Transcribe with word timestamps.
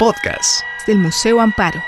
podcast 0.00 0.62
del 0.86 0.96
Museo 0.96 1.42
Amparo. 1.42 1.78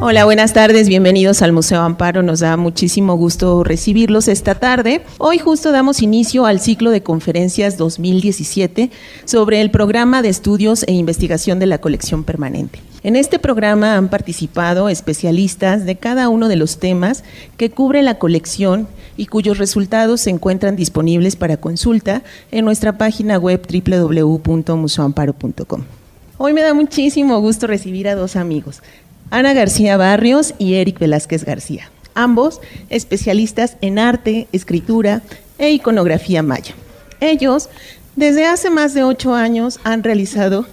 Hola, 0.00 0.24
buenas 0.24 0.54
tardes, 0.54 0.88
bienvenidos 0.88 1.42
al 1.42 1.52
Museo 1.52 1.82
Amparo. 1.82 2.22
Nos 2.22 2.40
da 2.40 2.56
muchísimo 2.56 3.14
gusto 3.16 3.62
recibirlos 3.62 4.26
esta 4.26 4.54
tarde. 4.54 5.02
Hoy 5.18 5.36
justo 5.36 5.70
damos 5.70 6.00
inicio 6.00 6.46
al 6.46 6.60
ciclo 6.60 6.90
de 6.90 7.02
conferencias 7.02 7.76
2017 7.76 8.90
sobre 9.26 9.60
el 9.60 9.70
programa 9.70 10.22
de 10.22 10.30
estudios 10.30 10.82
e 10.88 10.92
investigación 10.92 11.58
de 11.58 11.66
la 11.66 11.78
colección 11.78 12.24
permanente. 12.24 12.80
En 13.02 13.16
este 13.16 13.38
programa 13.38 13.96
han 13.98 14.08
participado 14.08 14.88
especialistas 14.88 15.84
de 15.84 15.96
cada 15.96 16.30
uno 16.30 16.48
de 16.48 16.56
los 16.56 16.78
temas 16.78 17.22
que 17.58 17.70
cubre 17.70 18.00
la 18.02 18.18
colección 18.18 18.88
y 19.16 19.26
cuyos 19.26 19.58
resultados 19.58 20.22
se 20.22 20.30
encuentran 20.30 20.76
disponibles 20.76 21.36
para 21.36 21.56
consulta 21.56 22.22
en 22.50 22.64
nuestra 22.64 22.98
página 22.98 23.38
web 23.38 23.64
www.museoamparo.com. 23.66 25.82
Hoy 26.38 26.52
me 26.52 26.62
da 26.62 26.74
muchísimo 26.74 27.40
gusto 27.40 27.66
recibir 27.66 28.08
a 28.08 28.14
dos 28.14 28.36
amigos, 28.36 28.82
Ana 29.30 29.54
García 29.54 29.96
Barrios 29.96 30.54
y 30.58 30.74
Eric 30.74 30.98
Velázquez 30.98 31.44
García, 31.44 31.90
ambos 32.14 32.60
especialistas 32.90 33.76
en 33.80 33.98
arte, 33.98 34.48
escritura 34.52 35.22
e 35.58 35.70
iconografía 35.70 36.42
maya. 36.42 36.74
Ellos, 37.20 37.68
desde 38.16 38.46
hace 38.46 38.70
más 38.70 38.94
de 38.94 39.04
ocho 39.04 39.34
años, 39.34 39.78
han 39.84 40.02
realizado 40.02 40.66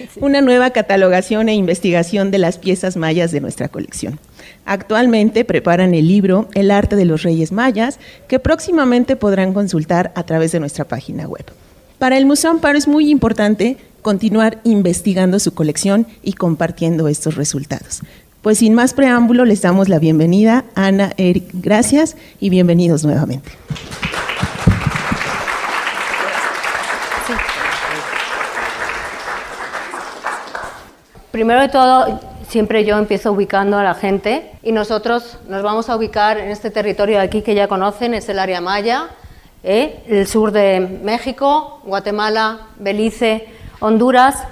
una 0.20 0.40
nueva 0.40 0.70
catalogación 0.70 1.48
e 1.48 1.54
investigación 1.54 2.30
de 2.30 2.38
las 2.38 2.58
piezas 2.58 2.96
mayas 2.96 3.32
de 3.32 3.40
nuestra 3.40 3.68
colección. 3.68 4.18
Actualmente 4.64 5.44
preparan 5.44 5.94
el 5.94 6.06
libro 6.08 6.48
El 6.54 6.70
arte 6.70 6.96
de 6.96 7.04
los 7.04 7.22
reyes 7.22 7.52
mayas, 7.52 7.98
que 8.28 8.38
próximamente 8.38 9.16
podrán 9.16 9.52
consultar 9.52 10.12
a 10.14 10.22
través 10.24 10.52
de 10.52 10.60
nuestra 10.60 10.84
página 10.84 11.26
web. 11.26 11.44
Para 11.98 12.16
el 12.16 12.26
Museo 12.26 12.50
Amparo 12.50 12.78
es 12.78 12.88
muy 12.88 13.10
importante 13.10 13.76
continuar 14.02 14.60
investigando 14.64 15.38
su 15.38 15.54
colección 15.54 16.06
y 16.22 16.32
compartiendo 16.32 17.08
estos 17.08 17.34
resultados. 17.36 18.00
Pues 18.42 18.58
sin 18.58 18.72
más 18.72 18.94
preámbulo, 18.94 19.44
les 19.44 19.60
damos 19.60 19.88
la 19.90 19.98
bienvenida. 19.98 20.64
Ana, 20.74 21.12
Eric, 21.18 21.44
gracias 21.52 22.16
y 22.40 22.48
bienvenidos 22.48 23.04
nuevamente. 23.04 23.50
Primero 31.30 31.60
de 31.60 31.68
todo, 31.68 32.18
siempre 32.48 32.84
yo 32.84 32.98
empiezo 32.98 33.30
ubicando 33.30 33.78
a 33.78 33.84
la 33.84 33.94
gente 33.94 34.50
y 34.64 34.72
nosotros 34.72 35.38
nos 35.48 35.62
vamos 35.62 35.88
a 35.88 35.94
ubicar 35.94 36.38
en 36.38 36.50
este 36.50 36.72
territorio 36.72 37.18
de 37.18 37.24
aquí 37.24 37.42
que 37.42 37.54
ya 37.54 37.68
conocen, 37.68 38.14
es 38.14 38.28
el 38.28 38.40
área 38.40 38.60
maya, 38.60 39.10
¿eh? 39.62 40.02
el 40.08 40.26
sur 40.26 40.50
de 40.50 40.80
México, 40.80 41.82
Guatemala, 41.84 42.66
Belice, 42.80 43.46
Honduras 43.78 44.42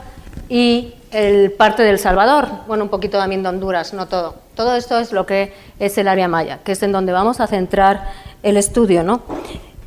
y 0.49 0.95
el 1.11 1.51
parte 1.51 1.83
del 1.83 1.99
Salvador, 1.99 2.47
bueno, 2.69 2.85
un 2.85 2.91
poquito 2.91 3.19
también 3.19 3.43
de 3.43 3.49
Honduras, 3.49 3.93
no 3.93 4.07
todo. 4.07 4.37
Todo 4.55 4.77
esto 4.77 5.01
es 5.01 5.11
lo 5.11 5.27
que 5.27 5.53
es 5.81 5.99
el 5.99 6.07
área 6.07 6.29
maya, 6.29 6.61
que 6.63 6.73
es 6.73 6.83
en 6.85 6.93
donde 6.93 7.11
vamos 7.11 7.41
a 7.41 7.49
centrar 7.49 8.13
el 8.45 8.57
estudio, 8.57 9.03
¿no? 9.03 9.23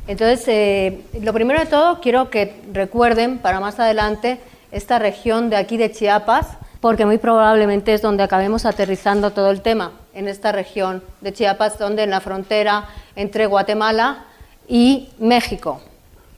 Entonces, 0.06 0.44
eh, 0.46 1.00
lo 1.22 1.32
primero 1.32 1.58
de 1.58 1.66
todo, 1.66 2.00
quiero 2.02 2.28
que 2.28 2.60
recuerden 2.70 3.38
para 3.38 3.60
más 3.60 3.80
adelante 3.80 4.40
esta 4.72 4.98
región 4.98 5.48
de 5.48 5.56
aquí 5.56 5.78
de 5.78 5.90
Chiapas, 5.90 6.58
porque 6.82 7.06
muy 7.06 7.18
probablemente 7.18 7.94
es 7.94 8.02
donde 8.02 8.24
acabemos 8.24 8.66
aterrizando 8.66 9.30
todo 9.30 9.52
el 9.52 9.62
tema, 9.62 9.92
en 10.14 10.26
esta 10.26 10.50
región 10.50 11.00
de 11.20 11.32
Chiapas, 11.32 11.78
donde 11.78 12.02
en 12.02 12.10
la 12.10 12.20
frontera 12.20 12.88
entre 13.14 13.46
Guatemala 13.46 14.24
y 14.66 15.08
México, 15.20 15.80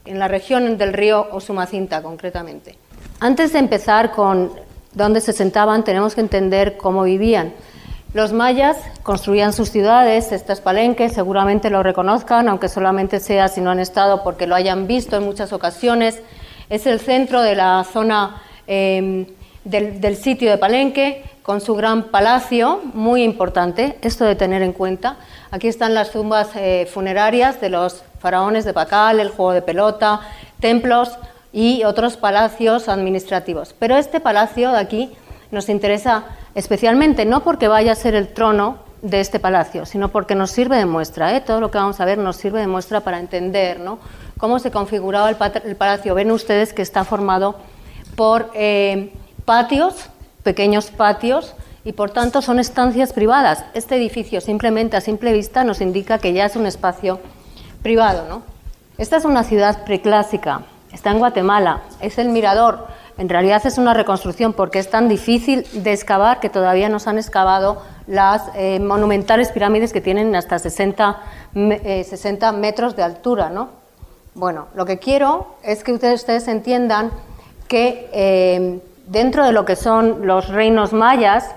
en 0.05 0.19
la 0.19 0.27
región 0.27 0.77
del 0.77 0.93
río 0.93 1.27
Osumacinta 1.31 2.03
concretamente. 2.03 2.77
Antes 3.19 3.53
de 3.53 3.59
empezar 3.59 4.11
con 4.11 4.51
dónde 4.93 5.19
se 5.19 5.33
sentaban, 5.33 5.83
tenemos 5.83 6.13
que 6.13 6.21
entender 6.21 6.77
cómo 6.77 7.01
vivían. 7.01 7.51
Los 8.13 8.31
mayas 8.31 8.77
construían 9.01 9.51
sus 9.51 9.71
ciudades, 9.71 10.31
estas 10.31 10.61
palenques, 10.61 11.13
seguramente 11.13 11.71
lo 11.71 11.81
reconozcan, 11.81 12.49
aunque 12.49 12.69
solamente 12.69 13.19
sea 13.19 13.47
si 13.47 13.61
no 13.61 13.71
han 13.71 13.79
estado 13.79 14.23
porque 14.23 14.45
lo 14.45 14.53
hayan 14.53 14.85
visto 14.85 15.17
en 15.17 15.23
muchas 15.23 15.53
ocasiones. 15.53 16.21
Es 16.69 16.85
el 16.85 16.99
centro 16.99 17.41
de 17.41 17.55
la 17.55 17.83
zona 17.83 18.43
em, 18.67 19.25
del, 19.65 20.15
sitio 20.15 20.49
de 20.49 20.57
Palenque, 20.57 21.23
con 21.43 21.59
su 21.59 21.75
gran 21.75 22.03
palacio, 22.03 22.81
muy 22.93 23.23
importante, 23.23 23.97
esto 24.01 24.23
de 24.23 24.35
tener 24.35 24.61
en 24.61 24.71
cuenta. 24.71 25.17
Aquí 25.51 25.67
están 25.67 25.93
las 25.93 26.11
tumbas 26.11 26.49
eh, 26.55 26.87
funerarias 26.91 27.59
de 27.59 27.69
los 27.69 28.03
faraones 28.19 28.63
de 28.63 28.73
Pacal, 28.73 29.19
el 29.19 29.29
juego 29.29 29.51
de 29.51 29.61
pelota, 29.61 30.21
templos, 30.59 31.17
y 31.55 31.85
otros 31.85 32.17
palacios 32.17 32.89
administrativos. 32.89 33.73
Pero 33.79 33.95
este 33.95 34.19
palacio 34.19 34.73
de 34.73 34.77
aquí 34.77 35.11
nos 35.51 35.69
interesa 35.69 36.25
especialmente, 36.53 37.23
no 37.23 37.43
porque 37.43 37.69
vaya 37.69 37.93
a 37.93 37.95
ser 37.95 38.13
el 38.13 38.27
trono 38.27 38.79
de 39.01 39.21
este 39.21 39.39
palacio, 39.39 39.85
sino 39.85 40.09
porque 40.09 40.35
nos 40.35 40.51
sirve 40.51 40.75
de 40.75 40.85
muestra. 40.85 41.33
¿eh? 41.33 41.39
Todo 41.39 41.61
lo 41.61 41.71
que 41.71 41.77
vamos 41.77 42.01
a 42.01 42.05
ver 42.05 42.17
nos 42.17 42.35
sirve 42.35 42.59
de 42.59 42.67
muestra 42.67 42.99
para 42.99 43.21
entender 43.21 43.79
cómo 44.37 44.59
se 44.59 44.69
configuraba 44.69 45.29
el, 45.29 45.37
palacio. 45.77 46.13
Ven 46.13 46.29
ustedes 46.31 46.73
que 46.73 46.81
está 46.81 47.05
formado 47.05 47.55
por 48.17 48.51
eh, 48.53 49.13
patios, 49.45 50.09
pequeños 50.43 50.91
patios, 50.91 51.55
y 51.85 51.93
por 51.93 52.09
tanto 52.09 52.41
son 52.41 52.59
estancias 52.59 53.13
privadas. 53.13 53.63
Este 53.75 53.95
edificio 53.95 54.41
simplemente 54.41 54.97
a 54.97 55.01
simple 55.01 55.31
vista 55.31 55.63
nos 55.63 55.81
indica 55.81 56.17
que 56.17 56.33
ya 56.33 56.45
es 56.45 56.55
un 56.55 56.65
espacio 56.65 57.19
privado. 57.83 58.25
¿no? 58.27 58.41
Esta 58.97 59.17
es 59.17 59.25
una 59.25 59.43
ciudad 59.43 59.85
preclásica, 59.85 60.61
está 60.91 61.11
en 61.11 61.19
Guatemala, 61.19 61.83
es 62.01 62.17
el 62.17 62.29
mirador. 62.29 62.87
En 63.17 63.29
realidad 63.29 63.65
es 63.65 63.77
una 63.77 63.93
reconstrucción 63.93 64.51
porque 64.51 64.79
es 64.79 64.89
tan 64.89 65.07
difícil 65.07 65.65
de 65.71 65.93
excavar 65.93 66.39
que 66.39 66.49
todavía 66.49 66.89
no 66.89 66.99
se 66.99 67.09
han 67.09 67.17
excavado 67.17 67.81
las 68.07 68.43
eh, 68.55 68.79
monumentales 68.79 69.51
pirámides 69.51 69.93
que 69.93 70.01
tienen 70.01 70.35
hasta 70.35 70.59
60, 70.59 71.21
60 71.53 72.49
eh, 72.49 72.51
metros 72.51 72.95
de 72.95 73.03
altura. 73.03 73.49
¿no? 73.49 73.69
Bueno, 74.33 74.67
lo 74.75 74.85
que 74.85 74.97
quiero 74.97 75.55
es 75.63 75.83
que 75.83 75.93
ustedes, 75.93 76.47
entiendan 76.47 77.11
que 77.69 78.09
eh, 78.11 78.81
dentro 79.07 79.45
de 79.45 79.51
lo 79.51 79.65
que 79.65 79.75
son 79.75 80.25
los 80.25 80.49
reinos 80.49 80.93
mayas, 80.93 81.51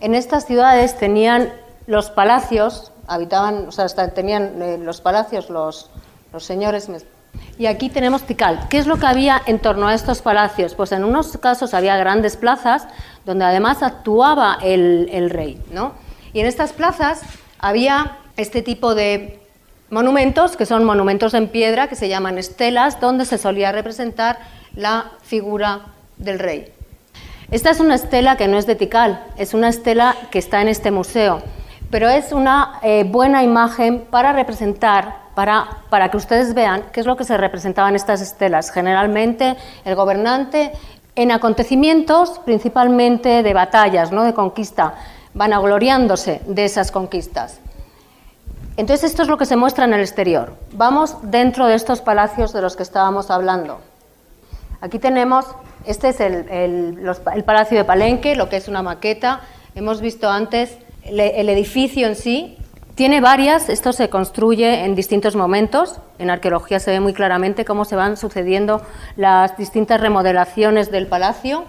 en 0.00 0.14
estas 0.14 0.46
ciudades 0.46 0.98
tenían 0.98 1.52
los 1.86 2.10
palacios, 2.10 2.92
habitaban, 3.06 3.66
o 3.68 3.72
sea, 3.72 3.88
tenían 4.14 4.84
los 4.84 5.00
palacios 5.00 5.50
los, 5.50 5.90
los 6.32 6.44
señores 6.44 6.88
y 7.58 7.66
aquí 7.66 7.88
tenemos 7.88 8.22
Tikal. 8.22 8.68
¿Qué 8.68 8.78
es 8.78 8.86
lo 8.86 8.98
que 8.98 9.06
había 9.06 9.42
en 9.46 9.58
torno 9.58 9.88
a 9.88 9.94
estos 9.94 10.22
palacios? 10.22 10.74
Pues 10.74 10.92
en 10.92 11.04
unos 11.04 11.36
casos 11.38 11.74
había 11.74 11.96
grandes 11.96 12.36
plazas 12.36 12.86
donde 13.24 13.44
además 13.44 13.82
actuaba 13.82 14.58
el, 14.62 15.30
rey. 15.30 15.60
¿no? 15.72 15.92
Y 16.32 16.40
en 16.40 16.46
estas 16.46 16.72
plazas 16.72 17.20
había 17.58 18.18
este 18.36 18.62
tipo 18.62 18.94
de 18.94 19.40
monumentos, 19.90 20.56
que 20.56 20.66
son 20.66 20.84
monumentos 20.84 21.34
en 21.34 21.48
piedra, 21.48 21.88
que 21.88 21.96
se 21.96 22.08
llaman 22.08 22.38
estelas, 22.38 23.00
donde 23.00 23.24
se 23.24 23.38
solía 23.38 23.72
representar 23.72 24.38
la 24.74 25.12
figura 25.22 25.86
del 26.16 26.38
rey. 26.38 26.72
Esta 27.50 27.70
es 27.70 27.80
una 27.80 27.94
estela 27.94 28.36
que 28.36 28.46
no 28.46 28.58
es 28.58 28.66
de 28.66 28.74
Tikal, 28.74 29.24
es 29.38 29.54
una 29.54 29.70
estela 29.70 30.14
que 30.30 30.38
está 30.38 30.60
en 30.60 30.68
este 30.68 30.90
museo, 30.90 31.40
pero 31.90 32.06
es 32.10 32.32
una 32.32 32.78
eh, 32.82 33.04
buena 33.04 33.42
imagen 33.42 34.04
para 34.10 34.34
representar 34.34 35.28
para, 35.34 36.10
que 36.10 36.16
ustedes 36.18 36.52
vean 36.52 36.82
qué 36.92 37.00
es 37.00 37.06
lo 37.06 37.16
que 37.16 37.24
se 37.24 37.38
representaba 37.38 37.88
en 37.88 37.96
estas 37.96 38.20
estelas. 38.20 38.70
Generalmente 38.70 39.56
el 39.86 39.94
gobernante 39.94 40.72
en 41.14 41.30
acontecimientos 41.30 42.40
principalmente 42.44 43.42
de 43.42 43.54
batallas, 43.54 44.12
¿no? 44.12 44.24
de 44.24 44.34
conquista, 44.34 44.94
van 45.32 45.54
agloriándose 45.54 46.42
de 46.46 46.66
esas 46.66 46.90
conquistas. 46.90 47.60
Entonces 48.76 49.10
esto 49.10 49.22
es 49.22 49.28
lo 49.28 49.38
que 49.38 49.46
se 49.46 49.56
muestra 49.56 49.86
en 49.86 49.94
el 49.94 50.00
exterior. 50.00 50.52
Vamos 50.72 51.16
dentro 51.22 51.66
de 51.66 51.76
estos 51.76 52.02
palacios 52.02 52.52
de 52.52 52.60
los 52.60 52.76
que 52.76 52.82
estábamos 52.82 53.30
hablando. 53.30 53.80
Aquí 54.80 54.98
tenemos, 54.98 55.44
este 55.86 56.08
es 56.10 56.20
el, 56.20 56.96
Palacio 57.44 57.78
de 57.78 57.84
Palenque, 57.84 58.36
lo 58.36 58.48
que 58.48 58.56
es 58.56 58.68
una 58.68 58.82
maqueta. 58.82 59.40
Hemos 59.74 60.00
visto 60.00 60.30
antes 60.30 60.78
el 61.04 61.48
edificio 61.48 62.06
en 62.06 62.14
sí, 62.14 62.58
tiene 62.98 63.20
varias, 63.20 63.68
esto 63.68 63.92
se 63.92 64.08
construye 64.08 64.84
en 64.84 64.96
distintos 64.96 65.36
momentos, 65.36 66.00
en 66.18 66.30
arqueología 66.30 66.80
se 66.80 66.90
ve 66.90 66.98
muy 66.98 67.12
claramente 67.12 67.64
cómo 67.64 67.84
se 67.84 67.94
van 67.94 68.16
sucediendo 68.16 68.82
las 69.16 69.56
distintas 69.56 70.00
remodelaciones 70.00 70.90
del 70.90 71.06
palacio 71.06 71.64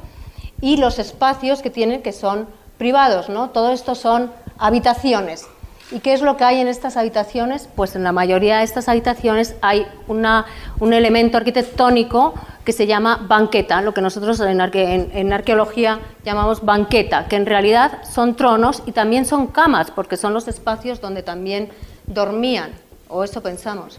y 0.60 0.78
los 0.78 0.98
espacios 0.98 1.62
que 1.62 1.70
tienen 1.70 2.02
que 2.02 2.14
son 2.14 2.48
privados, 2.80 3.30
¿no? 3.30 3.52
Todo 3.52 3.72
esto 3.72 3.94
son 3.94 4.32
habitaciones. 4.58 5.48
¿Y 5.92 6.02
qué 6.02 6.14
es 6.14 6.22
lo 6.22 6.38
que 6.38 6.44
hay 6.44 6.60
en 6.60 6.68
estas 6.68 6.98
habitaciones? 6.98 7.68
Pues 7.76 7.96
en 7.96 8.04
la 8.04 8.12
mayoría 8.12 8.60
de 8.60 8.64
estas 8.64 8.88
habitaciones 8.88 9.56
hay 9.62 9.88
un 10.08 10.94
elemento 10.94 11.38
arquitectónico 11.38 12.36
que 12.64 12.74
se 12.74 12.86
llama 12.86 13.26
banqueta, 13.28 13.82
lo 13.82 13.96
que 13.96 14.02
nosotros 14.02 14.40
en, 14.40 15.34
arqueología 15.34 16.00
llamamos 16.24 16.64
banqueta, 16.64 17.28
que 17.28 17.38
en 17.38 17.48
realidad 17.48 18.04
son 18.04 18.36
tronos 18.36 18.84
y 18.86 18.92
también 18.92 19.26
son 19.26 19.48
camas, 19.48 19.90
porque 19.90 20.18
son 20.18 20.36
los 20.36 20.48
espacios 20.48 21.02
donde 21.02 21.24
también 21.24 21.70
dormían, 22.06 22.70
o 23.08 23.24
eso 23.24 23.42
pensamos. 23.42 23.98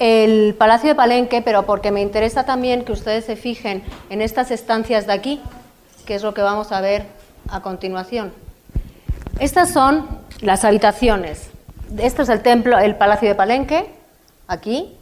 el 0.00 0.54
Palacio 0.58 0.88
de 0.88 0.94
Palenque, 0.96 1.40
pero 1.40 1.64
porque 1.64 1.92
me 1.92 2.02
interesa 2.02 2.44
también 2.44 2.84
que 2.84 2.90
ustedes 2.90 3.24
se 3.24 3.36
fijen 3.36 3.84
en 4.10 4.20
estas 4.20 4.50
estancias 4.50 5.06
de 5.06 5.12
aquí, 5.12 5.40
que 6.04 6.16
es 6.16 6.24
lo 6.24 6.34
que 6.34 6.42
vamos 6.42 6.72
a 6.72 6.80
ver 6.80 7.06
a 7.48 7.62
continuación. 7.62 8.32
Estas 9.38 9.70
son 9.70 10.25
las 10.40 10.64
habitaciones. 10.64 11.50
Esto 11.98 12.22
es 12.22 12.28
el 12.28 12.42
templo, 12.42 12.78
el 12.78 12.96
Palacio 12.96 13.28
de 13.28 13.34
Palenque, 13.34 13.90
aquí, 14.48 14.96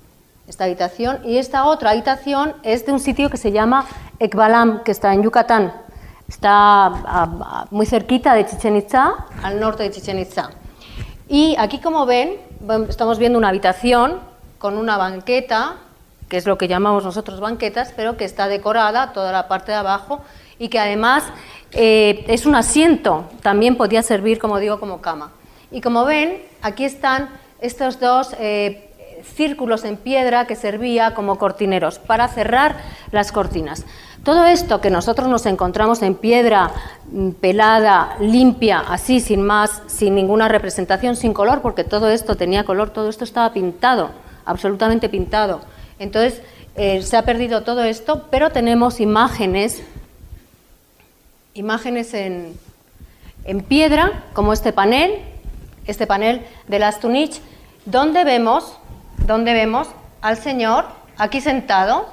esta 0.46 0.64
habitación, 0.64 1.20
y 1.24 1.38
esta 1.38 1.64
otra 1.64 1.90
habitación 1.90 2.54
es 2.62 2.84
de 2.86 2.92
un 2.92 3.00
sitio 3.00 3.30
que 3.30 3.36
se 3.36 3.52
llama 3.52 3.86
Ekbalam, 4.18 4.82
que 4.82 4.92
está 4.92 5.12
en 5.14 5.22
Yucatán. 5.22 5.72
Está 6.28 7.66
muy 7.70 7.86
cerquita 7.86 8.34
de 8.34 8.46
Chichen 8.46 8.76
Itza, 8.76 9.12
al 9.42 9.60
norte 9.60 9.82
de 9.82 9.90
Chichen 9.90 10.18
Itza. 10.18 10.50
Y 11.28 11.56
aquí, 11.58 11.80
como 11.80 12.06
ven, 12.06 12.36
estamos 12.88 13.18
viendo 13.18 13.38
una 13.38 13.48
habitación 13.48 14.20
con 14.58 14.78
una 14.78 14.96
banqueta, 14.96 15.76
que 16.28 16.36
es 16.36 16.46
lo 16.46 16.58
que 16.58 16.68
llamamos 16.68 17.04
nosotros 17.04 17.40
banquetas, 17.40 17.92
pero 17.94 18.16
que 18.16 18.24
está 18.24 18.48
decorada 18.48 19.12
toda 19.12 19.32
la 19.32 19.48
parte 19.48 19.72
de 19.72 19.78
abajo 19.78 20.22
y 20.58 20.68
que 20.68 20.78
además 20.78 21.24
eh, 21.74 22.24
es 22.28 22.46
un 22.46 22.54
asiento, 22.54 23.24
también 23.42 23.76
podía 23.76 24.02
servir, 24.02 24.38
como 24.38 24.58
digo, 24.58 24.80
como 24.80 25.00
cama. 25.00 25.32
Y 25.70 25.80
como 25.80 26.04
ven, 26.04 26.42
aquí 26.62 26.84
están 26.84 27.30
estos 27.60 27.98
dos 28.00 28.34
eh, 28.38 28.90
círculos 29.34 29.84
en 29.84 29.96
piedra 29.96 30.46
que 30.46 30.54
servía 30.54 31.14
como 31.14 31.38
cortineros 31.38 31.98
para 31.98 32.28
cerrar 32.28 32.76
las 33.10 33.32
cortinas. 33.32 33.84
Todo 34.22 34.44
esto 34.46 34.80
que 34.80 34.90
nosotros 34.90 35.28
nos 35.28 35.44
encontramos 35.46 36.02
en 36.02 36.14
piedra 36.14 36.70
mm, 37.10 37.30
pelada, 37.32 38.16
limpia, 38.20 38.80
así, 38.80 39.20
sin 39.20 39.42
más, 39.42 39.82
sin 39.86 40.14
ninguna 40.14 40.48
representación, 40.48 41.16
sin 41.16 41.34
color, 41.34 41.60
porque 41.60 41.84
todo 41.84 42.08
esto 42.08 42.36
tenía 42.36 42.64
color, 42.64 42.90
todo 42.90 43.08
esto 43.08 43.24
estaba 43.24 43.52
pintado, 43.52 44.10
absolutamente 44.46 45.08
pintado. 45.08 45.60
Entonces, 45.98 46.40
eh, 46.76 47.02
se 47.02 47.16
ha 47.16 47.22
perdido 47.22 47.62
todo 47.62 47.84
esto, 47.84 48.26
pero 48.30 48.50
tenemos 48.50 48.98
imágenes, 48.98 49.82
imágenes 51.54 52.12
en, 52.14 52.58
en 53.44 53.62
piedra, 53.62 54.24
como 54.32 54.52
este 54.52 54.72
panel, 54.72 55.22
este 55.86 56.06
panel 56.06 56.44
de 56.68 56.78
las 56.78 57.00
Tunich, 57.00 57.40
donde 57.86 58.24
vemos 58.24 58.78
donde 59.26 59.54
vemos 59.54 59.88
al 60.20 60.36
Señor 60.36 60.84
aquí 61.16 61.40
sentado, 61.40 62.06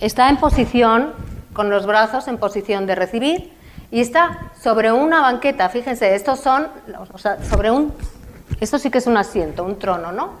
está 0.00 0.28
en 0.28 0.36
posición, 0.38 1.12
con 1.52 1.70
los 1.70 1.86
brazos 1.86 2.28
en 2.28 2.38
posición 2.38 2.86
de 2.86 2.94
recibir, 2.94 3.52
y 3.90 4.00
está 4.00 4.52
sobre 4.60 4.92
una 4.92 5.20
banqueta. 5.20 5.68
Fíjense, 5.68 6.14
estos 6.14 6.40
son, 6.40 6.68
o 7.12 7.18
sea, 7.18 7.42
sobre 7.44 7.70
un, 7.70 7.92
esto 8.60 8.78
sí 8.78 8.90
que 8.90 8.98
es 8.98 9.06
un 9.06 9.16
asiento, 9.16 9.64
un 9.64 9.78
trono, 9.78 10.12
¿no? 10.12 10.32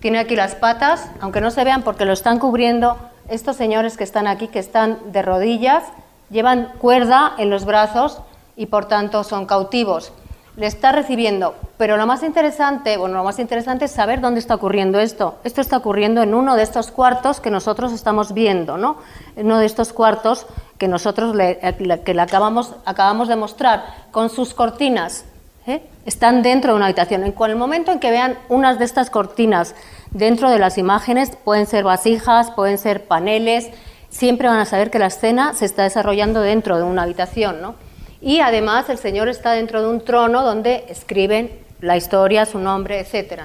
Tiene 0.00 0.18
aquí 0.18 0.36
las 0.36 0.54
patas, 0.54 1.08
aunque 1.20 1.40
no 1.40 1.50
se 1.50 1.64
vean 1.64 1.82
porque 1.82 2.04
lo 2.04 2.12
están 2.12 2.38
cubriendo 2.38 2.98
estos 3.28 3.56
señores 3.56 3.96
que 3.96 4.04
están 4.04 4.26
aquí, 4.26 4.48
que 4.48 4.58
están 4.58 5.12
de 5.12 5.22
rodillas, 5.22 5.84
llevan 6.30 6.72
cuerda 6.78 7.34
en 7.38 7.50
los 7.50 7.64
brazos 7.64 8.20
y 8.56 8.66
por 8.66 8.86
tanto 8.86 9.24
son 9.24 9.46
cautivos 9.46 10.12
le 10.58 10.66
está 10.66 10.90
recibiendo. 10.90 11.54
Pero 11.76 11.96
lo 11.96 12.06
más 12.06 12.24
interesante, 12.24 12.96
bueno, 12.96 13.16
lo 13.16 13.24
más 13.24 13.38
interesante 13.38 13.84
es 13.84 13.92
saber 13.92 14.20
dónde 14.20 14.40
está 14.40 14.56
ocurriendo 14.56 14.98
esto. 14.98 15.36
Esto 15.44 15.60
está 15.60 15.76
ocurriendo 15.76 16.20
en 16.20 16.34
uno 16.34 16.56
de 16.56 16.64
estos 16.64 16.90
cuartos 16.90 17.40
que 17.40 17.50
nosotros 17.50 17.92
estamos 17.92 18.34
viendo, 18.34 18.76
¿no? 18.76 18.96
En 19.36 19.46
uno 19.46 19.58
de 19.58 19.66
estos 19.66 19.92
cuartos 19.92 20.46
que 20.76 20.88
nosotros 20.88 21.34
le, 21.36 21.58
que 22.04 22.20
acabamos, 22.20 22.74
acabamos 22.84 23.28
de 23.28 23.36
mostrar 23.36 23.84
con 24.10 24.30
sus 24.30 24.52
cortinas. 24.52 25.26
¿eh? 25.68 25.80
Están 26.06 26.42
dentro 26.42 26.72
de 26.72 26.76
una 26.76 26.86
habitación. 26.86 27.22
En 27.24 27.34
el 27.38 27.56
momento 27.56 27.92
en 27.92 28.00
que 28.00 28.10
vean 28.10 28.36
unas 28.48 28.80
de 28.80 28.84
estas 28.84 29.10
cortinas 29.10 29.76
dentro 30.10 30.50
de 30.50 30.58
las 30.58 30.76
imágenes, 30.76 31.36
pueden 31.44 31.66
ser 31.66 31.84
vasijas, 31.84 32.50
pueden 32.50 32.78
ser 32.78 33.06
paneles, 33.06 33.70
siempre 34.10 34.48
van 34.48 34.60
a 34.60 34.64
saber 34.64 34.90
que 34.90 34.98
la 34.98 35.06
escena 35.06 35.54
se 35.54 35.64
está 35.64 35.82
desarrollando 35.82 36.40
dentro 36.40 36.76
de 36.76 36.82
una 36.82 37.02
habitación, 37.02 37.60
¿no? 37.60 37.74
Y 38.20 38.40
además 38.40 38.88
el 38.88 38.98
Señor 38.98 39.28
está 39.28 39.52
dentro 39.52 39.82
de 39.82 39.88
un 39.88 40.04
trono 40.04 40.42
donde 40.42 40.84
escriben 40.88 41.50
la 41.80 41.96
historia, 41.96 42.46
su 42.46 42.58
nombre, 42.58 43.00
etc. 43.00 43.42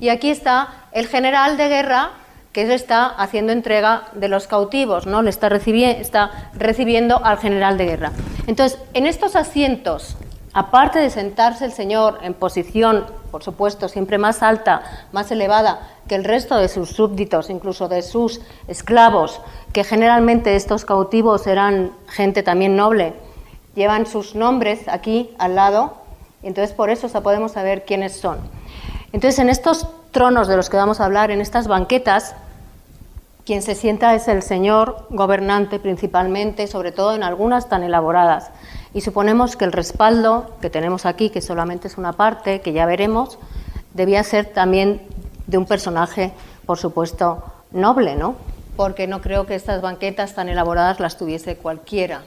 Y 0.00 0.08
aquí 0.08 0.30
está 0.30 0.86
el 0.92 1.06
general 1.06 1.56
de 1.56 1.68
guerra 1.68 2.10
que 2.52 2.72
está 2.74 3.06
haciendo 3.06 3.52
entrega 3.52 4.08
de 4.14 4.28
los 4.28 4.46
cautivos, 4.48 5.06
¿no? 5.06 5.22
Le 5.22 5.30
está, 5.30 5.48
está 5.48 6.50
recibiendo 6.54 7.24
al 7.24 7.38
general 7.38 7.78
de 7.78 7.84
guerra. 7.84 8.12
Entonces, 8.46 8.78
en 8.92 9.06
estos 9.06 9.36
asientos, 9.36 10.16
aparte 10.52 10.98
de 10.98 11.10
sentarse 11.10 11.64
el 11.64 11.72
Señor 11.72 12.18
en 12.22 12.34
posición, 12.34 13.06
por 13.30 13.44
supuesto, 13.44 13.88
siempre 13.88 14.18
más 14.18 14.42
alta, 14.42 14.82
más 15.12 15.30
elevada 15.30 15.88
que 16.08 16.16
el 16.16 16.24
resto 16.24 16.56
de 16.56 16.68
sus 16.68 16.90
súbditos, 16.90 17.50
incluso 17.50 17.86
de 17.86 18.02
sus 18.02 18.40
esclavos, 18.66 19.40
que 19.72 19.84
generalmente 19.84 20.56
estos 20.56 20.84
cautivos 20.84 21.46
eran 21.46 21.92
gente 22.08 22.42
también 22.42 22.76
noble, 22.76 23.14
llevan 23.74 24.06
sus 24.06 24.34
nombres 24.34 24.88
aquí 24.88 25.30
al 25.38 25.54
lado, 25.54 25.94
entonces 26.42 26.74
por 26.74 26.90
eso 26.90 27.08
podemos 27.22 27.52
saber 27.52 27.84
quiénes 27.84 28.16
son. 28.16 28.38
Entonces 29.12 29.38
en 29.38 29.48
estos 29.48 29.86
tronos 30.10 30.48
de 30.48 30.56
los 30.56 30.70
que 30.70 30.76
vamos 30.76 31.00
a 31.00 31.04
hablar, 31.04 31.30
en 31.30 31.40
estas 31.40 31.68
banquetas, 31.68 32.34
quien 33.44 33.62
se 33.62 33.74
sienta 33.74 34.14
es 34.14 34.28
el 34.28 34.42
señor 34.42 35.06
gobernante 35.10 35.78
principalmente, 35.78 36.66
sobre 36.66 36.92
todo 36.92 37.14
en 37.14 37.22
algunas 37.22 37.68
tan 37.68 37.82
elaboradas. 37.82 38.50
Y 38.92 39.00
suponemos 39.02 39.56
que 39.56 39.64
el 39.64 39.72
respaldo 39.72 40.56
que 40.60 40.70
tenemos 40.70 41.06
aquí, 41.06 41.30
que 41.30 41.40
solamente 41.40 41.88
es 41.88 41.96
una 41.96 42.12
parte, 42.12 42.60
que 42.60 42.72
ya 42.72 42.86
veremos, 42.86 43.38
debía 43.94 44.22
ser 44.24 44.46
también 44.46 45.02
de 45.46 45.58
un 45.58 45.66
personaje, 45.66 46.32
por 46.66 46.78
supuesto, 46.78 47.42
noble, 47.72 48.16
¿no? 48.16 48.34
Porque 48.76 49.06
no 49.06 49.20
creo 49.20 49.46
que 49.46 49.54
estas 49.54 49.82
banquetas 49.82 50.34
tan 50.34 50.48
elaboradas 50.48 51.00
las 51.00 51.16
tuviese 51.16 51.56
cualquiera. 51.56 52.22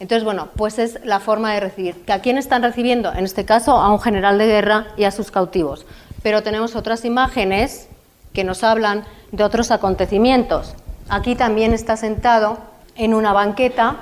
Entonces, 0.00 0.24
bueno, 0.24 0.48
pues 0.56 0.78
es 0.78 0.98
la 1.04 1.20
forma 1.20 1.52
de 1.54 1.60
recibir. 1.60 2.02
¿A 2.08 2.18
quién 2.18 2.38
están 2.38 2.62
recibiendo? 2.62 3.12
En 3.12 3.24
este 3.24 3.44
caso, 3.44 3.72
a 3.72 3.92
un 3.92 4.00
general 4.00 4.38
de 4.38 4.46
guerra 4.46 4.86
y 4.96 5.04
a 5.04 5.10
sus 5.10 5.30
cautivos. 5.30 5.86
Pero 6.22 6.42
tenemos 6.42 6.74
otras 6.74 7.04
imágenes 7.04 7.88
que 8.32 8.44
nos 8.44 8.64
hablan 8.64 9.04
de 9.30 9.44
otros 9.44 9.70
acontecimientos. 9.70 10.74
Aquí 11.08 11.36
también 11.36 11.72
está 11.72 11.96
sentado 11.96 12.58
en 12.96 13.14
una 13.14 13.32
banqueta 13.32 13.96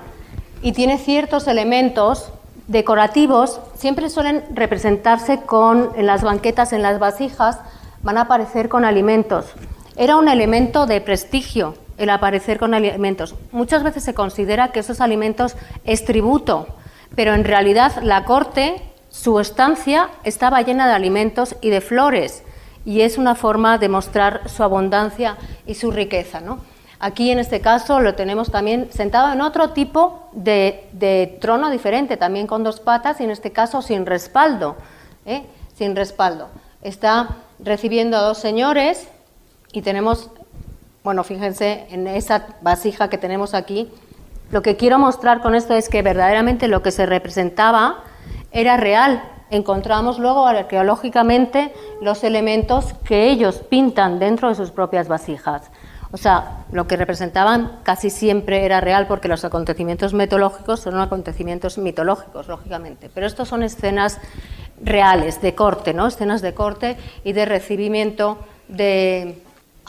y 0.63 0.73
tiene 0.73 0.99
ciertos 0.99 1.49
elementos 1.49 2.33
decorativos, 2.67 3.61
siempre 3.75 4.09
suelen 4.09 4.45
representarse 4.55 5.41
con, 5.41 5.91
en 5.97 6.07
las 6.07 6.23
banquetas, 6.23 6.73
en 6.73 6.83
las 6.83 7.01
vasijas, 7.01 7.59
van 8.03 8.17
a 8.17 8.23
aparecer 8.23 8.69
con 8.69 8.85
alimentos. 8.85 9.47
Era 9.97 10.17
un 10.17 10.29
elemento 10.29 10.87
de 10.87 11.01
prestigio, 11.01 11.75
el 11.99 12.11
aparecer 12.11 12.59
con 12.59 12.75
alimentos. 12.75 13.35
Muchas 13.53 13.83
veces 13.83 14.05
se 14.05 14.15
considera 14.15 14.73
que 14.73 14.81
esos 14.81 15.01
alimentos 15.01 15.57
es 15.85 16.05
tributo, 16.05 16.67
pero 17.15 17.35
en 17.35 17.45
realidad 17.45 18.03
la 18.03 18.25
corte, 18.25 18.83
su 19.11 19.41
estancia 19.41 20.09
estaba 20.25 20.63
llena 20.63 20.87
de 20.87 20.95
alimentos 20.95 21.57
y 21.61 21.71
de 21.71 21.81
flores, 21.81 22.43
y 22.85 23.03
es 23.03 23.19
una 23.19 23.35
forma 23.35 23.79
de 23.79 23.89
mostrar 23.89 24.49
su 24.49 24.63
abundancia 24.63 25.37
y 25.67 25.75
su 25.75 25.91
riqueza. 25.91 26.41
¿no? 26.41 26.61
Aquí 26.99 27.31
en 27.31 27.39
este 27.39 27.61
caso 27.61 28.01
lo 28.01 28.15
tenemos 28.15 28.51
también 28.51 28.89
sentado 28.93 29.33
en 29.33 29.41
otro 29.41 29.71
tipo 29.71 30.29
de, 30.33 31.39
trono 31.41 31.71
diferente, 31.71 32.17
también 32.17 32.47
con 32.47 32.63
dos 32.63 32.81
patas 32.81 33.21
y 33.21 33.25
en 33.25 33.31
este 33.31 33.53
caso 33.53 33.83
sin 33.83 34.07
respaldo. 34.07 34.77
¿eh? 35.27 35.45
Sin 35.75 35.97
respaldo. 35.97 36.49
Está 36.83 37.37
recibiendo 37.59 38.17
a 38.17 38.21
dos 38.21 38.39
señores 38.39 39.09
y 39.73 39.83
tenemos 39.83 40.31
bueno, 41.03 41.25
fíjense 41.25 41.87
en 41.91 42.07
esa 42.07 42.47
vasija 42.61 43.09
que 43.09 43.17
tenemos 43.17 43.55
aquí. 43.55 43.91
Lo 44.51 44.63
que 44.63 44.77
quiero 44.77 44.99
mostrar 44.99 45.41
con 45.41 45.55
esto 45.55 45.75
es 45.75 45.89
que 45.89 46.03
verdaderamente 46.03 46.69
lo 46.69 46.83
que 46.83 46.91
se 46.91 47.07
representaba 47.07 48.05
era 48.53 48.77
real. 48.77 49.23
Encontramos 49.51 50.19
luego 50.19 50.47
arqueológicamente 50.47 51.73
los 52.03 52.23
elementos 52.23 52.93
que 53.05 53.31
ellos 53.31 53.63
pintan 53.69 54.19
dentro 54.19 54.49
de 54.51 54.55
sus 54.55 54.71
propias 54.71 55.09
vasijas. 55.09 55.71
O 56.13 56.17
sea, 56.17 56.65
lo 56.73 56.87
que 56.87 56.97
representaban 56.97 57.79
casi 57.83 58.11
siempre 58.11 58.65
era 58.67 58.81
real 58.81 59.07
porque 59.07 59.29
los 59.29 59.45
acontecimientos 59.45 60.13
mitológicos 60.13 60.81
son 60.81 61.01
acontecimientos 61.01 61.79
mitológicos, 61.79 62.49
lógicamente. 62.49 63.11
Pero 63.15 63.27
estos 63.27 63.49
son 63.49 63.63
escenas 63.63 64.19
reales, 64.83 65.41
de 65.41 65.55
corte, 65.55 65.95
¿no? 65.95 66.09
Escenas 66.09 66.43
de 66.43 66.53
corte 66.53 66.97
y 67.25 67.33
de 67.33 67.45
recibimiento 67.47 68.39
de, 68.69 69.41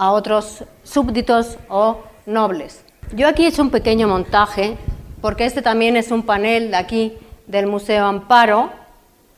a 0.01 0.09
otros 0.13 0.63
súbditos 0.83 1.59
o 1.69 1.99
nobles. 2.25 2.83
Yo 3.13 3.27
aquí 3.27 3.45
he 3.45 3.49
hecho 3.49 3.61
un 3.61 3.69
pequeño 3.69 4.07
montaje, 4.07 4.75
porque 5.21 5.45
este 5.45 5.61
también 5.61 5.95
es 5.95 6.09
un 6.09 6.23
panel 6.23 6.71
de 6.71 6.77
aquí 6.77 7.17
del 7.45 7.67
Museo 7.67 8.07
Amparo, 8.07 8.71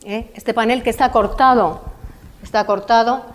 ¿eh? 0.06 0.32
este 0.36 0.54
panel 0.54 0.82
que 0.82 0.90
está 0.90 1.12
cortado, 1.12 1.82
está 2.42 2.66
cortado, 2.66 3.26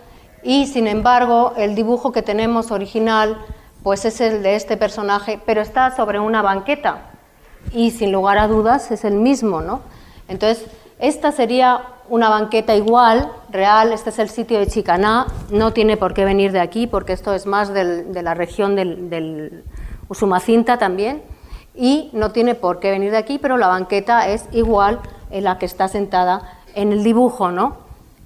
y 0.42 0.68
sin 0.68 0.87
embargo 0.87 1.52
el 1.58 1.75
dibujo 1.75 2.12
que 2.12 2.23
tenemos 2.23 2.70
original 2.70 3.37
pues 3.82 4.06
es 4.06 4.23
el 4.23 4.42
de 4.42 4.56
este 4.56 4.78
personaje, 4.78 5.38
pero 5.44 5.61
está 5.61 5.94
sobre 5.94 6.18
una 6.18 6.40
banqueta, 6.40 7.11
y 7.73 7.90
sin 7.90 8.11
lugar 8.11 8.38
a 8.38 8.49
dudas 8.49 8.90
es 8.90 9.04
el 9.04 9.16
mismo, 9.16 9.61
¿no? 9.61 9.82
Entonces, 10.28 10.64
esta 10.99 11.30
sería 11.32 11.82
una 12.08 12.28
banqueta 12.28 12.74
igual, 12.74 13.30
real, 13.50 13.92
este 13.92 14.10
es 14.10 14.18
el 14.18 14.28
sitio 14.28 14.58
de 14.58 14.66
Chicaná, 14.66 15.26
no 15.50 15.72
tiene 15.72 15.96
por 15.96 16.14
qué 16.14 16.24
venir 16.24 16.52
de 16.52 16.60
aquí 16.60 16.86
porque 16.86 17.12
esto 17.12 17.34
es 17.34 17.46
más 17.46 17.72
de 17.72 18.22
la 18.22 18.34
región 18.34 18.76
del, 18.76 19.10
del 19.10 19.64
Usumacinta 20.08 20.78
también 20.78 21.22
y 21.74 22.10
no 22.12 22.32
tiene 22.32 22.54
por 22.54 22.80
qué 22.80 22.90
venir 22.90 23.10
de 23.10 23.18
aquí, 23.18 23.38
pero 23.38 23.56
la 23.56 23.68
banqueta 23.68 24.28
es 24.28 24.46
igual 24.52 25.00
en 25.30 25.44
la 25.44 25.58
que 25.58 25.66
está 25.66 25.88
sentada 25.88 26.60
en 26.74 26.92
el 26.92 27.04
dibujo, 27.04 27.50
¿no? 27.50 27.76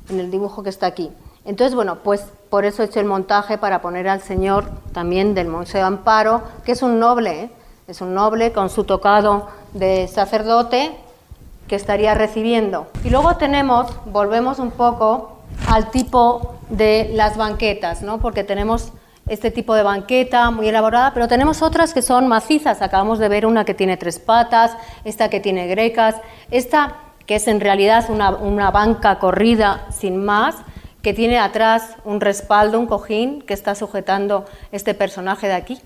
En 0.08 0.20
el 0.20 0.30
dibujo 0.30 0.62
que 0.62 0.70
está 0.70 0.86
aquí. 0.86 1.10
Entonces, 1.44 1.74
bueno, 1.74 1.98
pues 2.04 2.24
por 2.50 2.64
eso 2.64 2.82
he 2.82 2.86
hecho 2.86 3.00
el 3.00 3.06
montaje 3.06 3.58
para 3.58 3.82
poner 3.82 4.08
al 4.08 4.20
señor 4.20 4.66
también 4.92 5.34
del 5.34 5.48
Museo 5.48 5.84
Amparo, 5.84 6.42
que 6.64 6.72
es 6.72 6.82
un 6.82 7.00
noble, 7.00 7.44
¿eh? 7.44 7.50
es 7.88 8.00
un 8.00 8.14
noble 8.14 8.52
con 8.52 8.70
su 8.70 8.84
tocado 8.84 9.48
de 9.72 10.06
sacerdote 10.06 10.96
que 11.72 11.76
estaría 11.76 12.12
recibiendo. 12.12 12.88
Y 13.02 13.08
luego 13.08 13.36
tenemos, 13.38 13.86
volvemos 14.04 14.58
un 14.58 14.72
poco 14.72 15.38
al 15.66 15.90
tipo 15.90 16.56
de 16.68 17.10
las 17.14 17.38
banquetas, 17.38 18.02
¿no? 18.02 18.18
porque 18.18 18.44
tenemos 18.44 18.92
este 19.26 19.50
tipo 19.50 19.74
de 19.74 19.82
banqueta 19.82 20.50
muy 20.50 20.68
elaborada, 20.68 21.14
pero 21.14 21.28
tenemos 21.28 21.62
otras 21.62 21.94
que 21.94 22.02
son 22.02 22.28
macizas. 22.28 22.82
Acabamos 22.82 23.18
de 23.18 23.30
ver 23.30 23.46
una 23.46 23.64
que 23.64 23.72
tiene 23.72 23.96
tres 23.96 24.18
patas, 24.18 24.76
esta 25.04 25.30
que 25.30 25.40
tiene 25.40 25.66
grecas, 25.66 26.16
esta 26.50 26.96
que 27.24 27.36
es 27.36 27.48
en 27.48 27.58
realidad 27.58 28.04
una, 28.10 28.32
una 28.32 28.70
banca 28.70 29.18
corrida 29.18 29.86
sin 29.90 30.22
más, 30.22 30.56
que 31.00 31.14
tiene 31.14 31.38
atrás 31.38 31.96
un 32.04 32.20
respaldo, 32.20 32.78
un 32.78 32.86
cojín 32.86 33.40
que 33.40 33.54
está 33.54 33.74
sujetando 33.74 34.44
este 34.72 34.92
personaje 34.92 35.46
de 35.46 35.54
aquí. 35.54 35.80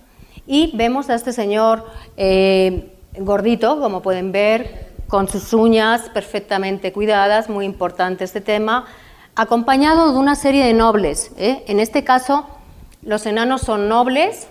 Y 0.49 0.77
vemos 0.77 1.11
a 1.11 1.15
este 1.15 1.33
señor 1.33 1.87
eh, 2.17 2.93
gordito, 3.19 3.79
como 3.79 4.03
pueden 4.03 4.33
ver, 4.33 4.86
con 5.09 5.29
sus 5.29 5.53
uñas 5.53 6.09
perfectamente 6.11 6.93
cuidadas, 6.93 7.49
muy 7.49 7.65
importante 7.65 8.25
este 8.25 8.41
tema, 8.41 8.87
acompañado 9.35 10.13
de 10.13 10.19
una 10.19 10.35
serie 10.35 10.65
de 10.65 10.73
nobles. 10.73 11.31
¿eh? 11.37 11.63
En 11.69 11.79
este 11.79 12.05
caso, 12.05 12.47
los 13.03 13.27
enanos 13.27 13.61
son 13.61 13.89
nobles, 13.89 14.49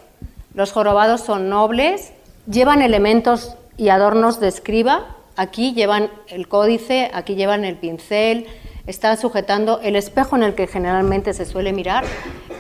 los 0.54 0.72
jorobados 0.72 1.22
son 1.22 1.50
nobles, 1.50 2.14
llevan 2.50 2.82
elementos 2.82 3.56
y 3.78 3.90
adornos 3.90 4.40
de 4.40 4.48
escriba, 4.48 5.18
aquí 5.36 5.74
llevan 5.74 6.10
el 6.28 6.48
códice, 6.48 7.12
aquí 7.14 7.36
llevan 7.36 7.66
el 7.66 7.76
pincel, 7.76 8.48
está 8.88 9.18
sujetando 9.18 9.82
el 9.82 9.96
espejo 9.96 10.36
en 10.36 10.44
el 10.44 10.56
que 10.56 10.68
generalmente 10.68 11.34
se 11.34 11.46
suele 11.46 11.74
mirar 11.74 12.06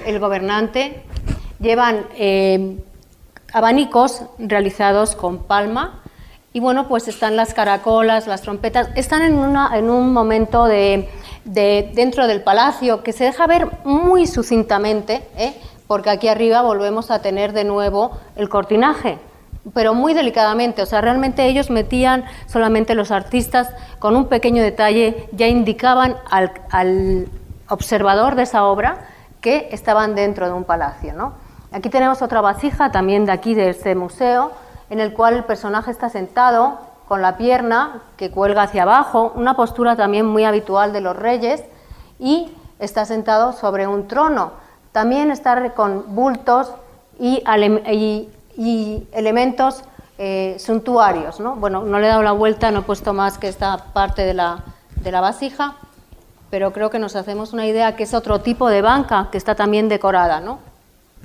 el 0.05 0.19
gobernante, 0.19 1.03
llevan 1.59 2.05
eh, 2.17 2.77
abanicos 3.53 4.23
realizados 4.37 5.15
con 5.15 5.43
palma 5.43 6.01
y 6.55 6.61
bueno, 6.61 6.87
pues 6.87 7.09
están 7.09 7.35
las 7.35 7.53
caracolas, 7.53 8.27
las 8.27 8.41
trompetas, 8.41 8.87
están 8.95 9.23
en, 9.23 9.89
un 9.89 10.13
momento 10.13 10.63
de, 10.63 11.09
dentro 11.43 12.27
del 12.27 12.43
palacio 12.43 13.03
que 13.03 13.11
se 13.11 13.25
deja 13.25 13.45
ver 13.45 13.67
muy 13.83 14.25
sucintamente, 14.25 15.27
¿eh? 15.35 15.53
porque 15.85 16.09
aquí 16.09 16.29
arriba 16.29 16.61
volvemos 16.61 17.11
a 17.11 17.19
tener 17.21 17.51
de 17.51 17.65
nuevo 17.65 18.11
el 18.37 18.47
cortinaje 18.47 19.19
pero 19.73 19.93
muy 19.93 20.13
delicadamente, 20.13 20.81
o 20.81 20.85
sea, 20.85 21.01
realmente 21.01 21.45
ellos 21.45 21.69
metían 21.69 22.23
solamente 22.45 22.95
los 22.95 23.11
artistas 23.11 23.73
con 23.99 24.15
un 24.15 24.27
pequeño 24.27 24.63
detalle, 24.63 25.27
ya 25.33 25.47
indicaban 25.47 26.15
al, 26.29 27.27
observador 27.67 28.35
de 28.35 28.43
esa 28.43 28.63
obra 28.63 29.07
que 29.41 29.67
estaban 29.71 30.15
dentro 30.15 30.45
de 30.45 30.53
un 30.53 30.63
palacio. 30.63 31.13
¿no? 31.13 31.33
Aquí 31.73 31.89
tenemos 31.89 32.21
otra 32.21 32.39
vasija 32.39 32.91
también 32.91 33.25
de 33.25 33.33
aquí, 33.33 33.55
de 33.55 33.71
este 33.71 33.95
museo, 33.95 34.53
en 34.89 34.99
el 34.99 35.13
cual 35.13 35.35
el 35.35 35.43
personaje 35.43 35.91
está 35.91 36.09
sentado 36.09 36.79
con 37.07 37.21
la 37.21 37.37
pierna 37.37 38.01
que 38.17 38.31
cuelga 38.31 38.63
hacia 38.63 38.83
abajo, 38.83 39.31
una 39.35 39.55
postura 39.55 39.95
también 39.95 40.25
muy 40.25 40.43
habitual 40.43 40.91
de 40.93 41.01
los 41.01 41.15
reyes, 41.15 41.63
y 42.19 42.51
está 42.79 43.05
sentado 43.05 43.53
sobre 43.53 43.87
un 43.87 44.07
trono. 44.07 44.51
También 44.91 45.31
está 45.31 45.73
con 45.73 46.15
bultos 46.15 46.71
y, 47.19 47.43
elementos 49.11 49.83
eh, 50.17 50.55
suntuarios. 50.59 51.39
¿no? 51.39 51.55
Bueno, 51.55 51.83
no 51.83 51.99
le 51.99 52.05
he 52.07 52.09
dado 52.09 52.23
la 52.23 52.31
vuelta, 52.31 52.71
no 52.71 52.79
he 52.79 52.83
puesto 52.83 53.13
más 53.13 53.37
que 53.37 53.47
esta 53.47 53.77
parte 53.93 54.23
de 54.23 54.33
la, 54.33 54.63
de 54.95 55.11
la 55.11 55.21
vasija, 55.21 55.75
pero 56.49 56.71
creo 56.71 56.89
que 56.89 56.99
nos 56.99 57.15
hacemos 57.15 57.53
una 57.53 57.65
idea 57.65 57.95
que 57.95 58.03
es 58.03 58.13
otro 58.13 58.39
tipo 58.39 58.69
de 58.69 58.81
banca 58.81 59.27
que 59.31 59.37
está 59.37 59.55
también 59.55 59.89
decorada. 59.89 60.39
¿no? 60.39 60.59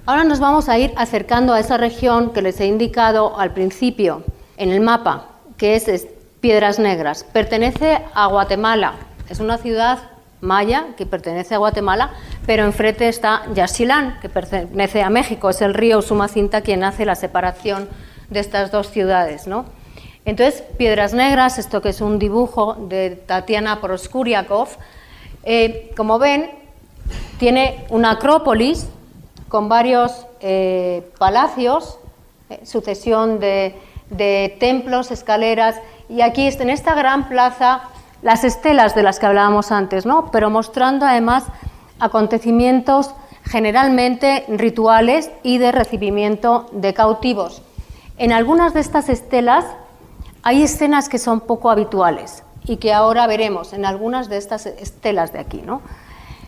Ahora 0.06 0.24
nos 0.24 0.40
vamos 0.40 0.68
a 0.68 0.78
ir 0.78 0.92
acercando 0.96 1.52
a 1.52 1.60
esa 1.60 1.76
región 1.76 2.32
que 2.32 2.42
les 2.42 2.58
he 2.60 2.66
indicado 2.66 3.38
al 3.38 3.52
principio 3.52 4.24
en 4.56 4.70
el 4.70 4.80
mapa, 4.80 5.26
que 5.58 5.76
es 5.76 6.08
Piedras 6.40 6.78
Negras. 6.78 7.24
Pertenece 7.24 7.98
a 8.14 8.26
Guatemala, 8.26 8.94
es 9.28 9.40
una 9.40 9.58
ciudad 9.58 9.98
maya 10.40 10.86
que 10.96 11.04
pertenece 11.04 11.54
a 11.54 11.58
Guatemala, 11.58 12.12
pero 12.46 12.64
enfrente 12.64 13.08
está 13.08 13.42
Yaxchilán, 13.54 14.18
que 14.20 14.30
pertenece 14.30 15.02
a 15.02 15.10
México, 15.10 15.50
es 15.50 15.60
el 15.60 15.74
río 15.74 16.00
Sumacinta 16.00 16.62
quien 16.62 16.82
hace 16.82 17.04
la 17.04 17.14
separación 17.14 17.88
de 18.30 18.40
estas 18.40 18.70
dos 18.70 18.90
ciudades. 18.90 19.46
¿no? 19.46 19.66
Entonces, 20.24 20.62
Piedras 20.78 21.12
Negras, 21.12 21.58
esto 21.58 21.82
que 21.82 21.90
es 21.90 22.00
un 22.00 22.18
dibujo 22.18 22.74
de 22.74 23.10
Tatiana 23.10 23.82
Proskuriakov, 23.82 24.68
eh, 25.44 25.90
como 25.94 26.18
ven, 26.18 26.50
tiene 27.38 27.84
una 27.90 28.12
acrópolis 28.12 28.88
con 29.50 29.68
varios 29.68 30.26
eh, 30.40 31.12
palacios, 31.18 31.98
eh, 32.48 32.60
sucesión 32.64 33.40
de, 33.40 33.74
de 34.08 34.56
templos, 34.58 35.10
escaleras, 35.10 35.76
y 36.08 36.22
aquí 36.22 36.46
en 36.46 36.70
esta 36.70 36.94
gran 36.94 37.28
plaza 37.28 37.82
las 38.22 38.44
estelas 38.44 38.94
de 38.94 39.02
las 39.02 39.18
que 39.18 39.26
hablábamos 39.26 39.72
antes, 39.72 40.06
¿no? 40.06 40.30
pero 40.30 40.50
mostrando 40.50 41.04
además 41.04 41.44
acontecimientos 41.98 43.14
generalmente 43.44 44.44
rituales 44.48 45.30
y 45.42 45.58
de 45.58 45.72
recibimiento 45.72 46.66
de 46.72 46.94
cautivos. 46.94 47.62
En 48.18 48.32
algunas 48.32 48.72
de 48.72 48.80
estas 48.80 49.08
estelas 49.08 49.64
hay 50.42 50.62
escenas 50.62 51.08
que 51.08 51.18
son 51.18 51.40
poco 51.40 51.70
habituales 51.70 52.44
y 52.64 52.76
que 52.76 52.92
ahora 52.92 53.26
veremos 53.26 53.72
en 53.72 53.84
algunas 53.84 54.28
de 54.28 54.36
estas 54.36 54.66
estelas 54.66 55.32
de 55.32 55.40
aquí. 55.40 55.62
¿no? 55.64 55.82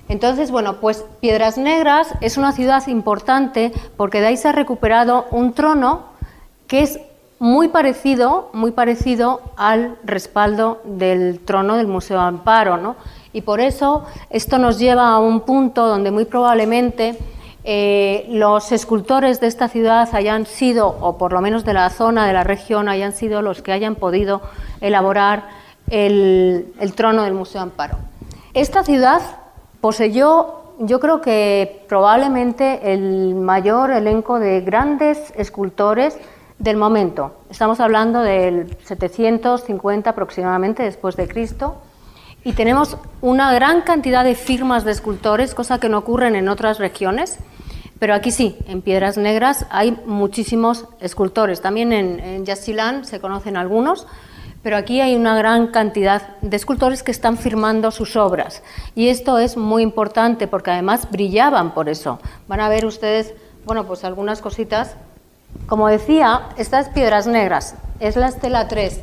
Entonces, 0.08 0.50
bueno, 0.50 0.80
pues 0.80 1.04
Piedras 1.20 1.58
Negras 1.58 2.08
es 2.20 2.36
una 2.36 2.52
ciudad 2.52 2.86
importante 2.88 3.72
porque 3.96 4.20
de 4.20 4.28
ahí 4.28 4.36
se 4.36 4.48
ha 4.48 4.52
recuperado 4.52 5.26
un 5.30 5.52
trono 5.52 6.04
que 6.66 6.82
es 6.82 7.00
muy 7.38 7.68
parecido, 7.68 8.50
muy 8.52 8.70
parecido 8.70 9.40
al 9.56 9.96
respaldo 10.04 10.80
del 10.84 11.40
trono 11.40 11.76
del 11.76 11.88
Museo 11.88 12.20
Amparo, 12.20 12.76
¿no? 12.76 12.94
Y 13.32 13.40
por 13.40 13.60
eso 13.60 14.04
esto 14.30 14.58
nos 14.58 14.78
lleva 14.78 15.08
a 15.08 15.18
un 15.18 15.40
punto 15.40 15.88
donde 15.88 16.10
muy 16.10 16.24
probablemente 16.24 17.18
eh, 17.64 18.26
los 18.28 18.70
escultores 18.72 19.40
de 19.40 19.46
esta 19.46 19.68
ciudad 19.68 20.08
hayan 20.12 20.46
sido, 20.46 20.86
o 21.00 21.18
por 21.18 21.32
lo 21.32 21.40
menos 21.40 21.64
de 21.64 21.74
la 21.74 21.90
zona, 21.90 22.26
de 22.26 22.32
la 22.32 22.44
región, 22.44 22.88
hayan 22.88 23.12
sido 23.12 23.42
los 23.42 23.60
que 23.60 23.72
hayan 23.72 23.96
podido 23.96 24.42
elaborar 24.80 25.48
el, 25.90 26.72
el 26.78 26.94
trono 26.94 27.24
del 27.24 27.34
Museo 27.34 27.60
Amparo. 27.60 27.98
Esta 28.54 28.84
ciudad 28.84 29.20
poseyó, 29.82 30.76
yo 30.78 31.00
creo 31.00 31.20
que 31.20 31.84
probablemente 31.88 32.94
el 32.94 33.34
mayor 33.34 33.90
elenco 33.90 34.38
de 34.38 34.60
grandes 34.60 35.34
escultores 35.36 36.16
del 36.60 36.76
momento. 36.76 37.34
Estamos 37.50 37.80
hablando 37.80 38.20
del 38.20 38.76
750 38.84 40.08
aproximadamente 40.08 40.84
después 40.84 41.16
de 41.16 41.26
Cristo 41.26 41.82
y 42.44 42.52
tenemos 42.52 42.96
una 43.22 43.52
gran 43.52 43.80
cantidad 43.80 44.22
de 44.22 44.36
firmas 44.36 44.84
de 44.84 44.92
escultores, 44.92 45.52
cosa 45.52 45.80
que 45.80 45.88
no 45.88 45.98
ocurre 45.98 46.28
en 46.28 46.48
otras 46.48 46.78
regiones, 46.78 47.38
pero 47.98 48.14
aquí 48.14 48.30
sí, 48.30 48.56
en 48.68 48.82
Piedras 48.82 49.18
Negras 49.18 49.66
hay 49.68 49.98
muchísimos 50.06 50.86
escultores. 51.00 51.60
También 51.60 51.92
en, 51.92 52.20
en 52.20 53.04
se 53.04 53.20
conocen 53.20 53.56
algunos, 53.56 54.06
pero 54.62 54.76
aquí 54.76 55.00
hay 55.00 55.14
una 55.14 55.36
gran 55.36 55.68
cantidad 55.68 56.36
de 56.40 56.56
escultores 56.56 57.02
que 57.02 57.10
están 57.10 57.36
firmando 57.36 57.90
sus 57.90 58.16
obras. 58.16 58.62
Y 58.94 59.08
esto 59.08 59.38
es 59.38 59.56
muy 59.56 59.82
importante 59.82 60.46
porque 60.46 60.70
además 60.70 61.10
brillaban 61.10 61.74
por 61.74 61.88
eso. 61.88 62.20
Van 62.48 62.60
a 62.60 62.68
ver 62.68 62.86
ustedes, 62.86 63.34
bueno, 63.64 63.86
pues 63.86 64.04
algunas 64.04 64.40
cositas 64.40 64.96
como 65.66 65.88
decía, 65.88 66.48
estas 66.56 66.88
piedras 66.88 67.26
negras 67.26 67.76
es 68.00 68.16
la 68.16 68.28
estela 68.28 68.68
3. 68.68 69.00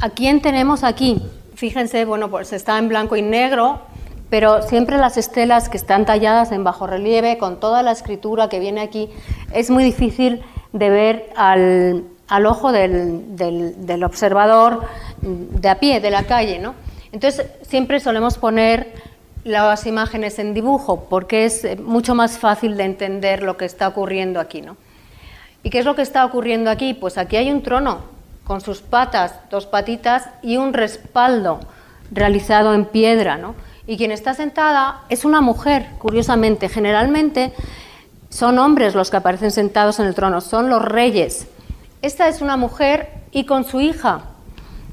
¿A 0.00 0.10
quién 0.10 0.42
tenemos 0.42 0.84
aquí? 0.84 1.22
Fíjense, 1.54 2.04
bueno, 2.04 2.30
pues 2.30 2.52
está 2.52 2.78
en 2.78 2.88
blanco 2.88 3.16
y 3.16 3.22
negro, 3.22 3.80
pero 4.28 4.62
siempre 4.62 4.98
las 4.98 5.16
estelas 5.16 5.68
que 5.68 5.76
están 5.76 6.04
talladas 6.04 6.52
en 6.52 6.64
bajo 6.64 6.86
relieve, 6.86 7.38
con 7.38 7.58
toda 7.58 7.82
la 7.82 7.92
escritura 7.92 8.48
que 8.48 8.58
viene 8.58 8.80
aquí, 8.80 9.08
es 9.52 9.70
muy 9.70 9.84
difícil 9.84 10.42
de 10.72 10.90
ver 10.90 11.30
al, 11.36 12.04
ojo 12.28 12.72
del, 12.72 14.02
observador 14.04 14.84
de 15.20 15.68
a 15.68 15.78
pie, 15.78 16.00
de 16.00 16.10
la 16.10 16.24
calle, 16.24 16.58
¿no? 16.58 16.74
Entonces, 17.12 17.46
siempre 17.62 18.00
solemos 18.00 18.38
poner 18.38 18.92
las 19.44 19.86
imágenes 19.86 20.38
en 20.38 20.54
dibujo, 20.54 21.06
porque 21.08 21.44
es 21.44 21.78
mucho 21.78 22.14
más 22.14 22.38
fácil 22.38 22.76
de 22.76 22.84
entender 22.84 23.42
lo 23.42 23.56
que 23.56 23.66
está 23.66 23.88
ocurriendo 23.88 24.40
aquí, 24.40 24.62
¿no? 24.62 24.76
¿Y 25.62 25.70
qué 25.70 25.78
es 25.78 25.84
lo 25.84 25.94
que 25.94 26.02
está 26.02 26.24
ocurriendo 26.24 26.70
aquí? 26.70 26.94
Pues 26.94 27.18
aquí 27.18 27.36
hay 27.36 27.50
un 27.50 27.62
trono 27.62 28.00
con 28.44 28.60
sus 28.60 28.80
patas, 28.80 29.34
dos 29.50 29.66
patitas 29.66 30.28
y 30.42 30.56
un 30.56 30.72
respaldo 30.72 31.60
realizado 32.10 32.74
en 32.74 32.84
piedra, 32.84 33.36
¿no? 33.38 33.54
Y 33.86 33.96
quien 33.96 34.12
está 34.12 34.34
sentada 34.34 35.02
es 35.08 35.24
una 35.24 35.40
mujer, 35.40 35.88
curiosamente. 35.98 36.68
Generalmente 36.68 37.52
son 38.30 38.58
hombres 38.58 38.94
los 38.94 39.10
que 39.10 39.18
aparecen 39.18 39.50
sentados 39.50 39.98
en 40.00 40.06
el 40.06 40.14
trono, 40.14 40.40
son 40.40 40.68
los 40.68 40.82
reyes. 40.82 41.46
Esta 42.04 42.28
es 42.28 42.42
una 42.42 42.58
mujer 42.58 43.08
y 43.32 43.46
con 43.46 43.64
su 43.64 43.80
hija. 43.80 44.24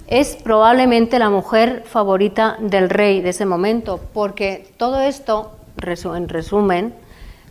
Es 0.07 0.37
probablemente 0.37 1.19
la 1.19 1.29
mujer 1.29 1.83
favorita 1.85 2.55
del 2.61 2.89
rey 2.89 3.19
de 3.19 3.31
ese 3.31 3.45
momento, 3.45 3.99
porque 4.13 4.71
todo 4.77 5.01
esto, 5.01 5.51
en 5.75 6.29
resumen, 6.29 6.95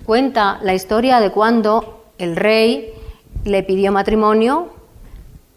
cuenta 0.06 0.60
la 0.62 0.72
historia 0.72 1.20
de 1.20 1.30
cuando 1.30 2.06
el 2.16 2.36
rey 2.36 2.94
le 3.44 3.62
pidió 3.62 3.92
matrimonio, 3.92 4.70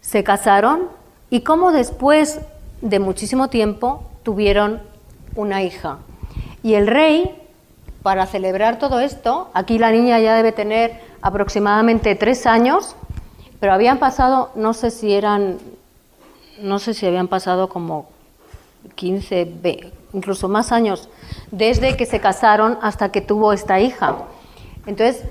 se 0.02 0.22
casaron 0.22 0.82
y 1.30 1.40
cómo 1.40 1.72
después 1.72 2.40
de 2.82 2.98
muchísimo 2.98 3.48
tiempo 3.48 4.02
tuvieron 4.22 4.82
una 5.34 5.62
hija. 5.62 6.00
Y 6.62 6.74
el 6.74 6.88
rey, 6.88 7.40
para 8.02 8.26
celebrar 8.26 8.78
todo 8.78 9.00
esto, 9.00 9.48
aquí 9.54 9.78
la 9.78 9.90
niña 9.90 10.20
ya 10.20 10.36
debe 10.36 10.52
tener 10.52 11.00
aproximadamente 11.22 12.14
tres 12.16 12.46
años, 12.46 12.96
pero 13.64 13.72
habían 13.72 13.96
pasado, 13.96 14.50
no 14.56 14.74
sé 14.74 14.90
si 14.90 15.14
eran, 15.14 15.56
no 16.60 16.78
sé 16.78 16.92
si 16.92 17.06
habían 17.06 17.28
pasado 17.28 17.70
como 17.70 18.10
15, 18.94 19.54
incluso 20.12 20.50
más 20.50 20.70
años, 20.70 21.08
desde 21.50 21.96
que 21.96 22.04
se 22.04 22.20
casaron 22.20 22.76
hasta 22.82 23.10
que 23.10 23.22
tuvo 23.22 23.54
esta 23.54 23.80
hija. 23.80 24.16
Entonces, 24.84 25.24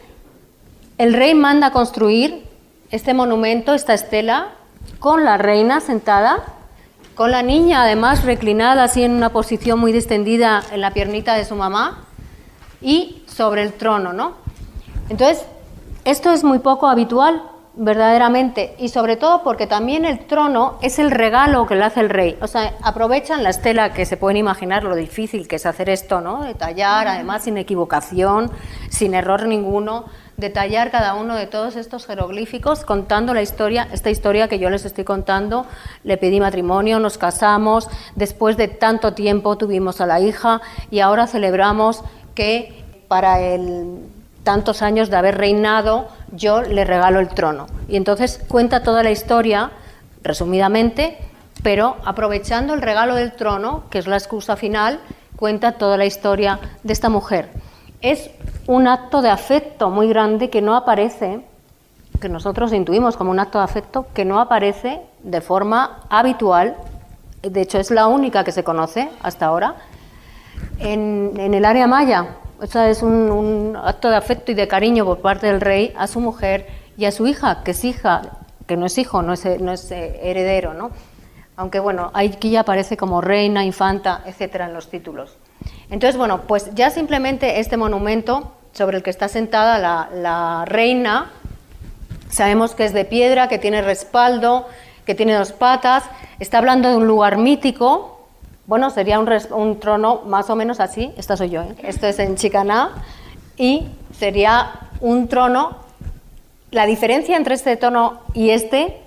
el 0.98 1.13
rey 1.13 1.36
manda 1.36 1.70
construir 1.70 2.44
este 2.90 3.13
monumento, 3.13 3.75
esta 3.75 3.94
estela, 3.94 4.54
con 4.98 5.24
la 5.25 5.38
reina 5.38 5.80
sentada 5.80 6.44
con 7.13 7.30
la 7.30 7.44
niña 7.44 7.84
además 7.84 8.24
reclinada 8.24 8.86
así 8.86 9.04
en 9.04 9.12
una 9.12 9.30
posición 9.30 9.78
muy 9.78 9.92
distendida 9.92 10.63
en 10.72 10.82
la 10.82 10.90
piernita 10.90 11.36
de 11.36 11.46
su 11.46 11.54
mamá 11.54 12.06
y 12.82 13.22
sobre 13.28 13.62
el 13.62 13.74
trono, 13.74 14.12
¿no? 14.12 14.34
Entonces, 15.10 15.46
esto 16.04 16.34
es 16.34 16.44
muy 16.44 16.58
poco 16.58 16.88
habitual, 16.88 17.44
verdaderamente, 17.75 18.75
y 18.77 18.89
sobre 18.89 19.15
todo 19.18 19.42
porque 19.42 19.65
también 19.65 20.06
el 20.06 20.20
trono 20.27 20.77
es 20.82 21.00
el 21.00 21.10
regalo 21.10 21.65
que 21.65 21.75
le 21.75 21.84
hace 21.84 22.01
el 22.01 22.10
rey. 22.10 22.38
O 22.42 22.48
sea, 22.48 22.75
aprovechan 22.84 23.42
la 23.42 23.50
estela 23.50 23.94
que 23.94 24.06
se 24.06 24.15
pueden 24.15 24.38
imaginar 24.38 24.84
lo 24.84 24.96
difícil 24.96 25.48
que 25.48 25.56
es 25.56 25.65
hacer 25.65 25.89
esto, 25.89 26.22
¿no? 26.22 26.44
Detallar, 26.44 27.08
además 27.08 27.44
sin 27.44 27.58
equivocación, 27.58 28.51
sin 28.89 29.15
error 29.15 29.48
ninguno, 29.48 30.06
detallar 30.38 30.92
cada 30.92 31.15
uno 31.15 31.36
de 31.36 31.48
todos 31.48 31.75
estos 31.75 32.06
jeroglíficos 32.06 32.86
contando 32.86 33.34
la 33.34 33.42
historia, 33.42 33.88
esta 33.92 34.12
historia 34.12 34.48
que 34.48 34.60
yo 34.60 34.70
les 34.70 34.86
estoy 34.86 35.03
contando. 35.03 35.65
Le 36.03 36.18
pedí 36.18 36.39
matrimonio, 36.39 37.00
nos 37.00 37.18
casamos, 37.18 37.89
después 38.15 38.56
de 38.56 38.68
tanto 38.68 39.13
tiempo 39.13 39.58
tuvimos 39.58 40.00
a 40.00 40.06
la 40.06 40.20
hija 40.20 40.62
y 40.92 41.00
ahora 41.00 41.25
celebramos 41.25 42.03
que 42.36 42.84
para 43.08 43.39
el 43.39 44.12
tantos 44.44 44.82
años 44.82 45.10
de 45.10 45.18
haber 45.18 45.38
reinado, 45.38 46.08
yo 46.32 46.62
le 46.62 46.86
regalo 46.86 47.20
el 47.20 47.30
trono. 47.30 47.68
Y 47.88 47.96
entonces 47.96 48.42
cuenta 48.48 48.84
toda 48.84 49.04
la 49.04 49.12
historia, 49.12 49.72
resumidamente, 50.22 51.18
pero 51.64 51.98
aprovechando 52.06 52.74
el 52.74 52.82
regalo 52.82 53.16
del 53.16 53.34
trono, 53.34 53.84
que 53.90 54.00
es 54.00 54.08
la 54.08 54.18
excusa 54.18 54.56
final, 54.56 55.00
cuenta 55.36 55.74
toda 55.74 55.98
la 55.98 56.06
historia 56.06 56.60
de 56.84 56.94
esta 56.94 57.10
mujer. 57.10 57.50
Es 58.02 58.30
un 58.68 58.88
acto 58.88 59.22
de 59.22 59.30
afecto 59.30 59.90
muy 59.90 60.08
grande 60.08 60.50
que 60.50 60.62
no 60.62 60.76
aparece, 60.76 61.46
que 62.20 62.30
nosotros 62.30 62.74
intuimos 62.74 63.18
como 63.18 63.32
un 63.32 63.40
acto 63.40 63.60
de 63.60 63.64
afecto, 63.64 64.08
que 64.14 64.26
no 64.26 64.40
aparece 64.40 65.02
de 65.24 65.42
forma 65.42 66.02
habitual, 66.10 66.76
de 67.42 67.62
hecho 67.62 67.80
es 67.80 67.92
la 67.92 68.08
única 68.08 68.44
que 68.44 68.52
se 68.52 68.64
conoce 68.64 69.10
hasta 69.22 69.46
ahora, 69.46 69.76
en, 70.80 71.34
el 71.38 71.66
área 71.66 71.88
maya. 71.88 72.38
O 72.63 72.65
sea, 72.65 72.89
es 72.89 73.03
un, 73.03 73.77
acto 73.84 74.10
de 74.10 74.15
afecto 74.15 74.53
y 74.53 74.55
de 74.55 74.70
cariño 74.70 75.03
por 75.03 75.20
parte 75.20 75.48
del 75.48 75.60
rey 75.60 75.93
a 75.98 76.08
su 76.08 76.22
mujer 76.22 76.67
y 76.98 77.03
a 77.03 77.12
su 77.12 77.27
hija, 77.27 77.62
que 77.62 77.72
es 77.72 77.84
hija, 77.84 78.21
que 78.65 78.78
no 78.78 78.86
es 78.86 78.97
hijo, 78.97 79.21
no 79.21 79.34
es, 79.34 79.43
no 79.60 79.73
es 79.73 79.91
eh, 79.91 80.21
heredero, 80.23 80.73
¿no? 80.73 80.91
Aunque 81.58 81.82
bueno, 81.82 82.10
aquí 82.13 82.52
ya 82.52 82.62
aparece 82.62 82.95
como 82.95 83.19
reina, 83.19 83.65
infanta, 83.65 84.21
etcétera 84.26 84.67
en 84.67 84.73
los 84.73 84.89
títulos. 84.89 85.36
Entonces, 85.89 86.15
bueno, 86.15 86.43
pues 86.47 86.73
ya 86.73 86.89
simplemente 86.89 87.60
este 87.60 87.76
monumento 87.76 88.54
sobre 88.71 88.95
el 88.95 89.04
que 89.04 89.10
está 89.10 89.28
sentada 89.28 89.78
la, 89.78 90.63
reina, 90.65 91.32
sabemos 92.30 92.76
que 92.76 92.86
es 92.86 92.93
de 92.93 93.04
piedra, 93.04 93.49
que 93.49 93.60
tiene 93.60 93.82
respaldo, 93.82 94.67
que 95.06 95.15
tiene 95.15 95.34
dos 95.34 95.52
patas, 95.52 96.06
está 96.39 96.60
hablando 96.60 96.89
de 96.89 96.95
un 96.95 97.08
lugar 97.08 97.36
mítico, 97.38 98.12
bueno, 98.65 98.89
sería 98.89 99.19
un, 99.19 99.80
trono 99.80 100.21
más 100.26 100.49
o 100.49 100.56
menos 100.56 100.80
así, 100.80 101.12
esta 101.17 101.36
soy 101.36 101.49
yo, 101.49 101.62
¿eh? 101.62 101.76
esto 101.84 102.08
es 102.08 102.19
en 102.19 102.36
Chicaná, 102.36 102.91
y 103.58 103.88
sería 104.17 104.71
un 105.02 105.28
trono, 105.28 105.78
la 106.71 106.86
diferencia 106.86 107.36
entre 107.38 107.56
este 107.56 107.76
trono 107.76 108.21
y 108.34 108.52
este, 108.52 108.97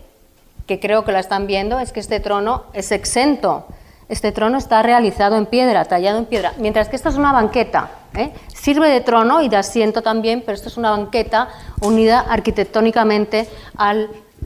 que 0.67 0.79
creo 0.79 1.05
que 1.05 1.13
la 1.13 1.21
están 1.21 1.47
viendo, 1.47 1.79
es 1.79 1.93
que 1.93 2.01
este 2.01 2.21
trono 2.21 2.65
es 2.75 2.93
exento, 2.93 3.67
este 4.09 4.31
trono 4.31 4.59
está 4.59 4.83
realizado 4.83 5.37
en 5.37 5.47
piedra, 5.47 5.85
tallado 5.85 6.19
en 6.19 6.27
piedra, 6.27 6.53
mientras 6.59 6.89
que 6.89 6.97
esta 6.97 7.09
es 7.09 7.17
una 7.17 7.33
banqueta. 7.33 7.91
¿eh? 8.15 8.33
Sirve 8.55 8.89
de 8.89 9.01
trono 9.01 9.43
y 9.43 9.49
de 9.49 9.57
asiento 9.57 10.03
también, 10.03 10.43
pero 10.45 10.55
esto 10.55 10.69
es 10.69 10.77
una 10.77 10.91
banqueta 10.91 11.49
unida 11.81 12.21
arquitectónicamente 12.21 13.49
a 13.77 13.95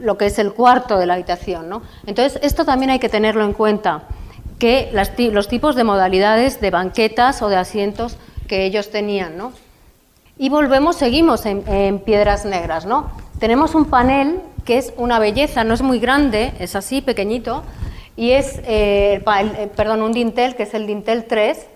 lo 0.00 0.16
que 0.16 0.26
es 0.26 0.38
el 0.38 0.54
cuarto 0.54 0.98
de 0.98 1.06
la 1.06 1.14
habitación. 1.14 1.68
¿no? 1.68 1.82
Entonces, 2.06 2.40
esto 2.42 2.64
también 2.64 2.90
hay 2.90 2.98
que 2.98 3.10
tenerlo 3.10 3.44
en 3.44 3.52
cuenta, 3.52 4.04
que 4.60 4.90
los 4.92 5.48
tipos 5.48 5.74
de 5.74 5.82
modalidades 5.82 6.60
de 6.60 6.70
banquetas 6.70 7.42
o 7.42 7.48
de 7.48 7.56
asientos 7.56 8.16
que 8.46 8.64
ellos 8.64 8.90
tenían. 8.90 9.36
¿no? 9.36 9.52
Y 10.38 10.50
volvemos, 10.50 10.94
seguimos 10.94 11.46
en, 11.46 11.64
en 11.66 11.98
piedras 11.98 12.44
negras. 12.44 12.86
¿no? 12.86 13.10
Tenemos 13.40 13.74
un 13.74 13.86
panel 13.86 14.40
que 14.64 14.78
es 14.78 14.92
una 14.96 15.18
belleza, 15.18 15.64
no 15.64 15.74
es 15.74 15.82
muy 15.82 15.98
grande, 15.98 16.52
es 16.60 16.76
así, 16.76 17.00
pequeñito, 17.00 17.64
y 18.16 18.32
es, 18.32 18.58
eh, 18.64 19.24
eh, 19.24 19.70
perdón, 19.74 20.02
un 20.02 20.12
dintel 20.12 20.54
que 20.54 20.64
es 20.64 20.74
el 20.74 20.86
dintel 20.86 21.24
3. 21.24 21.66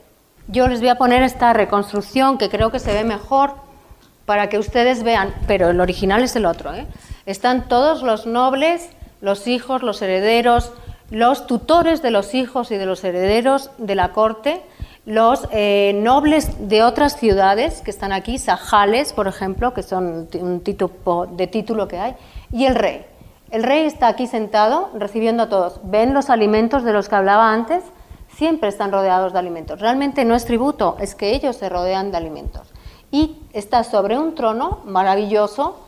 Yo 0.48 0.68
les 0.68 0.80
voy 0.80 0.90
a 0.90 0.96
poner 0.96 1.22
esta 1.22 1.52
reconstrucción 1.54 2.38
que 2.38 2.50
creo 2.50 2.70
que 2.70 2.78
se 2.78 2.92
ve 2.92 3.02
mejor 3.02 3.54
para 4.26 4.48
que 4.48 4.58
ustedes 4.58 5.02
vean, 5.02 5.34
pero 5.46 5.70
el 5.70 5.80
original 5.80 6.22
es 6.22 6.36
el 6.36 6.44
otro. 6.44 6.74
¿eh? 6.74 6.86
Están 7.24 7.66
todos 7.68 8.02
los 8.02 8.26
nobles, 8.26 8.90
los 9.20 9.46
hijos, 9.46 9.82
los 9.82 10.02
herederos, 10.02 10.72
los 11.14 11.46
tutores 11.46 12.02
de 12.02 12.10
los 12.10 12.34
hijos 12.34 12.70
y 12.70 12.76
de 12.76 12.86
los 12.86 13.04
herederos 13.04 13.70
de 13.78 13.94
la 13.94 14.12
corte, 14.12 14.62
los 15.06 15.48
nobles 15.94 16.68
de 16.68 16.82
otras 16.82 17.16
ciudades 17.16 17.82
que 17.82 17.90
están 17.90 18.12
aquí, 18.12 18.38
sajales, 18.38 19.12
por 19.12 19.28
ejemplo, 19.28 19.74
que 19.74 19.82
son 19.82 20.28
un 20.40 20.60
título 20.60 21.28
de 21.30 21.46
título 21.46 21.86
que 21.88 21.98
hay, 21.98 22.16
y 22.52 22.64
el 22.64 22.74
rey. 22.74 23.04
El 23.50 23.62
rey 23.62 23.84
está 23.84 24.08
aquí 24.08 24.26
sentado 24.26 24.90
recibiendo 24.94 25.44
a 25.44 25.48
todos. 25.48 25.80
¿Ven 25.84 26.14
los 26.14 26.30
alimentos 26.30 26.82
de 26.82 26.92
los 26.92 27.08
que 27.08 27.14
hablaba 27.14 27.52
antes? 27.52 27.84
Siempre 28.34 28.68
están 28.68 28.90
rodeados 28.90 29.32
de 29.32 29.38
alimentos. 29.38 29.80
Realmente 29.80 30.24
no 30.24 30.34
es 30.34 30.44
tributo, 30.44 30.96
es 30.98 31.14
que 31.14 31.34
ellos 31.34 31.54
se 31.56 31.68
rodean 31.68 32.10
de 32.10 32.16
alimentos. 32.16 32.72
Y 33.12 33.36
está 33.52 33.84
sobre 33.84 34.18
un 34.18 34.34
trono 34.34 34.80
maravilloso 34.86 35.78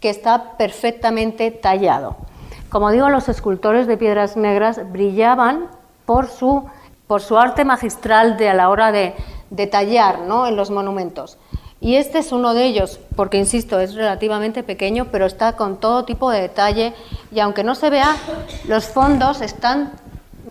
que 0.00 0.10
está 0.10 0.58
perfectamente 0.58 1.50
tallado. 1.50 2.16
Como 2.76 2.90
digo, 2.90 3.08
los 3.08 3.30
escultores 3.30 3.86
de 3.86 3.96
piedras 3.96 4.36
negras 4.36 4.92
brillaban 4.92 5.68
por 6.04 6.28
su, 6.28 6.66
por 7.06 7.22
su 7.22 7.38
arte 7.38 7.64
magistral 7.64 8.36
de 8.36 8.50
a 8.50 8.54
la 8.54 8.68
hora 8.68 8.92
de, 8.92 9.14
de 9.48 9.66
tallar 9.66 10.18
¿no? 10.28 10.46
en 10.46 10.56
los 10.56 10.70
monumentos. 10.70 11.38
Y 11.80 11.96
este 11.96 12.18
es 12.18 12.32
uno 12.32 12.52
de 12.52 12.66
ellos, 12.66 13.00
porque 13.16 13.38
insisto, 13.38 13.80
es 13.80 13.94
relativamente 13.94 14.62
pequeño, 14.62 15.06
pero 15.10 15.24
está 15.24 15.54
con 15.54 15.78
todo 15.78 16.04
tipo 16.04 16.30
de 16.30 16.42
detalle 16.42 16.92
y 17.32 17.40
aunque 17.40 17.64
no 17.64 17.74
se 17.74 17.88
vea, 17.88 18.14
los 18.68 18.84
fondos 18.84 19.40
están 19.40 19.92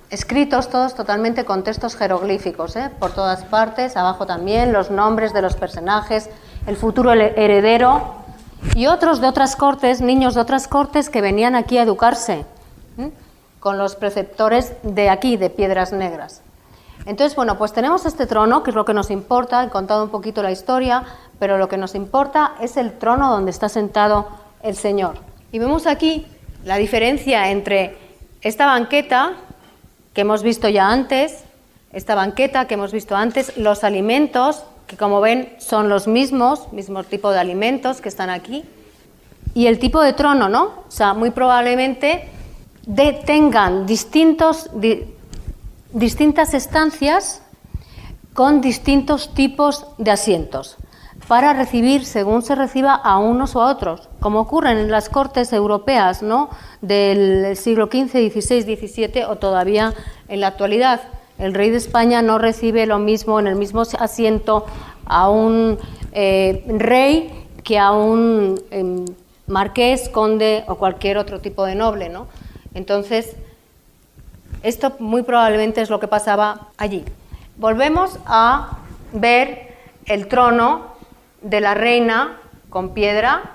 escritos 0.09 0.71
todos 0.71 0.95
totalmente 0.95 1.45
con 1.45 1.63
textos 1.63 1.95
jeroglíficos, 1.95 2.75
¿eh? 2.75 2.89
por 2.97 3.11
todas 3.11 3.43
partes, 3.43 3.95
abajo 3.97 4.25
también 4.25 4.73
los 4.73 4.89
nombres 4.89 5.31
de 5.31 5.43
los 5.43 5.55
personajes, 5.55 6.31
el 6.65 6.75
futuro 6.75 7.13
heredero 7.13 8.24
y 8.73 8.88
otros 8.88 9.21
de 9.21 9.28
otras 9.28 9.56
cortes, 9.56 10.01
niños 10.01 10.36
de 10.36 10.41
otras 10.41 10.67
cortes 10.67 11.10
que 11.10 11.21
venían 11.21 11.56
aquí 11.56 11.78
a 11.78 11.84
educarse 11.84 12.45
con 13.60 13.78
los 13.78 13.95
preceptores 13.95 14.73
de 14.84 15.10
aquí, 15.10 15.38
de 15.38 15.49
Piedras 15.49 15.91
Negras. 15.91 16.41
Entonces, 17.06 17.36
bueno, 17.36 17.58
pues 17.58 17.73
tenemos 17.73 18.06
este 18.06 18.25
trono, 18.25 18.63
que 18.63 18.71
es 18.71 18.75
lo 18.75 18.86
que 18.86 18.93
nos 18.93 19.12
importa, 19.12 19.63
he 19.63 19.69
contado 19.69 20.04
un 20.04 20.10
poquito 20.10 20.41
la 20.41 20.51
historia, 20.51 21.04
pero 21.39 21.58
lo 21.58 21.67
que 21.67 21.78
nos 21.78 21.93
importa 21.95 22.54
es 22.62 22.78
el 22.78 22.93
trono 22.97 23.30
donde 23.30 23.51
está 23.51 23.69
sentado 23.69 24.28
el 24.63 24.75
Señor. 24.75 25.17
Y 25.51 25.60
vemos 25.60 25.86
aquí 25.88 26.25
la 26.63 26.78
diferencia 26.78 27.51
entre 27.51 27.97
esta 28.41 28.65
banqueta 28.65 29.34
que 30.13 30.21
hemos 30.21 30.41
visto 30.43 30.69
ya 30.69 30.89
antes, 30.89 31.43
esta 31.91 32.15
banqueta 32.15 32.65
que 32.65 32.73
hemos 32.73 32.91
visto 32.91 33.15
antes, 33.15 33.56
los 33.58 33.84
alimentos, 33.84 34.63
que 34.88 34.98
como 34.98 35.21
ven 35.21 35.56
son 35.60 35.89
los 35.89 36.08
mismos, 36.08 36.71
mismo 36.71 37.04
tipo 37.04 37.32
de 37.32 37.39
alimentos 37.39 38.02
que 38.02 38.10
están 38.10 38.30
aquí, 38.30 38.63
y 39.54 39.67
el 39.67 39.80
tipo 39.80 40.02
de 40.02 40.13
trono, 40.13 40.50
¿no? 40.50 40.65
O 40.88 40.91
sea, 40.91 41.13
muy 41.13 41.32
probablemente 41.32 42.30
tengan 43.26 43.86
distintos, 43.86 44.69
distintas 45.91 46.54
estancias 46.54 47.41
con 48.34 48.62
distintos 48.62 49.34
tipos 49.34 49.86
de 49.98 50.12
asientos 50.12 50.78
para 51.28 51.54
recibir 51.54 52.06
según 52.06 52.43
se 52.43 52.56
reciba 52.56 52.93
a 52.93 53.17
unos 53.17 53.56
o 53.56 53.62
a 53.62 53.71
otros, 53.71 54.10
como 54.19 54.41
ocurre 54.41 54.71
en 54.71 54.91
las 54.91 55.10
cortes 55.10 55.52
europeas 55.54 56.21
¿no? 56.21 56.50
del 56.82 57.56
siglo 57.58 57.88
XV, 57.88 58.32
XVI, 58.32 58.62
XVII 58.62 59.24
o 59.24 59.38
todavía 59.38 59.93
en 60.28 60.41
la 60.41 60.48
actualidad. 60.48 61.02
El 61.38 61.54
rey 61.54 61.69
de 61.69 61.78
España 61.78 62.21
no 62.21 62.38
recibe 62.38 62.86
lo 62.86 63.00
mismo 63.00 63.39
en 63.39 63.48
el 63.48 63.56
mismo 63.56 63.84
asiento 64.00 64.65
a 65.06 65.30
un 65.30 65.78
eh, 66.13 66.63
rey 66.67 67.48
que 67.63 67.78
a 67.78 67.91
un 67.91 68.62
em, 68.71 69.06
marqués, 69.48 70.08
conde 70.10 70.63
o 70.67 70.76
cualquier 70.76 71.17
otro 71.17 71.41
tipo 71.41 71.65
de 71.65 71.76
noble. 71.76 72.10
¿no? 72.10 72.28
Entonces, 72.74 73.36
esto 74.63 74.93
muy 75.00 75.24
probablemente 75.24 75.82
es 75.82 75.89
lo 75.89 76.00
que 76.00 76.08
pasaba 76.08 76.69
allí. 76.78 77.04
Volvemos 77.58 78.17
a 78.26 78.78
ver 79.13 79.76
el 80.06 80.28
trono 80.28 80.93
de 81.41 81.62
la 81.62 81.74
reina 81.74 82.38
con 82.69 82.93
piedra 82.93 83.52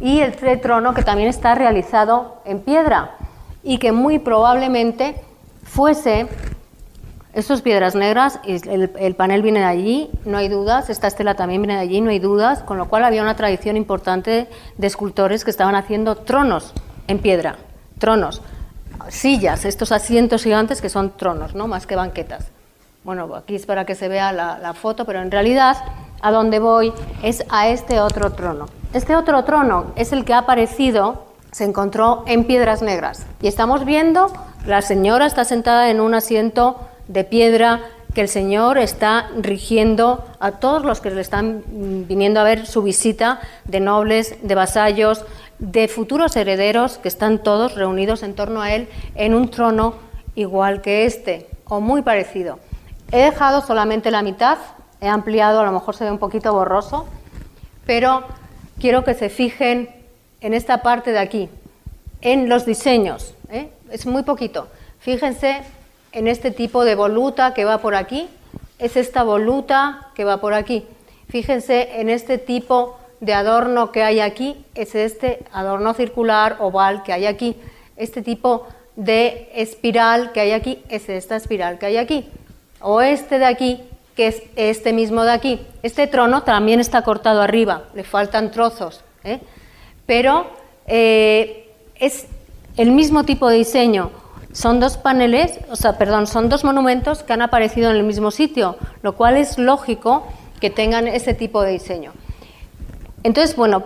y 0.00 0.20
el 0.20 0.60
trono 0.60 0.94
que 0.94 1.02
también 1.02 1.28
está 1.28 1.54
realizado 1.54 2.40
en 2.44 2.60
piedra 2.60 3.16
y 3.62 3.78
que 3.78 3.92
muy 3.92 4.18
probablemente 4.18 5.16
fuese 5.64 6.26
estas 7.34 7.62
piedras 7.62 7.94
negras, 7.94 8.40
el, 8.44 8.90
el, 8.98 9.14
panel 9.14 9.40
viene 9.40 9.60
de 9.60 9.66
allí, 9.66 10.10
no 10.26 10.36
hay 10.36 10.48
dudas, 10.48 10.90
esta 10.90 11.06
estela 11.06 11.34
también 11.34 11.62
viene 11.62 11.74
de 11.74 11.80
allí, 11.80 12.00
no 12.02 12.10
hay 12.10 12.18
dudas, 12.18 12.62
con 12.62 12.76
lo 12.76 12.88
cual 12.88 13.04
había 13.04 13.22
una 13.22 13.36
tradición 13.36 13.78
importante 13.78 14.48
de 14.76 14.86
escultores 14.86 15.42
que 15.42 15.50
estaban 15.50 15.74
haciendo 15.74 16.16
tronos 16.16 16.74
en 17.08 17.18
piedra, 17.20 17.56
tronos, 17.98 18.42
sillas, 19.08 19.64
estos 19.64 19.92
asientos 19.92 20.42
gigantes 20.42 20.82
que 20.82 20.90
son 20.90 21.16
tronos, 21.16 21.54
¿no? 21.54 21.68
más 21.68 21.86
que 21.86 21.96
banquetas. 21.96 22.48
Bueno, 23.02 23.34
aquí 23.34 23.54
es 23.54 23.64
para 23.64 23.86
que 23.86 23.94
se 23.94 24.08
vea 24.08 24.32
la, 24.32 24.58
la 24.58 24.74
foto, 24.74 25.06
pero 25.06 25.22
en 25.22 25.30
realidad 25.30 25.78
a 26.20 26.30
donde 26.30 26.58
voy 26.58 26.92
es 27.22 27.44
a 27.48 27.68
este 27.68 28.00
otro 28.00 28.32
trono. 28.32 28.66
Este 28.92 29.16
otro 29.16 29.42
trono 29.44 29.92
es 29.96 30.12
el 30.12 30.26
que 30.26 30.34
ha 30.34 30.38
aparecido, 30.38 31.24
se 31.50 31.64
encontró 31.64 32.24
en 32.26 32.44
Piedras 32.44 32.82
Negras. 32.82 33.26
Y 33.40 33.48
estamos 33.48 33.86
viendo, 33.86 34.30
la 34.66 34.82
señora 34.82 35.26
está 35.26 35.44
sentada 35.44 35.90
en 35.90 36.00
un 36.00 36.14
asiento 36.14 36.88
de 37.12 37.24
piedra 37.24 37.80
que 38.14 38.20
el 38.20 38.28
Señor 38.28 38.78
está 38.78 39.30
rigiendo 39.38 40.24
a 40.38 40.52
todos 40.52 40.84
los 40.84 41.00
que 41.00 41.10
le 41.10 41.20
están 41.20 41.62
viniendo 42.06 42.40
a 42.40 42.44
ver 42.44 42.66
su 42.66 42.82
visita 42.82 43.40
de 43.64 43.80
nobles, 43.80 44.36
de 44.42 44.54
vasallos, 44.54 45.24
de 45.58 45.88
futuros 45.88 46.36
herederos 46.36 46.98
que 46.98 47.08
están 47.08 47.42
todos 47.42 47.74
reunidos 47.74 48.22
en 48.22 48.34
torno 48.34 48.60
a 48.60 48.74
él 48.74 48.88
en 49.14 49.34
un 49.34 49.48
trono 49.48 49.94
igual 50.34 50.82
que 50.82 51.06
este 51.06 51.48
o 51.64 51.80
muy 51.80 52.02
parecido. 52.02 52.58
He 53.12 53.18
dejado 53.18 53.62
solamente 53.62 54.10
la 54.10 54.22
mitad 54.22 54.58
he 55.02 55.08
ampliado, 55.08 55.60
a 55.60 55.64
lo 55.64 55.72
mejor 55.72 55.96
se 55.96 56.04
ve 56.04 56.12
un 56.12 56.18
poquito 56.18 56.52
borroso, 56.52 57.06
pero 57.84 58.22
quiero 58.80 59.04
que 59.04 59.14
se 59.14 59.28
fijen 59.28 59.90
en 60.40 60.54
esta 60.54 60.80
parte 60.80 61.10
de 61.10 61.18
aquí, 61.18 61.48
en 62.20 62.48
los 62.48 62.64
diseños. 62.64 63.34
¿eh? 63.50 63.70
Es 63.90 64.06
muy 64.06 64.22
poquito. 64.22 64.68
Fíjense 65.00 65.62
en 66.12 66.28
este 66.28 66.50
tipo 66.50 66.84
de 66.84 66.94
voluta 66.94 67.54
que 67.54 67.64
va 67.64 67.78
por 67.78 67.94
aquí, 67.94 68.28
es 68.78 68.96
esta 68.96 69.22
voluta 69.22 70.08
que 70.14 70.24
va 70.24 70.38
por 70.38 70.54
aquí. 70.54 70.84
Fíjense 71.28 72.00
en 72.00 72.10
este 72.10 72.38
tipo 72.38 72.98
de 73.20 73.34
adorno 73.34 73.92
que 73.92 74.02
hay 74.02 74.20
aquí, 74.20 74.64
es 74.74 74.94
este 74.94 75.44
adorno 75.52 75.94
circular, 75.94 76.56
oval 76.60 77.02
que 77.04 77.12
hay 77.12 77.26
aquí. 77.26 77.56
Este 77.96 78.20
tipo 78.20 78.66
de 78.96 79.50
espiral 79.54 80.32
que 80.32 80.40
hay 80.40 80.52
aquí, 80.52 80.82
es 80.88 81.08
esta 81.08 81.36
espiral 81.36 81.78
que 81.78 81.86
hay 81.86 81.96
aquí. 81.96 82.28
O 82.80 83.00
este 83.00 83.38
de 83.38 83.46
aquí, 83.46 83.80
que 84.16 84.26
es 84.26 84.42
este 84.56 84.92
mismo 84.92 85.22
de 85.24 85.32
aquí. 85.32 85.60
Este 85.82 86.06
trono 86.06 86.42
también 86.42 86.80
está 86.80 87.02
cortado 87.02 87.40
arriba, 87.40 87.84
le 87.94 88.04
faltan 88.04 88.50
trozos, 88.50 89.02
¿eh? 89.24 89.40
pero 90.04 90.46
eh, 90.86 91.70
es 91.94 92.26
el 92.76 92.90
mismo 92.90 93.24
tipo 93.24 93.48
de 93.48 93.56
diseño. 93.58 94.21
Son 94.52 94.80
dos 94.80 94.96
paneles, 94.96 95.58
o 95.70 95.76
sea, 95.76 95.98
perdón, 95.98 96.26
son 96.26 96.48
dos 96.48 96.64
monumentos 96.64 97.22
que 97.22 97.32
han 97.32 97.42
aparecido 97.42 97.90
en 97.90 97.96
el 97.96 98.02
mismo 98.02 98.30
sitio, 98.30 98.76
lo 99.02 99.16
cual 99.16 99.36
es 99.36 99.58
lógico 99.58 100.26
que 100.60 100.70
tengan 100.70 101.08
ese 101.08 101.34
tipo 101.34 101.62
de 101.62 101.72
diseño. 101.72 102.12
Entonces, 103.22 103.56
bueno, 103.56 103.84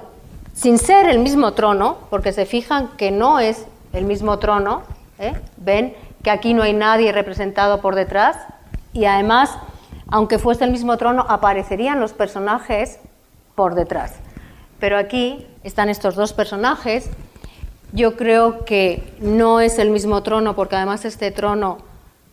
sin 0.54 0.78
ser 0.78 1.08
el 1.08 1.20
mismo 1.20 1.52
trono, 1.52 1.98
porque 2.10 2.32
se 2.32 2.46
fijan 2.46 2.88
que 2.96 3.10
no 3.10 3.38
es 3.38 3.66
el 3.92 4.04
mismo 4.04 4.38
trono, 4.38 4.82
¿eh? 5.18 5.34
ven 5.56 5.94
que 6.22 6.30
aquí 6.30 6.54
no 6.54 6.62
hay 6.62 6.72
nadie 6.72 7.12
representado 7.12 7.80
por 7.80 7.94
detrás 7.94 8.36
y 8.92 9.04
además 9.04 9.56
aunque 10.08 10.38
fuese 10.38 10.64
el 10.64 10.70
mismo 10.70 10.96
trono, 10.96 11.26
aparecerían 11.28 12.00
los 12.00 12.12
personajes 12.12 13.00
por 13.54 13.74
detrás. 13.74 14.14
Pero 14.78 14.98
aquí 14.98 15.46
están 15.64 15.88
estos 15.88 16.14
dos 16.14 16.32
personajes. 16.32 17.10
Yo 17.96 18.14
creo 18.14 18.66
que 18.66 19.02
no 19.20 19.60
es 19.60 19.78
el 19.78 19.88
mismo 19.88 20.22
trono, 20.22 20.54
porque 20.54 20.76
además 20.76 21.06
este 21.06 21.30
trono 21.30 21.78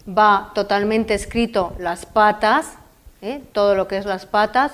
va 0.05 0.51
totalmente 0.53 1.13
escrito 1.13 1.71
las 1.79 2.05
patas, 2.05 2.73
¿eh? 3.21 3.41
todo 3.53 3.73
lo 3.73 3.87
que 3.87 3.95
es 3.95 4.05
las 4.05 4.25
patas, 4.25 4.73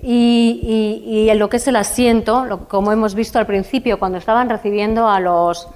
y, 0.00 1.28
en 1.28 1.38
lo 1.38 1.50
que 1.50 1.58
es 1.58 1.68
el 1.68 1.76
asiento, 1.76 2.66
como 2.68 2.92
hemos 2.92 3.14
visto 3.14 3.38
al 3.38 3.46
principio, 3.46 3.98
cuando 3.98 4.16
estaban 4.16 4.48
recibiendo 4.48 5.06
a 5.06 5.20
los, 5.20 5.68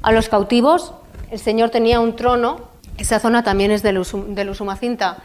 a 0.00 0.12
los 0.12 0.30
cautivos, 0.30 0.94
el 1.30 1.38
Señor 1.38 1.68
tenía 1.68 2.00
un 2.00 2.16
trono, 2.16 2.70
esa 2.96 3.20
zona 3.20 3.44
también 3.44 3.70
es 3.70 3.82
de, 3.82 3.92
de 3.92 4.50
Usumacinta, 4.50 5.18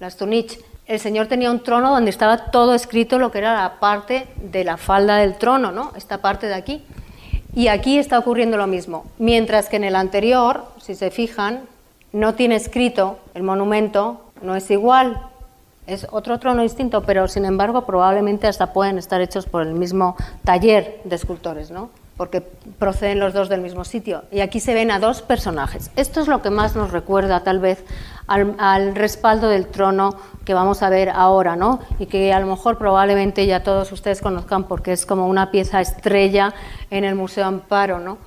las 0.00 0.16
Tunich, 0.16 0.58
el 0.86 0.98
Señor 0.98 1.28
tenía 1.28 1.48
un 1.52 1.62
trono 1.62 1.92
donde 1.92 2.10
estaba 2.10 2.50
todo 2.50 2.74
escrito 2.74 3.20
lo 3.20 3.30
que 3.30 3.38
era 3.38 3.54
la 3.54 3.78
parte 3.78 4.26
de 4.42 4.64
la 4.64 4.78
falda 4.78 5.18
del 5.18 5.38
trono, 5.38 5.70
¿no? 5.70 5.92
Esta 5.94 6.18
parte 6.18 6.48
de 6.48 6.54
aquí. 6.54 6.84
Y 7.54 7.68
aquí 7.68 7.98
está 7.98 8.18
ocurriendo 8.18 8.56
lo 8.56 8.66
mismo. 8.66 9.04
Mientras 9.18 9.68
que 9.68 9.76
en 9.76 9.84
el 9.84 9.96
anterior, 9.96 10.64
si 10.80 10.94
se 10.94 11.10
fijan, 11.10 11.62
no 12.12 12.34
tiene 12.34 12.56
escrito 12.56 13.18
el 13.34 13.42
monumento, 13.42 14.20
no 14.42 14.56
es 14.56 14.70
igual, 14.70 15.20
es 15.86 16.06
otro 16.10 16.38
trono 16.38 16.62
distinto, 16.62 17.02
pero 17.02 17.28
sin 17.28 17.44
embargo 17.44 17.84
probablemente 17.84 18.46
hasta 18.46 18.72
pueden 18.72 18.98
estar 18.98 19.20
hechos 19.20 19.46
por 19.46 19.62
el 19.62 19.74
mismo 19.74 20.16
taller 20.44 21.00
de 21.04 21.16
escultores, 21.16 21.70
¿no? 21.70 21.90
Porque 22.16 22.40
proceden 22.78 23.18
los 23.18 23.32
dos 23.32 23.48
del 23.48 23.60
mismo 23.60 23.84
sitio. 23.84 24.22
Y 24.30 24.40
aquí 24.40 24.60
se 24.60 24.74
ven 24.74 24.90
a 24.90 25.00
dos 25.00 25.22
personajes. 25.22 25.90
Esto 25.96 26.20
es 26.20 26.28
lo 26.28 26.42
que 26.42 26.50
más 26.50 26.76
nos 26.76 26.92
recuerda 26.92 27.42
tal 27.42 27.58
vez 27.58 27.84
al, 28.26 28.94
respaldo 28.94 29.48
del 29.48 29.66
trono 29.66 30.16
que 30.44 30.54
vamos 30.54 30.82
a 30.82 30.90
ver 30.90 31.10
ahora, 31.10 31.56
¿no? 31.56 31.80
Y 31.98 32.06
que 32.06 32.32
a 32.32 32.38
lo 32.38 32.46
mejor 32.46 32.78
probablemente 32.78 33.46
ya 33.46 33.62
todos 33.62 33.90
ustedes 33.90 34.20
conozcan 34.20 34.64
porque 34.64 34.92
es 34.92 35.06
como 35.06 35.26
una 35.26 35.50
pieza 35.50 35.80
estrella 35.80 36.54
en 36.90 37.04
el 37.04 37.16
Museo 37.16 37.46
Amparo, 37.46 37.98
¿no? 37.98 38.18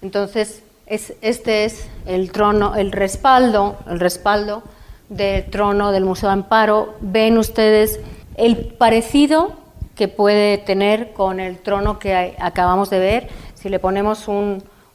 Entonces, 0.00 0.62
este 0.86 1.64
es 1.64 1.86
el 2.06 2.32
trono, 2.32 2.76
el 2.76 2.92
respaldo, 2.92 3.76
el 3.88 4.00
respaldo 4.00 4.62
del 5.08 5.50
trono 5.50 5.92
del 5.92 6.04
Museo 6.04 6.30
Amparo. 6.30 6.94
Ven 7.00 7.36
ustedes 7.36 8.00
el 8.36 8.56
parecido 8.56 9.63
que 9.94 10.08
puede 10.08 10.58
tener 10.58 11.12
con 11.12 11.40
el 11.40 11.58
trono 11.58 11.98
que 11.98 12.36
acabamos 12.38 12.90
de 12.90 12.98
ver. 12.98 13.28
Si 13.54 13.68
le 13.68 13.78
ponemos 13.78 14.26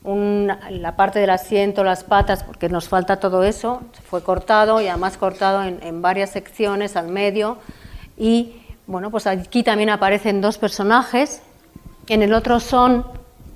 la 0.03 0.95
parte 0.95 1.19
del 1.19 1.29
asiento, 1.29 1.83
las 1.83 2.03
patas, 2.03 2.43
porque 2.43 2.69
nos 2.69 2.89
falta 2.89 3.19
todo 3.19 3.43
eso, 3.43 3.81
fue 4.09 4.23
cortado 4.23 4.81
y 4.81 4.87
además 4.87 5.17
cortado 5.17 5.63
en, 5.63 6.01
varias 6.01 6.31
secciones 6.31 6.95
al 6.95 7.07
medio. 7.07 7.57
Y 8.17 8.61
bueno, 8.87 9.11
pues 9.11 9.27
aquí 9.27 9.63
también 9.63 9.89
aparecen 9.89 10.41
dos 10.41 10.57
personajes, 10.57 11.41
en 12.07 12.23
el 12.23 12.33
otro 12.33 12.59
son 12.59 13.05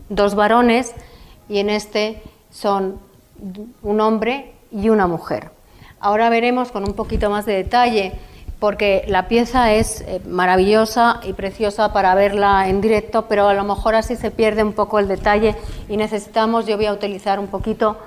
dos 0.09 0.35
varones 0.35 0.93
y 1.49 1.57
en 1.57 1.69
este 1.69 2.21
son 2.51 2.99
un 3.81 3.99
hombre 3.99 4.53
y 4.71 4.89
una 4.89 5.07
mujer. 5.07 5.49
Ahora 5.99 6.29
veremos 6.29 6.71
con 6.71 6.83
un 6.83 6.93
poquito 6.93 7.29
más 7.29 7.45
de 7.45 7.55
detalle 7.55 8.13
porque 8.63 9.03
la 9.09 9.27
pieza 9.27 9.73
es 9.73 10.05
eh, 10.07 10.21
maravillosa 10.25 11.19
y 11.23 11.33
preciosa 11.33 11.91
para 11.91 12.15
verla 12.15 12.69
en 12.69 12.79
directo, 12.79 13.25
pero 13.27 13.49
a 13.49 13.53
lo 13.53 13.65
mejor 13.65 13.93
así 13.93 14.15
se 14.15 14.31
pierde 14.31 14.63
un 14.63 14.71
poco 14.71 14.99
el 14.99 15.09
detalle 15.09 15.57
y 15.89 15.97
necesitamos, 15.97 16.65
yo 16.65 16.77
voy 16.77 16.85
a 16.85 16.93
utilizar 16.93 17.41
un 17.41 17.47
poquito 17.47 17.97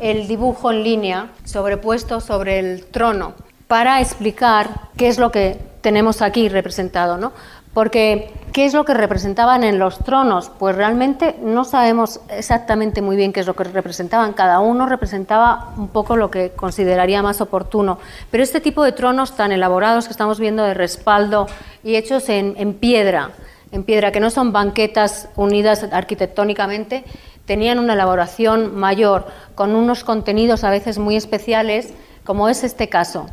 el 0.00 0.26
dibujo 0.26 0.70
en 0.70 0.84
línea 0.84 1.30
sobrepuesto 1.44 2.22
sobre 2.22 2.58
el 2.60 2.86
trono 2.86 3.34
para 3.68 4.00
explicar 4.00 4.88
qué 4.96 5.08
es 5.08 5.18
lo 5.18 5.30
que 5.30 5.58
tenemos 5.82 6.22
aquí 6.22 6.48
representado, 6.48 7.18
¿no? 7.18 7.32
Porque, 7.76 8.30
¿qué 8.54 8.64
es 8.64 8.72
lo 8.72 8.86
que 8.86 8.94
representaban 8.94 9.62
en 9.62 9.78
los 9.78 9.98
tronos? 9.98 10.50
Pues 10.58 10.74
realmente 10.74 11.36
no 11.42 11.62
sabemos 11.64 12.20
exactamente 12.30 13.02
muy 13.02 13.16
bien 13.16 13.34
qué 13.34 13.40
es 13.40 13.46
lo 13.46 13.54
que 13.54 13.64
representaban. 13.64 14.32
Cada 14.32 14.60
uno 14.60 14.86
representaba 14.86 15.74
un 15.76 15.88
poco 15.88 16.16
lo 16.16 16.30
que 16.30 16.52
consideraría 16.56 17.20
más 17.20 17.42
oportuno. 17.42 17.98
Pero 18.30 18.42
este 18.42 18.62
tipo 18.62 18.82
de 18.82 18.92
tronos 18.92 19.36
tan 19.36 19.52
elaborados 19.52 20.06
que 20.06 20.12
estamos 20.12 20.40
viendo 20.40 20.62
de 20.62 20.72
respaldo 20.72 21.48
y 21.84 21.96
hechos 21.96 22.30
en, 22.30 22.72
piedra, 22.72 23.32
en 23.72 23.84
piedra, 23.84 24.10
que 24.10 24.20
no 24.20 24.30
son 24.30 24.54
banquetas 24.54 25.28
unidas 25.36 25.84
arquitectónicamente, 25.92 27.04
tenían 27.44 27.78
una 27.78 27.92
elaboración 27.92 28.74
mayor, 28.74 29.26
con 29.54 29.74
unos 29.74 30.02
contenidos 30.02 30.64
a 30.64 30.70
veces 30.70 30.96
muy 30.96 31.14
especiales, 31.14 31.92
como 32.24 32.48
es 32.48 32.64
este 32.64 32.88
caso. 32.88 33.26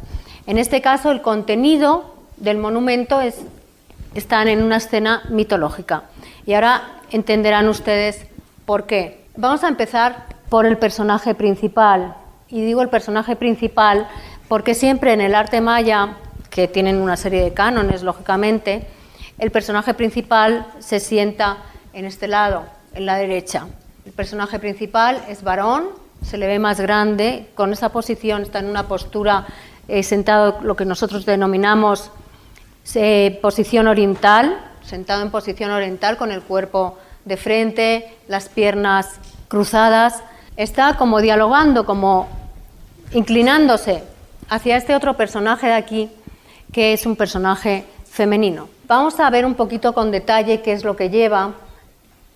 En 0.47 0.57
este 0.57 0.81
caso, 0.81 1.11
el 1.11 1.21
contenido 1.21 2.13
del 2.35 2.57
monumento 2.57 3.21
es, 3.21 3.35
están 4.15 4.47
en 4.47 4.63
una 4.63 4.77
escena 4.77 5.23
mitológica. 5.29 6.03
Y 6.45 6.53
ahora 6.53 6.99
entenderán 7.11 7.67
ustedes 7.67 8.25
por 8.65 8.85
qué. 8.85 9.25
Vamos 9.35 9.63
a 9.63 9.67
empezar 9.67 10.27
por 10.49 10.65
el 10.65 10.77
personaje 10.77 11.35
principal. 11.35 12.15
Y 12.47 12.61
digo 12.61 12.81
el 12.81 12.89
personaje 12.89 13.35
principal 13.35 14.07
porque 14.47 14.75
siempre 14.75 15.13
en 15.13 15.21
el 15.21 15.33
arte 15.33 15.61
maya, 15.61 16.17
que 16.49 16.67
tienen 16.67 16.97
una 16.97 17.17
serie 17.17 17.43
de 17.43 17.53
cánones, 17.53 18.03
lógicamente, 18.03 18.87
el 19.39 19.49
personaje 19.49 19.95
principal 19.95 20.67
se 20.77 20.99
sienta 20.99 21.57
en 21.93 22.05
este 22.05 22.27
lado, 22.27 22.65
en 22.93 23.07
la 23.07 23.15
derecha. 23.15 23.65
El 24.05 24.11
personaje 24.11 24.59
principal 24.59 25.23
es 25.27 25.41
varón, 25.41 25.85
se 26.21 26.37
le 26.37 26.45
ve 26.45 26.59
más 26.59 26.79
grande, 26.79 27.49
con 27.55 27.73
esa 27.73 27.89
posición 27.89 28.43
está 28.43 28.59
en 28.59 28.67
una 28.67 28.87
postura 28.87 29.47
eh, 29.87 30.03
sentado, 30.03 30.59
lo 30.61 30.75
que 30.75 30.85
nosotros 30.85 31.25
denominamos 31.25 32.11
eh, 32.95 33.39
posición 33.41 33.87
oriental, 33.87 34.59
sentado 34.83 35.21
en 35.21 35.31
posición 35.31 35.71
oriental 35.71 36.17
con 36.17 36.31
el 36.31 36.41
cuerpo 36.41 36.97
de 37.25 37.37
frente, 37.37 38.17
las 38.27 38.49
piernas 38.49 39.19
cruzadas, 39.47 40.23
está 40.57 40.97
como 40.97 41.21
dialogando, 41.21 41.85
como 41.85 42.27
inclinándose 43.13 44.03
hacia 44.49 44.77
este 44.77 44.95
otro 44.95 45.15
personaje 45.15 45.67
de 45.67 45.73
aquí, 45.73 46.11
que 46.71 46.93
es 46.93 47.05
un 47.05 47.15
personaje 47.15 47.85
femenino. 48.09 48.67
Vamos 48.87 49.19
a 49.19 49.29
ver 49.29 49.45
un 49.45 49.55
poquito 49.55 49.93
con 49.93 50.11
detalle 50.11 50.61
qué 50.61 50.73
es 50.73 50.83
lo 50.83 50.95
que 50.95 51.09
lleva. 51.09 51.53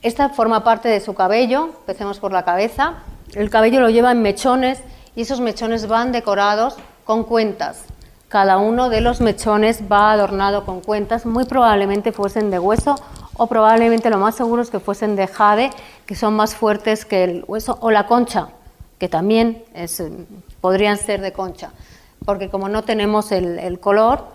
Esta 0.02 0.30
forma 0.30 0.64
parte 0.64 0.90
de 0.90 1.02
su 1.02 1.14
cabello, 1.14 1.72
empecemos 1.80 2.20
por 2.20 2.32
la 2.32 2.46
cabeza. 2.46 2.96
El 3.34 3.50
cabello 3.50 3.82
lo 3.82 3.90
lleva 3.90 4.12
en 4.12 4.22
mechones 4.22 4.80
y 5.16 5.22
esos 5.22 5.42
mechones 5.42 5.88
van 5.88 6.12
decorados 6.12 6.78
con 7.04 7.24
cuentas. 7.24 7.87
Cada 8.30 8.58
uno 8.58 8.90
de 8.90 9.00
los 9.00 9.22
mechones 9.22 9.84
va 9.90 10.12
adornado 10.12 10.66
con 10.66 10.82
cuentas, 10.82 11.26
muy 11.26 11.46
probablemente 11.46 12.12
fuesen 12.12 12.52
de 12.52 12.60
hueso 12.60 12.96
o 13.38 13.48
probablemente 13.48 14.10
lo 14.10 14.18
más 14.18 14.36
seguro 14.36 14.62
es 14.62 14.70
que 14.70 14.80
fuesen 14.80 15.16
de 15.16 15.28
jade, 15.28 15.70
que 16.06 16.16
son 16.16 16.36
más 16.36 16.56
fuertes 16.56 17.06
que 17.06 17.24
el 17.24 17.46
hueso, 17.48 17.78
o 17.82 17.92
la 17.92 18.08
concha, 18.08 18.50
que 18.98 19.08
también 19.08 19.64
podrían 20.60 20.98
ser 20.98 21.22
de 21.22 21.32
concha, 21.32 21.72
porque 22.26 22.50
como 22.50 22.68
no 22.68 22.84
tenemos 22.84 23.32
el, 23.32 23.80
color, 23.80 24.26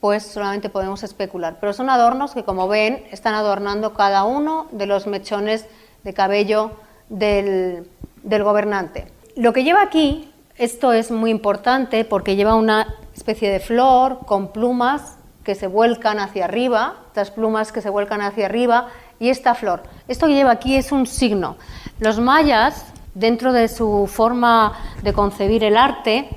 pues 0.00 0.24
solamente 0.24 0.68
podemos 0.68 1.02
especular. 1.02 1.56
Pero 1.60 1.72
son 1.72 1.88
adornos 1.88 2.32
que, 2.32 2.44
como 2.44 2.68
ven, 2.68 3.04
están 3.12 3.34
adornando 3.34 3.94
cada 3.94 4.24
uno 4.24 4.66
de 4.72 4.86
los 4.86 5.06
mechones 5.06 5.66
de 6.04 6.12
cabello 6.12 6.72
del, 7.08 7.88
del 8.24 8.42
gobernante. 8.42 9.10
Lo 9.36 9.52
que 9.52 9.64
lleva 9.64 9.82
aquí, 9.82 10.32
esto 10.56 10.92
es 10.92 11.10
muy 11.10 11.30
importante 11.30 12.04
porque 12.04 12.34
lleva 12.34 12.56
una 12.56 12.96
especie 13.18 13.50
de 13.50 13.60
flor 13.60 14.20
con 14.24 14.48
plumas 14.52 15.18
que 15.44 15.54
se 15.54 15.66
vuelcan 15.66 16.18
hacia 16.18 16.44
arriba, 16.44 16.96
estas 17.08 17.30
plumas 17.30 17.72
que 17.72 17.80
se 17.80 17.90
vuelcan 17.90 18.20
hacia 18.20 18.46
arriba 18.46 18.88
y 19.18 19.28
esta 19.28 19.54
flor. 19.54 19.82
Esto 20.06 20.26
que 20.26 20.34
lleva 20.34 20.52
aquí 20.52 20.76
es 20.76 20.92
un 20.92 21.06
signo. 21.06 21.56
Los 22.00 22.20
mayas, 22.20 22.84
dentro 23.14 23.52
de 23.52 23.68
su 23.68 24.06
forma 24.06 24.74
de 25.02 25.12
concebir 25.12 25.64
el 25.64 25.76
arte, 25.76 26.28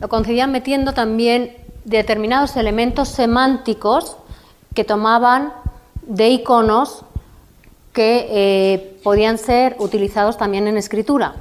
lo 0.00 0.08
concebían 0.08 0.52
metiendo 0.52 0.94
también 0.94 1.56
determinados 1.84 2.56
elementos 2.56 3.08
semánticos 3.08 4.16
que 4.74 4.84
tomaban 4.84 5.52
de 6.02 6.28
iconos 6.30 7.04
que 7.92 8.26
eh, 8.30 9.00
podían 9.04 9.38
ser 9.38 9.76
utilizados 9.78 10.38
también 10.38 10.66
en 10.66 10.76
escritura. 10.78 11.34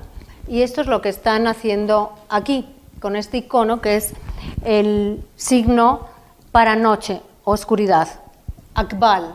Y 0.47 0.63
esto 0.63 0.81
es 0.81 0.87
lo 0.87 1.01
que 1.01 1.09
están 1.09 1.47
haciendo 1.47 2.13
aquí, 2.29 2.67
con 3.01 3.15
este 3.15 3.37
icono 3.37 3.81
que 3.81 3.97
es 3.97 4.13
el 4.63 5.21
signo 5.35 6.07
para 6.51 6.75
noche, 6.75 7.21
oscuridad, 7.43 8.07
akbal. 8.75 9.33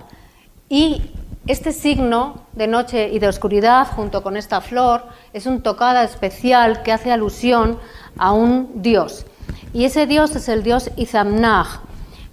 Y 0.69 1.11
este 1.47 1.73
signo 1.73 2.43
de 2.53 2.69
noche 2.69 3.11
y 3.11 3.19
de 3.19 3.29
oscuridad, 3.29 3.89
junto 3.89 4.23
con 4.23 4.37
esta 4.37 4.61
flor, 4.61 5.05
es 5.33 5.47
un 5.47 5.63
tocada 5.63 6.05
especial 6.05 6.83
que 6.83 6.93
hace 6.93 7.11
alusión 7.13 7.79
a 8.17 8.33
un 8.33 8.83
dios. 8.83 9.27
Y 9.73 9.85
ese 9.85 10.07
dios 10.07 10.35
es 10.37 10.49
el 10.49 10.63
dios 10.63 10.91
Izamnah. 10.97 11.83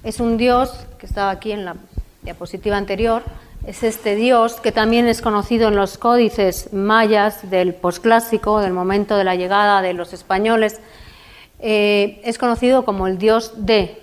Es 0.03 0.19
un 0.19 0.37
dios 0.37 0.85
que 0.97 1.05
estaba 1.05 1.31
aquí 1.31 1.51
en 1.51 1.65
la 1.65 1.75
diapositiva 2.21 2.77
anterior. 2.77 3.23
Es 3.65 3.83
este 3.83 4.15
dios 4.15 4.59
que 4.59 4.71
también 4.71 5.07
es 5.07 5.21
conocido 5.21 5.69
en 5.69 5.75
los 5.75 5.97
códices 5.97 6.73
mayas 6.73 7.49
del 7.49 7.73
posclásico, 7.73 8.59
del 8.59 8.73
momento 8.73 9.15
de 9.17 9.23
la 9.23 9.35
llegada 9.35 9.81
de 9.81 9.93
los 9.93 10.13
españoles. 10.13 10.79
Eh, 11.65 12.19
es 12.25 12.37
conocido 12.37 12.83
como 12.83 13.07
el 13.07 13.17
dios 13.17 13.53
de, 13.55 14.01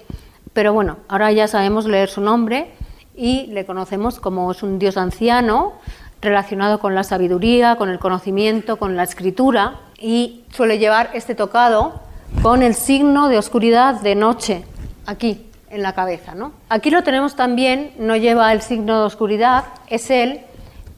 pero 0.55 0.73
bueno, 0.73 0.97
ahora 1.09 1.31
ya 1.31 1.47
sabemos 1.47 1.85
leer 1.85 2.09
su 2.09 2.23
nombre 2.23 2.71
y 3.15 3.49
le 3.49 3.67
conocemos 3.67 4.19
como 4.19 4.51
es 4.51 4.63
un 4.63 4.79
dios 4.79 4.97
anciano 4.97 5.75
relacionado 6.23 6.79
con 6.79 6.95
la 6.95 7.05
sabiduría, 7.05 7.77
con 7.77 7.91
el 7.91 7.99
conocimiento, 7.99 8.79
con 8.79 8.97
la 8.97 9.03
escritura 9.03 9.75
y 9.99 10.43
suele 10.55 10.79
llevar 10.79 11.11
este 11.13 11.35
tocado 11.35 12.01
con 12.41 12.63
el 12.63 12.75
signo 12.75 13.29
de 13.29 13.37
oscuridad 13.37 14.01
de 14.01 14.15
noche 14.15 14.65
aquí 15.05 15.47
en 15.69 15.83
la 15.83 15.93
cabeza, 15.93 16.35
¿no? 16.35 16.53
Aquí 16.71 16.89
lo 16.89 17.03
tenemos 17.03 17.37
también, 17.37 17.93
no 17.99 18.17
lleva 18.17 18.55
el 18.55 18.63
signo 18.63 19.01
de 19.01 19.05
oscuridad, 19.05 19.65
es 19.87 20.11
él, 20.11 20.41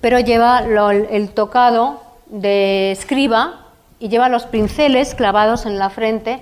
pero 0.01 0.20
lleva 0.20 0.61
el 0.61 1.31
tocado 1.31 2.01
de 2.27 2.92
escriba 2.92 3.66
y 3.98 4.11
lleva 4.11 4.29
los 4.29 4.46
pinceles 4.46 5.16
clavados 5.16 5.66
en 5.66 5.81
la 5.81 5.90
frente 5.90 6.40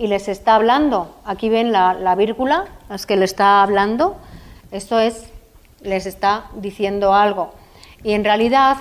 y 0.00 0.06
les 0.06 0.28
está 0.28 0.54
hablando. 0.54 1.14
Aquí 1.26 1.50
ven 1.50 1.72
la, 1.72 1.92
la 1.92 2.14
vírgula, 2.14 2.64
las 2.88 3.04
que 3.04 3.16
le 3.16 3.26
está 3.26 3.62
hablando. 3.62 4.16
Esto 4.70 4.98
es, 4.98 5.26
les 5.82 6.06
está 6.06 6.46
diciendo 6.54 7.12
algo. 7.12 7.52
Y 8.02 8.12
en 8.12 8.24
realidad, 8.24 8.78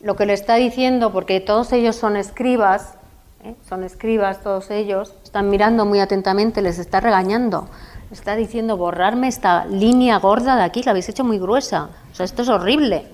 lo 0.00 0.14
que 0.14 0.24
le 0.24 0.34
está 0.34 0.54
diciendo, 0.54 1.12
porque 1.12 1.40
todos 1.40 1.72
ellos 1.72 1.96
son 1.96 2.16
escribas, 2.16 2.94
¿eh? 3.42 3.56
son 3.68 3.82
escribas 3.82 4.40
todos 4.44 4.70
ellos, 4.70 5.12
están 5.24 5.50
mirando 5.50 5.84
muy 5.84 5.98
atentamente, 5.98 6.62
les 6.62 6.78
está 6.78 7.00
regañando. 7.00 7.68
Está 8.12 8.36
diciendo, 8.36 8.76
borrarme 8.76 9.26
esta 9.26 9.64
línea 9.64 10.20
gorda 10.20 10.54
de 10.54 10.62
aquí, 10.62 10.84
la 10.84 10.92
habéis 10.92 11.08
hecho 11.08 11.24
muy 11.24 11.40
gruesa. 11.40 11.88
O 12.12 12.14
sea, 12.14 12.24
esto 12.24 12.42
es 12.42 12.48
horrible. 12.48 13.06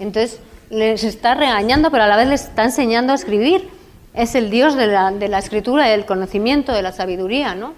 Entonces, 0.00 0.40
les 0.68 1.04
está 1.04 1.36
regañando, 1.36 1.92
pero 1.92 2.02
a 2.02 2.06
la 2.08 2.16
vez 2.16 2.26
les 2.26 2.42
está 2.46 2.64
enseñando 2.64 3.12
a 3.12 3.14
escribir 3.14 3.77
es 4.18 4.34
el 4.34 4.50
Dios 4.50 4.74
de 4.74 4.88
la, 4.88 5.38
escritura, 5.38 5.86
del 5.86 6.04
conocimiento, 6.04 6.72
de 6.72 6.82
la 6.82 6.90
sabiduría, 6.90 7.54
¿no? 7.54 7.74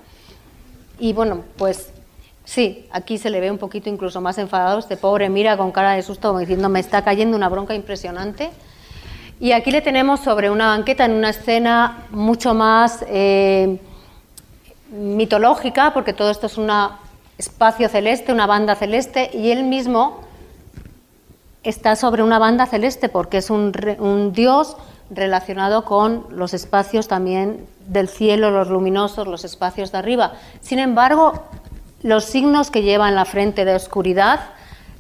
Y 0.99 1.13
bueno, 1.13 1.45
pues 1.59 1.93
sí, 2.47 2.87
aquí 2.93 3.19
se 3.19 3.29
le 3.29 3.41
ve 3.41 3.51
un 3.51 3.59
poquito 3.59 3.91
incluso 3.91 4.23
más 4.23 4.39
enfadado, 4.39 4.79
este 4.79 4.97
pobre 4.97 5.29
mira 5.29 5.59
con 5.59 5.71
cara 5.71 5.93
de 5.93 6.03
susto, 6.03 6.37
diciendo, 6.39 6.71
me 6.71 6.81
está 6.81 7.05
cayendo 7.05 7.37
una 7.37 7.51
bronca 7.51 7.75
impresionante. 7.75 8.49
Y 9.39 9.53
aquí 9.53 9.71
le 9.71 9.83
tenemos 9.83 10.21
sobre 10.21 10.49
una 10.49 10.69
banqueta 10.69 11.05
en 11.05 11.13
una 11.13 11.29
escena 11.29 12.07
mucho 12.11 12.55
más 12.55 13.05
eh, 13.07 13.79
mitológica, 14.93 15.93
porque 15.93 16.15
todo 16.15 16.31
esto 16.31 16.47
es 16.47 16.57
un 16.57 16.71
espacio 17.37 17.91
celeste, 17.91 18.33
una 18.33 18.47
banda 18.47 18.77
celeste, 18.77 19.31
y 19.35 19.51
él 19.51 19.65
mismo 19.65 20.23
está 21.65 21.97
sobre 21.97 22.23
una 22.23 22.39
banda 22.39 22.65
celeste 22.65 23.11
porque 23.11 23.37
es 23.37 23.51
un 23.51 24.33
dios 24.33 24.79
relacionado 25.11 25.85
con 25.85 26.27
los 26.31 26.55
espacios 26.55 27.09
también 27.09 27.67
del 27.87 28.09
cielo, 28.09 28.51
los 28.51 28.69
luminosos, 28.69 29.27
los 29.27 29.45
espacios 29.45 29.93
de 29.93 29.99
arriba. 29.99 30.35
Sin 30.61 30.79
embargo, 30.79 31.45
los 32.03 32.25
signos 32.25 32.71
que 32.71 32.83
lleva 32.83 33.09
en 33.09 33.15
la 33.15 33.25
frente 33.25 33.65
de 33.65 33.75
oscuridad 33.75 34.41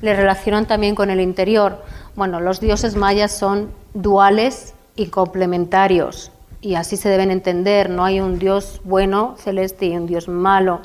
le 0.00 0.14
relacionan 0.14 0.66
también 0.66 0.94
con 0.94 1.10
el 1.10 1.20
interior. 1.20 1.82
Bueno, 2.16 2.40
los 2.40 2.60
dioses 2.60 2.96
mayas 2.96 3.32
son 3.32 3.70
duales 3.94 4.74
y 4.96 5.06
complementarios 5.06 6.32
y 6.60 6.74
así 6.74 6.96
se 6.96 7.08
deben 7.08 7.30
entender. 7.30 7.90
No 7.90 8.04
hay 8.04 8.20
un 8.20 8.38
dios 8.38 8.80
bueno 8.84 9.36
celeste 9.38 9.86
y 9.86 9.96
un 9.96 10.06
dios 10.06 10.28
malo 10.28 10.80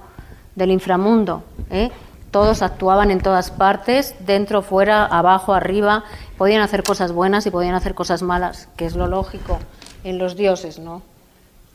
del 0.56 0.72
inframundo. 0.72 1.44
¿eh? 1.70 1.92
Todos 2.36 2.62
actuaban 2.62 3.12
en 3.12 3.22
todas 3.22 3.50
partes, 3.50 4.14
dentro, 4.20 4.62
fuera, 4.62 5.06
abajo, 5.06 5.54
arriba. 5.54 6.04
Podían 6.38 6.62
hacer 6.62 6.84
cosas 6.84 7.14
buenas 7.14 7.46
y 7.46 7.50
podían 7.50 7.76
hacer 7.76 7.96
cosas 7.96 8.24
malas, 8.24 8.68
que 8.76 8.86
es 8.86 8.98
lo 8.98 9.08
lógico 9.08 9.58
en 10.04 10.18
los 10.18 10.36
dioses, 10.36 10.78
¿no? 10.78 11.02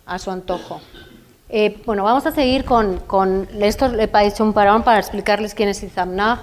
A 0.05 0.19
su 0.19 0.31
antojo. 0.31 0.83
Eh, 1.49 1.81
bueno, 1.87 2.05
vamos 2.05 2.27
a 2.27 2.33
seguir 2.33 2.67
con, 2.67 2.99
con 2.99 3.49
esto. 3.59 3.89
Le 3.89 4.05
he 4.05 4.27
hecho 4.27 4.45
un 4.45 4.53
parón 4.53 4.83
para 4.83 4.99
explicarles 4.99 5.55
quién 5.55 5.71
es 5.71 5.83
Izamnah 5.83 6.43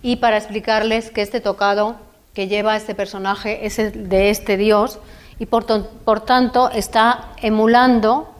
y 0.00 0.16
para 0.16 0.38
explicarles 0.38 1.10
que 1.10 1.20
este 1.20 1.42
tocado 1.42 1.96
que 2.32 2.48
lleva 2.48 2.74
este 2.74 2.94
personaje 2.94 3.66
es 3.66 3.76
de 3.76 4.30
este 4.30 4.56
dios 4.56 4.98
y 5.38 5.44
por, 5.44 5.66
por 5.66 6.20
tanto 6.20 6.70
está 6.70 7.32
emulando 7.42 8.32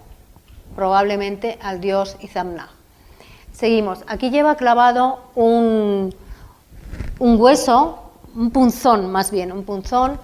probablemente 0.74 1.58
al 1.60 1.82
dios 1.82 2.16
Izamnah. 2.22 2.75
Seguimos. 3.56 4.00
Aquí 4.06 4.28
lleva 4.28 4.56
clavado 4.56 5.18
un, 5.34 6.14
un 7.18 7.40
hueso, 7.40 7.98
un 8.34 8.50
punzón 8.50 9.10
más 9.10 9.30
bien, 9.30 9.50
un 9.50 9.64
punzón 9.64 10.20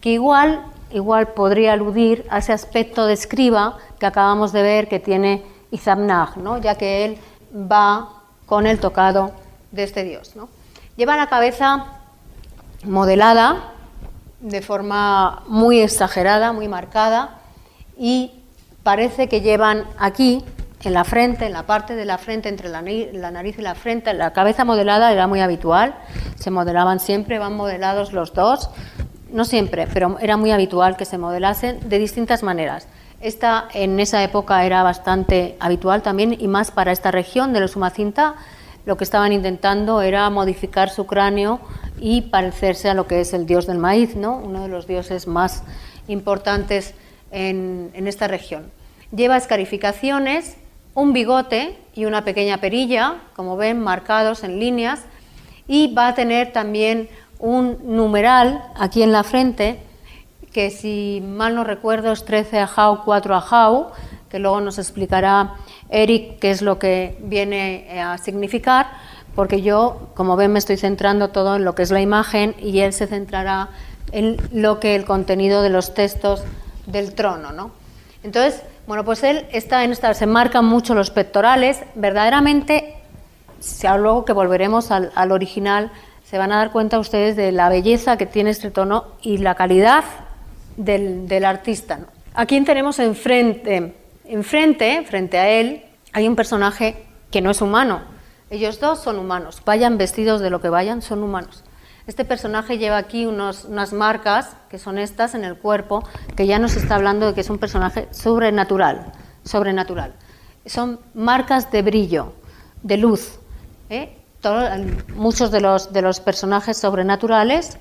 que 0.00 0.10
igual, 0.10 0.64
igual 0.90 1.28
podría 1.28 1.74
aludir 1.74 2.26
a 2.28 2.38
ese 2.38 2.52
aspecto 2.52 3.06
de 3.06 3.12
escriba 3.12 3.78
que 4.00 4.06
acabamos 4.06 4.50
de 4.50 4.62
ver 4.62 4.88
que 4.88 4.98
tiene 4.98 5.44
Izamnag, 5.70 6.38
¿no? 6.38 6.58
ya 6.58 6.74
que 6.74 7.04
él 7.04 7.18
va 7.54 8.08
con 8.46 8.66
el 8.66 8.80
tocado 8.80 9.30
de 9.70 9.84
este 9.84 10.02
dios. 10.02 10.34
Lleva 10.96 11.16
la 11.16 11.28
cabeza 11.28 11.86
modelada 12.82 13.74
de 14.40 14.60
forma 14.60 15.44
muy 15.46 15.78
exagerada, 15.78 16.52
muy 16.52 16.66
marcada, 16.66 17.38
y 17.96 18.32
parece 18.82 19.28
que 19.28 19.40
llevan 19.40 19.84
aquí, 19.98 20.44
en 20.84 20.94
la 20.94 21.04
frente, 21.04 21.46
en 21.46 21.52
la 21.52 21.64
parte 21.64 21.94
de 21.94 22.04
la 22.04 22.18
frente, 22.18 22.48
entre 22.48 22.68
la, 22.68 22.82
nariz 22.82 23.58
y 23.58 23.62
la 23.62 23.74
frente, 23.74 24.12
la 24.14 24.32
cabeza 24.32 24.64
modelada 24.64 25.12
era 25.12 25.26
muy 25.26 25.40
habitual, 25.40 25.94
se 26.36 26.50
modelaban 26.50 27.00
siempre, 27.00 27.38
van 27.38 27.56
modelados 27.56 28.12
los 28.12 28.32
dos, 28.34 28.70
no 29.30 29.44
siempre, 29.44 29.86
pero 29.92 30.18
era 30.20 30.36
muy 30.36 30.50
habitual 30.50 30.96
que 30.96 31.04
se 31.04 31.18
modelasen 31.18 31.88
de 31.88 31.98
distintas 31.98 32.42
maneras. 32.42 32.88
Esta 33.20 33.68
en 33.72 34.00
esa 34.00 34.22
época 34.24 34.64
era 34.66 34.82
bastante 34.82 35.56
habitual 35.60 36.02
también 36.02 36.36
y 36.38 36.48
más 36.48 36.70
para 36.70 36.92
esta 36.92 37.10
región 37.10 37.52
de 37.52 37.60
los 37.60 37.72
Sumacinta, 37.72 38.34
lo 38.84 38.96
que 38.96 39.04
estaban 39.04 39.32
intentando 39.32 40.02
era 40.02 40.28
modificar 40.28 40.90
su 40.90 41.06
cráneo 41.06 41.60
y 42.00 42.22
parecerse 42.22 42.88
a 42.88 42.94
lo 42.94 43.06
que 43.06 43.20
es 43.20 43.32
el 43.32 43.46
dios 43.46 43.66
del 43.66 43.78
maíz, 43.78 44.16
¿no? 44.16 44.36
uno 44.36 44.62
de 44.62 44.68
los 44.68 44.88
dioses 44.88 45.28
más 45.28 45.62
importantes 46.08 46.94
en, 47.30 47.92
esta 47.94 48.28
región. 48.28 48.70
Lleva 49.14 49.36
escarificaciones, 49.36 50.56
un 50.94 51.12
bigote 51.12 51.78
y 51.94 52.04
una 52.04 52.24
pequeña 52.24 52.58
perilla, 52.58 53.16
como 53.34 53.56
ven, 53.56 53.80
marcados 53.80 54.44
en 54.44 54.60
líneas, 54.60 55.00
y 55.66 55.92
va 55.94 56.08
a 56.08 56.14
tener 56.14 56.52
también 56.52 57.08
un 57.38 57.78
numeral 57.82 58.62
aquí 58.76 59.02
en 59.02 59.12
la 59.12 59.24
frente, 59.24 59.80
que 60.52 60.70
si 60.70 61.22
mal 61.26 61.54
no 61.54 61.64
recuerdo 61.64 62.12
es 62.12 62.24
13 62.24 62.58
ajau, 62.58 63.04
4 63.04 63.34
ajau, 63.34 63.90
que 64.28 64.38
luego 64.38 64.60
nos 64.60 64.78
explicará 64.78 65.54
Eric 65.88 66.38
qué 66.38 66.50
es 66.50 66.62
lo 66.62 66.78
que 66.78 67.18
viene 67.22 68.00
a 68.00 68.18
significar, 68.18 68.88
porque 69.34 69.62
yo, 69.62 70.10
como 70.14 70.36
ven, 70.36 70.52
me 70.52 70.58
estoy 70.58 70.76
centrando 70.76 71.30
todo 71.30 71.56
en 71.56 71.64
lo 71.64 71.74
que 71.74 71.82
es 71.82 71.90
la 71.90 72.00
imagen 72.00 72.54
y 72.60 72.80
él 72.80 72.92
se 72.92 73.06
centrará 73.06 73.70
en 74.12 74.36
lo 74.52 74.78
que 74.78 74.94
el 74.94 75.04
contenido 75.06 75.62
de 75.62 75.70
los 75.70 75.94
textos 75.94 76.44
del 76.86 77.14
trono, 77.14 77.52
¿no? 77.52 77.70
Entonces, 78.22 78.62
bueno, 78.92 79.06
pues 79.06 79.22
él 79.22 79.46
está 79.52 79.84
en 79.84 79.92
esta, 79.92 80.12
se 80.12 80.26
marcan 80.26 80.66
mucho 80.66 80.94
los 80.94 81.10
pectorales, 81.10 81.80
verdaderamente, 81.94 82.94
si 83.58 83.88
luego 83.88 84.26
que 84.26 84.34
volveremos 84.34 84.90
al, 84.90 85.32
original, 85.32 85.90
se 86.26 86.36
van 86.36 86.52
a 86.52 86.58
dar 86.58 86.72
cuenta 86.72 86.98
ustedes 86.98 87.34
de 87.34 87.52
la 87.52 87.70
belleza 87.70 88.18
que 88.18 88.26
tiene 88.26 88.50
este 88.50 88.70
tono 88.70 89.06
y 89.22 89.38
la 89.38 89.54
calidad 89.54 90.04
del, 90.76 91.26
del 91.26 91.46
artista. 91.46 91.96
¿no? 91.96 92.06
¿A 92.34 92.44
quién 92.44 92.66
tenemos 92.66 92.98
enfrente? 92.98 93.94
Enfrente, 94.26 95.02
frente 95.08 95.38
a 95.38 95.48
él, 95.48 95.84
hay 96.12 96.28
un 96.28 96.36
personaje 96.36 97.06
que 97.30 97.40
no 97.40 97.50
es 97.50 97.62
humano. 97.62 98.02
Ellos 98.50 98.78
dos 98.78 99.00
son 99.00 99.18
humanos, 99.18 99.62
vayan 99.64 99.96
vestidos 99.96 100.42
de 100.42 100.50
lo 100.50 100.60
que 100.60 100.68
vayan, 100.68 101.00
son 101.00 101.22
humanos. 101.22 101.64
Este 102.06 102.24
personaje 102.24 102.78
lleva 102.78 102.96
aquí 102.96 103.26
unas 103.26 103.92
marcas, 103.92 104.56
que 104.68 104.78
son 104.78 104.98
estas 104.98 105.34
en 105.34 105.44
el 105.44 105.56
cuerpo, 105.56 106.02
que 106.36 106.46
ya 106.46 106.58
nos 106.58 106.76
está 106.76 106.96
hablando 106.96 107.26
de 107.26 107.34
que 107.34 107.42
es 107.42 107.50
un 107.50 107.58
personaje 107.58 108.08
sobrenatural, 108.10 109.12
sobrenatural. 109.44 110.14
Son 110.66 110.98
marcas 111.14 111.70
de 111.70 111.82
brillo, 111.82 112.32
de 112.82 112.96
luz. 112.96 113.38
¿eh? 113.90 114.18
muchos 115.14 115.52
de 115.52 115.60
los, 115.60 115.92
de 115.92 116.02
los 116.02 116.18
personajes 116.18 116.76
sobrenaturales, 116.76 117.78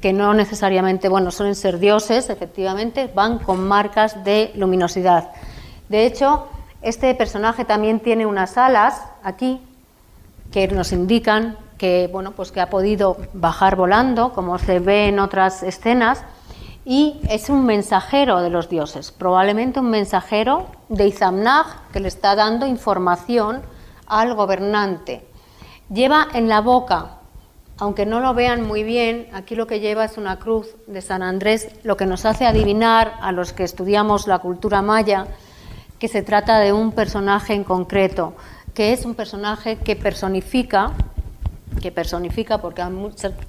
que 0.00 0.12
no 0.12 0.34
necesariamente, 0.34 1.08
bueno, 1.08 1.30
suelen 1.30 1.54
ser 1.54 1.78
dioses, 1.78 2.30
efectivamente, 2.30 3.10
van 3.12 3.38
con 3.38 3.66
marcas 3.66 4.22
de 4.22 4.52
luminosidad. 4.54 5.30
De 5.88 6.06
hecho, 6.06 6.46
este 6.82 7.12
personaje 7.14 7.64
también 7.64 8.00
tiene 8.00 8.26
unas 8.26 8.56
alas 8.56 9.02
aquí 9.24 9.60
que 10.52 10.68
nos 10.68 10.92
indican 10.92 11.56
que, 11.78 12.08
bueno, 12.10 12.32
pues 12.32 12.52
que 12.52 12.60
ha 12.60 12.70
podido 12.70 13.16
bajar 13.32 13.76
volando, 13.76 14.32
como 14.32 14.58
se 14.58 14.78
ve 14.78 15.08
en 15.08 15.18
otras 15.18 15.62
escenas, 15.62 16.24
y 16.84 17.20
es 17.28 17.50
un 17.50 17.66
mensajero 17.66 18.40
de 18.40 18.50
los 18.50 18.68
dioses, 18.68 19.10
probablemente 19.10 19.80
un 19.80 19.90
mensajero 19.90 20.66
de 20.88 21.08
Izamnag 21.08 21.66
que 21.92 22.00
le 22.00 22.08
está 22.08 22.36
dando 22.36 22.66
información 22.66 23.62
al 24.06 24.34
gobernante. 24.34 25.26
Lleva 25.92 26.28
en 26.32 26.48
la 26.48 26.60
boca, 26.60 27.18
aunque 27.78 28.06
no 28.06 28.20
lo 28.20 28.34
vean 28.34 28.66
muy 28.66 28.84
bien, 28.84 29.28
aquí 29.32 29.56
lo 29.56 29.66
que 29.66 29.80
lleva 29.80 30.04
es 30.04 30.16
una 30.16 30.38
cruz 30.38 30.76
de 30.86 31.02
San 31.02 31.22
Andrés, 31.22 31.68
lo 31.82 31.96
que 31.96 32.06
nos 32.06 32.24
hace 32.24 32.46
adivinar 32.46 33.14
a 33.20 33.32
los 33.32 33.52
que 33.52 33.64
estudiamos 33.64 34.28
la 34.28 34.38
cultura 34.38 34.80
maya 34.80 35.26
que 35.98 36.08
se 36.08 36.22
trata 36.22 36.58
de 36.58 36.72
un 36.72 36.92
personaje 36.92 37.54
en 37.54 37.64
concreto, 37.64 38.34
que 38.74 38.92
es 38.92 39.04
un 39.04 39.14
personaje 39.14 39.78
que 39.78 39.96
personifica 39.96 40.92
que 41.80 41.92
personifica, 41.92 42.58
porque 42.58 42.82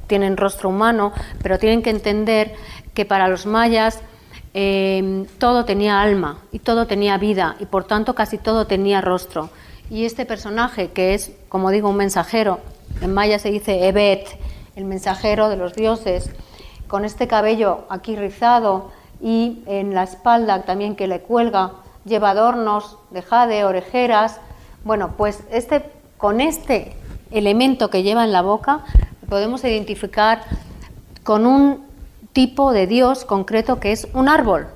tienen 0.07 0.37
rostro 0.37 0.69
humano, 0.69 1.13
pero 1.41 1.57
tienen 1.57 1.81
que 1.81 1.89
entender 1.89 2.53
que 2.93 3.05
para 3.05 3.27
los 3.27 3.45
mayas 3.45 4.01
eh, 4.53 5.25
todo 5.37 5.65
tenía 5.65 6.01
alma 6.01 6.39
y 6.51 6.59
todo 6.59 6.87
tenía 6.87 7.17
vida 7.17 7.55
y 7.59 7.65
por 7.65 7.83
tanto 7.83 8.15
casi 8.15 8.37
todo 8.37 8.67
tenía 8.67 9.01
rostro. 9.01 9.49
Y 9.89 10.05
este 10.05 10.25
personaje, 10.25 10.91
que 10.91 11.13
es, 11.13 11.31
como 11.47 11.69
digo, 11.69 11.89
un 11.89 11.95
mensajero, 11.95 12.59
en 13.01 13.13
maya 13.13 13.39
se 13.39 13.51
dice 13.51 13.87
Evet, 13.87 14.27
el 14.75 14.85
mensajero 14.85 15.49
de 15.49 15.57
los 15.57 15.73
dioses, 15.73 16.29
con 16.87 17.05
este 17.05 17.27
cabello 17.27 17.85
aquí 17.89 18.15
rizado 18.15 18.91
y 19.21 19.63
en 19.65 19.93
la 19.93 20.03
espalda 20.03 20.63
también 20.63 20.95
que 20.95 21.07
le 21.07 21.21
cuelga, 21.21 21.71
lleva 22.05 22.31
adornos 22.31 22.97
de 23.11 23.21
jade, 23.21 23.63
orejeras. 23.63 24.39
Bueno, 24.83 25.13
pues 25.17 25.43
este, 25.51 25.83
con 26.17 26.41
este 26.41 26.95
elemento 27.31 27.89
que 27.89 28.03
lleva 28.03 28.23
en 28.23 28.31
la 28.31 28.41
boca, 28.41 28.83
podemos 29.29 29.63
identificar 29.63 30.41
con 31.23 31.45
un 31.45 31.85
tipo 32.33 32.71
de 32.71 32.87
Dios 32.87 33.25
concreto 33.25 33.79
que 33.79 33.91
es 33.91 34.07
un 34.13 34.29
árbol. 34.29 34.67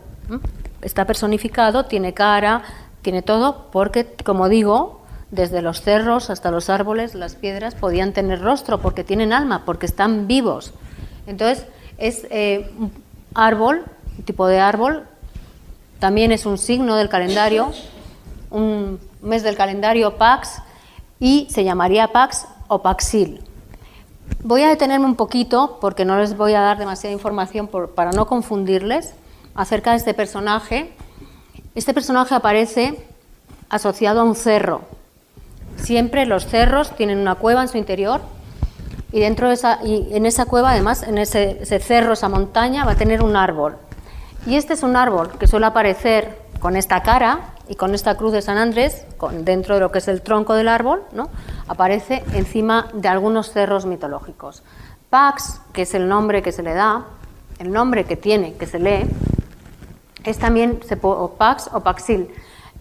Está 0.81 1.05
personificado, 1.05 1.85
tiene 1.85 2.13
cara, 2.13 2.63
tiene 3.01 3.21
todo, 3.21 3.67
porque, 3.71 4.05
como 4.23 4.49
digo, 4.49 5.01
desde 5.31 5.61
los 5.61 5.81
cerros 5.81 6.29
hasta 6.29 6.51
los 6.51 6.69
árboles, 6.69 7.15
las 7.15 7.35
piedras 7.35 7.75
podían 7.75 8.13
tener 8.13 8.41
rostro 8.41 8.81
porque 8.81 9.03
tienen 9.03 9.31
alma, 9.31 9.63
porque 9.65 9.85
están 9.85 10.27
vivos. 10.27 10.73
Entonces, 11.27 11.65
es 11.97 12.27
eh, 12.31 12.71
un 12.77 12.91
árbol, 13.33 13.85
un 14.17 14.25
tipo 14.25 14.47
de 14.47 14.59
árbol, 14.59 15.05
también 15.99 16.31
es 16.31 16.45
un 16.45 16.57
signo 16.57 16.95
del 16.95 17.09
calendario, 17.09 17.71
un 18.49 18.99
mes 19.21 19.43
del 19.43 19.55
calendario 19.55 20.17
Pax, 20.17 20.61
y 21.21 21.47
se 21.51 21.63
llamaría 21.63 22.11
Pax 22.11 22.47
o 22.67 22.81
Paxil. 22.81 23.41
Voy 24.43 24.63
a 24.63 24.69
detenerme 24.69 25.05
un 25.05 25.15
poquito 25.15 25.77
porque 25.79 26.03
no 26.03 26.17
les 26.17 26.35
voy 26.35 26.55
a 26.55 26.61
dar 26.61 26.79
demasiada 26.79 27.13
información 27.13 27.69
para 27.95 28.11
no 28.11 28.25
confundirles 28.25 29.13
acerca 29.53 29.91
de 29.91 29.97
este 29.97 30.15
personaje. 30.15 30.91
Este 31.75 31.93
personaje 31.93 32.33
aparece 32.33 33.05
asociado 33.69 34.21
a 34.21 34.23
un 34.23 34.35
cerro. 34.35 34.81
Siempre 35.77 36.25
los 36.25 36.47
cerros 36.47 36.95
tienen 36.95 37.19
una 37.19 37.35
cueva 37.35 37.61
en 37.61 37.67
su 37.67 37.77
interior 37.77 38.21
y 39.11 39.19
dentro 39.19 39.47
de 39.47 39.53
esa, 39.53 39.79
y 39.83 40.07
en 40.15 40.25
esa 40.25 40.45
cueva, 40.45 40.71
además, 40.71 41.03
en 41.03 41.19
ese, 41.19 41.59
ese 41.61 41.79
cerro, 41.79 42.13
esa 42.13 42.29
montaña, 42.29 42.83
va 42.83 42.93
a 42.93 42.95
tener 42.95 43.21
un 43.21 43.35
árbol. 43.35 43.77
Y 44.47 44.55
este 44.55 44.73
es 44.73 44.81
un 44.81 44.95
árbol 44.95 45.29
que 45.37 45.47
suele 45.47 45.67
aparecer 45.67 46.39
con 46.59 46.75
esta 46.75 47.03
cara 47.03 47.51
y 47.71 47.75
con 47.75 47.95
esta 47.95 48.15
cruz 48.17 48.33
de 48.33 48.41
San 48.41 48.57
Andrés, 48.57 49.05
con, 49.15 49.45
dentro 49.45 49.75
de 49.75 49.79
lo 49.79 49.93
que 49.93 49.99
es 49.99 50.09
el 50.09 50.21
tronco 50.21 50.55
del 50.55 50.67
árbol, 50.67 51.03
aparece 51.69 52.21
encima 52.33 52.89
de 52.93 53.07
algunos 53.07 53.53
cerros 53.53 53.85
mitológicos. 53.85 54.61
Pax, 55.09 55.61
que 55.71 55.83
es 55.83 55.93
el 55.93 56.09
nombre 56.09 56.41
que 56.41 56.51
se 56.51 56.63
le 56.63 56.73
da, 56.73 57.05
el 57.59 57.71
nombre 57.71 58.03
que 58.03 58.17
tiene, 58.17 58.55
que 58.55 58.65
se 58.67 58.77
lee, 58.77 59.09
es 60.25 60.37
también 60.37 60.81
o 61.01 61.31
Pax 61.37 61.69
o 61.71 61.79
Paxil, 61.79 62.27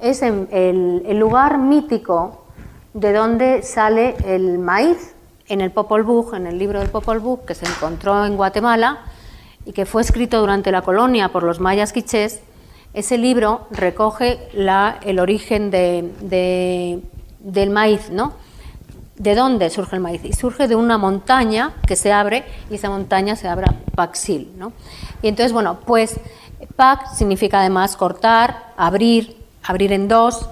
es 0.00 0.22
el, 0.22 0.48
el, 0.50 1.18
lugar 1.20 1.58
mítico 1.58 2.46
de 2.92 3.12
donde 3.12 3.62
sale 3.62 4.16
el 4.24 4.58
maíz 4.58 5.14
en 5.46 5.60
el 5.60 5.70
Popol 5.70 6.02
Vuh, 6.02 6.34
en 6.34 6.48
el 6.48 6.58
libro 6.58 6.80
del 6.80 6.88
Popol 6.88 7.20
Vuh, 7.20 7.44
que 7.46 7.54
se 7.54 7.64
encontró 7.64 8.26
en 8.26 8.36
Guatemala 8.36 8.98
y 9.64 9.72
que 9.72 9.86
fue 9.86 10.02
escrito 10.02 10.40
durante 10.40 10.72
la 10.72 10.82
colonia 10.82 11.28
por 11.28 11.44
los 11.44 11.60
mayas 11.60 11.92
quichés 11.92 12.42
ese 12.93 13.18
libro 13.18 13.66
recoge 13.70 14.49
el 14.53 15.18
origen 15.18 15.70
del 15.70 17.70
maíz, 17.70 18.11
¿no? 18.11 18.32
¿De 19.16 19.34
dónde 19.34 19.70
surge 19.70 19.97
el 19.97 20.03
maíz? 20.03 20.24
Y 20.24 20.32
surge 20.32 20.66
de 20.66 20.76
una 20.76 20.97
montaña 20.97 21.74
que 21.86 21.95
se 21.95 22.12
abre 22.12 22.45
y 22.70 22.76
esa 22.76 22.88
montaña 22.88 23.36
se 23.36 23.49
abre 23.49 23.66
Paxil, 23.95 24.53
¿no? 24.57 24.72
Y 25.22 25.28
entonces, 25.28 25.53
bueno, 25.53 25.78
pues 25.84 26.18
Pac 26.74 27.14
significa 27.14 27.61
además 27.61 27.97
cortar, 27.97 28.72
abrir, 28.76 29.36
abrir 29.62 29.93
en 29.93 30.09
dos. 30.09 30.49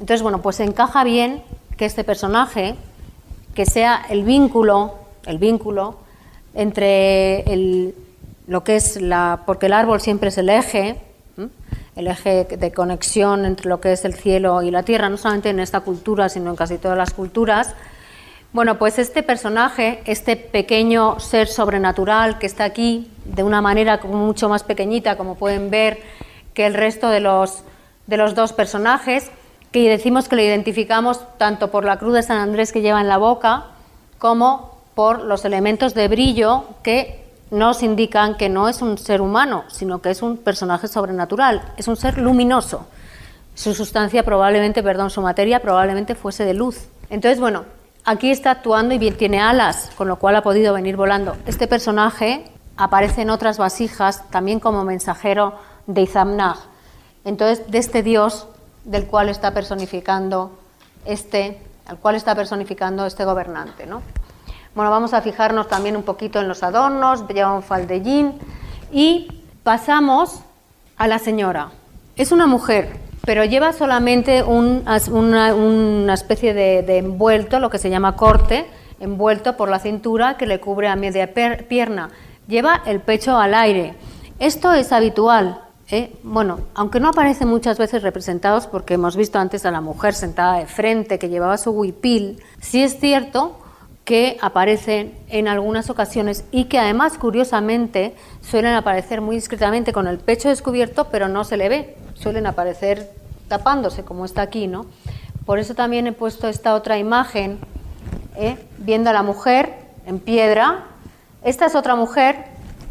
Entonces, 0.00 0.22
bueno, 0.22 0.40
pues 0.40 0.60
encaja 0.60 1.04
bien 1.04 1.42
que 1.76 1.84
este 1.84 2.04
personaje, 2.04 2.74
que 3.54 3.66
sea 3.66 4.02
el 4.08 4.24
vínculo, 4.24 4.94
el 5.26 5.38
vínculo 5.38 5.98
entre 6.54 7.92
lo 8.46 8.64
que 8.64 8.76
es 8.76 9.00
la, 9.00 9.42
porque 9.44 9.66
el 9.66 9.74
árbol 9.74 10.00
siempre 10.00 10.30
es 10.30 10.38
el 10.38 10.48
eje, 10.48 11.02
el 11.96 12.06
eje 12.06 12.44
de 12.44 12.72
conexión 12.72 13.44
entre 13.44 13.68
lo 13.68 13.80
que 13.80 13.92
es 13.92 14.04
el 14.04 14.14
cielo 14.14 14.62
y 14.62 14.70
la 14.70 14.82
tierra, 14.82 15.08
no 15.08 15.16
solamente 15.16 15.50
en 15.50 15.60
esta 15.60 15.80
cultura, 15.80 16.28
sino 16.28 16.50
en 16.50 16.56
casi 16.56 16.78
todas 16.78 16.96
las 16.96 17.12
culturas. 17.12 17.74
Bueno, 18.52 18.78
pues 18.78 18.98
este 18.98 19.22
personaje, 19.22 20.02
este 20.06 20.36
pequeño 20.36 21.20
ser 21.20 21.48
sobrenatural 21.48 22.38
que 22.38 22.46
está 22.46 22.64
aquí, 22.64 23.10
de 23.24 23.42
una 23.42 23.60
manera 23.60 24.00
mucho 24.04 24.48
más 24.48 24.62
pequeñita, 24.62 25.16
como 25.16 25.34
pueden 25.34 25.70
ver, 25.70 25.98
que 26.54 26.64
el 26.64 26.74
resto 26.74 27.10
de 27.10 27.20
los, 27.20 27.64
de 28.06 28.16
los 28.16 28.34
dos 28.34 28.52
personajes, 28.52 29.30
que 29.72 29.90
decimos 29.90 30.28
que 30.28 30.36
lo 30.36 30.42
identificamos 30.42 31.20
tanto 31.36 31.70
por 31.70 31.84
la 31.84 31.98
cruz 31.98 32.14
de 32.14 32.22
San 32.22 32.38
Andrés 32.38 32.72
que 32.72 32.80
lleva 32.80 33.00
en 33.00 33.08
la 33.08 33.18
boca, 33.18 33.66
como 34.18 34.80
por 34.94 35.22
los 35.22 35.44
elementos 35.44 35.92
de 35.92 36.08
brillo 36.08 36.64
que 36.82 37.25
nos 37.50 37.82
indican 37.82 38.36
que 38.36 38.48
no 38.48 38.68
es 38.68 38.82
un 38.82 38.98
ser 38.98 39.20
humano, 39.20 39.64
sino 39.68 40.00
que 40.00 40.10
es 40.10 40.22
un 40.22 40.36
personaje 40.36 40.88
sobrenatural, 40.88 41.62
es 41.76 41.88
un 41.88 41.96
ser 41.96 42.18
luminoso. 42.18 42.86
Su 43.54 43.74
sustancia 43.74 44.24
probablemente, 44.24 44.82
perdón, 44.82 45.10
su 45.10 45.22
materia 45.22 45.62
probablemente 45.62 46.14
fuese 46.14 46.44
de 46.44 46.54
luz. 46.54 46.88
Entonces, 47.08 47.40
bueno, 47.40 47.64
aquí 48.04 48.30
está 48.30 48.50
actuando 48.50 48.94
y 48.94 49.10
tiene 49.12 49.40
alas, 49.40 49.90
con 49.96 50.08
lo 50.08 50.16
cual 50.16 50.36
ha 50.36 50.42
podido 50.42 50.74
venir 50.74 50.96
volando. 50.96 51.36
Este 51.46 51.66
personaje 51.66 52.44
aparece 52.76 53.22
en 53.22 53.30
otras 53.30 53.58
vasijas 53.58 54.28
también 54.30 54.60
como 54.60 54.84
mensajero 54.84 55.54
de 55.86 56.02
Izamnag. 56.02 56.56
Entonces, 57.24 57.70
de 57.70 57.78
este 57.78 58.02
dios 58.02 58.46
del 58.84 59.06
cual 59.06 59.28
está 59.28 59.54
personificando 59.54 60.58
este, 61.04 61.60
al 61.86 61.98
cual 61.98 62.16
está 62.16 62.34
personificando 62.34 63.06
este 63.06 63.24
gobernante, 63.24 63.86
¿no? 63.86 64.02
Bueno, 64.76 64.90
vamos 64.90 65.14
a 65.14 65.22
fijarnos 65.22 65.68
también 65.68 65.96
un 65.96 66.02
poquito 66.02 66.38
en 66.38 66.48
los 66.48 66.62
adornos, 66.62 67.26
lleva 67.28 67.54
un 67.54 67.62
faldellín 67.62 68.34
y 68.92 69.42
pasamos 69.62 70.42
a 70.98 71.08
la 71.08 71.18
señora. 71.18 71.70
Es 72.14 72.30
una 72.30 72.46
mujer, 72.46 72.98
pero 73.24 73.42
lleva 73.46 73.72
solamente 73.72 74.42
una, 74.42 76.12
especie 76.12 76.52
de, 76.52 76.98
envuelto, 76.98 77.58
lo 77.58 77.70
que 77.70 77.78
se 77.78 77.88
llama 77.88 78.16
corte, 78.16 78.66
envuelto 79.00 79.56
por 79.56 79.70
la 79.70 79.78
cintura 79.78 80.36
que 80.36 80.44
le 80.46 80.60
cubre 80.60 80.88
a 80.88 80.96
media 80.96 81.32
pierna. 81.32 82.10
Lleva 82.46 82.82
el 82.84 83.00
pecho 83.00 83.38
al 83.38 83.54
aire. 83.54 83.94
Esto 84.38 84.74
es 84.74 84.92
habitual. 84.92 85.58
¿eh? 85.88 86.12
Bueno, 86.22 86.60
aunque 86.74 87.00
no 87.00 87.08
aparece 87.08 87.46
muchas 87.46 87.78
veces 87.78 88.02
representados, 88.02 88.66
porque 88.66 88.92
hemos 88.92 89.16
visto 89.16 89.38
antes 89.38 89.64
a 89.64 89.70
la 89.70 89.80
mujer 89.80 90.12
sentada 90.12 90.58
de 90.58 90.66
frente 90.66 91.18
que 91.18 91.30
llevaba 91.30 91.56
su 91.56 91.70
huipil, 91.70 92.42
sí 92.60 92.82
es 92.82 93.00
cierto 93.00 93.62
que 94.06 94.38
aparecen 94.40 95.18
en 95.28 95.48
algunas 95.48 95.90
ocasiones 95.90 96.44
y 96.52 96.66
que 96.66 96.78
además 96.78 97.18
curiosamente 97.18 98.14
suelen 98.40 98.74
aparecer 98.74 99.20
muy 99.20 99.34
discretamente 99.34 99.92
con 99.92 100.06
el 100.06 100.18
pecho 100.18 100.48
descubierto, 100.48 101.08
pero 101.10 101.26
no 101.26 101.42
se 101.42 101.56
le 101.56 101.68
ve, 101.68 101.96
suelen 102.14 102.46
aparecer 102.46 103.10
tapándose 103.48 104.04
como 104.04 104.24
está 104.24 104.42
aquí, 104.42 104.68
¿no? 104.68 104.86
Por 105.44 105.58
eso 105.58 105.74
también 105.74 106.06
he 106.06 106.12
puesto 106.12 106.48
esta 106.48 106.76
otra 106.76 106.98
imagen, 106.98 107.58
¿eh? 108.36 108.56
viendo 108.78 109.10
a 109.10 109.12
la 109.12 109.24
mujer 109.24 109.74
en 110.06 110.20
piedra. 110.20 110.84
Esta 111.42 111.66
es 111.66 111.74
otra 111.74 111.96
mujer, 111.96 112.44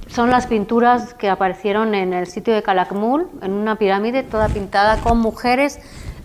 son 0.07 0.29
las 0.29 0.47
pinturas 0.47 1.13
que 1.13 1.29
aparecieron 1.29 1.95
en 1.95 2.13
el 2.13 2.27
sitio 2.27 2.53
de 2.53 2.61
Calakmul, 2.61 3.29
en 3.41 3.53
una 3.53 3.77
pirámide 3.77 4.23
toda 4.23 4.49
pintada 4.49 4.97
con 4.97 5.19
mujeres, 5.19 5.79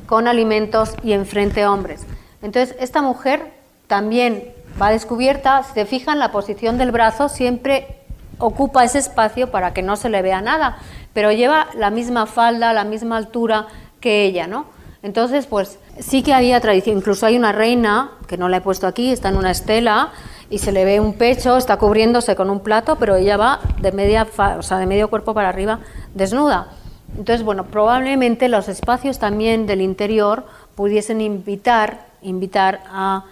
con 0.07 0.27
alimentos 0.27 0.97
y 1.05 1.13
enfrente 1.13 1.65
hombres. 1.65 2.07
Entonces, 2.43 2.75
esta 2.81 3.03
mujer 3.03 3.53
también 3.87 4.53
va 4.81 4.91
descubierta, 4.91 5.63
si 5.63 5.75
se 5.75 5.87
fijan, 5.87 6.19
la 6.19 6.33
posición 6.33 6.79
del 6.79 6.91
brazo 6.91 7.29
siempre 7.29 8.01
ocupa 8.39 8.85
ese 8.85 8.99
espacio 8.99 9.51
para 9.51 9.73
que 9.73 9.83
no 9.83 9.97
se 9.97 10.09
le 10.09 10.23
vea 10.23 10.41
nada, 10.41 10.79
pero 11.13 11.33
lleva 11.33 11.69
la 11.75 11.91
misma 11.91 12.27
falda, 12.27 12.73
la 12.73 12.85
misma 12.85 13.17
altura 13.17 13.67
que 14.01 14.25
ella, 14.25 14.47
¿no? 14.47 14.67
Entonces, 15.03 15.47
pues 15.47 15.79
sí 15.99 16.23
que 16.23 16.35
había 16.35 16.61
tradición, 16.61 16.99
incluso 16.99 17.27
hay 17.27 17.37
una 17.37 17.53
reina, 17.53 18.13
que 18.27 18.37
no 18.37 18.49
la 18.49 18.59
he 18.59 18.61
puesto 18.61 18.87
aquí, 18.87 19.13
está 19.13 19.29
en 19.29 19.37
una 19.37 19.51
estela, 19.51 20.11
y 20.51 20.59
se 20.59 20.73
le 20.73 20.85
ve 20.85 21.01
un 21.01 21.15
pecho, 21.15 21.57
está 21.57 21.77
cubriéndose 21.77 22.35
con 22.35 22.51
un 22.51 22.61
plato, 22.61 22.97
pero 22.97 23.17
ella 23.17 23.37
va 23.37 23.61
de, 23.81 23.93
media 23.93 24.27
o 24.59 24.63
sea, 24.63 24.79
de 24.79 24.87
medio 24.87 25.09
cuerpo 25.09 25.33
para 25.33 25.49
arriba 25.49 25.81
desnuda. 26.15 26.69
Entonces, 27.17 27.45
bueno, 27.45 27.67
probablemente 27.67 28.49
los 28.49 28.69
espacios 28.69 29.19
también 29.19 29.67
del 29.67 29.81
interior 29.81 30.45
pudiesen 30.75 31.21
invitar, 31.21 32.07
invitar 32.23 32.81
a 32.93 33.25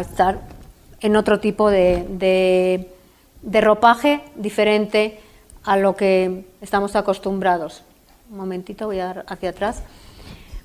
estar 0.00 0.38
en 1.00 1.16
otro 1.16 1.40
tipo 1.40 1.70
de, 1.70 2.88
ropaje 3.42 4.20
diferente 4.36 5.20
a 5.64 5.76
lo 5.76 5.96
que 5.96 6.44
estamos 6.60 6.96
acostumbrados. 6.96 7.82
Un 8.30 8.38
momentito, 8.38 8.86
voy 8.86 9.00
a 9.00 9.06
dar 9.06 9.24
hacia 9.28 9.50
atrás. 9.50 9.82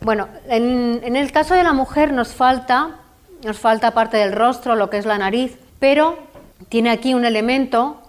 Bueno, 0.02 0.28
en, 0.50 1.16
el 1.16 1.32
caso 1.32 1.54
de 1.54 1.64
la 1.64 1.74
mujer 1.74 2.12
nos 2.12 2.34
falta, 2.34 3.00
nos 3.44 3.58
falta 3.58 3.92
parte 3.92 4.18
del 4.18 4.34
rostro, 4.34 4.76
lo 4.76 4.90
que 4.90 4.98
es 4.98 5.06
la 5.06 5.18
nariz, 5.18 5.58
pero 5.80 6.18
tiene 6.70 6.90
aquí 6.90 7.14
un 7.14 7.26
elemento, 7.26 8.02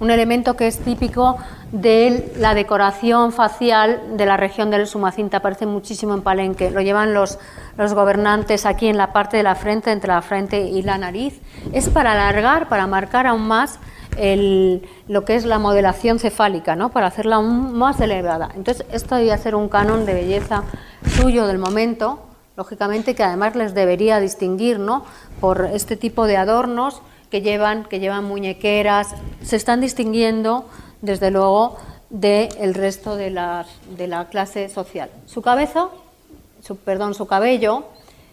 un 0.00 0.10
elemento 0.10 0.56
que 0.56 0.66
es 0.66 0.78
típico 0.78 1.36
de 1.72 2.32
la 2.38 2.54
decoración 2.54 3.32
facial 3.32 4.16
de 4.16 4.26
la 4.26 4.36
región 4.36 4.70
del 4.70 4.86
Sumacinta, 4.86 5.36
aparece 5.36 5.66
muchísimo 5.66 6.14
en 6.14 6.22
Palenque, 6.22 6.70
lo 6.70 6.80
llevan 6.80 7.14
los, 7.14 7.38
los 7.76 7.94
gobernantes 7.94 8.66
aquí 8.66 8.88
en 8.88 8.96
la 8.96 9.12
parte 9.12 9.36
de 9.36 9.42
la 9.42 9.54
frente, 9.54 9.92
entre 9.92 10.08
la 10.08 10.22
frente 10.22 10.62
y 10.62 10.82
la 10.82 10.98
nariz, 10.98 11.40
es 11.72 11.88
para 11.88 12.12
alargar, 12.12 12.68
para 12.68 12.86
marcar 12.86 13.26
aún 13.26 13.46
más 13.46 13.78
el, 14.16 14.88
lo 15.06 15.24
que 15.24 15.36
es 15.36 15.44
la 15.44 15.58
modelación 15.58 16.18
cefálica, 16.18 16.76
¿no? 16.76 16.90
para 16.90 17.06
hacerla 17.06 17.36
aún 17.36 17.76
más 17.76 18.00
elevada. 18.00 18.50
Entonces, 18.56 18.86
esto 18.90 19.16
debía 19.16 19.36
ser 19.38 19.54
un 19.54 19.68
canon 19.68 20.06
de 20.06 20.14
belleza 20.14 20.64
suyo 21.06 21.46
del 21.46 21.58
momento, 21.58 22.20
lógicamente 22.56 23.14
que 23.14 23.22
además 23.22 23.54
les 23.54 23.74
debería 23.74 24.18
distinguir 24.18 24.80
¿no? 24.80 25.04
por 25.40 25.68
este 25.72 25.96
tipo 25.96 26.26
de 26.26 26.36
adornos 26.36 27.02
que 27.30 27.42
llevan, 27.42 27.84
que 27.84 28.00
llevan 28.00 28.24
muñequeras, 28.24 29.14
se 29.42 29.56
están 29.56 29.80
distinguiendo 29.80 30.66
desde 31.00 31.30
luego 31.30 31.76
del 32.10 32.74
resto 32.74 33.16
de 33.16 33.30
la, 33.30 33.66
de 33.96 34.06
la 34.06 34.28
clase 34.28 34.68
social. 34.68 35.10
Su 35.26 35.42
cabeza, 35.42 35.88
su, 36.62 36.76
perdón, 36.76 37.14
su 37.14 37.26
cabello 37.26 37.84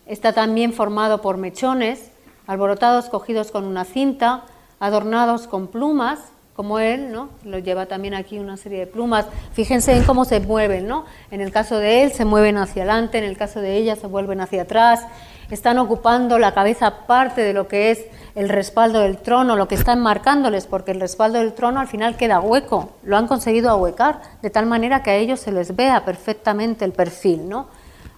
está 0.08 0.34
también 0.34 0.74
formado 0.74 1.22
por 1.22 1.38
mechones, 1.38 2.12
alborotados 2.48 3.10
cogidos 3.10 3.52
con 3.52 3.66
una 3.66 3.86
cinta, 3.86 4.44
adornados 4.80 5.48
con 5.48 5.68
plumas, 5.68 6.20
como 6.58 6.80
él, 6.80 7.12
¿no? 7.12 7.30
Lo 7.44 7.60
lleva 7.60 7.86
también 7.86 8.16
aquí 8.16 8.40
una 8.40 8.58
serie 8.58 8.80
de 8.80 8.88
plumas. 8.88 9.28
Fíjense 9.54 9.96
en 9.96 10.04
cómo 10.04 10.26
se 10.26 10.40
mueven, 10.40 10.88
¿no? 10.88 11.06
En 11.30 11.40
el 11.40 11.52
caso 11.52 11.78
de 11.78 12.02
él 12.02 12.12
se 12.14 12.26
mueven 12.26 12.58
hacia 12.58 12.82
adelante, 12.82 13.20
en 13.20 13.26
el 13.26 13.38
caso 13.38 13.62
de 13.62 13.78
ella 13.78 13.96
se 13.96 14.08
vuelven 14.08 14.42
hacia 14.42 14.64
atrás. 14.64 15.06
Están 15.52 15.78
ocupando 15.78 16.40
la 16.40 16.56
cabeza 16.56 17.06
parte 17.06 17.42
de 17.42 17.54
lo 17.54 17.68
que 17.68 17.92
es 17.92 18.06
el 18.38 18.50
respaldo 18.50 19.00
del 19.00 19.18
trono, 19.18 19.56
lo 19.56 19.68
que 19.68 19.74
están 19.74 20.00
marcándoles, 20.00 20.68
porque 20.68 20.92
el 20.92 21.00
respaldo 21.00 21.40
del 21.40 21.54
trono 21.54 21.80
al 21.80 21.88
final 21.88 22.18
queda 22.18 22.40
hueco, 22.40 22.92
lo 23.02 23.18
han 23.18 23.26
conseguido 23.26 23.72
ahuecar, 23.72 24.22
de 24.44 24.52
tal 24.52 24.68
manera 24.68 25.02
que 25.02 25.10
a 25.10 25.16
ellos 25.16 25.40
se 25.40 25.52
les 25.52 25.76
vea 25.76 26.06
perfectamente 26.06 26.86
el 26.86 26.92
perfil, 26.92 27.50
¿no? 27.50 27.66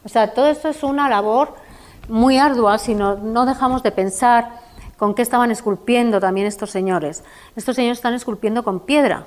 O 0.03 0.09
sea, 0.09 0.34
todo 0.34 0.47
esto 0.47 0.67
es 0.67 0.84
una 0.84 1.07
labor 1.07 1.55
muy 2.09 2.38
ardua 2.38 2.78
si 2.80 2.95
no, 2.95 3.15
no 3.15 3.45
dejamos 3.45 3.82
de 3.82 3.91
pensar 3.91 4.59
con 4.97 5.15
qué 5.15 5.22
estaban 5.22 5.51
esculpiendo 5.51 6.20
también 6.20 6.47
estos 6.47 6.70
señores. 6.70 7.24
Estos 7.55 7.78
señores 7.78 7.99
están 7.99 8.13
esculpiendo 8.13 8.65
con 8.65 8.82
piedra, 8.82 9.26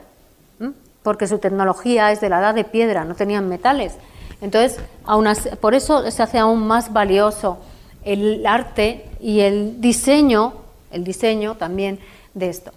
porque 1.02 1.26
su 1.26 1.38
tecnología 1.38 2.12
es 2.12 2.20
de 2.20 2.28
la 2.28 2.40
edad 2.40 2.54
de 2.54 2.64
piedra, 2.64 3.06
no 3.06 3.14
tenían 3.14 3.48
metales. 3.48 3.94
Entonces, 4.42 4.78
aún 5.06 5.26
por 5.58 5.72
eso 5.72 6.10
se 6.10 6.22
hace 6.22 6.38
aún 6.38 6.66
más 6.66 6.92
valioso 6.92 7.56
el 8.04 8.44
arte 8.46 9.08
y 9.20 9.40
el 9.40 9.80
diseño 9.80 10.60
el 10.92 11.04
diseño 11.04 11.56
también 11.56 11.98
de 12.34 12.48
esto. 12.48 12.72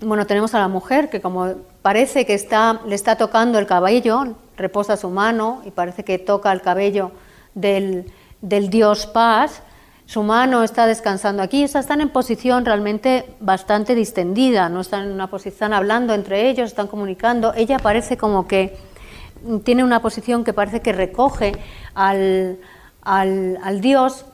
Bueno, 0.00 0.26
tenemos 0.26 0.54
a 0.54 0.58
la 0.58 0.68
mujer 0.68 1.08
que 1.08 1.20
como 1.20 1.54
parece 1.82 2.26
que 2.26 2.34
está, 2.34 2.80
le 2.86 2.94
está 2.94 3.16
tocando 3.16 3.58
el 3.58 3.66
cabello, 3.66 4.34
reposa 4.56 4.96
su 4.96 5.08
mano 5.10 5.62
y 5.64 5.70
parece 5.70 6.04
que 6.04 6.18
toca 6.18 6.52
el 6.52 6.60
cabello 6.60 7.12
del, 7.54 8.12
dios 8.40 9.06
Paz, 9.06 9.62
su 10.06 10.22
mano 10.22 10.62
está 10.62 10.86
descansando 10.86 11.42
aquí, 11.42 11.62
están 11.62 12.00
en 12.00 12.10
posición 12.10 12.64
realmente 12.64 13.24
bastante 13.40 13.94
distendida, 13.94 14.68
no 14.68 14.82
están 14.82 15.04
en 15.04 15.12
una 15.12 15.28
posición, 15.28 15.72
hablando 15.72 16.12
entre 16.12 16.50
ellos, 16.50 16.68
están 16.68 16.88
comunicando, 16.88 17.54
ella 17.54 17.78
parece 17.78 18.16
como 18.16 18.46
que 18.46 18.76
tiene 19.62 19.82
una 19.84 20.02
posición 20.02 20.44
que 20.44 20.52
parece 20.52 20.80
que 20.80 20.92
recoge 20.92 21.52
al, 21.94 22.58
al 23.02 23.80
dios 23.80 24.26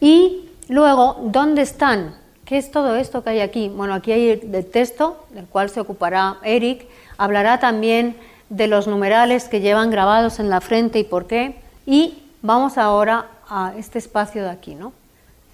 y 0.00 0.50
luego, 0.68 1.16
¿dónde 1.22 1.62
están? 1.62 2.14
¿Qué 2.48 2.56
es 2.56 2.70
todo 2.70 2.96
esto 2.96 3.22
que 3.22 3.28
hay 3.28 3.40
aquí? 3.40 3.68
Bueno, 3.68 3.92
aquí 3.92 4.10
hay 4.10 4.30
el 4.30 4.64
texto 4.64 5.22
del 5.34 5.44
cual 5.44 5.68
se 5.68 5.80
ocupará 5.80 6.38
Eric. 6.42 6.86
Hablará 7.18 7.60
también 7.60 8.16
de 8.48 8.68
los 8.68 8.86
numerales 8.86 9.50
que 9.50 9.60
llevan 9.60 9.90
grabados 9.90 10.38
en 10.38 10.48
la 10.48 10.62
frente 10.62 10.98
y 10.98 11.04
por 11.04 11.26
qué. 11.26 11.56
Y 11.84 12.22
vamos 12.40 12.78
ahora 12.78 13.26
a 13.50 13.74
este 13.76 13.98
espacio 13.98 14.44
de 14.44 14.48
aquí, 14.48 14.74
¿no? 14.74 14.94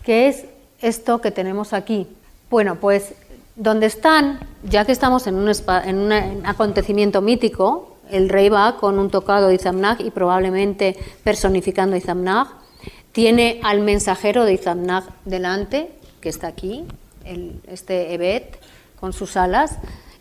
¿Qué 0.05 0.29
es 0.29 0.45
esto 0.81 1.21
que 1.21 1.33
tenemos 1.33 1.73
aquí? 1.73 2.07
Bueno, 2.49 2.77
pues 2.77 3.15
donde 3.57 3.87
están, 3.87 4.39
ya 4.63 4.85
que 4.85 4.93
estamos 4.93 5.27
en 5.27 5.35
un, 5.35 5.51
en 5.85 5.99
un 5.99 6.13
acontecimiento 6.47 7.23
mítico, 7.23 7.97
el 8.09 8.29
rey 8.29 8.51
va 8.51 8.77
con 8.77 9.01
un 9.01 9.11
tocado 9.11 9.49
de 9.49 9.57
Izamnag 9.57 10.01
y 10.01 10.13
probablemente 10.13 10.97
personificando 11.25 11.97
a 11.97 11.99
Izamnag. 11.99 12.47
Tiene 13.11 13.59
al 13.65 13.81
mensajero 13.81 14.45
de 14.45 14.53
Izamnag 14.53 15.03
delante, 15.25 15.91
que 16.25 16.31
está 16.31 16.47
aquí, 16.47 16.87
este 17.68 18.14
Evet, 18.14 18.59
con 18.99 19.12
sus 19.12 19.37
alas, 19.37 19.77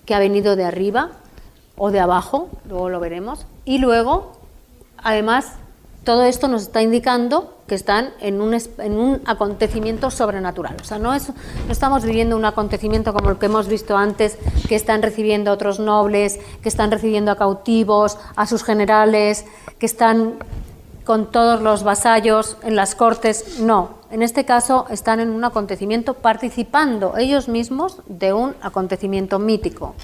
que 0.06 0.14
ha 0.14 0.20
venido 0.20 0.58
de 0.58 0.66
arriba 0.66 1.12
o 1.78 1.92
de 1.92 2.02
abajo, 2.02 2.50
luego 2.68 2.90
lo 2.90 3.00
veremos. 3.00 3.46
Y 3.64 3.78
luego, 3.78 4.34
además, 4.98 5.54
todo 6.04 6.26
esto 6.26 6.50
nos 6.50 6.64
está 6.64 6.82
indicando 6.82 7.58
que 7.68 7.76
están 7.76 8.10
en 8.20 8.42
un, 8.42 8.54
en 8.54 8.98
un, 8.98 9.22
acontecimiento 9.24 10.12
sobrenatural. 10.12 10.76
O 10.82 10.84
sea, 10.84 11.00
no 11.00 11.14
estamos 11.14 12.04
viviendo 12.04 12.36
un 12.36 12.44
acontecimiento 12.44 13.14
como 13.14 13.30
el 13.30 13.38
que 13.38 13.46
hemos 13.46 13.70
visto 13.70 13.96
antes, 13.96 14.38
que 14.68 14.76
están 14.76 15.02
recibiendo 15.02 15.52
a 15.52 15.54
otros 15.54 15.80
nobles, 15.80 16.38
que 16.62 16.68
están 16.68 16.92
recibiendo 16.92 17.32
a 17.32 17.38
cautivos, 17.38 18.18
a 18.36 18.46
sus 18.46 18.66
generales, 18.66 19.46
que 19.80 19.86
están 19.86 20.34
con 21.04 21.32
todos 21.32 21.62
los 21.62 21.84
vasallos 21.84 22.58
en 22.64 22.76
las 22.76 22.96
cortes. 22.96 23.60
No, 23.60 23.98
en 24.12 24.22
este 24.22 24.46
caso 24.46 24.86
están 24.90 25.20
en 25.20 25.30
un 25.30 25.44
acontecimiento 25.44 26.14
participando 26.14 27.18
ellos 27.18 27.48
mismos 27.48 27.98
de 28.08 28.34
un 28.34 28.56
acontecimiento 28.62 29.40
mítico. 29.40 29.96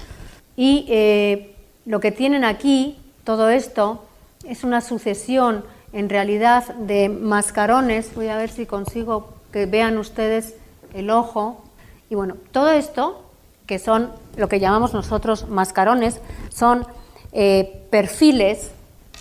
Y 0.56 0.86
eh, 0.88 1.56
lo 1.86 2.00
que 2.00 2.12
tienen 2.12 2.44
aquí, 2.44 2.98
todo 3.24 3.48
esto, 3.48 4.04
es 4.44 4.64
una 4.64 4.80
sucesión 4.80 5.64
en 5.92 6.08
realidad 6.08 6.74
de 6.74 7.08
mascarones. 7.08 8.14
Voy 8.14 8.28
a 8.28 8.36
ver 8.36 8.50
si 8.50 8.66
consigo 8.66 9.34
que 9.52 9.66
vean 9.66 9.98
ustedes 9.98 10.54
el 10.94 11.10
ojo. 11.10 11.62
Y 12.08 12.14
bueno, 12.14 12.36
todo 12.52 12.70
esto, 12.70 13.22
que 13.66 13.78
son 13.78 14.10
lo 14.36 14.48
que 14.48 14.60
llamamos 14.60 14.92
nosotros 14.92 15.48
mascarones, 15.48 16.20
son 16.52 16.86
eh, 17.32 17.86
perfiles, 17.90 18.72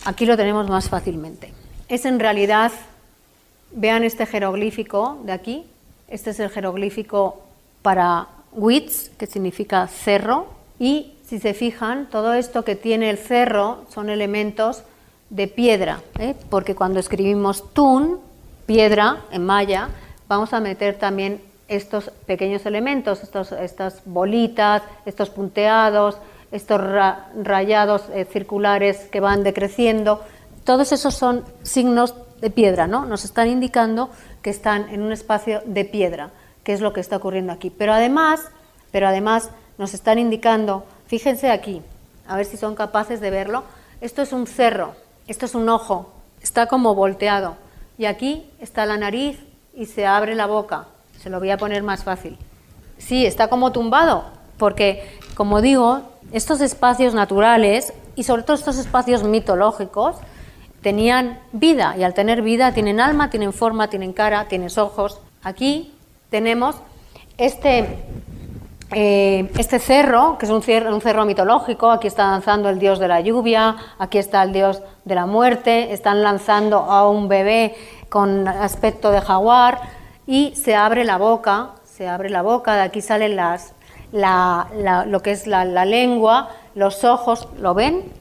aquí 0.05 0.25
lo 0.25 0.36
tenemos 0.36 0.67
más 0.69 0.89
fácilmente. 0.89 1.53
Es 1.89 2.05
en 2.05 2.19
realidad, 2.19 2.71
vean 3.71 4.03
este 4.03 4.27
jeroglífico 4.27 5.17
de 5.23 5.31
aquí, 5.31 5.65
este 6.07 6.29
es 6.29 6.39
el 6.39 6.51
jeroglífico 6.51 7.41
para 7.81 8.27
Witz, 8.51 9.09
que 9.17 9.25
significa 9.25 9.87
cerro, 9.87 10.47
y 10.77 11.13
si 11.25 11.39
se 11.39 11.55
fijan, 11.55 12.07
todo 12.11 12.33
esto 12.33 12.63
que 12.63 12.75
tiene 12.75 13.09
el 13.09 13.17
cerro 13.17 13.85
son 13.89 14.11
elementos 14.11 14.83
de 15.31 15.47
piedra, 15.47 16.01
¿eh? 16.19 16.35
porque 16.51 16.75
cuando 16.75 16.99
escribimos 16.99 17.73
tun, 17.73 18.19
piedra 18.67 19.23
en 19.31 19.47
maya, 19.47 19.89
vamos 20.27 20.53
a 20.53 20.59
meter 20.59 20.99
también 20.99 21.41
estos 21.67 22.11
pequeños 22.27 22.67
elementos, 22.67 23.21
estas 23.23 24.01
bolitas, 24.05 24.83
estos 25.07 25.31
punteados, 25.31 26.17
estos 26.51 26.81
rayados 27.43 28.03
eh, 28.13 28.25
circulares 28.25 29.07
que 29.11 29.19
van 29.19 29.43
decreciendo, 29.43 30.23
todos 30.70 30.91
esos 30.91 31.15
son 31.15 31.43
signos 31.63 32.13
de 32.41 32.51
piedra, 32.51 32.86
¿no? 32.86 33.03
Nos 33.03 33.26
están 33.26 33.47
indicando 33.47 34.11
que 34.43 34.51
están 34.51 34.88
en 34.89 35.01
un 35.01 35.11
espacio 35.11 35.63
de 35.65 35.84
piedra, 35.84 36.30
que 36.63 36.74
es 36.74 36.80
lo 36.80 36.93
que 36.93 36.99
está 36.99 37.15
ocurriendo 37.15 37.51
aquí. 37.51 37.72
Pero 37.72 37.91
además, 37.91 38.39
pero 38.91 39.07
además 39.07 39.49
nos 39.80 39.95
están 39.95 40.20
indicando, 40.20 40.86
fíjense 41.07 41.49
aquí, 41.49 41.82
a 42.28 42.36
ver 42.36 42.45
si 42.45 42.55
son 42.55 42.76
capaces 42.76 43.20
de 43.20 43.32
verlo, 43.32 43.63
esto 43.99 44.22
es 44.22 44.32
un 44.32 44.45
cerro, 44.45 44.93
esto 45.26 45.47
es 45.47 45.55
un 45.55 45.67
ojo, 45.70 46.13
está 46.39 46.67
como 46.67 46.93
volteado. 46.93 47.55
Y 47.97 48.05
aquí 48.05 48.47
está 48.59 48.86
la 48.86 48.97
nariz 48.97 49.39
y 49.74 49.88
se 49.88 50.05
abre 50.05 50.36
la 50.36 50.45
boca. 50.45 50.86
Se 51.20 51.32
lo 51.32 51.39
voy 51.39 51.49
a 51.49 51.57
poner 51.57 51.82
más 51.82 52.03
fácil. 52.03 52.38
Sí, 52.99 53.26
está 53.26 53.47
como 53.47 53.72
tumbado, 53.72 54.26
porque, 54.59 55.17
como 55.34 55.61
digo, 55.61 56.01
estos 56.32 56.61
espacios 56.61 57.15
naturales 57.15 57.91
y 58.15 58.22
sobre 58.22 58.43
todo 58.43 58.55
estos 58.55 58.78
espacios 58.78 59.24
mitológicos 59.24 60.17
tenían 60.82 61.39
vida 61.51 61.95
y 61.97 62.03
al 62.03 62.13
tener 62.13 62.41
vida 62.41 62.73
tienen 62.73 62.99
alma, 62.99 63.30
tienen 63.30 63.53
forma, 63.53 63.89
tienen 63.89 64.13
cara, 64.13 64.47
tienen 64.47 64.69
ojos. 64.77 65.19
Aquí 65.43 65.93
tenemos 66.30 66.75
este 67.38 67.99
eh, 68.91 69.51
este 69.55 69.77
cerro, 69.77 70.38
que 70.39 70.47
es 70.47 70.51
un 70.51 70.63
cerro, 70.63 70.93
un 70.95 71.01
cerro, 71.01 71.23
mitológico, 71.23 71.91
aquí 71.91 72.07
está 72.07 72.32
lanzando 72.32 72.69
el 72.69 72.80
dios 72.80 72.97
de 72.97 73.07
la 73.07 73.21
lluvia, 73.21 73.75
aquí 73.99 74.17
está 74.17 74.41
el 74.41 74.51
dios 74.51 74.82
de 75.05 75.13
la 75.13 75.27
muerte, 75.27 75.93
están 75.93 76.23
lanzando 76.23 76.77
a 76.77 77.07
un 77.07 77.27
bebé 77.27 77.75
con 78.09 78.47
aspecto 78.47 79.11
de 79.11 79.21
jaguar 79.21 79.80
y 80.25 80.55
se 80.55 80.75
abre 80.75 81.05
la 81.05 81.19
boca, 81.19 81.69
se 81.86 82.07
abre 82.07 82.32
la 82.32 82.41
boca, 82.41 82.73
de 82.73 82.82
aquí 82.82 83.01
salen 83.01 83.36
las, 83.36 83.73
lo 84.11 85.21
que 85.21 85.32
es 85.34 85.45
la, 85.45 85.65
lengua, 85.86 86.49
los 86.73 87.03
ojos, 87.03 87.47
¿lo 87.59 87.75
ven? 87.75 88.11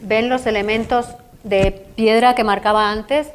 ¿Ven 0.00 0.30
los 0.30 0.46
elementos 0.46 1.08
de 1.48 1.72
piedra 1.96 2.34
que 2.34 2.44
marcaba 2.44 2.90
antes 2.90 3.28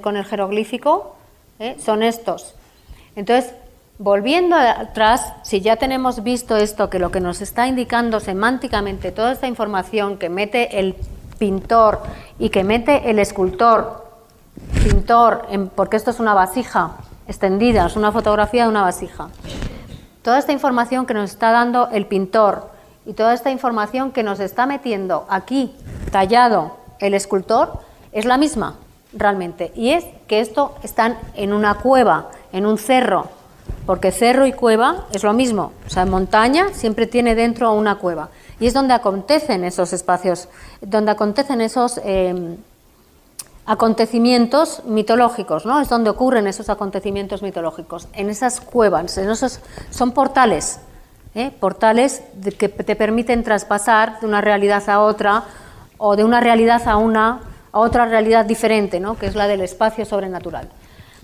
con 0.00 0.16
el 0.16 0.24
jeroglífico? 0.24 1.16
¿Eh? 1.58 1.76
Son 1.78 2.02
estos. 2.02 2.54
Entonces, 3.16 3.54
Volviendo 4.02 4.56
atrás, 4.56 5.34
si 5.42 5.60
ya 5.60 5.76
tenemos 5.76 6.22
visto 6.22 6.56
esto, 6.56 6.88
que 6.88 6.98
lo 6.98 7.10
que 7.10 7.20
nos 7.20 7.42
está 7.42 7.66
indicando 7.66 8.18
semánticamente 8.18 9.12
toda 9.12 9.30
esta 9.32 9.46
información 9.46 10.16
que 10.16 10.30
mete 10.30 10.80
el 10.80 10.96
pintor 11.38 12.00
y 12.38 12.48
que 12.48 12.64
mete 12.64 13.10
el 13.10 13.18
escultor, 13.18 14.06
pintor, 14.82 15.46
porque 15.74 15.98
esto 15.98 16.12
es 16.12 16.18
una 16.18 16.32
vasija 16.32 16.92
extendida, 17.28 17.84
es 17.84 17.94
una 17.94 18.10
fotografía 18.10 18.62
de 18.62 18.70
una 18.70 18.80
vasija. 18.80 19.28
Toda 20.22 20.38
esta 20.38 20.52
información 20.52 21.04
que 21.04 21.12
nos 21.12 21.32
está 21.32 21.50
dando 21.50 21.90
el 21.92 22.06
pintor 22.06 22.70
y 23.04 23.12
toda 23.12 23.34
esta 23.34 23.50
información 23.50 24.12
que 24.12 24.22
nos 24.22 24.40
está 24.40 24.64
metiendo 24.64 25.26
aquí, 25.28 25.76
tallado, 26.10 26.78
el 27.00 27.14
escultor, 27.14 27.80
es 28.12 28.24
la 28.24 28.36
misma 28.36 28.76
realmente. 29.12 29.72
Y 29.74 29.90
es 29.90 30.04
que 30.28 30.40
esto 30.40 30.74
están 30.82 31.18
en 31.34 31.52
una 31.52 31.74
cueva, 31.74 32.30
en 32.52 32.66
un 32.66 32.78
cerro, 32.78 33.28
porque 33.86 34.12
cerro 34.12 34.46
y 34.46 34.52
cueva 34.52 35.06
es 35.12 35.24
lo 35.24 35.32
mismo, 35.32 35.72
o 35.86 35.90
sea, 35.90 36.06
montaña 36.06 36.68
siempre 36.72 37.06
tiene 37.06 37.34
dentro 37.34 37.72
una 37.72 37.96
cueva, 37.96 38.28
y 38.58 38.66
es 38.66 38.74
donde 38.74 38.94
acontecen 38.94 39.64
esos 39.64 39.92
espacios, 39.92 40.48
donde 40.80 41.10
acontecen 41.10 41.60
esos 41.60 42.00
em, 42.04 42.56
acontecimientos 43.66 44.82
mitológicos, 44.84 45.64
¿no? 45.64 45.80
Es 45.80 45.88
donde 45.88 46.10
ocurren 46.10 46.46
esos 46.46 46.68
acontecimientos 46.68 47.42
mitológicos, 47.42 48.08
en 48.12 48.30
esas 48.30 48.60
cuevas, 48.60 49.16
en 49.18 49.30
esos, 49.30 49.60
son 49.90 50.12
portales, 50.12 50.80
¿eh? 51.34 51.50
portales 51.58 52.22
que 52.58 52.68
te 52.68 52.96
permiten 52.96 53.44
traspasar 53.44 54.20
de 54.20 54.26
una 54.26 54.40
realidad 54.40 54.88
a 54.88 55.00
otra, 55.00 55.44
o 56.00 56.16
de 56.16 56.24
una 56.24 56.40
realidad 56.40 56.82
a 56.88 56.96
una 56.96 57.40
a 57.72 57.78
otra 57.78 58.06
realidad 58.06 58.44
diferente, 58.46 58.98
¿no? 58.98 59.16
que 59.16 59.26
es 59.26 59.36
la 59.36 59.46
del 59.46 59.60
espacio 59.60 60.04
sobrenatural. 60.04 60.68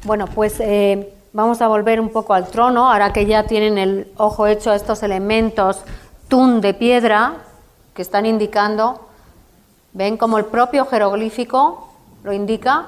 Bueno, 0.04 0.26
pues 0.28 0.60
eh, 0.60 1.12
Vamos 1.36 1.60
a 1.60 1.68
volver 1.68 2.00
un 2.00 2.08
poco 2.08 2.32
al 2.32 2.48
trono, 2.48 2.90
ahora 2.90 3.12
que 3.12 3.26
ya 3.26 3.42
tienen 3.42 3.76
el 3.76 4.10
ojo 4.16 4.46
hecho 4.46 4.70
a 4.70 4.74
estos 4.74 5.02
elementos 5.02 5.82
tun 6.28 6.62
de 6.62 6.72
piedra 6.72 7.34
que 7.92 8.00
están 8.00 8.24
indicando, 8.24 9.06
ven 9.92 10.16
como 10.16 10.38
el 10.38 10.46
propio 10.46 10.86
jeroglífico 10.86 11.92
lo 12.24 12.32
indica, 12.32 12.86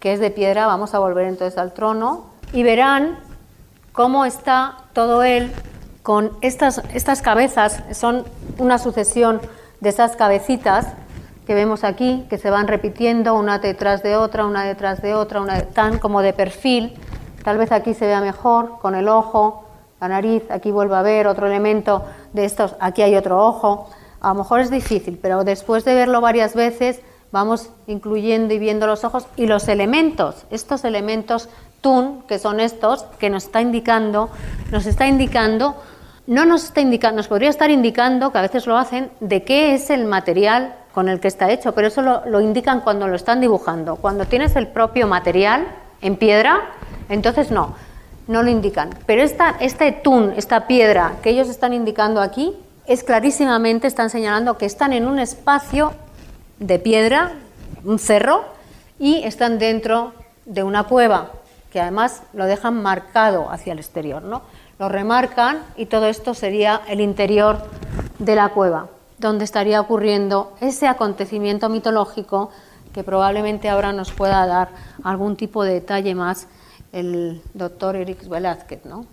que 0.00 0.14
es 0.14 0.20
de 0.20 0.30
piedra, 0.30 0.66
vamos 0.66 0.94
a 0.94 1.00
volver 1.00 1.26
entonces 1.26 1.58
al 1.58 1.74
trono, 1.74 2.30
y 2.54 2.62
verán 2.62 3.18
cómo 3.92 4.24
está 4.24 4.78
todo 4.94 5.22
él 5.22 5.52
con 6.02 6.32
estas, 6.40 6.80
estas 6.94 7.20
cabezas, 7.20 7.82
son 7.92 8.24
una 8.56 8.78
sucesión 8.78 9.38
de 9.80 9.90
esas 9.90 10.16
cabecitas 10.16 10.86
que 11.52 11.56
vemos 11.56 11.84
aquí, 11.84 12.24
que 12.30 12.38
se 12.38 12.48
van 12.48 12.66
repitiendo 12.66 13.34
una 13.34 13.58
detrás 13.58 14.02
de 14.02 14.16
otra, 14.16 14.46
una 14.46 14.64
detrás 14.64 15.02
de 15.02 15.12
otra, 15.12 15.42
una, 15.42 15.60
tan 15.60 15.98
como 15.98 16.22
de 16.22 16.32
perfil, 16.32 16.94
Tal 17.44 17.58
vez 17.58 17.72
aquí 17.72 17.92
se 17.92 18.06
vea 18.06 18.22
mejor 18.22 18.78
con 18.80 18.94
el 18.94 19.06
ojo, 19.06 19.64
la 20.00 20.08
nariz, 20.08 20.44
aquí 20.48 20.70
vuelvo 20.70 20.94
a 20.94 21.02
ver 21.02 21.26
otro 21.26 21.46
elemento 21.46 22.04
de 22.32 22.46
estos, 22.46 22.74
aquí 22.80 23.02
hay 23.02 23.16
otro 23.16 23.44
ojo. 23.44 23.90
A 24.22 24.28
lo 24.28 24.36
mejor 24.36 24.60
es 24.60 24.70
difícil, 24.70 25.18
pero 25.20 25.44
después 25.44 25.84
de 25.84 25.94
verlo 25.94 26.22
varias 26.22 26.54
veces 26.54 27.00
vamos 27.32 27.68
incluyendo 27.86 28.54
y 28.54 28.58
viendo 28.58 28.86
los 28.86 29.04
ojos 29.04 29.26
y 29.36 29.46
los 29.46 29.68
elementos, 29.68 30.46
estos 30.50 30.84
elementos 30.84 31.50
tun, 31.82 32.22
que 32.28 32.38
son 32.38 32.60
estos, 32.60 33.02
que 33.18 33.28
nos 33.28 33.44
está 33.44 33.60
indicando, 33.60 34.30
nos 34.70 34.86
está 34.86 35.06
indicando, 35.06 35.74
no 36.26 36.46
nos 36.46 36.64
está 36.64 36.80
indicando, 36.80 37.16
nos 37.16 37.28
podría 37.28 37.50
estar 37.50 37.70
indicando, 37.70 38.32
que 38.32 38.38
a 38.38 38.42
veces 38.42 38.66
lo 38.66 38.78
hacen, 38.78 39.10
de 39.20 39.42
qué 39.42 39.74
es 39.74 39.90
el 39.90 40.06
material 40.06 40.76
con 40.92 41.08
el 41.08 41.20
que 41.20 41.28
está 41.28 41.50
hecho, 41.50 41.74
pero 41.74 41.88
eso 41.88 42.02
lo, 42.02 42.40
indican 42.40 42.80
cuando 42.80 43.08
lo 43.08 43.16
están 43.16 43.40
dibujando. 43.40 43.96
Cuando 43.96 44.26
tienes 44.26 44.56
el 44.56 44.68
propio 44.68 45.06
material 45.06 45.66
en 46.00 46.16
piedra, 46.16 46.70
entonces 47.08 47.50
no, 47.50 47.74
no 48.26 48.42
lo 48.42 48.50
indican. 48.50 48.90
Pero 49.06 49.22
esta, 49.22 49.56
este 49.60 49.92
tun, 49.92 50.34
esta 50.36 50.66
piedra 50.66 51.14
que 51.22 51.30
ellos 51.30 51.48
están 51.48 51.72
indicando 51.72 52.20
aquí, 52.20 52.54
es 52.86 53.04
clarísimamente, 53.04 53.86
están 53.86 54.10
señalando 54.10 54.58
que 54.58 54.66
están 54.66 54.92
en 54.92 55.06
un 55.06 55.18
espacio 55.18 55.92
de 56.58 56.78
piedra, 56.78 57.32
un 57.84 57.98
cerro, 57.98 58.44
y 58.98 59.22
están 59.24 59.58
dentro 59.58 60.12
de 60.44 60.62
una 60.62 60.84
cueva, 60.84 61.30
que 61.70 61.80
además 61.80 62.22
lo 62.32 62.44
dejan 62.44 62.82
marcado 62.82 63.50
hacia 63.50 63.72
el 63.72 63.78
exterior, 63.78 64.22
¿no? 64.22 64.42
lo 64.82 64.88
remarcan 64.88 65.62
y 65.76 65.86
todo 65.86 66.06
esto 66.06 66.34
sería 66.34 66.82
el 66.88 67.00
interior 67.00 67.58
de 68.18 68.34
la 68.34 68.48
cueva, 68.48 68.88
donde 69.22 69.44
estaría 69.44 69.80
ocurriendo 69.80 70.52
ese 70.60 70.88
acontecimiento 70.88 71.68
mitológico 71.68 72.50
que 72.92 73.04
probablemente 73.04 73.68
ahora 73.68 73.92
nos 73.92 74.12
pueda 74.12 74.44
dar 74.46 74.70
algún 75.04 75.36
tipo 75.36 75.62
de 75.64 75.74
detalle 75.74 76.14
más 76.14 76.48
el 76.92 77.40
doctor 77.54 77.96
Eric 77.96 78.28
Velázquez. 78.28 78.84
¿no? 78.84 79.06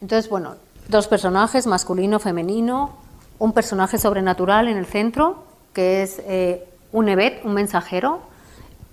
Entonces, 0.00 0.30
bueno, 0.30 0.56
dos 0.88 1.06
personajes, 1.06 1.66
masculino, 1.66 2.18
femenino, 2.18 2.96
un 3.38 3.52
personaje 3.52 3.98
sobrenatural 3.98 4.66
en 4.66 4.78
el 4.78 4.86
centro, 4.86 5.44
que 5.74 6.02
es 6.02 6.20
eh, 6.26 6.66
un 6.90 7.08
Evet, 7.10 7.44
un 7.44 7.52
mensajero, 7.52 8.20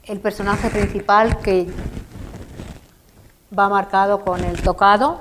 el 0.04 0.20
personaje 0.20 0.70
principal 0.70 1.40
que 1.40 1.68
va 3.58 3.70
marcado 3.70 4.20
con 4.20 4.44
el 4.44 4.62
tocado, 4.62 5.20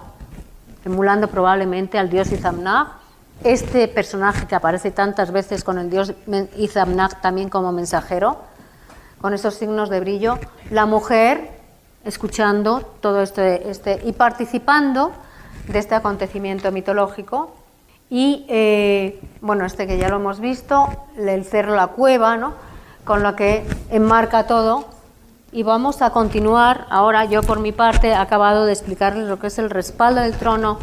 emulando 0.84 1.28
probablemente 1.28 1.98
al 1.98 2.10
dios 2.10 2.32
Izamnag. 2.32 3.03
Este 3.42 3.88
personaje 3.88 4.46
que 4.46 4.54
aparece 4.54 4.90
tantas 4.90 5.32
veces 5.32 5.64
con 5.64 5.78
el 5.78 5.90
dios 5.90 6.14
Izamnag 6.56 7.20
también 7.20 7.48
como 7.48 7.72
mensajero, 7.72 8.38
con 9.20 9.34
esos 9.34 9.54
signos 9.54 9.90
de 9.90 10.00
brillo. 10.00 10.38
La 10.70 10.86
mujer 10.86 11.50
escuchando 12.04 12.80
todo 13.00 13.22
este, 13.22 13.70
este 13.70 14.00
y 14.04 14.12
participando 14.12 15.12
de 15.68 15.78
este 15.78 15.94
acontecimiento 15.94 16.70
mitológico. 16.72 17.54
Y 18.10 18.46
eh, 18.48 19.20
bueno, 19.40 19.64
este 19.64 19.86
que 19.86 19.98
ya 19.98 20.08
lo 20.08 20.16
hemos 20.16 20.40
visto, 20.40 20.88
el 21.16 21.44
cerro 21.44 21.74
La 21.74 21.88
Cueva, 21.88 22.36
¿no? 22.36 22.54
con 23.04 23.22
lo 23.22 23.36
que 23.36 23.66
enmarca 23.90 24.46
todo. 24.46 24.86
Y 25.52 25.62
vamos 25.62 26.02
a 26.02 26.10
continuar. 26.10 26.86
Ahora 26.90 27.24
yo 27.26 27.42
por 27.42 27.60
mi 27.60 27.70
parte 27.70 28.08
he 28.08 28.14
acabado 28.14 28.66
de 28.66 28.72
explicarles 28.72 29.28
lo 29.28 29.38
que 29.38 29.46
es 29.46 29.58
el 29.58 29.70
respaldo 29.70 30.20
del 30.20 30.34
trono 30.34 30.78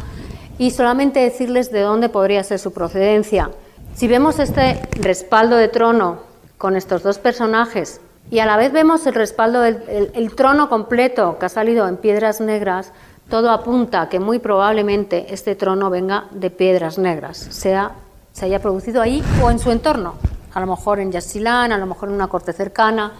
y 0.62 0.70
solamente 0.70 1.18
decirles 1.18 1.72
de 1.72 1.80
dónde 1.80 2.08
podría 2.08 2.44
ser 2.44 2.60
su 2.60 2.72
procedencia. 2.72 3.50
Si 3.96 4.06
vemos 4.06 4.38
este 4.38 4.80
respaldo 4.92 5.56
de 5.56 5.66
trono 5.66 6.20
con 6.56 6.76
estos 6.76 7.02
dos 7.02 7.18
personajes 7.18 8.00
y 8.30 8.38
a 8.38 8.46
la 8.46 8.56
vez 8.56 8.70
vemos 8.70 9.04
el 9.08 9.14
respaldo 9.14 9.60
del 9.60 10.34
trono 10.36 10.68
completo 10.68 11.36
que 11.40 11.46
ha 11.46 11.48
salido 11.48 11.88
en 11.88 11.96
piedras 11.96 12.40
negras, 12.40 12.92
todo 13.28 13.50
apunta 13.50 14.02
a 14.02 14.08
que 14.08 14.20
muy 14.20 14.38
probablemente 14.38 15.34
este 15.34 15.56
trono 15.56 15.90
venga 15.90 16.26
de 16.30 16.50
piedras 16.50 16.96
negras, 16.96 17.38
sea 17.38 17.96
se 18.32 18.44
haya 18.44 18.60
producido 18.60 19.02
ahí 19.02 19.20
o 19.42 19.50
en 19.50 19.58
su 19.58 19.72
entorno 19.72 20.14
a 20.54 20.60
lo 20.60 20.68
mejor 20.68 21.00
en 21.00 21.10
Yasilán, 21.10 21.72
a 21.72 21.78
lo 21.78 21.86
mejor 21.86 22.08
en 22.08 22.14
una 22.14 22.28
corte 22.28 22.52
cercana, 22.52 23.14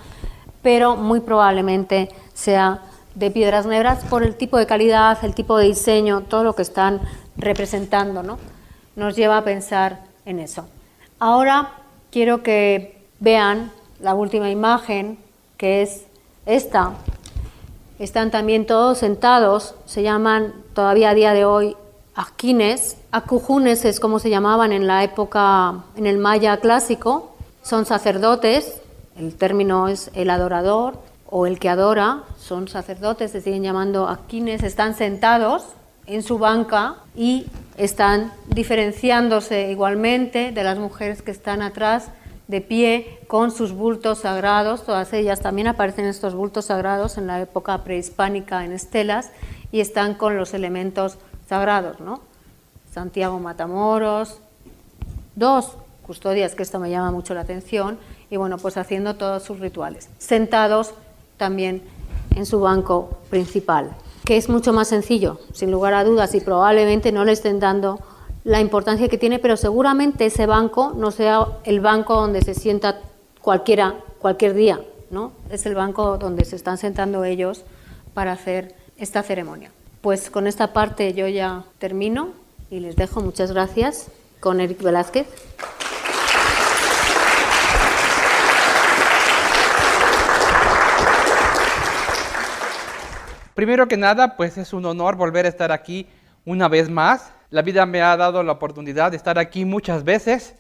pero 0.63 0.95
muy 0.95 1.19
probablemente 1.19 2.09
sea 2.35 2.83
de 3.15 3.31
piedras 3.31 3.67
negras 3.67 4.05
por 4.09 4.23
el 4.23 4.37
tipo 4.37 4.57
de 4.59 4.67
calidad, 4.67 5.19
el 5.23 5.35
tipo 5.35 5.59
de 5.59 5.67
diseño, 5.67 6.23
todo 6.23 6.45
lo 6.45 6.55
que 6.55 6.63
están 6.63 7.01
representando, 7.43 8.23
¿no? 8.23 8.39
Nos 8.97 9.17
lleva 9.17 9.39
a 9.39 9.45
pensar 9.45 10.01
en 10.25 10.39
eso. 10.39 10.67
Ahora 11.19 11.73
quiero 12.11 12.43
que 12.43 12.99
vean 13.21 13.71
la 14.01 14.15
última 14.15 14.51
imagen, 14.51 15.19
que 15.57 15.83
es 15.83 16.05
esta. 16.47 16.93
Están 17.99 18.31
también 18.31 18.67
todos 18.67 18.99
sentados, 18.99 19.75
se 19.87 20.03
llaman 20.03 20.55
todavía 20.75 21.11
a 21.11 21.15
día 21.15 21.35
de 21.35 21.45
hoy 21.45 21.77
Aquines, 22.15 22.99
acujunes 23.11 23.87
es 23.87 23.99
como 23.99 24.19
se 24.19 24.29
llamaban 24.29 24.73
en 24.73 24.87
la 24.87 25.03
época, 25.03 25.85
en 25.97 26.05
el 26.05 26.19
maya 26.19 26.59
clásico, 26.59 27.35
son 27.63 27.87
sacerdotes, 27.87 28.83
el 29.17 29.35
término 29.35 29.89
es 29.89 30.11
el 30.15 30.29
adorador 30.29 30.99
o 31.31 31.47
el 31.47 31.59
que 31.59 31.71
adora, 31.71 32.25
son 32.39 32.69
sacerdotes, 32.69 33.31
se 33.31 33.41
siguen 33.41 33.63
llamando 33.63 34.09
aquines, 34.09 34.63
están 34.63 34.95
sentados 34.95 35.65
en 36.15 36.23
su 36.23 36.39
banca 36.39 36.97
y 37.17 37.47
están 37.77 38.33
diferenciándose 38.49 39.71
igualmente 39.71 40.53
de 40.53 40.65
las 40.65 40.79
mujeres 40.79 41.23
que 41.23 41.31
están 41.31 41.63
atrás 41.63 42.09
de 42.49 42.61
pie 42.61 43.19
con 43.29 43.51
sus 43.51 43.73
bultos 43.73 44.19
sagrados, 44.21 44.85
todas 44.85 45.13
ellas 45.13 45.41
también 45.41 45.69
aparecen 45.69 46.05
estos 46.05 46.35
bultos 46.35 46.67
sagrados 46.67 47.17
en 47.17 47.27
la 47.27 47.41
época 47.41 47.83
prehispánica 47.83 48.65
en 48.65 48.73
estelas 48.73 49.31
y 49.71 49.81
están 49.81 50.15
con 50.15 50.37
los 50.37 50.53
elementos 50.53 51.19
sagrados, 51.49 52.01
¿no? 52.01 52.21
Santiago 52.93 53.39
Matamoros, 53.39 54.39
dos 55.35 55.73
custodias, 56.07 56.55
que 56.55 56.63
esto 56.63 56.79
me 56.79 56.91
llama 56.91 57.11
mucho 57.11 57.33
la 57.33 57.41
atención, 57.41 57.99
y 58.29 58.37
bueno, 58.37 58.59
pues 58.59 58.77
haciendo 58.77 59.15
todos 59.17 59.43
sus 59.43 59.61
rituales, 59.61 60.11
sentados 60.19 60.95
también 61.37 61.83
en 62.35 62.45
su 62.45 62.61
banco 62.61 63.19
principal, 63.31 63.93
que 64.25 64.37
es 64.37 64.49
mucho 64.49 64.73
más 64.73 64.89
sencillo, 64.89 65.39
sin 65.53 65.71
lugar 65.71 65.95
a 65.95 66.05
dudas, 66.05 66.35
y 66.35 66.41
probablemente 66.41 67.13
no 67.13 67.25
le 67.25 67.33
estén 67.33 67.61
dando 67.61 68.01
la 68.45 68.61
importancia 68.61 69.09
que 69.09 69.19
tiene, 69.19 69.39
pero 69.39 69.57
seguramente 69.57 70.27
ese 70.27 70.47
banco 70.47 70.93
no 70.97 71.11
sea 71.11 71.47
el 71.65 71.81
banco 71.81 72.15
donde 72.15 72.43
se 72.43 72.55
sienta 72.55 73.01
cualquiera, 73.41 73.97
cualquier 74.19 74.55
día, 74.55 74.81
¿no? 75.11 75.33
Es 75.51 75.67
el 75.67 75.75
banco 75.75 76.19
donde 76.19 76.45
se 76.45 76.57
están 76.57 76.79
sentando 76.79 77.25
ellos 77.25 77.63
para 78.15 78.33
hacer 78.33 78.75
esta 78.97 79.23
ceremonia. 79.23 79.71
Pues 80.01 80.31
con 80.31 80.47
esta 80.47 80.73
parte 80.73 81.15
yo 81.15 81.29
ya 81.29 81.65
termino 81.79 82.31
y 82.71 82.81
les 82.81 82.97
dejo. 82.97 83.21
Muchas 83.21 83.53
gracias 83.53 84.09
con 84.41 84.61
Eric 84.61 84.83
Velázquez. 84.83 85.27
Primero 93.55 93.87
que 93.87 93.97
nada, 93.97 94.37
pues 94.37 94.57
es 94.57 94.73
un 94.73 94.87
honor 94.87 95.17
volver 95.17 95.45
a 95.45 95.49
estar 95.49 95.73
aquí 95.73 96.07
una 96.45 96.69
vez 96.69 96.89
más. 96.89 97.33
La 97.51 97.63
vida 97.63 97.85
me 97.85 98.01
ha 98.01 98.17
dado 98.17 98.43
la 98.43 98.53
oportunidad 98.53 99.11
de 99.11 99.19
estar 99.19 99.39
aquí 99.39 99.65
muchas 99.65 100.05
veces 100.05 100.55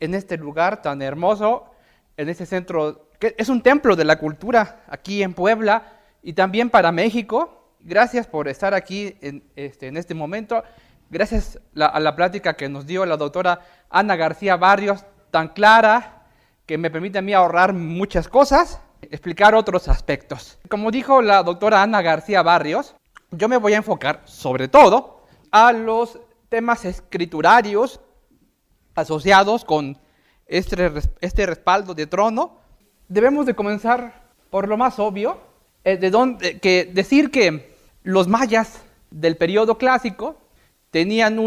en 0.00 0.14
este 0.14 0.38
lugar 0.38 0.80
tan 0.80 1.02
hermoso, 1.02 1.66
en 2.16 2.28
este 2.28 2.46
centro, 2.46 3.10
que 3.18 3.34
es 3.36 3.48
un 3.48 3.62
templo 3.62 3.96
de 3.96 4.04
la 4.04 4.18
cultura 4.18 4.84
aquí 4.88 5.22
en 5.22 5.34
Puebla 5.34 5.92
y 6.22 6.32
también 6.32 6.70
para 6.70 6.90
México. 6.90 7.74
Gracias 7.80 8.26
por 8.26 8.48
estar 8.48 8.72
aquí 8.72 9.16
en 9.20 9.44
este, 9.54 9.88
este 9.88 10.14
momento. 10.14 10.64
Gracias 11.10 11.58
a 11.78 12.00
la 12.00 12.16
plática 12.16 12.54
que 12.54 12.68
nos 12.68 12.86
dio 12.86 13.04
la 13.04 13.16
doctora 13.16 13.60
Ana 13.90 14.16
García 14.16 14.56
Barrios, 14.56 15.04
tan 15.30 15.48
clara, 15.48 16.26
que 16.66 16.76
me 16.76 16.90
permite 16.90 17.18
a 17.18 17.22
mí 17.22 17.32
ahorrar 17.32 17.72
muchas 17.72 18.28
cosas, 18.28 18.80
explicar 19.02 19.54
otros 19.54 19.88
aspectos. 19.88 20.58
Como 20.68 20.90
dijo 20.90 21.22
la 21.22 21.42
doctora 21.42 21.82
Ana 21.82 22.02
García 22.02 22.42
Barrios, 22.42 22.94
yo 23.30 23.48
me 23.48 23.56
voy 23.56 23.74
a 23.74 23.78
enfocar 23.78 24.22
sobre 24.24 24.68
todo 24.68 25.22
a 25.50 25.72
los 25.72 26.18
temas 26.48 26.84
escriturarios 26.84 28.00
asociados 28.94 29.64
con 29.64 29.98
este, 30.46 30.92
este 31.20 31.46
respaldo 31.46 31.94
de 31.94 32.06
trono. 32.06 32.58
Debemos 33.08 33.46
de 33.46 33.54
comenzar 33.54 34.28
por 34.50 34.68
lo 34.68 34.76
más 34.76 34.98
obvio, 34.98 35.38
eh, 35.84 35.96
de 35.96 36.10
donde, 36.10 36.58
que 36.58 36.86
decir 36.86 37.30
que 37.30 37.74
los 38.02 38.28
mayas 38.28 38.80
del 39.10 39.36
periodo 39.36 39.78
clásico 39.78 40.36
tenían 40.90 41.38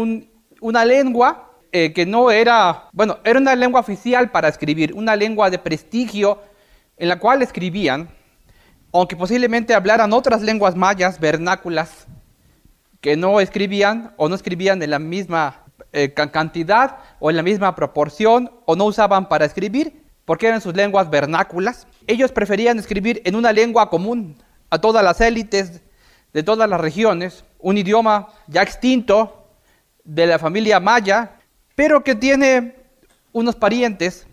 una 0.60 0.84
lengua 0.84 1.50
eh, 1.72 1.92
que 1.92 2.06
no 2.06 2.30
era, 2.30 2.88
bueno, 2.92 3.18
era 3.24 3.38
una 3.38 3.56
lengua 3.56 3.80
oficial 3.80 4.30
para 4.30 4.48
escribir, 4.48 4.92
una 4.94 5.16
lengua 5.16 5.50
de 5.50 5.58
prestigio 5.58 6.38
en 7.02 7.08
la 7.08 7.18
cual 7.18 7.42
escribían, 7.42 8.10
aunque 8.92 9.16
posiblemente 9.16 9.74
hablaran 9.74 10.12
otras 10.12 10.40
lenguas 10.40 10.76
mayas 10.76 11.18
vernáculas 11.18 12.06
que 13.00 13.16
no 13.16 13.40
escribían 13.40 14.14
o 14.16 14.28
no 14.28 14.36
escribían 14.36 14.80
en 14.84 14.90
la 14.90 15.00
misma 15.00 15.64
eh, 15.92 16.14
cantidad 16.14 16.98
o 17.18 17.28
en 17.28 17.34
la 17.34 17.42
misma 17.42 17.74
proporción 17.74 18.52
o 18.66 18.76
no 18.76 18.84
usaban 18.84 19.28
para 19.28 19.44
escribir 19.44 20.04
porque 20.24 20.46
eran 20.46 20.60
sus 20.60 20.76
lenguas 20.76 21.10
vernáculas. 21.10 21.88
Ellos 22.06 22.30
preferían 22.30 22.78
escribir 22.78 23.20
en 23.24 23.34
una 23.34 23.52
lengua 23.52 23.90
común 23.90 24.40
a 24.70 24.78
todas 24.78 25.02
las 25.02 25.20
élites 25.20 25.82
de 26.32 26.42
todas 26.44 26.70
las 26.70 26.80
regiones, 26.80 27.44
un 27.58 27.78
idioma 27.78 28.28
ya 28.46 28.62
extinto 28.62 29.48
de 30.04 30.26
la 30.26 30.38
familia 30.38 30.78
maya, 30.78 31.32
pero 31.74 32.04
que 32.04 32.14
tiene 32.14 32.76
unos 33.32 33.56
parientes 33.56 34.24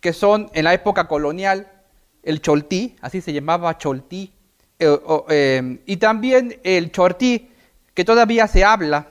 que 0.00 0.14
son 0.14 0.48
en 0.54 0.64
la 0.64 0.72
época 0.72 1.06
colonial 1.06 1.74
el 2.22 2.40
choltí, 2.40 2.96
así 3.00 3.20
se 3.20 3.32
llamaba 3.32 3.78
choltí, 3.78 4.32
eh, 4.78 4.98
eh, 5.28 5.78
y 5.86 5.96
también 5.96 6.60
el 6.62 6.92
chortí, 6.92 7.50
que 7.94 8.04
todavía 8.04 8.46
se 8.46 8.64
habla 8.64 9.08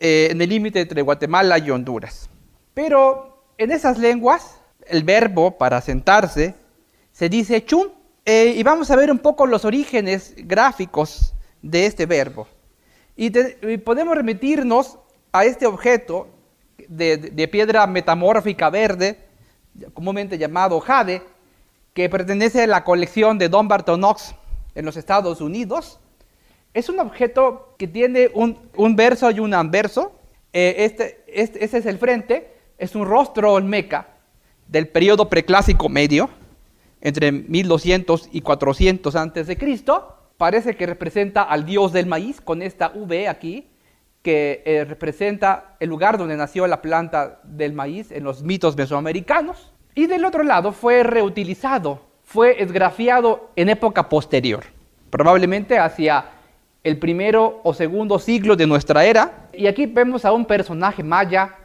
eh, 0.00 0.28
en 0.30 0.40
el 0.40 0.48
límite 0.48 0.80
entre 0.80 1.02
Guatemala 1.02 1.58
y 1.58 1.70
Honduras. 1.70 2.30
Pero 2.72 3.44
en 3.58 3.70
esas 3.70 3.98
lenguas, 3.98 4.60
el 4.86 5.04
verbo 5.04 5.58
para 5.58 5.80
sentarse 5.80 6.54
se 7.12 7.28
dice 7.28 7.64
chum, 7.64 7.88
y 8.24 8.62
vamos 8.62 8.90
a 8.90 8.96
ver 8.96 9.10
un 9.10 9.18
poco 9.18 9.46
los 9.46 9.64
orígenes 9.64 10.34
gráficos 10.36 11.32
de 11.62 11.86
este 11.86 12.04
verbo. 12.04 12.46
Y, 13.16 13.30
podemos 13.78 14.14
remitirnos 14.14 14.98
a 15.32 15.44
este 15.46 15.66
objeto 15.66 16.28
de, 16.88 17.48
piedra 17.50 17.86
metamórfica 17.86 18.70
verde, 18.70 19.18
comúnmente 19.94 20.36
llamado 20.36 20.78
jade, 20.78 21.22
que 21.98 22.08
pertenece 22.08 22.62
a 22.62 22.66
la 22.68 22.84
colección 22.84 23.38
de 23.38 23.48
Don 23.48 23.66
Bartonox 23.66 24.32
en 24.76 24.84
los 24.84 24.96
Estados 24.96 25.40
Unidos. 25.40 25.98
Es 26.72 26.88
un 26.88 27.00
objeto 27.00 27.74
que 27.76 27.88
tiene 27.88 28.30
un, 28.34 28.94
verso 28.94 29.28
y 29.32 29.40
un 29.40 29.52
anverso. 29.52 30.12
Eh, 30.52 30.76
este, 30.78 31.24
este, 31.26 31.64
es 31.64 31.86
el 31.86 31.98
frente, 31.98 32.52
es 32.78 32.94
un 32.94 33.04
rostro 33.04 33.52
olmeca 33.52 34.10
del 34.68 34.86
periodo 34.86 35.28
preclásico 35.28 35.88
medio, 35.88 36.30
entre 37.00 37.32
1200 37.32 38.28
y 38.30 38.42
400 38.42 39.16
antes 39.16 39.48
de 39.48 39.58
Cristo. 39.58 40.18
Parece 40.36 40.76
que 40.76 40.86
representa 40.86 41.42
al 41.42 41.66
dios 41.66 41.92
del 41.92 42.06
maíz 42.06 42.40
con 42.40 42.62
esta 42.62 42.92
V 42.94 43.26
aquí, 43.26 43.66
que 44.22 44.62
eh, 44.64 44.84
representa 44.84 45.74
el 45.80 45.88
lugar 45.88 46.16
donde 46.16 46.36
nació 46.36 46.68
la 46.68 46.80
planta 46.80 47.40
del 47.42 47.72
maíz 47.72 48.12
en 48.12 48.22
los 48.22 48.44
mitos 48.44 48.76
mesoamericanos. 48.76 49.72
Y 49.98 50.06
del 50.06 50.24
otro 50.24 50.44
lado 50.44 50.70
fue 50.70 51.02
reutilizado, 51.02 52.00
fue 52.22 52.62
esgrafiado 52.62 53.50
en 53.56 53.68
época 53.68 54.08
posterior, 54.08 54.62
probablemente 55.10 55.76
hacia 55.76 56.26
el 56.84 57.00
primero 57.00 57.60
o 57.64 57.74
segundo 57.74 58.20
siglo 58.20 58.54
de 58.54 58.68
nuestra 58.68 59.04
era. 59.04 59.48
Y 59.52 59.66
aquí 59.66 59.86
vemos 59.86 60.24
a 60.24 60.30
un 60.30 60.44
personaje 60.44 61.02
maya 61.02 61.56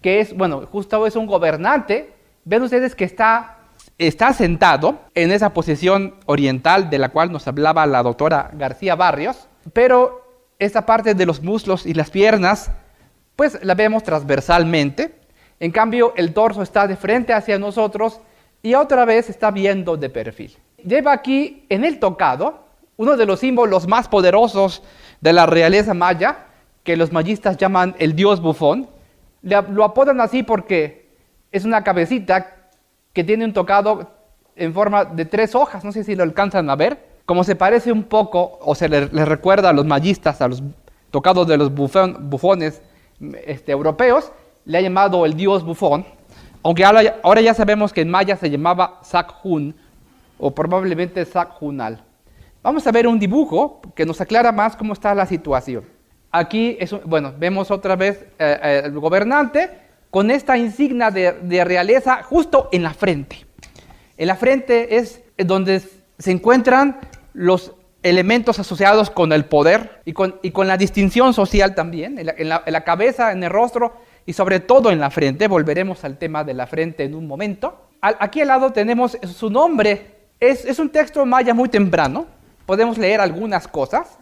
que 0.00 0.20
es, 0.20 0.34
bueno, 0.34 0.66
justo 0.72 1.06
es 1.06 1.16
un 1.16 1.26
gobernante. 1.26 2.14
Ven 2.46 2.62
ustedes 2.62 2.94
que 2.94 3.04
está, 3.04 3.58
está 3.98 4.32
sentado 4.32 4.98
en 5.14 5.30
esa 5.30 5.52
posición 5.52 6.14
oriental 6.24 6.88
de 6.88 6.96
la 6.96 7.10
cual 7.10 7.30
nos 7.30 7.46
hablaba 7.46 7.84
la 7.84 8.02
doctora 8.02 8.52
García 8.54 8.94
Barrios, 8.94 9.48
pero 9.74 10.46
esta 10.58 10.86
parte 10.86 11.12
de 11.12 11.26
los 11.26 11.42
muslos 11.42 11.84
y 11.84 11.92
las 11.92 12.08
piernas, 12.08 12.70
pues 13.36 13.62
la 13.62 13.74
vemos 13.74 14.02
transversalmente. 14.02 15.20
En 15.62 15.70
cambio, 15.70 16.12
el 16.16 16.34
torso 16.34 16.60
está 16.60 16.88
de 16.88 16.96
frente 16.96 17.32
hacia 17.32 17.56
nosotros 17.56 18.20
y 18.64 18.74
otra 18.74 19.04
vez 19.04 19.30
está 19.30 19.52
viendo 19.52 19.96
de 19.96 20.10
perfil. 20.10 20.58
Lleva 20.84 21.12
aquí 21.12 21.66
en 21.68 21.84
el 21.84 22.00
tocado 22.00 22.64
uno 22.96 23.16
de 23.16 23.26
los 23.26 23.38
símbolos 23.38 23.86
más 23.86 24.08
poderosos 24.08 24.82
de 25.20 25.32
la 25.32 25.46
realeza 25.46 25.94
maya, 25.94 26.46
que 26.82 26.96
los 26.96 27.12
mayistas 27.12 27.58
llaman 27.58 27.94
el 28.00 28.16
dios 28.16 28.40
bufón. 28.40 28.88
Lo 29.42 29.84
apodan 29.84 30.20
así 30.20 30.42
porque 30.42 31.06
es 31.52 31.64
una 31.64 31.84
cabecita 31.84 32.56
que 33.12 33.22
tiene 33.22 33.44
un 33.44 33.52
tocado 33.52 34.10
en 34.56 34.74
forma 34.74 35.04
de 35.04 35.26
tres 35.26 35.54
hojas, 35.54 35.84
no 35.84 35.92
sé 35.92 36.02
si 36.02 36.16
lo 36.16 36.24
alcanzan 36.24 36.70
a 36.70 36.74
ver 36.74 37.12
como 37.24 37.44
se 37.44 37.54
parece 37.54 37.92
un 37.92 38.02
poco 38.02 38.58
o 38.62 38.74
se 38.74 38.88
le, 38.88 39.06
recuerda 39.06 39.70
a 39.70 39.72
los 39.72 39.86
mayistas, 39.86 40.40
a 40.40 40.48
los 40.48 40.60
tocados 41.12 41.46
de 41.46 41.56
los 41.56 41.72
bufones 41.72 42.82
este, 43.46 43.70
europeos, 43.70 44.32
le 44.64 44.78
ha 44.78 44.80
llamado 44.80 45.24
el 45.26 45.34
dios 45.34 45.64
bufón, 45.64 46.04
aunque 46.62 46.84
ahora, 46.84 47.40
ya 47.40 47.54
sabemos 47.54 47.92
que 47.92 48.02
en 48.02 48.10
maya 48.10 48.36
se 48.36 48.48
llamaba 48.48 49.00
Sakhun 49.02 49.74
o 50.38 50.54
probablemente 50.54 51.24
Sakhunal. 51.24 52.04
Vamos 52.62 52.86
a 52.86 52.92
ver 52.92 53.08
un 53.08 53.18
dibujo 53.18 53.80
que 53.96 54.06
nos 54.06 54.20
aclara 54.20 54.52
más 54.52 54.76
cómo 54.76 54.92
está 54.92 55.14
la 55.14 55.26
situación. 55.26 55.84
Aquí, 56.30 56.76
es, 56.78 56.94
bueno, 57.04 57.34
vemos 57.36 57.70
otra 57.72 57.96
vez 57.96 58.22
eh, 58.38 58.58
eh, 58.62 58.82
el 58.84 58.98
gobernante 58.98 59.70
con 60.10 60.30
esta 60.30 60.56
insignia 60.56 61.10
de, 61.10 61.32
de 61.32 61.64
realeza 61.64 62.22
justo 62.22 62.68
en 62.70 62.84
la 62.84 62.94
frente. 62.94 63.44
En 64.16 64.28
la 64.28 64.36
frente 64.36 64.96
es 64.96 65.20
donde 65.36 65.82
se 66.18 66.30
encuentran 66.30 67.00
los 67.32 67.72
elementos 68.02 68.58
asociados 68.58 69.10
con 69.10 69.32
el 69.32 69.44
poder 69.44 70.00
y 70.04 70.12
con, 70.12 70.38
y 70.42 70.50
con 70.50 70.66
la 70.66 70.76
distinción 70.76 71.34
social 71.34 71.74
también, 71.74 72.18
en 72.18 72.48
la, 72.48 72.84
cabeza, 72.84 73.32
en 73.32 73.42
el 73.44 73.50
rostro 73.50 73.94
y 74.26 74.32
sobre 74.32 74.60
todo 74.60 74.90
en 74.90 75.00
la 75.00 75.10
frente. 75.10 75.48
Volveremos 75.48 76.04
al 76.04 76.18
tema 76.18 76.44
de 76.44 76.54
la 76.54 76.66
frente 76.66 77.04
en 77.04 77.14
un 77.14 77.26
momento. 77.26 77.88
aquí 78.00 78.40
al 78.40 78.48
lado 78.48 78.72
tenemos 78.72 79.18
su 79.22 79.50
nombre. 79.50 80.16
Es, 80.40 80.78
un 80.78 80.90
texto 80.90 81.24
maya 81.24 81.54
muy 81.54 81.68
temprano. 81.68 82.26
Podemos 82.66 82.98
leer 82.98 83.20
algunas 83.20 83.68
cosas. 83.68 84.18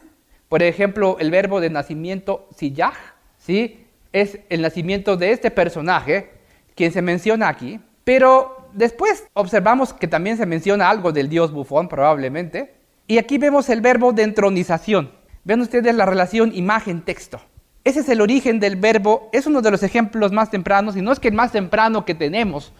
Por 0.48 0.62
ejemplo, 0.62 1.16
el 1.20 1.30
verbo 1.30 1.60
de 1.60 1.70
nacimiento 1.70 2.48
siyaj, 2.56 2.94
¿sí? 3.38 3.86
es 4.12 4.40
el 4.48 4.62
nacimiento 4.62 5.16
de 5.16 5.30
este 5.30 5.50
personaje, 5.50 6.30
quien 6.74 6.92
se 6.92 7.02
menciona 7.02 7.48
aquí. 7.48 7.80
Pero 8.04 8.68
después 8.72 9.28
observamos 9.34 9.92
que 9.92 10.08
también 10.08 10.36
se 10.36 10.46
menciona 10.46 10.90
algo 10.90 11.12
del 11.12 11.28
dios 11.28 11.52
bufón, 11.52 11.88
probablemente. 11.88 12.74
Y 13.06 13.18
aquí 13.18 13.38
vemos 13.38 13.68
el 13.68 13.80
verbo 13.80 14.12
de 14.12 14.24
entronización. 14.24 15.12
Ven 15.44 15.60
ustedes 15.60 15.94
la 15.94 16.06
relación 16.06 16.54
imagen-texto. 16.54 17.40
Ese 17.82 18.00
es 18.00 18.08
el 18.08 18.20
origen 18.20 18.60
del 18.60 18.76
verbo, 18.76 19.30
es 19.32 19.46
uno 19.46 19.62
de 19.62 19.70
los 19.70 19.82
ejemplos 19.82 20.32
más 20.32 20.50
tempranos, 20.50 20.96
y 20.96 21.02
no 21.02 21.12
es 21.12 21.18
que 21.18 21.28
el 21.28 21.34
más 21.34 21.52
temprano 21.52 22.04
que 22.04 22.14
tenemos 22.14 22.72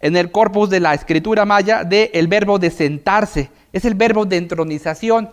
en 0.00 0.16
el 0.16 0.30
corpus 0.30 0.68
de 0.68 0.80
la 0.80 0.94
escritura 0.94 1.44
maya, 1.44 1.84
del 1.84 2.10
el 2.12 2.28
verbo 2.28 2.58
de 2.58 2.70
sentarse. 2.70 3.50
Es 3.72 3.84
el 3.84 3.94
verbo 3.94 4.26
de 4.26 4.36
entronización 4.36 5.30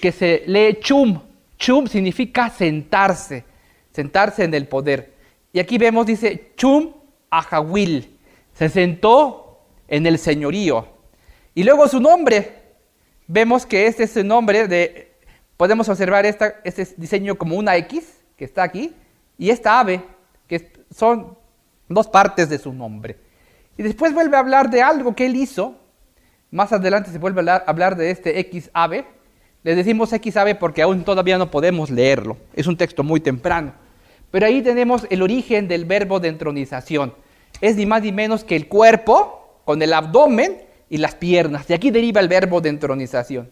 que 0.00 0.12
se 0.12 0.44
lee 0.46 0.78
chum. 0.80 1.20
Chum 1.58 1.86
significa 1.86 2.48
sentarse, 2.48 3.44
sentarse 3.92 4.44
en 4.44 4.54
el 4.54 4.66
poder. 4.66 5.12
Y 5.52 5.58
aquí 5.58 5.76
vemos, 5.76 6.06
dice, 6.06 6.52
chum 6.56 6.92
ajawil, 7.30 8.16
se 8.54 8.68
sentó 8.68 9.60
en 9.88 10.06
el 10.06 10.18
señorío. 10.18 10.86
Y 11.54 11.64
luego 11.64 11.86
su 11.88 12.00
nombre, 12.00 12.62
vemos 13.26 13.66
que 13.66 13.86
este 13.86 14.04
es 14.04 14.16
el 14.16 14.26
nombre 14.26 14.68
de, 14.68 15.12
podemos 15.56 15.88
observar 15.88 16.24
esta, 16.24 16.54
este 16.64 16.86
diseño 16.96 17.36
como 17.36 17.56
una 17.56 17.76
X, 17.76 18.21
que 18.36 18.44
está 18.44 18.62
aquí, 18.62 18.94
y 19.38 19.50
esta 19.50 19.80
ave, 19.80 20.02
que 20.46 20.72
son 20.94 21.36
dos 21.88 22.08
partes 22.08 22.48
de 22.48 22.58
su 22.58 22.72
nombre. 22.72 23.16
Y 23.76 23.82
después 23.82 24.14
vuelve 24.14 24.36
a 24.36 24.40
hablar 24.40 24.70
de 24.70 24.82
algo 24.82 25.14
que 25.14 25.26
él 25.26 25.36
hizo, 25.36 25.76
más 26.50 26.72
adelante 26.72 27.10
se 27.10 27.18
vuelve 27.18 27.50
a 27.50 27.56
hablar 27.56 27.96
de 27.96 28.10
este 28.10 28.38
X 28.40 28.70
ave, 28.74 29.06
le 29.62 29.74
decimos 29.74 30.12
X 30.12 30.36
ave 30.36 30.54
porque 30.54 30.82
aún 30.82 31.04
todavía 31.04 31.38
no 31.38 31.50
podemos 31.50 31.90
leerlo, 31.90 32.36
es 32.54 32.66
un 32.66 32.76
texto 32.76 33.02
muy 33.02 33.20
temprano. 33.20 33.72
Pero 34.30 34.46
ahí 34.46 34.62
tenemos 34.62 35.06
el 35.10 35.22
origen 35.22 35.68
del 35.68 35.84
verbo 35.84 36.18
de 36.18 36.28
entronización. 36.28 37.14
Es 37.60 37.76
ni 37.76 37.86
más 37.86 38.02
ni 38.02 38.12
menos 38.12 38.44
que 38.44 38.56
el 38.56 38.66
cuerpo 38.66 39.60
con 39.64 39.82
el 39.82 39.92
abdomen 39.92 40.62
y 40.88 40.96
las 40.96 41.14
piernas. 41.14 41.68
De 41.68 41.74
aquí 41.74 41.90
deriva 41.90 42.20
el 42.20 42.28
verbo 42.28 42.60
de 42.60 42.70
entronización. 42.70 43.50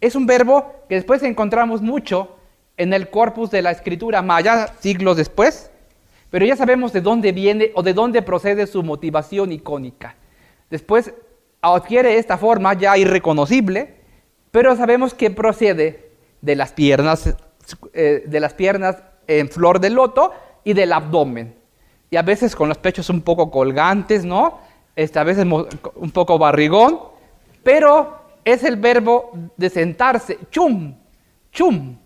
Es 0.00 0.14
un 0.14 0.26
verbo 0.26 0.84
que 0.88 0.96
después 0.96 1.22
encontramos 1.22 1.80
mucho 1.80 2.35
en 2.76 2.92
el 2.92 3.10
corpus 3.10 3.50
de 3.50 3.62
la 3.62 3.70
escritura 3.70 4.22
maya 4.22 4.74
siglos 4.80 5.16
después, 5.16 5.70
pero 6.30 6.44
ya 6.44 6.56
sabemos 6.56 6.92
de 6.92 7.00
dónde 7.00 7.32
viene 7.32 7.72
o 7.74 7.82
de 7.82 7.94
dónde 7.94 8.22
procede 8.22 8.66
su 8.66 8.82
motivación 8.82 9.52
icónica. 9.52 10.16
Después 10.70 11.12
adquiere 11.60 12.18
esta 12.18 12.36
forma 12.36 12.74
ya 12.74 12.96
irreconocible, 12.98 13.96
pero 14.50 14.76
sabemos 14.76 15.14
que 15.14 15.30
procede 15.30 16.10
de 16.40 16.56
las 16.56 16.72
piernas, 16.72 17.34
eh, 17.92 18.24
de 18.26 18.40
las 18.40 18.54
piernas 18.54 18.96
en 19.26 19.48
flor 19.48 19.80
de 19.80 19.90
loto 19.90 20.32
y 20.64 20.72
del 20.72 20.92
abdomen. 20.92 21.54
Y 22.10 22.16
a 22.16 22.22
veces 22.22 22.54
con 22.54 22.68
los 22.68 22.78
pechos 22.78 23.10
un 23.10 23.22
poco 23.22 23.50
colgantes, 23.50 24.24
¿no? 24.24 24.60
este, 24.96 25.18
a 25.18 25.24
veces 25.24 25.44
un 25.44 26.10
poco 26.10 26.38
barrigón, 26.38 26.98
pero 27.62 28.18
es 28.44 28.64
el 28.64 28.76
verbo 28.76 29.30
de 29.56 29.70
sentarse, 29.70 30.38
chum, 30.50 30.94
chum. 31.52 31.98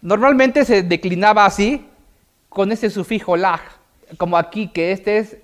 Normalmente 0.00 0.64
se 0.64 0.82
declinaba 0.82 1.44
así, 1.44 1.84
con 2.48 2.72
ese 2.72 2.90
sufijo 2.90 3.36
lag, 3.36 3.60
como 4.16 4.36
aquí, 4.36 4.68
que 4.68 4.92
este 4.92 5.18
es, 5.18 5.36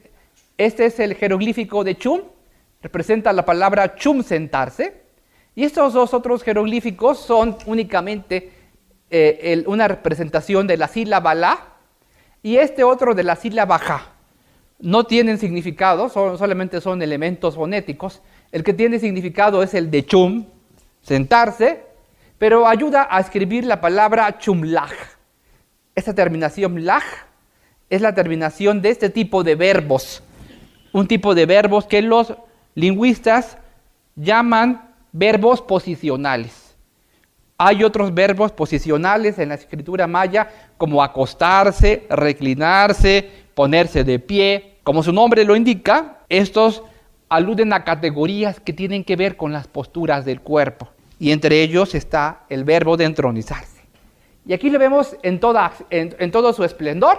este 0.56 0.86
es 0.86 1.00
el 1.00 1.14
jeroglífico 1.14 1.84
de 1.84 1.96
chum, 1.96 2.20
representa 2.82 3.32
la 3.32 3.44
palabra 3.44 3.96
chum, 3.96 4.22
sentarse. 4.22 5.02
Y 5.54 5.64
estos 5.64 5.92
dos 5.92 6.14
otros 6.14 6.42
jeroglíficos 6.42 7.18
son 7.18 7.56
únicamente 7.66 8.52
eh, 9.10 9.62
una 9.66 9.86
representación 9.86 10.66
de 10.66 10.76
la 10.76 10.88
sílaba 10.88 11.34
la 11.34 11.74
y 12.42 12.56
este 12.56 12.82
otro 12.84 13.14
de 13.14 13.22
la 13.22 13.36
sílaba 13.36 13.78
ja 13.78 14.14
no 14.78 15.04
tienen 15.04 15.38
significado, 15.38 16.08
solamente 16.08 16.80
son 16.80 17.00
elementos 17.00 17.54
fonéticos. 17.54 18.20
El 18.52 18.62
que 18.62 18.74
tiene 18.74 18.98
significado 18.98 19.62
es 19.62 19.72
el 19.72 19.90
de 19.90 20.04
chum, 20.04 20.44
sentarse, 21.00 21.84
pero 22.44 22.68
ayuda 22.68 23.08
a 23.10 23.20
escribir 23.20 23.64
la 23.64 23.80
palabra 23.80 24.36
chumlaj. 24.36 24.92
Esta 25.94 26.14
terminación 26.14 26.84
laj 26.84 27.02
es 27.88 28.02
la 28.02 28.14
terminación 28.14 28.82
de 28.82 28.90
este 28.90 29.08
tipo 29.08 29.42
de 29.42 29.54
verbos, 29.54 30.22
un 30.92 31.08
tipo 31.08 31.34
de 31.34 31.46
verbos 31.46 31.86
que 31.86 32.02
los 32.02 32.34
lingüistas 32.74 33.56
llaman 34.14 34.90
verbos 35.12 35.62
posicionales. 35.62 36.76
Hay 37.56 37.82
otros 37.82 38.12
verbos 38.12 38.52
posicionales 38.52 39.38
en 39.38 39.48
la 39.48 39.54
escritura 39.54 40.06
maya 40.06 40.50
como 40.76 41.02
acostarse, 41.02 42.06
reclinarse, 42.10 43.26
ponerse 43.54 44.04
de 44.04 44.18
pie, 44.18 44.76
como 44.82 45.02
su 45.02 45.14
nombre 45.14 45.46
lo 45.46 45.56
indica, 45.56 46.18
estos 46.28 46.82
aluden 47.30 47.72
a 47.72 47.84
categorías 47.84 48.60
que 48.60 48.74
tienen 48.74 49.02
que 49.02 49.16
ver 49.16 49.38
con 49.38 49.50
las 49.50 49.66
posturas 49.66 50.26
del 50.26 50.42
cuerpo. 50.42 50.90
Y 51.18 51.30
entre 51.32 51.62
ellos 51.62 51.94
está 51.94 52.42
el 52.48 52.64
verbo 52.64 52.96
de 52.96 53.04
entronizarse. 53.04 53.74
Y 54.46 54.52
aquí 54.52 54.68
lo 54.68 54.78
vemos 54.78 55.16
en, 55.22 55.40
todo 55.40 56.52
su 56.52 56.64
esplendor, 56.64 57.18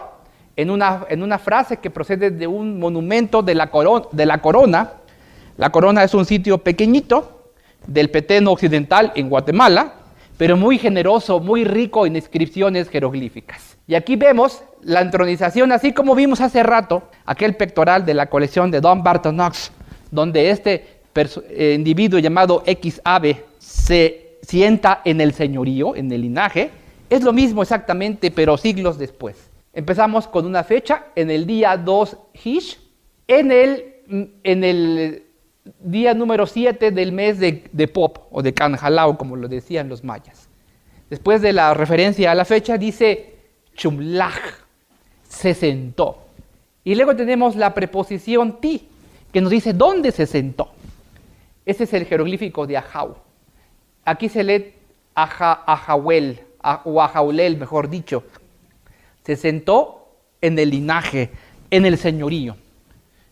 en 0.56 0.70
una, 0.70 1.40
frase 1.40 1.78
que 1.78 1.90
procede 1.90 2.30
de 2.30 2.46
un 2.46 2.80
monumento 2.80 3.42
de 3.42 3.56
la, 3.56 3.72
de 4.12 4.26
la 4.26 4.42
Corona. 4.42 4.94
La 5.58 5.72
Corona 5.72 6.04
es 6.04 6.14
un 6.14 6.26
sitio 6.26 6.60
pequeñito 6.60 7.52
del 7.88 8.12
Petén 8.12 8.48
Occidental 8.48 9.12
en 9.16 9.30
Guatemala, 9.30 9.94
pero 10.38 10.58
muy 10.58 10.78
generoso, 10.78 11.40
muy 11.40 11.64
rico 11.64 12.06
en 12.06 12.16
inscripciones 12.16 12.90
jeroglíficas. 12.90 13.78
Y 13.88 13.96
aquí 13.96 14.16
vemos 14.16 14.64
la 14.82 15.02
entronización, 15.02 15.72
así 15.72 15.94
como 15.94 16.14
vimos 16.14 16.42
hace 16.42 16.62
rato, 16.62 17.10
aquel 17.26 17.56
pectoral 17.56 18.06
de 18.06 18.14
la 18.14 18.28
colección 18.28 18.70
de 18.70 18.82
Don 18.82 19.04
Barton 19.04 19.36
Knox, 19.36 19.72
donde 20.12 20.50
este 20.50 20.95
individuo 21.76 22.20
llamado 22.20 22.64
X 22.66 23.02
ave 23.04 23.44
se 23.60 24.38
sienta 24.42 25.02
en 25.06 25.22
el 25.22 25.34
señorío, 25.34 25.96
en 25.96 26.12
el 26.12 26.22
linaje, 26.22 26.70
es 27.10 27.24
lo 27.24 27.34
mismo 27.34 27.62
exactamente, 27.62 28.32
pero 28.32 28.58
siglos 28.58 28.98
después. 28.98 29.50
Empezamos 29.74 30.28
con 30.28 30.46
una 30.46 30.64
fecha 30.64 31.08
en 31.16 31.30
el 31.30 31.46
día 31.46 31.78
2 31.78 32.18
Hish, 32.44 32.80
en 33.28 33.52
el, 33.52 33.96
en 34.44 34.64
el 34.64 35.24
día 35.80 36.14
número 36.14 36.46
7 36.46 36.92
del 36.92 37.12
mes 37.12 37.40
de, 37.40 37.88
Pop 37.88 38.20
o 38.32 38.42
de 38.42 38.54
Canjalao, 38.54 39.18
como 39.18 39.36
lo 39.36 39.48
decían 39.48 39.90
los 39.90 40.04
mayas. 40.04 40.48
Después 41.10 41.42
de 41.42 41.54
la 41.54 41.74
referencia 41.74 42.32
a 42.32 42.36
la 42.36 42.46
fecha 42.46 42.78
dice 42.78 43.36
Chumlaj, 43.76 44.40
se 45.28 45.54
sentó. 45.54 46.20
Y 46.84 46.96
luego 46.96 47.16
tenemos 47.16 47.56
la 47.56 47.74
preposición 47.74 48.60
ti, 48.60 48.88
que 49.32 49.42
nos 49.42 49.52
dice 49.52 49.74
dónde 49.74 50.12
se 50.12 50.26
sentó. 50.26 50.75
Ese 51.66 51.86
es 51.86 51.94
el 51.94 52.06
jeroglífico 52.06 52.68
de 52.68 52.78
Ajau. 52.78 53.16
Aquí 54.04 54.30
se 54.30 54.44
lee 54.44 54.74
Ajahuel, 55.16 56.42
o 56.84 57.02
Ajaulel, 57.02 57.58
mejor 57.58 57.90
dicho. 57.90 58.24
Se 59.24 59.36
sentó 59.36 60.10
en 60.42 60.60
el 60.60 60.70
linaje, 60.70 61.32
en 61.72 61.86
el 61.86 61.98
señorío. 61.98 62.56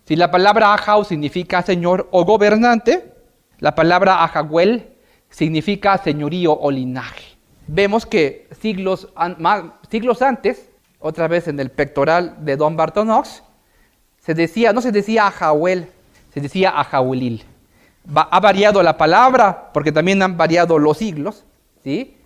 Si 0.05 0.15
la 0.15 0.31
palabra 0.31 0.73
Ajau 0.73 1.05
significa 1.05 1.61
señor 1.61 2.09
o 2.11 2.25
gobernante, 2.25 3.13
la 3.59 3.75
palabra 3.75 4.23
Ajahuel 4.23 4.89
significa 5.29 5.97
señorío 5.97 6.53
o 6.59 6.71
linaje. 6.71 7.37
Vemos 7.67 8.05
que 8.05 8.47
siglos, 8.59 9.07
siglos 9.89 10.21
antes, 10.21 10.69
otra 10.99 11.27
vez 11.27 11.47
en 11.47 11.59
el 11.59 11.69
pectoral 11.69 12.43
de 12.43 12.57
Don 12.57 12.75
Bartonox, 12.75 13.43
se 14.19 14.33
decía, 14.33 14.73
no 14.73 14.81
se 14.81 14.91
decía 14.91 15.27
Ajahuel, 15.27 15.87
se 16.33 16.41
decía 16.41 16.73
Ha 18.15 18.39
variado 18.39 18.83
la 18.83 18.97
palabra 18.97 19.71
porque 19.73 19.91
también 19.91 20.21
han 20.21 20.35
variado 20.35 20.77
los 20.77 20.97
siglos, 20.97 21.45
¿sí? 21.83 22.17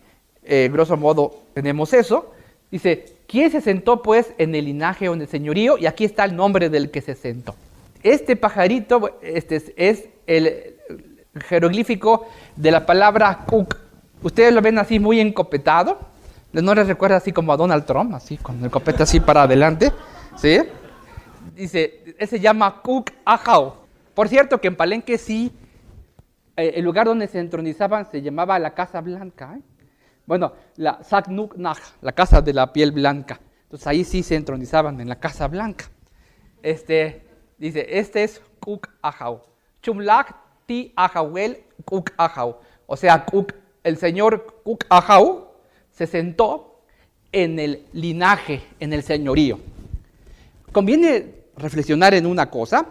Eh, 0.44 0.70
grosso 0.72 0.98
modo 0.98 1.36
tenemos 1.54 1.94
eso. 1.94 2.34
Dice, 2.72 3.06
¿quién 3.28 3.52
se 3.52 3.62
sentó 3.62 4.02
pues 4.02 4.34
en 4.38 4.56
el 4.56 4.66
linaje 4.66 5.08
o 5.08 5.14
en 5.14 5.22
el 5.22 5.28
señorío? 5.28 5.78
Y 5.78 5.86
aquí 5.86 6.06
está 6.06 6.26
el 6.26 6.36
nombre 6.36 6.70
del 6.70 6.90
que 6.90 7.02
se 7.02 7.16
sentó. 7.16 7.56
Este 8.02 8.36
pajarito 8.36 9.20
este 9.22 9.62
es 9.76 10.06
el 10.26 10.76
jeroglífico 11.42 12.28
de 12.56 12.72
la 12.72 12.86
palabra 12.86 13.46
cook. 13.46 13.78
Ustedes 14.24 14.54
lo 14.54 14.62
ven 14.62 14.80
así 14.80 15.00
muy 15.00 15.20
encopetado. 15.20 16.00
¿No 16.54 16.74
les 16.74 16.88
recuerda 16.88 17.18
así 17.18 17.32
como 17.32 17.54
a 17.54 17.58
Donald 17.58 17.86
Trump? 17.86 18.14
Así, 18.14 18.38
con 18.38 18.64
el 18.64 18.72
copete 18.72 19.04
así 19.04 19.20
para 19.20 19.44
adelante. 19.44 19.92
¿Sí? 20.38 20.60
Dice, 21.56 22.16
se 22.26 22.40
llama 22.40 22.82
Cook 22.82 23.12
Ajao. 23.26 23.78
Por 24.14 24.28
cierto 24.28 24.60
que 24.60 24.68
en 24.68 24.76
Palenque 24.76 25.18
sí, 25.18 25.52
el 26.58 26.84
lugar 26.84 27.08
donde 27.08 27.28
se 27.28 27.40
entronizaban 27.40 28.10
se 28.10 28.22
llamaba 28.22 28.60
la 28.60 28.74
Casa 28.74 29.02
Blanca. 29.02 29.56
¿eh? 29.58 29.62
Bueno, 30.26 30.54
la 30.76 31.04
Saknuk 31.04 31.56
la 32.02 32.12
Casa 32.12 32.42
de 32.42 32.54
la 32.54 32.74
Piel 32.74 32.92
Blanca. 32.92 33.40
Entonces 33.64 33.88
ahí 33.88 34.04
sí 34.04 34.24
se 34.24 34.36
entronizaban 34.36 35.00
en 35.00 35.08
la 35.08 35.20
Casa 35.20 35.48
Blanca. 35.48 35.86
Este, 36.62 37.28
Dice, 37.58 37.88
este 37.90 38.24
es 38.24 38.42
Kuk 38.60 38.88
Ahau. 39.02 39.42
Chumlak 39.82 40.36
ti 40.66 40.94
Ahauel 40.96 41.64
Kuk 41.86 42.12
Ahau. 42.18 42.58
O 42.86 42.96
sea, 42.96 43.26
el 43.84 43.98
señor 43.98 44.62
Kuk 44.64 44.86
Ahau 44.90 45.48
se 45.92 46.06
sentó 46.06 46.84
en 47.32 47.58
el 47.60 47.86
linaje, 47.94 48.62
en 48.80 48.94
el 48.94 49.02
señorío. 49.02 49.60
Conviene 50.72 51.46
reflexionar 51.56 52.14
en 52.14 52.26
una 52.28 52.50
cosa. 52.50 52.86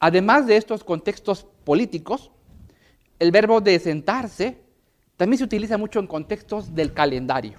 Además 0.00 0.46
de 0.46 0.56
estos 0.56 0.82
contextos 0.82 1.46
políticos, 1.64 2.32
el 3.24 3.30
verbo 3.30 3.62
de 3.62 3.78
sentarse 3.78 4.58
también 5.16 5.38
se 5.38 5.44
utiliza 5.44 5.78
mucho 5.78 5.98
en 5.98 6.06
contextos 6.06 6.74
del 6.74 6.92
calendario. 6.92 7.54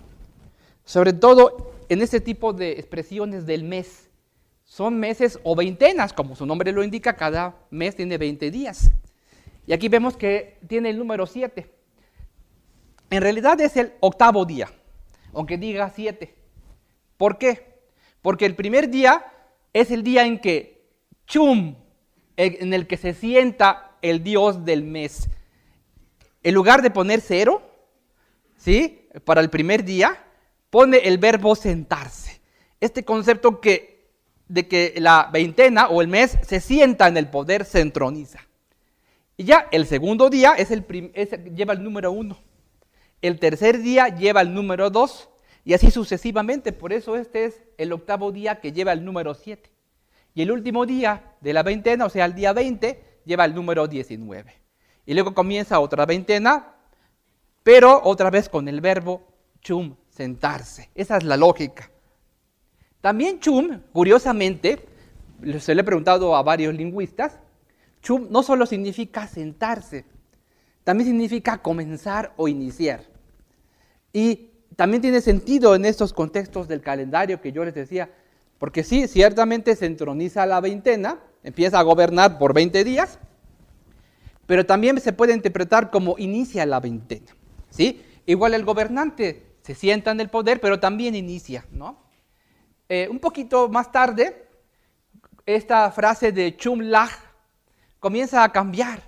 Sobre 0.83 1.11
todo 1.11 1.73
en 1.89 2.03
este 2.03 2.21
tipo 2.21 2.53
de 2.53 2.73
expresiones 2.73 3.47
del 3.47 3.63
mes 3.63 4.07
son 4.63 4.99
meses 4.99 5.39
o 5.41 5.55
veintenas, 5.55 6.13
como 6.13 6.35
su 6.35 6.45
nombre 6.45 6.71
lo 6.71 6.83
indica, 6.83 7.15
cada 7.15 7.55
mes 7.71 7.95
tiene 7.95 8.19
20 8.19 8.51
días. 8.51 8.91
Y 9.65 9.73
aquí 9.73 9.89
vemos 9.89 10.15
que 10.15 10.59
tiene 10.67 10.91
el 10.91 10.99
número 10.99 11.25
7. 11.25 11.67
En 13.09 13.21
realidad 13.23 13.59
es 13.59 13.75
el 13.75 13.93
octavo 14.01 14.45
día, 14.45 14.69
aunque 15.33 15.57
diga 15.57 15.89
7. 15.89 16.35
¿Por 17.17 17.39
qué? 17.39 17.79
Porque 18.21 18.45
el 18.45 18.55
primer 18.55 18.91
día 18.91 19.25
es 19.73 19.89
el 19.89 20.03
día 20.03 20.27
en 20.27 20.37
que 20.37 20.85
Chum, 21.25 21.75
en 22.37 22.71
el 22.71 22.85
que 22.85 22.97
se 22.97 23.15
sienta 23.15 23.97
el 24.03 24.21
dios 24.23 24.63
del 24.63 24.83
mes. 24.83 25.27
En 26.45 26.53
lugar 26.53 26.83
de 26.83 26.91
poner 26.91 27.21
cero, 27.21 27.63
¿sí? 28.55 29.09
Para 29.23 29.41
el 29.41 29.49
primer 29.49 29.83
día, 29.83 30.23
pone 30.69 30.97
el 30.99 31.17
verbo 31.17 31.55
sentarse. 31.55 32.39
Este 32.79 33.03
concepto 33.03 33.59
que 33.59 33.95
de 34.47 34.67
que 34.67 34.93
la 34.97 35.27
veintena 35.33 35.87
o 35.87 36.03
el 36.03 36.07
mes 36.07 36.37
se 36.43 36.59
sienta 36.59 37.07
en 37.07 37.17
el 37.17 37.31
poder, 37.31 37.65
se 37.65 37.81
entroniza. 37.81 38.41
Y 39.37 39.45
ya 39.45 39.67
el 39.71 39.87
segundo 39.87 40.29
día 40.29 40.53
es 40.55 40.69
el 40.69 40.85
lleva 41.55 41.73
el 41.73 41.81
número 41.81 42.11
uno. 42.11 42.37
El 43.23 43.39
tercer 43.39 43.79
día 43.79 44.09
lleva 44.09 44.41
el 44.41 44.53
número 44.53 44.91
dos. 44.91 45.29
Y 45.63 45.73
así 45.73 45.89
sucesivamente. 45.89 46.73
Por 46.73 46.93
eso 46.93 47.15
este 47.15 47.45
es 47.45 47.63
el 47.79 47.91
octavo 47.91 48.31
día 48.31 48.61
que 48.61 48.71
lleva 48.71 48.93
el 48.93 49.03
número 49.03 49.33
siete. 49.33 49.71
Y 50.35 50.43
el 50.43 50.51
último 50.51 50.85
día 50.85 51.33
de 51.41 51.53
la 51.53 51.63
veintena, 51.63 52.05
o 52.05 52.09
sea, 52.09 52.25
el 52.25 52.35
día 52.35 52.53
20, 52.53 53.21
lleva 53.25 53.45
el 53.45 53.55
número 53.55 53.87
19. 53.87 54.64
Y 55.05 55.13
luego 55.13 55.33
comienza 55.33 55.79
otra 55.79 56.05
veintena, 56.05 56.73
pero 57.63 58.01
otra 58.03 58.29
vez 58.29 58.49
con 58.49 58.67
el 58.67 58.81
verbo 58.81 59.27
chum, 59.61 59.95
sentarse. 60.09 60.89
Esa 60.95 61.17
es 61.17 61.23
la 61.23 61.37
lógica. 61.37 61.89
También 63.01 63.39
chum, 63.39 63.81
curiosamente, 63.91 64.85
se 65.59 65.75
le 65.75 65.81
he 65.81 65.83
preguntado 65.83 66.35
a 66.35 66.43
varios 66.43 66.73
lingüistas, 66.73 67.39
chum 68.01 68.27
no 68.29 68.43
solo 68.43 68.65
significa 68.65 69.27
sentarse, 69.27 70.05
también 70.83 71.09
significa 71.09 71.57
comenzar 71.57 72.33
o 72.37 72.47
iniciar. 72.47 73.01
Y 74.13 74.51
también 74.75 75.01
tiene 75.01 75.21
sentido 75.21 75.75
en 75.75 75.85
estos 75.85 76.13
contextos 76.13 76.67
del 76.67 76.81
calendario 76.81 77.41
que 77.41 77.51
yo 77.51 77.65
les 77.65 77.73
decía, 77.73 78.09
porque 78.57 78.83
sí, 78.83 79.07
ciertamente 79.07 79.75
se 79.75 79.85
entroniza 79.85 80.45
la 80.45 80.61
veintena, 80.61 81.19
empieza 81.43 81.79
a 81.79 81.83
gobernar 81.83 82.37
por 82.37 82.53
20 82.53 82.83
días, 82.83 83.19
pero 84.45 84.65
también 84.65 84.99
se 84.99 85.13
puede 85.13 85.33
interpretar 85.33 85.89
como 85.91 86.15
inicia 86.17 86.65
la 86.65 86.79
veintena. 86.79 87.35
¿sí? 87.69 88.03
Igual 88.25 88.53
el 88.53 88.65
gobernante 88.65 89.57
se 89.61 89.75
sienta 89.75 90.11
en 90.11 90.19
el 90.19 90.29
poder, 90.29 90.61
pero 90.61 90.79
también 90.79 91.15
inicia, 91.15 91.65
¿no? 91.71 92.03
Eh, 92.87 93.07
un 93.09 93.19
poquito 93.19 93.67
más 93.67 93.91
tarde, 93.91 94.47
esta 95.45 95.89
frase 95.91 96.31
de 96.31 96.55
chum 96.55 96.81
lach 96.81 97.11
comienza 97.99 98.43
a 98.43 98.51
cambiar 98.51 99.01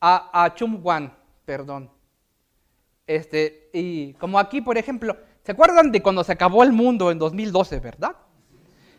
a, 0.00 0.44
a 0.44 0.54
chum 0.54 0.80
wan, 0.82 1.16
perdón. 1.44 1.90
Este, 3.06 3.70
y 3.72 4.14
como 4.14 4.38
aquí, 4.38 4.60
por 4.60 4.78
ejemplo, 4.78 5.16
¿se 5.44 5.52
acuerdan 5.52 5.92
de 5.92 6.02
cuando 6.02 6.24
se 6.24 6.32
acabó 6.32 6.64
el 6.64 6.72
mundo 6.72 7.10
en 7.10 7.18
2012, 7.18 7.78
verdad? 7.80 8.16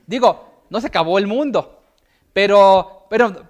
Digo, 0.07 0.63
no 0.69 0.79
se 0.79 0.87
acabó 0.87 1.17
el 1.17 1.27
mundo, 1.27 1.81
pero, 2.31 3.07
pero 3.09 3.47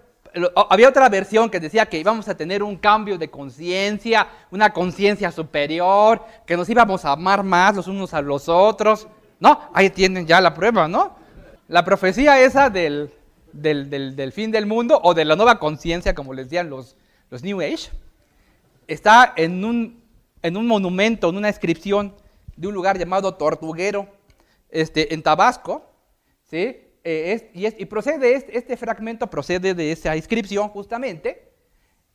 había 0.69 0.89
otra 0.89 1.07
versión 1.09 1.49
que 1.49 1.59
decía 1.59 1.85
que 1.85 1.99
íbamos 1.99 2.27
a 2.27 2.35
tener 2.35 2.61
un 2.61 2.75
cambio 2.75 3.17
de 3.17 3.29
conciencia, 3.29 4.27
una 4.51 4.71
conciencia 4.71 5.31
superior, 5.31 6.21
que 6.45 6.57
nos 6.57 6.69
íbamos 6.69 7.05
a 7.05 7.13
amar 7.13 7.43
más 7.43 7.75
los 7.75 7.87
unos 7.87 8.13
a 8.13 8.21
los 8.21 8.49
otros. 8.49 9.07
No, 9.39 9.69
ahí 9.73 9.89
tienen 9.89 10.27
ya 10.27 10.41
la 10.41 10.53
prueba, 10.53 10.87
¿no? 10.87 11.15
La 11.67 11.83
profecía 11.85 12.39
esa 12.41 12.69
del, 12.69 13.11
del, 13.53 14.31
fin 14.31 14.51
del 14.51 14.65
mundo 14.65 14.99
o 15.03 15.13
de 15.13 15.25
la 15.25 15.35
nueva 15.35 15.59
conciencia, 15.59 16.13
como 16.13 16.33
les 16.33 16.47
decían 16.47 16.69
los, 16.69 16.95
los 17.29 17.43
New 17.43 17.61
Age, 17.61 17.89
está 18.87 19.33
en 19.35 19.63
un, 19.63 20.03
en 20.41 20.57
un 20.57 20.67
monumento, 20.67 21.29
en 21.29 21.37
una 21.37 21.49
inscripción 21.49 22.13
de 22.55 22.67
un 22.67 22.73
lugar 22.73 22.97
llamado 22.97 23.35
Tortuguero, 23.35 24.07
este, 24.69 25.13
en 25.13 25.23
Tabasco, 25.23 25.89
¿sí? 26.49 26.84
Eh, 27.07 27.51
y, 27.53 27.85
procede, 27.85 28.33
este, 28.33 28.57
este, 28.57 28.75
fragmento 28.75 29.27
procede 29.27 29.75
de 29.75 29.91
esa 29.91 30.15
inscripción 30.15 30.69
justamente, 30.69 31.51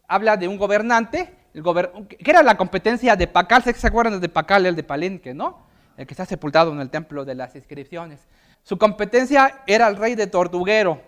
habla 0.09 0.37
de 0.37 0.49
un 0.49 0.59
gobernante, 0.59 1.33
que 1.53 2.31
era 2.31 2.43
la 2.43 2.57
competencia 2.57 3.15
de 3.15 3.29
Pacal, 3.29 3.63
¿se 3.63 3.87
acuerdan 3.87 4.21
de 4.21 4.29
Pacal, 4.29 4.67
el 4.67 4.75
de 4.75 4.83
Palenque, 4.83 5.33
no? 5.33 5.65
el 5.97 6.09
que 6.09 6.15
está 6.15 6.27
sepultado 6.27 6.73
en 6.73 6.81
el 6.81 6.91
templo 6.91 7.25
de 7.25 7.37
las 7.37 7.55
inscripciones. 7.55 8.27
Su 8.65 8.79
competencia 8.79 9.63
era 9.69 9.87
el 9.87 9.95
rey 9.95 10.17
de 10.17 10.27
Tortuguero, 10.27 11.01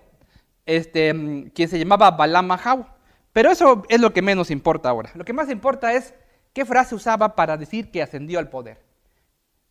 este, 0.65 1.13
mm, 1.13 1.51
quien 1.51 1.69
se 1.69 1.79
llamaba 1.79 2.13
Balamahau. 2.13 2.87
Pero 3.33 3.51
eso 3.51 3.83
es 3.89 4.01
lo 4.01 4.13
que 4.13 4.23
menos 4.23 4.51
importa 4.53 4.91
ahora. 4.91 5.11
Lo 5.15 5.25
que 5.25 5.33
más 5.33 5.51
importa 5.51 5.93
es 5.93 6.15
¿qué 6.53 6.65
frase 6.65 6.95
usaba 6.95 7.35
para 7.35 7.57
decir 7.57 7.91
que 7.91 8.01
ascendió 8.01 8.39
al 8.39 8.49
poder? 8.49 8.81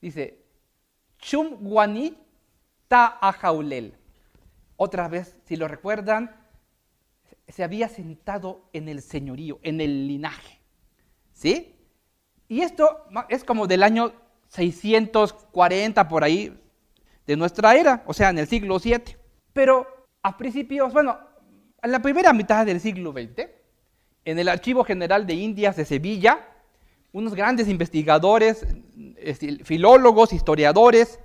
Dice, 0.01 0.43
Chum 1.17 1.57
Guanit 1.61 2.17
Ta 2.89 3.19
Ajaulel. 3.21 4.00
Otra 4.83 5.07
vez, 5.07 5.37
si 5.45 5.57
lo 5.57 5.67
recuerdan, 5.67 6.35
se 7.47 7.63
había 7.63 7.87
sentado 7.87 8.67
en 8.73 8.89
el 8.89 9.03
señorío, 9.03 9.59
en 9.61 9.79
el 9.79 10.07
linaje. 10.07 10.59
¿Sí? 11.33 11.75
Y 12.47 12.61
esto 12.61 13.05
es 13.29 13.43
como 13.43 13.67
del 13.67 13.83
año 13.83 14.11
640 14.47 16.07
por 16.07 16.23
ahí 16.23 16.59
de 17.27 17.37
nuestra 17.37 17.75
era, 17.75 18.03
o 18.07 18.13
sea, 18.15 18.31
en 18.31 18.39
el 18.39 18.47
siglo 18.47 18.79
VII. 18.79 19.17
Pero 19.53 19.85
a 20.23 20.35
principios, 20.35 20.91
bueno, 20.93 21.15
en 21.83 21.91
la 21.91 22.01
primera 22.01 22.33
mitad 22.33 22.65
del 22.65 22.79
siglo 22.79 23.11
XX, 23.11 23.49
en 24.25 24.39
el 24.39 24.49
Archivo 24.49 24.83
General 24.83 25.27
de 25.27 25.35
Indias 25.35 25.75
de 25.75 25.85
Sevilla, 25.85 26.39
unos 27.11 27.35
grandes 27.35 27.67
investigadores, 27.67 28.65
este, 29.17 29.63
filólogos, 29.63 30.33
historiadores, 30.33 31.19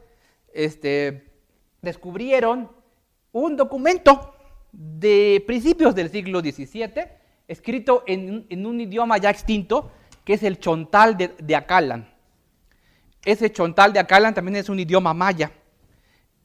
este, 0.52 1.32
descubrieron 1.80 2.75
un 3.42 3.56
documento 3.56 4.34
de 4.72 5.44
principios 5.46 5.94
del 5.94 6.10
siglo 6.10 6.40
XVII, 6.40 6.90
escrito 7.46 8.02
en, 8.06 8.66
un 8.66 8.80
idioma 8.80 9.18
ya 9.18 9.30
extinto, 9.30 9.92
que 10.24 10.34
es 10.34 10.42
el 10.42 10.58
chontal 10.58 11.16
de, 11.16 11.34
de 11.38 11.54
Acalan. 11.54 12.08
Ese 13.24 13.52
chontal 13.52 13.92
de 13.92 14.00
Acalan 14.00 14.32
también 14.32 14.56
es 14.56 14.68
un 14.68 14.80
idioma 14.80 15.12
maya. 15.12 15.52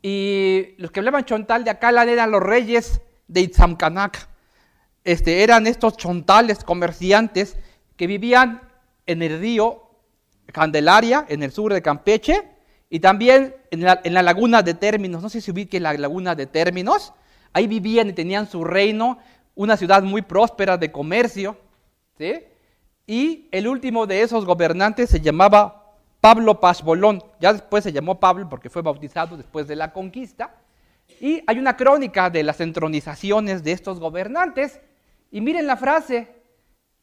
Y 0.01 0.75
los 0.77 0.91
que 0.91 0.99
hablaban 0.99 1.23
chontal 1.23 1.63
de 1.63 1.71
Acalan 1.71 2.09
eran 2.09 2.29
los 2.29 2.43
reyes 2.43 2.99
de 3.27 3.41
Itzamcanac. 3.41 4.27
Este, 5.03 5.43
eran 5.43 5.67
estos 5.67 5.95
chontales 5.95 6.63
comerciantes 6.63 7.57
que 7.95 8.05
vivían 8.05 8.69
en 9.05 9.21
el 9.21 9.39
río 9.39 9.91
Candelaria, 10.51 11.25
en 11.29 11.41
el 11.43 11.51
sur 11.51 11.73
de 11.73 11.81
Campeche, 11.81 12.50
y 12.93 12.99
también 12.99 13.55
en 13.71 13.83
la, 13.83 14.21
laguna 14.21 14.61
de 14.63 14.73
Términos. 14.73 15.23
No 15.23 15.29
sé 15.29 15.39
si 15.39 15.49
ubique 15.49 15.79
la 15.79 15.93
laguna 15.93 16.35
de 16.35 16.45
Términos. 16.45 17.13
Ahí 17.53 17.65
vivían 17.65 18.09
y 18.09 18.13
tenían 18.13 18.47
su 18.47 18.65
reino, 18.65 19.17
una 19.55 19.77
ciudad 19.77 20.03
muy 20.03 20.21
próspera 20.21 20.77
de 20.77 20.91
comercio. 20.91 21.57
Y 23.07 23.47
el 23.49 23.69
último 23.69 24.05
de 24.07 24.21
esos 24.21 24.45
gobernantes 24.45 25.09
se 25.09 25.21
llamaba 25.21 25.95
Pablo 26.19 26.59
Pazbolón. 26.59 27.23
Ya 27.39 27.53
después 27.53 27.85
se 27.85 27.93
llamó 27.93 28.19
Pablo 28.19 28.49
porque 28.49 28.69
fue 28.69 28.81
bautizado 28.81 29.37
después 29.37 29.69
de 29.69 29.77
la 29.77 29.93
conquista. 29.93 30.57
Y 31.21 31.41
hay 31.47 31.59
una 31.59 31.77
crónica 31.77 32.29
de 32.29 32.43
las 32.43 32.59
entronizaciones 32.59 33.63
de 33.63 33.71
estos 33.71 34.01
gobernantes. 34.01 34.81
Y 35.31 35.39
miren 35.39 35.65
la 35.65 35.77
frase, 35.77 36.27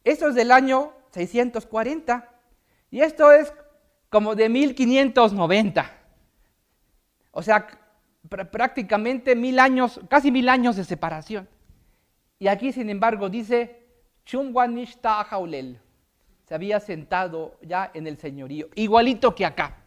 esto 0.05 0.29
es 0.29 0.35
del 0.35 0.53
año 0.53 0.93
640 1.13 2.29
y 2.91 3.01
esto 3.01 3.33
es 3.33 3.55
como 4.09 4.35
de 4.35 4.49
1590. 4.49 5.91
O 7.31 7.43
sea, 7.43 7.67
prácticamente 8.29 9.37
mil 9.37 9.59
años, 9.59 10.01
casi 10.09 10.31
mil 10.31 10.49
años 10.49 10.77
de 10.77 10.85
separación. 10.85 11.49
Y 12.39 12.49
aquí, 12.49 12.73
sin 12.73 12.91
embargo, 12.91 13.29
dice, 13.29 13.87
Jaulel. 14.25 15.81
Se 16.45 16.55
había 16.55 16.81
sentado 16.81 17.59
ya 17.63 17.91
en 17.93 18.07
el 18.07 18.17
señorío, 18.17 18.69
igualito 18.75 19.35
que 19.35 19.45
acá. 19.45 19.85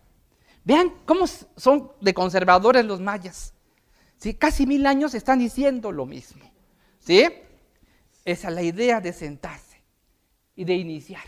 Vean 0.64 0.94
cómo 1.06 1.26
son 1.26 1.92
de 2.02 2.14
conservadores 2.14 2.86
los 2.86 3.02
mayas. 3.02 3.56
¿Sí? 4.18 4.36
Casi 4.36 4.68
mil 4.68 4.86
años 4.86 5.16
están 5.16 5.40
diciendo 5.40 5.92
lo 5.92 6.06
mismo. 6.06 6.46
¿Sí? 7.00 7.28
Esa 8.24 8.50
es 8.50 8.54
la 8.54 8.62
idea 8.62 9.02
de 9.02 9.12
sentarse 9.12 9.82
y 10.56 10.64
de 10.64 10.76
iniciar. 10.76 11.24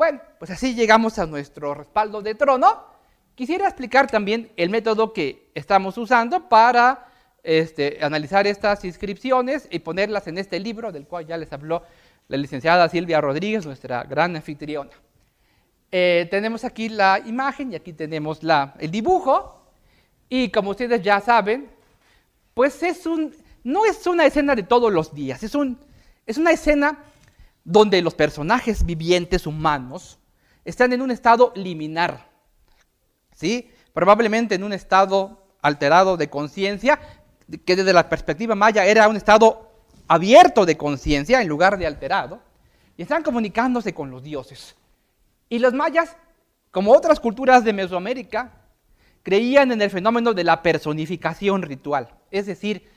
Bueno, 0.00 0.18
pues 0.38 0.50
así 0.50 0.74
llegamos 0.74 1.18
a 1.18 1.26
nuestro 1.26 1.74
respaldo 1.74 2.22
de 2.22 2.34
trono. 2.34 2.86
Quisiera 3.34 3.66
explicar 3.66 4.10
también 4.10 4.50
el 4.56 4.70
método 4.70 5.12
que 5.12 5.50
estamos 5.54 5.98
usando 5.98 6.48
para 6.48 7.06
este, 7.42 7.98
analizar 8.00 8.46
estas 8.46 8.82
inscripciones 8.86 9.68
y 9.70 9.80
ponerlas 9.80 10.26
en 10.26 10.38
este 10.38 10.58
libro 10.58 10.90
del 10.90 11.06
cual 11.06 11.26
ya 11.26 11.36
les 11.36 11.52
habló 11.52 11.82
la 12.28 12.38
licenciada 12.38 12.88
Silvia 12.88 13.20
Rodríguez, 13.20 13.66
nuestra 13.66 14.02
gran 14.04 14.34
anfitriona. 14.34 14.90
Eh, 15.92 16.26
tenemos 16.30 16.64
aquí 16.64 16.88
la 16.88 17.20
imagen 17.26 17.70
y 17.70 17.76
aquí 17.76 17.92
tenemos 17.92 18.42
la, 18.42 18.72
el 18.78 18.90
dibujo. 18.90 19.66
Y 20.30 20.48
como 20.48 20.70
ustedes 20.70 21.02
ya 21.02 21.20
saben, 21.20 21.68
pues 22.54 22.80
no 23.64 23.84
es 23.84 24.06
una 24.06 24.24
escena 24.24 24.54
de 24.54 24.62
todos 24.62 24.90
los 24.90 25.14
días, 25.14 25.42
es 25.42 25.54
una 25.54 26.52
escena 26.52 27.04
donde 27.64 28.02
los 28.02 28.14
personajes 28.14 28.84
vivientes 28.84 29.46
humanos 29.46 30.18
están 30.64 30.92
en 30.92 31.02
un 31.02 31.10
estado 31.10 31.52
liminar, 31.54 32.28
¿sí? 33.34 33.70
probablemente 33.92 34.54
en 34.54 34.64
un 34.64 34.72
estado 34.72 35.46
alterado 35.62 36.16
de 36.16 36.30
conciencia, 36.30 37.00
que 37.64 37.76
desde 37.76 37.92
la 37.92 38.08
perspectiva 38.08 38.54
maya 38.54 38.84
era 38.84 39.08
un 39.08 39.16
estado 39.16 39.70
abierto 40.08 40.64
de 40.64 40.76
conciencia 40.76 41.40
en 41.40 41.48
lugar 41.48 41.78
de 41.78 41.86
alterado, 41.86 42.40
y 42.96 43.02
están 43.02 43.22
comunicándose 43.22 43.94
con 43.94 44.10
los 44.10 44.22
dioses. 44.22 44.76
Y 45.48 45.58
los 45.58 45.72
mayas, 45.72 46.16
como 46.70 46.92
otras 46.92 47.18
culturas 47.18 47.64
de 47.64 47.72
Mesoamérica, 47.72 48.52
creían 49.22 49.72
en 49.72 49.82
el 49.82 49.90
fenómeno 49.90 50.32
de 50.32 50.44
la 50.44 50.62
personificación 50.62 51.62
ritual, 51.62 52.14
es 52.30 52.46
decir, 52.46 52.88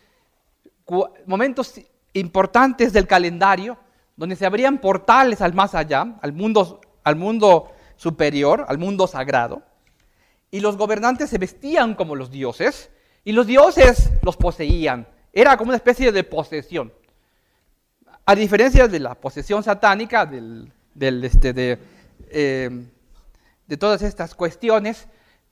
momentos 1.25 1.81
importantes 2.13 2.93
del 2.93 3.07
calendario 3.07 3.77
donde 4.15 4.35
se 4.35 4.45
abrían 4.45 4.79
portales 4.79 5.41
al 5.41 5.53
más 5.53 5.75
allá, 5.75 6.15
al 6.21 6.33
mundo, 6.33 6.81
al 7.03 7.15
mundo 7.15 7.71
superior, 7.95 8.65
al 8.67 8.77
mundo 8.77 9.07
sagrado, 9.07 9.63
y 10.51 10.59
los 10.59 10.77
gobernantes 10.77 11.29
se 11.29 11.37
vestían 11.37 11.95
como 11.95 12.15
los 12.15 12.29
dioses, 12.29 12.91
y 13.23 13.31
los 13.31 13.47
dioses 13.47 14.11
los 14.21 14.37
poseían. 14.37 15.07
Era 15.31 15.57
como 15.57 15.69
una 15.69 15.77
especie 15.77 16.11
de 16.11 16.23
posesión. 16.23 16.93
A 18.25 18.35
diferencia 18.35 18.87
de 18.87 18.99
la 18.99 19.15
posesión 19.15 19.63
satánica, 19.63 20.29
este, 20.99 21.53
de, 21.53 21.79
eh, 22.29 22.85
de, 23.67 23.77
todas 23.77 24.01
estas 24.01 24.35
cuestiones 24.35 25.07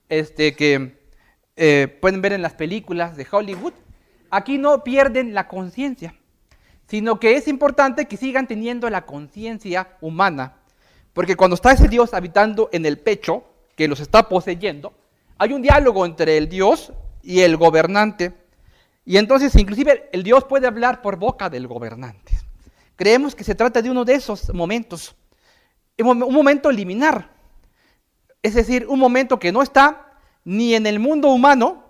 este, 0.08 0.54
que 0.54 1.02
eh, 1.56 1.98
pueden 2.00 2.22
ver 2.22 2.32
en 2.32 2.42
las 2.42 2.54
películas 2.54 3.16
de 3.16 3.26
Hollywood, 3.30 3.74
aquí 4.30 4.56
no 4.56 4.84
pierden 4.84 5.34
la 5.34 5.48
conciencia 5.48 6.14
sino 6.92 7.18
que 7.18 7.36
es 7.36 7.48
importante 7.48 8.04
que 8.04 8.18
sigan 8.18 8.46
teniendo 8.46 8.90
la 8.90 9.06
conciencia 9.06 9.96
humana, 10.02 10.56
porque 11.14 11.36
cuando 11.36 11.54
está 11.54 11.72
ese 11.72 11.88
Dios 11.88 12.12
habitando 12.12 12.68
en 12.70 12.84
el 12.84 12.98
pecho, 12.98 13.44
que 13.74 13.88
los 13.88 13.98
está 13.98 14.28
poseyendo, 14.28 14.92
hay 15.38 15.54
un 15.54 15.62
diálogo 15.62 16.04
entre 16.04 16.36
el 16.36 16.50
Dios 16.50 16.92
y 17.22 17.40
el 17.40 17.56
gobernante, 17.56 18.34
y 19.06 19.16
entonces 19.16 19.56
inclusive 19.56 20.10
el 20.12 20.22
Dios 20.22 20.44
puede 20.44 20.66
hablar 20.66 21.00
por 21.00 21.16
boca 21.16 21.48
del 21.48 21.66
gobernante. 21.66 22.34
Creemos 22.94 23.34
que 23.34 23.42
se 23.42 23.54
trata 23.54 23.80
de 23.80 23.90
uno 23.90 24.04
de 24.04 24.12
esos 24.12 24.52
momentos, 24.52 25.16
un 25.96 26.18
momento 26.18 26.70
liminar, 26.70 27.30
es 28.42 28.52
decir, 28.52 28.86
un 28.86 28.98
momento 28.98 29.38
que 29.38 29.50
no 29.50 29.62
está 29.62 30.12
ni 30.44 30.74
en 30.74 30.86
el 30.86 30.98
mundo 30.98 31.28
humano 31.28 31.86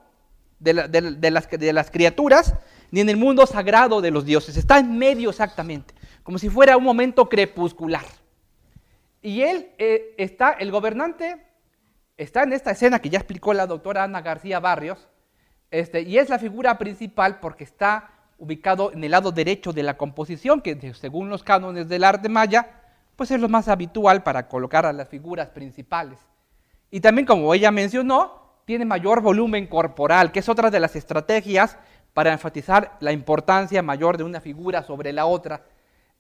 de, 0.61 0.75
las, 0.75 1.51
de 1.51 1.73
las 1.73 1.91
criaturas, 1.91 2.55
ni 2.93 3.01
en 3.01 3.09
el 3.09 3.17
mundo 3.17 3.47
sagrado 3.47 4.01
de 4.01 4.13
los 4.13 4.25
dioses. 4.25 4.57
Está 4.57 4.79
en 4.79 4.97
medio 4.97 5.31
exactamente, 5.31 5.95
como 6.23 6.39
si 6.39 6.49
fuera 6.49 6.77
un 6.77 6.85
momento 6.85 7.29
crepuscular. 7.29 8.05
Y 9.23 9.41
él 9.41 9.71
eh, 9.79 10.15
está, 10.19 10.53
el 10.53 10.71
gobernante, 10.71 11.45
está 12.17 12.43
en 12.43 12.53
esta 12.53 12.71
escena 12.71 13.01
que 13.01 13.09
ya 13.09 13.19
explicó 13.19 13.55
la 13.55 13.67
doctora 13.67 14.05
Ana 14.05 14.21
García 14.21 14.61
Barrios, 14.61 15.09
este, 15.71 16.03
y 16.03 16.19
es 16.19 16.29
la 16.29 16.39
figura 16.39 16.77
principal 16.77 17.41
porque 17.41 17.65
está 17.65 18.11
ubicado 18.37 18.93
en 18.93 19.03
el 19.03 19.13
lado 19.13 19.33
derecho 19.33 19.73
de 19.73 19.83
la 19.83 19.97
composición, 19.97 20.61
que 20.61 20.93
según 20.93 21.31
los 21.31 21.43
cánones 21.43 21.89
del 21.89 22.05
arte 22.05 22.29
maya, 22.29 22.83
pues 23.17 23.31
es 23.31 23.41
lo 23.41 23.49
más 23.49 23.69
habitual 23.69 24.23
para 24.23 24.49
colocar 24.49 24.85
a 24.85 24.93
las 24.93 25.09
figuras 25.09 25.49
principales. 25.49 26.19
Y 26.91 27.01
también, 27.01 27.25
como 27.25 27.55
ella 27.55 27.71
mencionó, 27.71 28.43
tiene 28.67 28.85
mayor 28.85 29.23
volumen 29.23 29.67
corporal, 29.67 30.31
que 30.31 30.41
es 30.41 30.49
otra 30.49 30.71
de 30.71 30.81
las 30.81 30.95
estrategias 30.95 31.79
para 32.15 32.33
enfatizar 32.33 32.97
la 33.01 33.13
importancia 33.13 33.83
mayor 33.83 34.17
de 34.17 34.25
una 34.25 34.41
figura 34.41 34.83
sobre 34.83 35.13
la 35.13 35.27
otra. 35.27 35.65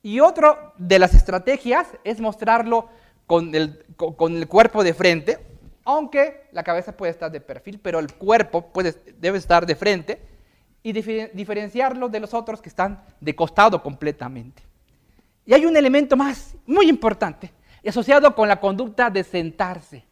Y 0.02 0.20
otra 0.20 0.72
de 0.78 0.98
las 0.98 1.14
estrategias 1.14 1.86
es 2.04 2.20
mostrarlo 2.20 2.88
con 3.26 3.54
el, 3.54 3.84
con 3.96 4.36
el 4.36 4.48
cuerpo 4.48 4.82
de 4.82 4.94
frente, 4.94 5.38
aunque 5.84 6.48
la 6.52 6.62
cabeza 6.62 6.96
puede 6.96 7.12
estar 7.12 7.30
de 7.30 7.40
perfil, 7.40 7.78
pero 7.80 7.98
el 7.98 8.12
cuerpo 8.14 8.70
debe 9.18 9.38
estar 9.38 9.66
de 9.66 9.76
frente 9.76 10.20
y 10.82 10.92
diferenciarlo 10.92 12.08
de 12.08 12.20
los 12.20 12.34
otros 12.34 12.60
que 12.60 12.68
están 12.68 13.04
de 13.20 13.34
costado 13.34 13.82
completamente. 13.82 14.62
Y 15.44 15.54
hay 15.54 15.66
un 15.66 15.76
elemento 15.76 16.16
más 16.16 16.54
muy 16.66 16.88
importante, 16.88 17.52
asociado 17.86 18.34
con 18.34 18.48
la 18.48 18.60
conducta 18.60 19.10
de 19.10 19.24
sentarse. 19.24 20.04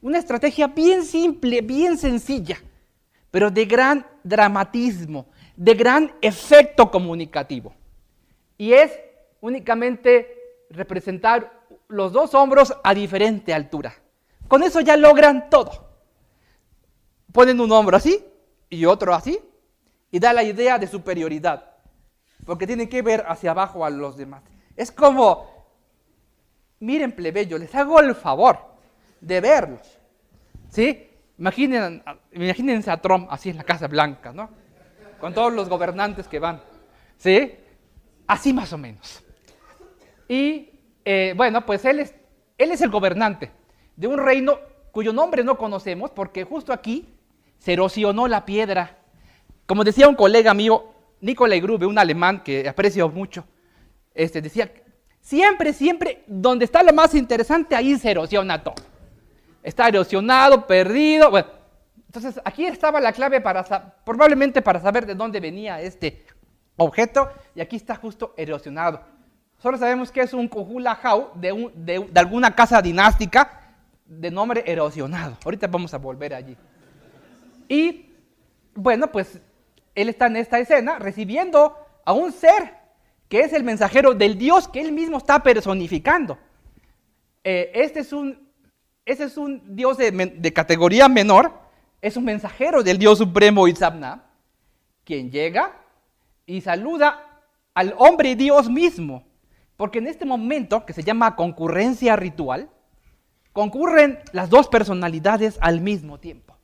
Una 0.00 0.18
estrategia 0.18 0.66
bien 0.68 1.04
simple, 1.04 1.60
bien 1.62 1.96
sencilla, 1.96 2.58
pero 3.34 3.50
de 3.50 3.64
gran 3.64 4.06
dramatismo, 4.22 5.26
de 5.56 5.74
gran 5.74 6.14
efecto 6.22 6.88
comunicativo. 6.88 7.74
Y 8.56 8.74
es 8.74 8.92
únicamente 9.40 10.64
representar 10.70 11.66
los 11.88 12.12
dos 12.12 12.32
hombros 12.34 12.72
a 12.84 12.94
diferente 12.94 13.52
altura. 13.52 13.92
Con 14.46 14.62
eso 14.62 14.80
ya 14.82 14.96
logran 14.96 15.50
todo. 15.50 15.96
Ponen 17.32 17.58
un 17.60 17.72
hombro 17.72 17.96
así 17.96 18.24
y 18.70 18.84
otro 18.84 19.12
así 19.12 19.40
y 20.12 20.20
da 20.20 20.32
la 20.32 20.44
idea 20.44 20.78
de 20.78 20.86
superioridad, 20.86 21.72
porque 22.46 22.68
tienen 22.68 22.88
que 22.88 23.02
ver 23.02 23.24
hacia 23.26 23.50
abajo 23.50 23.84
a 23.84 23.90
los 23.90 24.16
demás. 24.16 24.44
Es 24.76 24.92
como, 24.92 25.74
miren 26.78 27.10
plebeyo, 27.10 27.58
les 27.58 27.74
hago 27.74 27.98
el 27.98 28.14
favor 28.14 28.60
de 29.20 29.40
verlos. 29.40 29.98
¿Sí? 30.68 31.10
Imaginen, 31.38 32.02
imagínense 32.32 32.90
a 32.90 32.96
Trump 32.96 33.28
así 33.30 33.50
en 33.50 33.56
la 33.56 33.64
Casa 33.64 33.88
Blanca, 33.88 34.32
¿no? 34.32 34.50
Con 35.20 35.34
todos 35.34 35.52
los 35.52 35.68
gobernantes 35.68 36.28
que 36.28 36.38
van. 36.38 36.60
¿Sí? 37.16 37.54
Así 38.26 38.52
más 38.52 38.72
o 38.72 38.78
menos. 38.78 39.22
Y 40.28 40.70
eh, 41.04 41.34
bueno, 41.36 41.66
pues 41.66 41.84
él 41.84 42.00
es, 42.00 42.14
él 42.56 42.70
es 42.70 42.80
el 42.80 42.90
gobernante 42.90 43.50
de 43.96 44.06
un 44.06 44.18
reino 44.18 44.58
cuyo 44.92 45.12
nombre 45.12 45.42
no 45.42 45.58
conocemos 45.58 46.10
porque 46.10 46.44
justo 46.44 46.72
aquí 46.72 47.08
se 47.58 47.72
erosionó 47.72 48.28
la 48.28 48.44
piedra. 48.44 48.98
Como 49.66 49.82
decía 49.82 50.08
un 50.08 50.14
colega 50.14 50.54
mío, 50.54 50.84
Nicolai 51.20 51.60
Grube, 51.60 51.86
un 51.86 51.98
alemán 51.98 52.42
que 52.44 52.68
aprecio 52.68 53.08
mucho, 53.08 53.44
este, 54.14 54.40
decía, 54.40 54.70
siempre, 55.20 55.72
siempre, 55.72 56.22
donde 56.26 56.64
está 56.64 56.82
lo 56.82 56.92
más 56.92 57.14
interesante, 57.14 57.74
ahí 57.74 57.96
se 57.96 58.10
erosiona 58.10 58.62
todo 58.62 58.93
está 59.64 59.88
erosionado, 59.88 60.66
perdido. 60.66 61.30
Bueno, 61.30 61.48
entonces 62.06 62.40
aquí 62.44 62.64
estaba 62.66 63.00
la 63.00 63.12
clave 63.12 63.40
para 63.40 63.64
probablemente 64.04 64.62
para 64.62 64.78
saber 64.78 65.06
de 65.06 65.16
dónde 65.16 65.40
venía 65.40 65.80
este 65.80 66.24
objeto 66.76 67.28
y 67.56 67.60
aquí 67.60 67.74
está 67.74 67.96
justo 67.96 68.34
erosionado. 68.36 69.00
Solo 69.58 69.78
sabemos 69.78 70.12
que 70.12 70.20
es 70.20 70.34
un 70.34 70.46
Kuhula 70.46 71.00
de, 71.34 71.72
de, 71.74 72.06
de 72.10 72.20
alguna 72.20 72.54
casa 72.54 72.80
dinástica 72.82 73.72
de 74.04 74.30
nombre 74.30 74.62
erosionado. 74.66 75.38
Ahorita 75.44 75.66
vamos 75.66 75.94
a 75.94 75.98
volver 75.98 76.34
allí. 76.34 76.56
Y 77.66 78.12
bueno, 78.74 79.10
pues 79.10 79.40
él 79.94 80.08
está 80.10 80.26
en 80.26 80.36
esta 80.36 80.58
escena 80.58 80.98
recibiendo 80.98 81.78
a 82.04 82.12
un 82.12 82.30
ser 82.32 82.74
que 83.28 83.40
es 83.40 83.54
el 83.54 83.64
mensajero 83.64 84.12
del 84.12 84.36
Dios 84.36 84.68
que 84.68 84.82
él 84.82 84.92
mismo 84.92 85.16
está 85.16 85.42
personificando. 85.42 86.38
Eh, 87.42 87.72
este 87.74 88.00
es 88.00 88.12
un 88.12 88.43
ese 89.04 89.24
es 89.24 89.36
un 89.36 89.76
Dios 89.76 89.98
de, 89.98 90.52
categoría 90.54 91.08
menor, 91.08 91.52
es 92.00 92.16
un 92.16 92.24
mensajero 92.24 92.82
del 92.82 92.98
Dios 92.98 93.18
supremo 93.18 93.68
Itzabna, 93.68 94.24
quien 95.04 95.30
llega 95.30 95.76
y 96.46 96.60
saluda 96.62 97.42
al 97.74 97.94
hombre 97.98 98.34
Dios 98.34 98.70
mismo. 98.70 99.24
Porque 99.76 99.98
en 99.98 100.06
este 100.06 100.24
momento, 100.24 100.86
que 100.86 100.92
se 100.92 101.02
llama 101.02 101.36
concurrencia 101.36 102.16
ritual, 102.16 102.70
concurren 103.52 104.20
las 104.32 104.48
dos 104.48 104.68
personalidades 104.68 105.58
al 105.60 105.80
mismo 105.80 106.18
tiempo. 106.18 106.56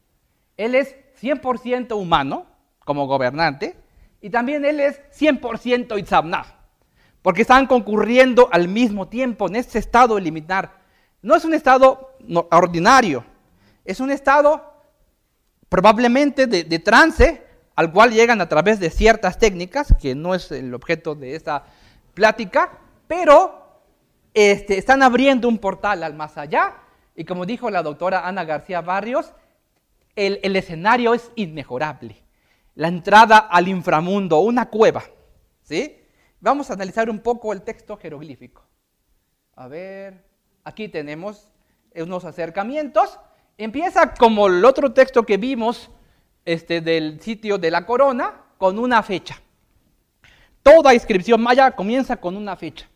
Él 0.56 0.74
es 0.74 0.94
100% 1.20 1.96
humano, 1.96 2.46
como 2.84 3.06
gobernante, 3.06 3.76
y 4.20 4.30
también 4.30 4.64
él 4.64 4.80
es 4.80 5.00
100% 5.18 5.98
Itzabna, 5.98 6.46
porque 7.22 7.42
están 7.42 7.66
concurriendo 7.66 8.48
al 8.52 8.68
mismo 8.68 9.08
tiempo 9.08 9.48
en 9.48 9.56
este 9.56 9.78
estado 9.78 10.14
de 10.14 10.22
limitar 10.22 10.79
no 11.22 11.36
es 11.36 11.44
un 11.44 11.54
estado 11.54 12.16
ordinario, 12.50 13.24
es 13.84 14.00
un 14.00 14.10
estado 14.10 14.70
probablemente 15.68 16.46
de, 16.46 16.78
trance 16.78 17.46
al 17.76 17.92
cual 17.92 18.12
llegan 18.12 18.40
a 18.40 18.48
través 18.48 18.80
de 18.80 18.90
ciertas 18.90 19.38
técnicas, 19.38 19.94
que 20.00 20.14
no 20.14 20.34
es 20.34 20.50
el 20.52 20.74
objeto 20.74 21.14
de 21.14 21.34
esta 21.34 21.64
plática, 22.14 22.78
pero 23.06 23.80
este, 24.34 24.78
están 24.78 25.02
abriendo 25.02 25.48
un 25.48 25.58
portal 25.58 26.02
al 26.02 26.14
más 26.14 26.36
allá, 26.36 26.74
y 27.14 27.24
como 27.24 27.46
dijo 27.46 27.70
la 27.70 27.82
doctora 27.82 28.26
Ana 28.26 28.44
García 28.44 28.80
Barrios, 28.80 29.32
el, 30.16 30.40
el 30.42 30.56
escenario 30.56 31.14
es 31.14 31.30
inmejorable. 31.36 32.22
La 32.74 32.88
entrada 32.88 33.38
al 33.38 33.68
inframundo, 33.68 34.40
una 34.40 34.68
cueva. 34.68 35.04
¿sí? 35.62 36.00
Vamos 36.40 36.70
a 36.70 36.74
analizar 36.74 37.10
un 37.10 37.20
poco 37.20 37.52
el 37.52 37.62
texto 37.62 37.96
jeroglífico. 37.96 38.64
A 39.54 39.68
ver, 39.68 40.24
Aquí 40.64 40.88
tenemos 40.88 41.50
unos 41.94 42.24
acercamientos. 42.24 43.18
Empieza 43.58 44.14
como 44.14 44.46
el 44.46 44.64
otro 44.64 44.92
texto 44.92 45.24
que 45.24 45.36
vimos 45.36 45.90
este, 46.44 46.80
del 46.80 47.20
sitio 47.20 47.58
de 47.58 47.70
la 47.70 47.86
corona, 47.86 48.44
con 48.58 48.78
una 48.78 49.02
fecha. 49.02 49.40
Toda 50.62 50.94
inscripción 50.94 51.40
maya 51.40 51.70
comienza 51.70 52.16
con 52.16 52.36
una 52.36 52.56
fecha. 52.56 52.88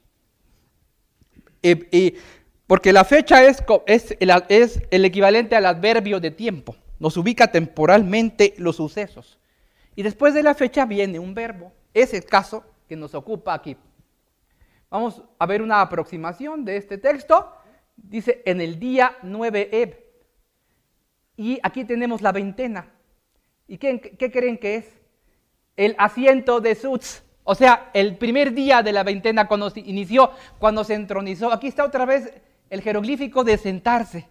porque 2.66 2.92
la 2.92 3.04
fecha 3.04 3.42
es, 3.44 3.62
es, 3.86 4.16
es 4.48 4.82
el 4.90 5.04
equivalente 5.04 5.56
al 5.56 5.66
adverbio 5.66 6.20
de 6.20 6.30
tiempo. 6.30 6.76
Nos 6.98 7.16
ubica 7.16 7.50
temporalmente 7.50 8.54
los 8.58 8.76
sucesos. 8.76 9.38
Y 9.96 10.02
después 10.02 10.34
de 10.34 10.42
la 10.42 10.54
fecha 10.54 10.84
viene 10.84 11.18
un 11.18 11.34
verbo. 11.34 11.72
Es 11.94 12.12
el 12.12 12.24
caso 12.24 12.64
que 12.88 12.96
nos 12.96 13.14
ocupa 13.14 13.54
aquí. 13.54 13.76
Vamos 14.94 15.24
a 15.40 15.46
ver 15.46 15.60
una 15.60 15.80
aproximación 15.80 16.64
de 16.64 16.76
este 16.76 16.98
texto. 16.98 17.52
Dice, 17.96 18.42
en 18.46 18.60
el 18.60 18.78
día 18.78 19.16
9 19.24 19.70
Eb. 19.72 19.98
Y 21.36 21.58
aquí 21.64 21.84
tenemos 21.84 22.22
la 22.22 22.30
veintena. 22.30 22.92
¿Y 23.66 23.78
qué, 23.78 23.98
creen 24.32 24.56
que 24.56 24.76
es? 24.76 24.86
El 25.74 25.96
asiento 25.98 26.60
de 26.60 26.76
Sutz. 26.76 27.24
O 27.42 27.56
sea, 27.56 27.90
el 27.92 28.18
primer 28.18 28.54
día 28.54 28.84
de 28.84 28.92
la 28.92 29.02
veintena 29.02 29.48
cuando 29.48 29.68
se 29.68 29.80
inició, 29.80 30.30
cuando 30.60 30.84
se 30.84 30.94
entronizó. 30.94 31.52
Aquí 31.52 31.66
está 31.66 31.84
otra 31.84 32.04
vez 32.04 32.32
el 32.70 32.80
jeroglífico 32.80 33.42
de 33.42 33.58
sentarse, 33.58 34.28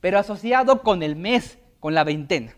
pero 0.00 0.18
asociado 0.18 0.82
con 0.82 1.02
el 1.02 1.16
mes, 1.16 1.56
con 1.80 1.94
la 1.94 2.04
veintena. 2.04 2.54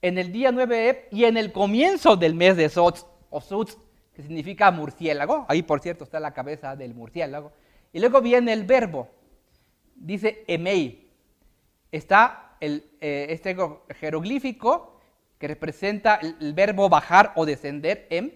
En 0.00 0.16
el 0.16 0.32
día 0.32 0.50
9 0.50 0.88
Eb 0.88 1.08
y 1.10 1.24
en 1.24 1.36
el 1.36 1.52
comienzo 1.52 2.16
del 2.16 2.34
mes 2.34 2.56
de 2.56 2.70
Sutz, 2.70 3.04
o 3.28 3.42
Sutz, 3.42 3.76
que 4.14 4.22
significa 4.22 4.70
murciélago. 4.70 5.46
Ahí, 5.48 5.62
por 5.62 5.80
cierto, 5.80 6.04
está 6.04 6.20
la 6.20 6.34
cabeza 6.34 6.76
del 6.76 6.94
murciélago. 6.94 7.52
Y 7.92 8.00
luego 8.00 8.20
viene 8.20 8.52
el 8.52 8.64
verbo. 8.64 9.08
Dice 9.94 10.44
emei. 10.46 11.10
Está 11.90 12.56
el, 12.60 12.90
eh, 13.00 13.26
este 13.30 13.56
jeroglífico 13.94 15.00
que 15.38 15.48
representa 15.48 16.16
el, 16.16 16.54
verbo 16.54 16.88
bajar 16.88 17.32
o 17.34 17.44
descender, 17.44 18.06
em, 18.10 18.30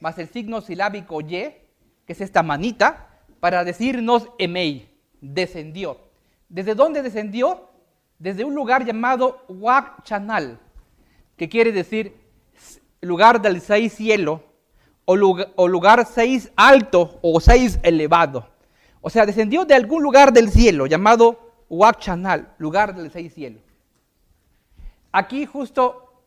más 0.00 0.18
el 0.18 0.28
signo 0.28 0.60
silábico 0.60 1.20
ye, 1.20 1.68
que 2.04 2.14
es 2.14 2.20
esta 2.20 2.42
manita, 2.42 3.22
para 3.38 3.64
decirnos 3.64 4.28
emei, 4.38 4.90
descendió. 5.20 6.00
¿Desde 6.48 6.74
dónde 6.74 7.02
descendió? 7.02 7.70
Desde 8.18 8.44
un 8.44 8.54
lugar 8.54 8.84
llamado 8.84 9.44
Wak 9.48 10.02
Chanal, 10.02 10.58
que 11.36 11.48
quiere 11.48 11.72
decir 11.72 12.16
lugar 13.00 13.40
del 13.40 13.60
seis 13.60 13.92
cielo 13.94 14.51
o 15.04 15.68
lugar, 15.68 16.06
seis 16.06 16.50
alto 16.56 17.18
o 17.22 17.40
seis 17.40 17.78
elevado. 17.82 18.48
O 19.00 19.10
sea, 19.10 19.26
descendió 19.26 19.64
de 19.64 19.74
algún 19.74 20.02
lugar 20.02 20.32
del 20.32 20.50
cielo 20.50 20.86
llamado 20.86 21.52
Chanal, 21.98 22.54
lugar 22.58 22.94
del 22.94 23.10
seis 23.10 23.34
cielo. 23.34 23.60
Aquí 25.10 25.46
justo 25.46 26.22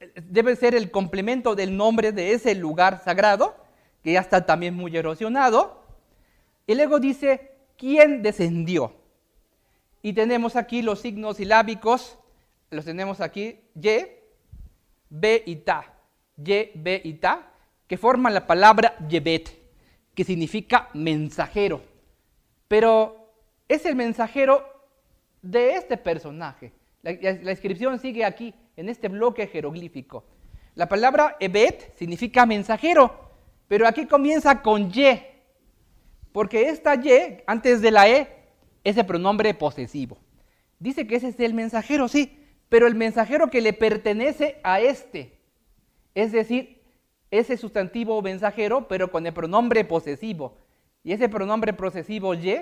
eh, 0.00 0.12
debe 0.22 0.56
ser 0.56 0.74
el 0.74 0.90
complemento 0.90 1.54
del 1.54 1.76
nombre 1.76 2.12
de 2.12 2.32
ese 2.32 2.54
lugar 2.54 3.02
sagrado, 3.02 3.56
que 4.02 4.12
ya 4.12 4.20
está 4.20 4.44
también 4.44 4.74
muy 4.74 4.96
erosionado. 4.96 5.82
Y 6.66 6.74
luego 6.74 7.00
dice, 7.00 7.52
¿quién 7.78 8.22
descendió? 8.22 8.94
Y 10.02 10.12
tenemos 10.12 10.56
aquí 10.56 10.82
los 10.82 11.00
signos 11.00 11.36
silábicos, 11.36 12.18
los 12.70 12.84
tenemos 12.84 13.20
aquí, 13.20 13.60
Y, 13.74 13.98
B 15.08 15.42
y 15.46 15.56
Ta. 15.56 15.94
Y, 16.36 16.70
B 16.74 17.00
y 17.04 17.14
Ta 17.14 17.51
que 17.92 17.98
forman 17.98 18.32
la 18.32 18.46
palabra 18.46 18.96
Yebet, 19.06 19.50
que 20.14 20.24
significa 20.24 20.88
mensajero. 20.94 21.82
Pero 22.66 23.34
es 23.68 23.84
el 23.84 23.96
mensajero 23.96 24.64
de 25.42 25.74
este 25.74 25.98
personaje. 25.98 26.72
La, 27.02 27.12
inscripción 27.50 27.98
sigue 27.98 28.24
aquí, 28.24 28.54
en 28.76 28.88
este 28.88 29.08
bloque 29.08 29.46
jeroglífico. 29.46 30.24
La 30.74 30.88
palabra 30.88 31.36
Ebet 31.38 31.94
significa 31.98 32.46
mensajero, 32.46 33.28
pero 33.68 33.86
aquí 33.86 34.06
comienza 34.06 34.62
con 34.62 34.90
Y, 34.90 35.20
porque 36.32 36.70
esta 36.70 36.94
Y, 36.94 37.42
antes 37.46 37.82
de 37.82 37.90
la 37.90 38.08
E, 38.08 38.26
es 38.84 38.96
el 38.96 39.04
pronombre 39.04 39.52
posesivo. 39.52 40.16
Dice 40.78 41.06
que 41.06 41.16
ese 41.16 41.28
es 41.28 41.38
el 41.40 41.52
mensajero, 41.52 42.08
sí, 42.08 42.38
pero 42.70 42.86
el 42.86 42.94
mensajero 42.94 43.50
que 43.50 43.60
le 43.60 43.74
pertenece 43.74 44.60
a 44.62 44.80
este. 44.80 45.38
Es 46.14 46.32
decir, 46.32 46.80
ese 47.32 47.56
sustantivo 47.56 48.20
mensajero, 48.22 48.86
pero 48.86 49.10
con 49.10 49.26
el 49.26 49.32
pronombre 49.32 49.84
posesivo. 49.84 50.58
Y 51.02 51.12
ese 51.12 51.28
pronombre 51.28 51.72
posesivo 51.72 52.34
y 52.34 52.60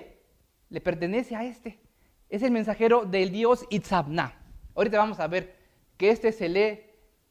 le 0.71 0.81
pertenece 0.81 1.35
a 1.35 1.45
este. 1.45 1.81
Es 2.29 2.43
el 2.43 2.53
mensajero 2.53 3.05
del 3.05 3.33
dios 3.33 3.67
Itzabna. 3.69 4.33
Ahorita 4.77 4.97
vamos 4.97 5.19
a 5.19 5.27
ver 5.27 5.57
que 5.97 6.11
este 6.11 6.31
se 6.31 6.49
lee 6.49 6.81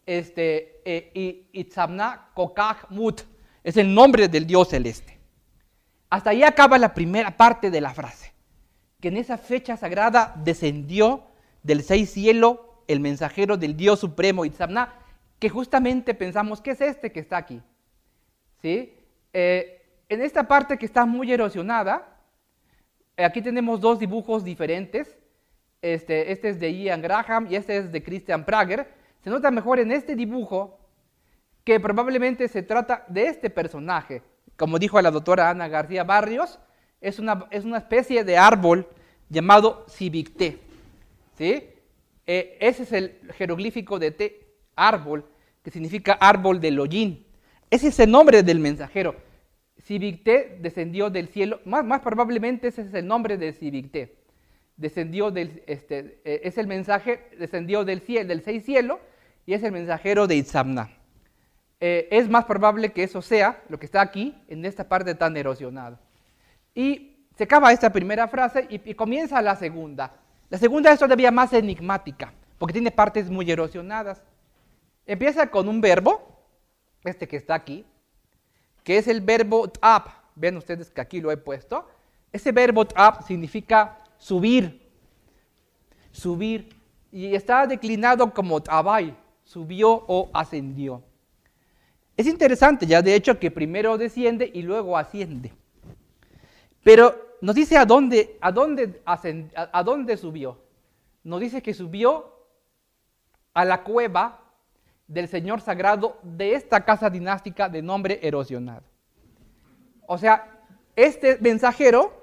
este, 0.06 0.82
eh, 0.84 1.50
Itzabna 1.54 2.30
Kokach 2.36 2.90
Mut. 2.90 3.22
Es 3.64 3.78
el 3.78 3.94
nombre 3.94 4.28
del 4.28 4.46
dios 4.46 4.68
celeste. 4.68 5.18
Hasta 6.10 6.32
ahí 6.32 6.44
acaba 6.44 6.78
la 6.78 6.94
primera 6.94 7.38
parte 7.38 7.72
de 7.72 7.80
la 7.80 7.94
frase. 7.94 8.34
Que 9.00 9.08
en 9.08 9.16
esa 9.16 9.38
fecha 9.38 9.78
sagrada 9.78 10.36
descendió 10.44 11.24
del 11.64 11.84
seis 11.84 12.12
cielo 12.12 12.84
el 12.90 13.00
mensajero 13.00 13.56
del 13.56 13.78
Dios 13.78 14.00
supremo 14.00 14.44
Itzamna, 14.44 14.96
que 15.40 15.50
justamente 15.50 16.14
pensamos 16.14 16.62
que 16.62 16.72
es 16.72 16.82
este 16.82 17.12
que 17.12 17.22
está 17.22 17.38
aquí. 17.38 17.62
¿Sí? 18.62 18.94
Eh, 19.34 19.82
en 20.10 20.22
esta 20.22 20.48
parte 20.48 20.78
que 20.78 20.86
está 20.86 21.06
muy 21.06 21.32
erosionada, 21.32 22.20
eh, 23.16 23.24
aquí 23.24 23.42
tenemos 23.42 23.80
dos 23.80 24.00
dibujos 24.00 24.44
diferentes. 24.44 25.18
Este, 25.82 26.32
este 26.32 26.50
es 26.50 26.60
de 26.60 26.74
Ian 26.74 27.02
Graham 27.02 27.48
y 27.50 27.56
este 27.56 27.78
es 27.78 27.92
de 27.92 28.04
Christian 28.04 28.44
Prager. 28.44 28.88
Se 29.24 29.30
nota 29.30 29.50
mejor 29.50 29.80
en 29.80 29.92
este 29.92 30.16
dibujo 30.16 30.78
que 31.64 31.80
probablemente 31.80 32.48
se 32.48 32.64
trata 32.64 33.06
de 33.08 33.28
este 33.28 33.50
personaje. 33.50 34.24
Como 34.58 34.80
dijo 34.80 35.02
la 35.02 35.12
doctora 35.12 35.50
Ana 35.50 35.68
García 35.68 36.04
Barrios, 36.04 36.60
es 37.00 37.20
una, 37.20 37.48
es 37.52 37.64
una 37.64 37.78
especie 37.78 38.24
de 38.24 38.38
árbol 38.38 38.88
llamado 39.30 39.86
civicté. 39.88 40.60
¿sí? 41.38 41.70
Eh, 42.26 42.58
ese 42.60 42.84
es 42.84 42.92
el 42.92 43.20
jeroglífico 43.38 44.00
de 44.00 44.12
T, 44.12 44.49
árbol, 44.88 45.26
que 45.64 45.72
significa 45.72 46.14
árbol 46.14 46.60
del 46.60 46.80
hollín. 46.80 47.26
Ese 47.70 47.90
es 47.90 48.00
el 48.00 48.12
nombre 48.12 48.44
del 48.44 48.60
mensajero. 48.60 49.16
Civicté 49.82 50.58
descendió 50.62 51.10
del 51.10 51.30
cielo, 51.30 51.62
más, 51.66 51.86
más 51.86 52.02
probablemente 52.02 52.68
ese 52.68 52.82
es 52.84 52.94
el 52.94 53.08
nombre 53.08 53.38
de 53.38 53.54
Civicté. 53.54 54.16
Descendió 54.78 55.32
del, 55.32 55.64
este, 55.68 56.22
eh, 56.24 56.42
es 56.44 56.58
el 56.58 56.68
mensaje, 56.68 57.30
descendió 57.38 57.84
del 57.84 58.02
cielo, 58.02 58.28
del 58.28 58.42
seis 58.42 58.64
cielo, 58.66 59.00
y 59.46 59.54
es 59.54 59.64
el 59.64 59.72
mensajero 59.72 60.28
de 60.28 60.36
Itzamna. 60.36 60.92
Eh, 61.82 62.08
es 62.12 62.30
más 62.30 62.46
probable 62.46 62.92
que 62.92 63.04
eso 63.04 63.22
sea 63.22 63.64
lo 63.70 63.80
que 63.80 63.86
está 63.86 64.02
aquí, 64.02 64.36
en 64.48 64.66
esta 64.66 64.88
parte 64.88 65.16
tan 65.16 65.36
erosionada. 65.38 66.00
Y 66.76 67.26
se 67.36 67.46
acaba 67.46 67.72
esta 67.72 67.92
primera 67.92 68.28
frase 68.28 68.68
y 68.70 68.94
comienza 68.94 69.42
la 69.42 69.56
segunda. 69.56 70.14
La 70.50 70.58
segunda 70.58 70.92
es 70.92 71.00
todavía 71.00 71.32
más 71.32 71.54
enigmática, 71.54 72.34
porque 72.58 72.74
tiene 72.74 72.92
partes 72.92 73.30
muy 73.30 73.50
erosionadas. 73.50 74.22
Empieza 75.10 75.50
con 75.50 75.68
un 75.68 75.82
verbo, 75.82 76.22
este 77.04 77.28
que 77.28 77.36
está 77.36 77.56
aquí, 77.56 77.84
que 78.84 79.00
es 79.00 79.08
el 79.08 79.22
verbo 79.22 79.64
up. 79.64 80.04
Ven 80.36 80.56
ustedes 80.56 80.92
que 80.92 81.02
aquí 81.02 81.20
lo 81.20 81.32
he 81.32 81.38
puesto. 81.38 81.88
Ese 82.32 82.52
verbo 82.52 82.82
up 82.82 83.24
significa 83.26 83.98
subir, 84.20 84.88
subir. 86.12 86.76
Y 87.12 87.34
está 87.34 87.66
declinado 87.66 88.32
como 88.32 88.62
tabai, 88.62 89.18
subió 89.44 89.90
o 89.90 90.30
ascendió. 90.32 91.02
Es 92.16 92.28
interesante 92.28 92.86
ya 92.86 93.02
de 93.02 93.16
hecho 93.16 93.40
que 93.40 93.50
primero 93.50 93.98
desciende 93.98 94.52
y 94.54 94.62
luego 94.62 94.96
asciende. 94.96 95.52
Pero 96.84 97.16
nos 97.42 97.56
dice 97.56 97.78
a 97.78 97.86
dónde, 97.86 98.38
a 98.40 98.50
a 99.72 99.84
dónde 99.84 100.18
subió. 100.18 100.60
Nos 101.24 101.40
dice 101.40 101.64
que 101.64 101.74
subió 101.74 102.32
a 103.56 103.66
la 103.66 103.84
cueva 103.84 104.46
del 105.10 105.28
Señor 105.28 105.60
sagrado 105.60 106.20
de 106.24 106.54
esta 106.54 106.86
casa 106.86 107.10
dinástica 107.10 107.68
de 107.68 107.82
nombre 107.82 108.20
erosionado. 108.22 108.84
O 110.08 110.18
sea, 110.18 110.62
este 110.96 111.38
mensajero 111.40 112.14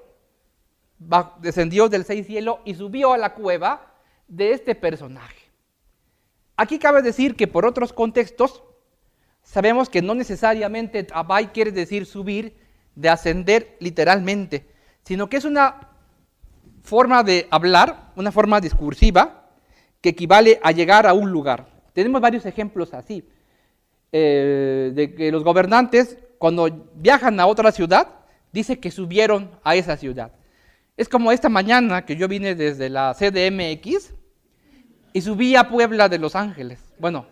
descendió 1.39 1.89
del 1.89 2.05
seis 2.05 2.25
cielo 2.25 2.61
y 2.65 2.73
subió 2.73 3.13
a 3.13 3.17
la 3.17 3.33
cueva 3.33 3.93
de 4.27 4.53
este 4.53 4.73
personaje. 4.73 5.37
Aquí 6.55 6.79
cabe 6.79 7.01
decir 7.01 7.35
que 7.35 7.47
por 7.47 7.65
otros 7.65 7.93
contextos 7.93 8.63
sabemos 9.43 9.89
que 9.89 10.01
no 10.01 10.15
necesariamente 10.15 11.05
Abai 11.11 11.51
quiere 11.51 11.71
decir 11.71 12.05
subir, 12.05 12.65
de 12.95 13.09
ascender 13.09 13.77
literalmente, 13.79 14.67
sino 15.03 15.29
que 15.29 15.37
es 15.37 15.45
una 15.45 15.91
forma 16.81 17.21
de 17.21 17.47
hablar, 17.51 18.11
una 18.15 18.31
forma 18.31 18.59
discursiva 18.59 19.51
que 20.01 20.09
equivale 20.09 20.59
a 20.63 20.71
llegar 20.71 21.05
a 21.05 21.13
un 21.13 21.31
lugar. 21.31 21.76
Tenemos 21.97 22.21
varios 22.21 22.45
ejemplos 22.45 22.93
así, 22.93 23.23
eh, 24.11 24.91
de 24.93 25.15
que 25.15 25.31
los 25.31 25.43
gobernantes 25.43 26.15
cuando 26.37 26.91
viajan 26.93 27.39
a 27.39 27.47
otra 27.47 27.71
ciudad, 27.71 28.09
dice 28.53 28.79
que 28.79 28.91
subieron 28.91 29.49
a 29.63 29.75
esa 29.75 29.97
ciudad. 29.97 30.31
Es 30.95 31.09
como 31.09 31.31
esta 31.31 31.49
mañana 31.49 32.05
que 32.05 32.15
yo 32.15 32.27
vine 32.27 32.53
desde 32.53 32.91
la 32.91 33.15
CDMX 33.15 34.13
y 35.11 35.21
subí 35.21 35.55
a 35.55 35.69
Puebla 35.69 36.07
de 36.07 36.19
Los 36.19 36.35
Ángeles. 36.35 36.77
Bueno, 36.99 37.25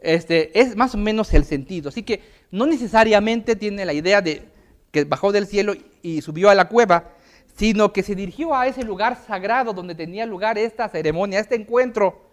este, 0.00 0.58
es 0.58 0.74
más 0.74 0.92
o 0.96 0.98
menos 0.98 1.32
el 1.32 1.44
sentido. 1.44 1.90
Así 1.90 2.02
que 2.02 2.20
no 2.50 2.66
necesariamente 2.66 3.54
tiene 3.54 3.84
la 3.84 3.92
idea 3.92 4.20
de 4.20 4.42
que 4.90 5.04
bajó 5.04 5.30
del 5.30 5.46
cielo 5.46 5.74
y 6.02 6.20
subió 6.22 6.50
a 6.50 6.56
la 6.56 6.66
cueva, 6.66 7.12
sino 7.54 7.92
que 7.92 8.02
se 8.02 8.16
dirigió 8.16 8.56
a 8.56 8.66
ese 8.66 8.82
lugar 8.82 9.16
sagrado 9.24 9.72
donde 9.72 9.94
tenía 9.94 10.26
lugar 10.26 10.58
esta 10.58 10.88
ceremonia, 10.88 11.38
este 11.38 11.54
encuentro 11.54 12.29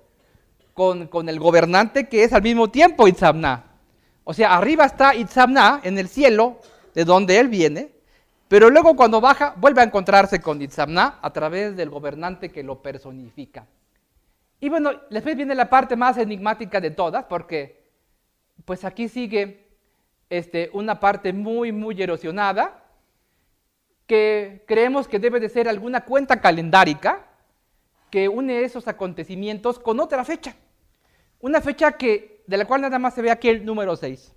con, 0.77 1.27
el 1.27 1.39
gobernante 1.39 2.07
que 2.07 2.23
es 2.23 2.33
al 2.33 2.43
mismo 2.43 2.69
tiempo 2.69 3.07
Itzamna. 3.07 3.63
O 4.23 4.31
sea, 4.31 4.55
arriba 4.55 4.85
está 4.85 5.15
Itzamna 5.15 5.81
en 5.83 5.97
el 5.97 6.07
cielo, 6.07 6.59
de 6.93 7.03
donde 7.03 7.39
él 7.39 7.47
viene, 7.47 7.89
pero 8.47 8.69
luego 8.69 8.95
cuando 8.95 9.19
baja 9.19 9.55
vuelve 9.57 9.81
a 9.81 9.85
encontrarse 9.85 10.39
con 10.39 10.61
Itzamna 10.61 11.17
a 11.19 11.33
través 11.33 11.75
del 11.75 11.89
gobernante 11.89 12.49
que 12.49 12.61
lo 12.61 12.83
personifica. 12.83 13.65
Y 14.59 14.69
bueno, 14.69 14.91
después 15.09 15.35
viene 15.35 15.55
la 15.55 15.67
parte 15.67 15.95
más 15.95 16.15
enigmática 16.19 16.79
de 16.79 16.91
todas, 16.91 17.25
porque 17.25 17.89
pues 18.63 18.85
aquí 18.85 19.09
sigue 19.09 19.65
este, 20.29 20.69
una 20.73 20.99
parte 20.99 21.33
muy, 21.33 21.71
muy 21.71 21.99
erosionada, 21.99 22.83
que 24.05 24.63
creemos 24.67 25.07
que 25.07 25.17
debe 25.17 25.39
de 25.39 25.49
ser 25.49 25.67
alguna 25.67 26.05
cuenta 26.05 26.39
calendárica 26.39 27.25
que 28.11 28.29
une 28.29 28.61
esos 28.61 28.87
acontecimientos 28.87 29.79
con 29.79 29.99
otra 29.99 30.23
fecha. 30.23 30.55
Una 31.39 31.61
fecha 31.61 31.91
que, 31.93 32.43
de 32.47 32.57
la 32.57 32.65
cual 32.65 32.81
nada 32.81 32.97
más 32.97 33.13
se 33.13 33.21
ve 33.21 33.29
aquí 33.29 33.49
el 33.49 33.63
número 33.63 33.95
6. 33.95 34.33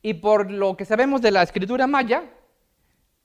Y 0.00 0.14
por 0.14 0.50
lo 0.50 0.76
que 0.76 0.84
sabemos 0.84 1.20
de 1.20 1.30
la 1.30 1.42
escritura 1.42 1.86
maya, 1.86 2.24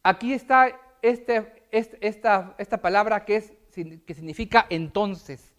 aquí 0.01 0.33
está 0.33 0.77
este, 1.01 1.63
este, 1.71 1.97
esta, 2.01 2.81
palabra 2.81 3.23
que, 3.23 3.41
que 4.05 4.13
significa 4.13 4.65
entonces. 4.69 5.53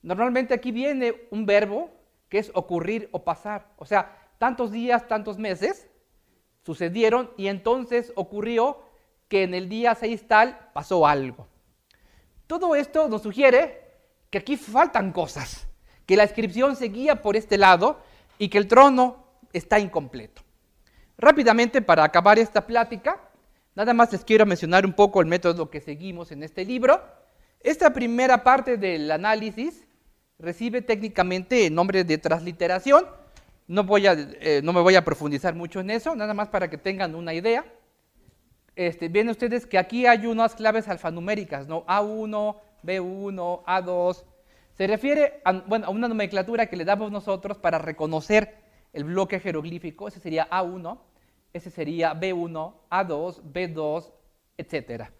Normalmente 0.00 0.54
aquí 0.54 0.72
viene 0.72 1.14
un 1.30 1.44
verbo 1.44 1.90
que 2.28 2.38
es 2.38 2.50
ocurrir 2.54 3.08
o 3.12 3.24
pasar. 3.24 3.66
O 3.76 3.84
sea, 3.84 4.16
tantos 4.38 4.72
días, 4.72 5.06
tantos 5.06 5.38
meses 5.38 5.88
sucedieron 6.62 7.30
y 7.36 7.48
entonces 7.48 8.12
ocurrió 8.16 8.78
que 9.28 9.42
en 9.42 9.52
el 9.52 9.68
día 9.68 9.94
6 9.94 10.26
tal 10.26 10.70
pasó 10.72 11.06
algo. 11.06 11.48
Todo 12.46 12.74
esto 12.74 13.08
nos 13.08 13.22
sugiere 13.22 13.82
que 14.30 14.38
aquí 14.38 14.56
faltan 14.56 15.12
cosas 15.12 15.66
que 16.06 16.16
la 16.16 16.24
inscripción 16.24 16.76
seguía 16.76 17.22
por 17.22 17.36
este 17.36 17.58
lado 17.58 18.00
y 18.38 18.48
que 18.48 18.58
el 18.58 18.68
trono 18.68 19.24
está 19.52 19.78
incompleto. 19.78 20.42
Rápidamente, 21.16 21.80
para 21.80 22.04
acabar 22.04 22.38
esta 22.38 22.66
plática, 22.66 23.20
nada 23.74 23.94
más 23.94 24.12
les 24.12 24.24
quiero 24.24 24.46
mencionar 24.46 24.84
un 24.84 24.92
poco 24.92 25.20
el 25.20 25.26
método 25.26 25.70
que 25.70 25.80
seguimos 25.80 26.32
en 26.32 26.42
este 26.42 26.64
libro. 26.64 27.02
Esta 27.60 27.92
primera 27.92 28.42
parte 28.42 28.76
del 28.76 29.10
análisis 29.10 29.86
recibe 30.38 30.82
técnicamente 30.82 31.66
el 31.66 31.74
nombre 31.74 32.04
de 32.04 32.18
transliteración. 32.18 33.06
No, 33.66 33.84
voy 33.84 34.06
a, 34.06 34.12
eh, 34.12 34.60
no 34.62 34.72
me 34.72 34.80
voy 34.80 34.96
a 34.96 35.04
profundizar 35.04 35.54
mucho 35.54 35.80
en 35.80 35.90
eso, 35.90 36.14
nada 36.14 36.34
más 36.34 36.48
para 36.48 36.68
que 36.68 36.76
tengan 36.76 37.14
una 37.14 37.32
idea. 37.32 37.64
Este, 38.76 39.08
ven 39.08 39.28
ustedes 39.28 39.66
que 39.66 39.78
aquí 39.78 40.04
hay 40.04 40.26
unas 40.26 40.56
claves 40.56 40.88
alfanuméricas, 40.88 41.68
¿no? 41.68 41.86
A1, 41.86 42.56
B1, 42.82 43.64
A2, 43.64 44.24
se 44.76 44.86
refiere 44.86 45.40
a, 45.44 45.52
una 45.88 46.08
nomenclatura 46.08 46.66
que 46.66 46.76
le 46.76 46.84
damos 46.84 47.12
nosotros 47.12 47.58
para 47.58 47.78
reconocer 47.78 48.56
el 48.92 49.04
bloque 49.04 49.38
jeroglífico. 49.38 50.08
Ese 50.08 50.20
sería 50.20 50.48
A1, 50.50 50.98
ese 51.52 51.70
sería 51.70 52.14
B1, 52.14 52.74
A2, 52.90 53.42
B2, 53.42 54.12
etc. 54.58 55.10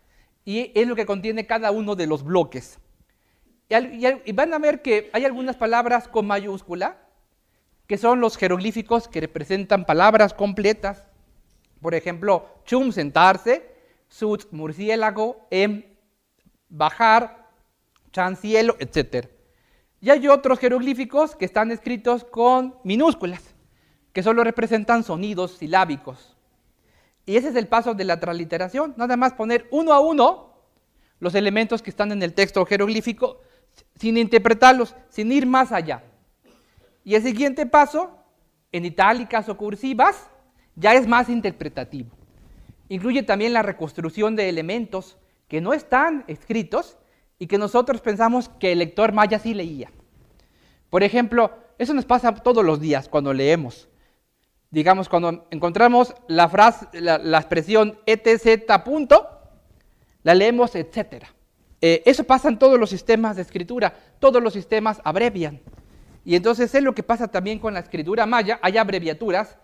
Y 0.44 0.72
es 0.74 0.88
lo 0.88 0.96
que 0.96 1.06
contiene 1.06 1.46
cada 1.46 1.70
uno 1.70 1.94
de 1.94 2.06
los 2.06 2.24
bloques. 2.24 2.78
Y, 3.68 4.32
van 4.32 4.52
a 4.52 4.58
ver 4.58 4.82
que 4.82 5.10
hay 5.12 5.24
algunas 5.24 5.56
palabras 5.56 6.08
con 6.08 6.26
mayúscula, 6.26 6.98
que 7.86 7.96
son 7.96 8.20
los 8.20 8.36
jeroglíficos 8.36 9.08
que 9.08 9.20
representan 9.20 9.84
palabras 9.84 10.34
completas. 10.34 11.06
Por 11.80 11.94
ejemplo, 11.94 12.48
chum, 12.64 12.92
sentarse, 12.92 13.70
sut, 14.08 14.46
murciélago, 14.50 15.46
em, 15.50 15.84
bajar, 16.68 17.50
chan, 18.10 18.36
cielo, 18.36 18.76
etc. 18.78 19.28
Y 20.04 20.10
hay 20.10 20.28
otros 20.28 20.58
jeroglíficos 20.58 21.34
que 21.34 21.46
están 21.46 21.70
escritos 21.70 22.24
con 22.24 22.74
minúsculas, 22.84 23.54
que 24.12 24.22
solo 24.22 24.44
representan 24.44 25.02
sonidos 25.02 25.52
silábicos. 25.52 26.36
Y 27.24 27.38
ese 27.38 27.48
es 27.48 27.56
el 27.56 27.68
paso 27.68 27.94
de 27.94 28.04
la 28.04 28.20
transliteración, 28.20 28.92
nada 28.98 29.16
más 29.16 29.32
poner 29.32 29.66
uno 29.70 29.94
a 29.94 30.00
uno 30.00 30.52
los 31.20 31.34
elementos 31.34 31.80
que 31.80 31.88
están 31.88 32.12
en 32.12 32.22
el 32.22 32.34
texto 32.34 32.66
jeroglífico 32.66 33.40
sin 33.96 34.18
interpretarlos, 34.18 34.94
sin 35.08 35.32
ir 35.32 35.46
más 35.46 35.72
allá. 35.72 36.04
Y 37.02 37.14
el 37.14 37.22
siguiente 37.22 37.64
paso, 37.64 38.10
en 38.72 38.84
itálicas 38.84 39.48
o 39.48 39.56
cursivas, 39.56 40.28
ya 40.76 40.92
es 40.92 41.08
más 41.08 41.30
interpretativo. 41.30 42.10
incluye 42.90 43.22
también 43.22 43.54
la 43.54 43.62
reconstrucción 43.62 44.36
de 44.36 44.50
elementos 44.50 45.16
que 45.48 45.62
no 45.62 45.72
están 45.72 46.24
escritos 46.26 46.98
y 47.44 47.46
que 47.46 47.58
nosotros 47.58 48.00
pensamos 48.00 48.48
que 48.48 48.72
el 48.72 48.78
lector 48.78 49.12
maya 49.12 49.38
sí 49.38 49.52
leía. 49.52 49.92
Por 50.88 51.02
ejemplo, 51.02 51.52
eso 51.76 51.92
nos 51.92 52.06
pasa 52.06 52.34
todos 52.36 52.64
los 52.64 52.80
días 52.80 53.06
cuando 53.06 53.34
leemos. 53.34 53.86
Digamos, 54.70 55.10
cuando 55.10 55.46
encontramos 55.50 56.14
la 56.26 56.48
frase, 56.48 56.86
la, 56.94 57.38
expresión 57.38 57.98
etc. 58.06 58.64
la 60.22 60.34
leemos 60.34 60.74
etcétera. 60.74 61.34
Eh, 61.82 62.02
eso 62.06 62.24
pasa 62.24 62.48
en 62.48 62.58
todos 62.58 62.80
los 62.80 62.88
sistemas 62.88 63.36
de 63.36 63.42
escritura, 63.42 63.94
todos 64.20 64.42
los 64.42 64.54
sistemas 64.54 65.02
abrevian. 65.04 65.60
Y 66.24 66.36
entonces 66.36 66.74
es 66.74 66.82
lo 66.82 66.94
que 66.94 67.02
pasa 67.02 67.28
también 67.28 67.58
con 67.58 67.74
la 67.74 67.80
escritura 67.80 68.24
maya, 68.24 68.58
hay 68.62 68.78
abreviaturas 68.78 69.58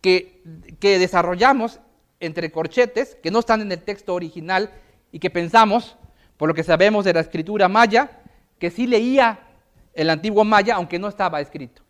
que, 0.00 0.42
que 0.80 0.98
desarrollamos 0.98 1.78
entre 2.18 2.50
corchetes, 2.50 3.14
que 3.22 3.30
no 3.30 3.38
están 3.38 3.60
en 3.60 3.70
el 3.70 3.78
texto 3.78 4.12
original 4.12 4.72
y 5.12 5.20
que 5.20 5.30
pensamos, 5.30 5.96
por 6.42 6.48
lo 6.48 6.54
que 6.56 6.64
sabemos 6.64 7.04
de 7.04 7.12
la 7.12 7.20
escritura 7.20 7.68
maya, 7.68 8.18
que 8.58 8.72
sí 8.72 8.88
leía 8.88 9.38
el 9.94 10.10
antiguo 10.10 10.42
maya, 10.42 10.74
aunque 10.74 10.98
no 10.98 11.06
estaba 11.06 11.40
escrito. 11.40 11.82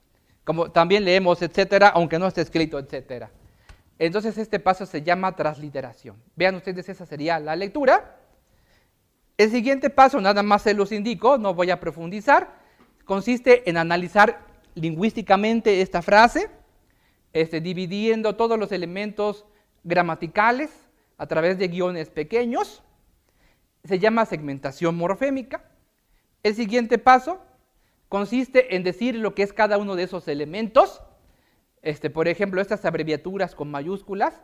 Como 0.44 0.70
también 0.70 1.06
leemos, 1.06 1.40
etcétera, 1.40 1.88
aunque 1.88 2.18
no 2.18 2.26
esté 2.26 2.42
escrito, 2.42 2.78
etcétera. 2.78 3.30
Entonces 3.98 4.36
este 4.36 4.60
paso 4.60 4.84
se 4.84 5.00
llama 5.00 5.34
transliteración. 5.34 6.22
Vean 6.36 6.56
ustedes, 6.56 6.86
esa 6.90 7.06
sería 7.06 7.40
la 7.40 7.56
lectura. 7.56 8.18
El 9.38 9.50
siguiente 9.50 9.88
paso, 9.88 10.20
nada 10.20 10.42
más 10.42 10.60
se 10.60 10.74
los 10.74 10.92
indico, 10.92 11.38
no 11.38 11.54
voy 11.54 11.70
a 11.70 11.80
profundizar, 11.80 12.52
consiste 13.06 13.70
en 13.70 13.78
analizar 13.78 14.40
lingüísticamente 14.74 15.80
esta 15.80 16.02
frase, 16.02 16.50
este, 17.32 17.62
dividiendo 17.62 18.36
todos 18.36 18.58
los 18.58 18.70
elementos 18.70 19.46
gramaticales 19.82 20.68
a 21.16 21.26
través 21.26 21.56
de 21.56 21.68
guiones 21.68 22.10
pequeños. 22.10 22.82
Se 23.84 23.98
llama 23.98 24.26
segmentación 24.26 24.96
morfémica. 24.96 25.64
El 26.42 26.54
siguiente 26.54 26.98
paso 26.98 27.40
consiste 28.08 28.76
en 28.76 28.84
decir 28.84 29.16
lo 29.16 29.34
que 29.34 29.42
es 29.42 29.52
cada 29.52 29.78
uno 29.78 29.96
de 29.96 30.04
esos 30.04 30.28
elementos. 30.28 31.02
Este, 31.82 32.10
por 32.10 32.28
ejemplo, 32.28 32.60
estas 32.60 32.84
abreviaturas 32.84 33.54
con 33.54 33.70
mayúsculas 33.70 34.40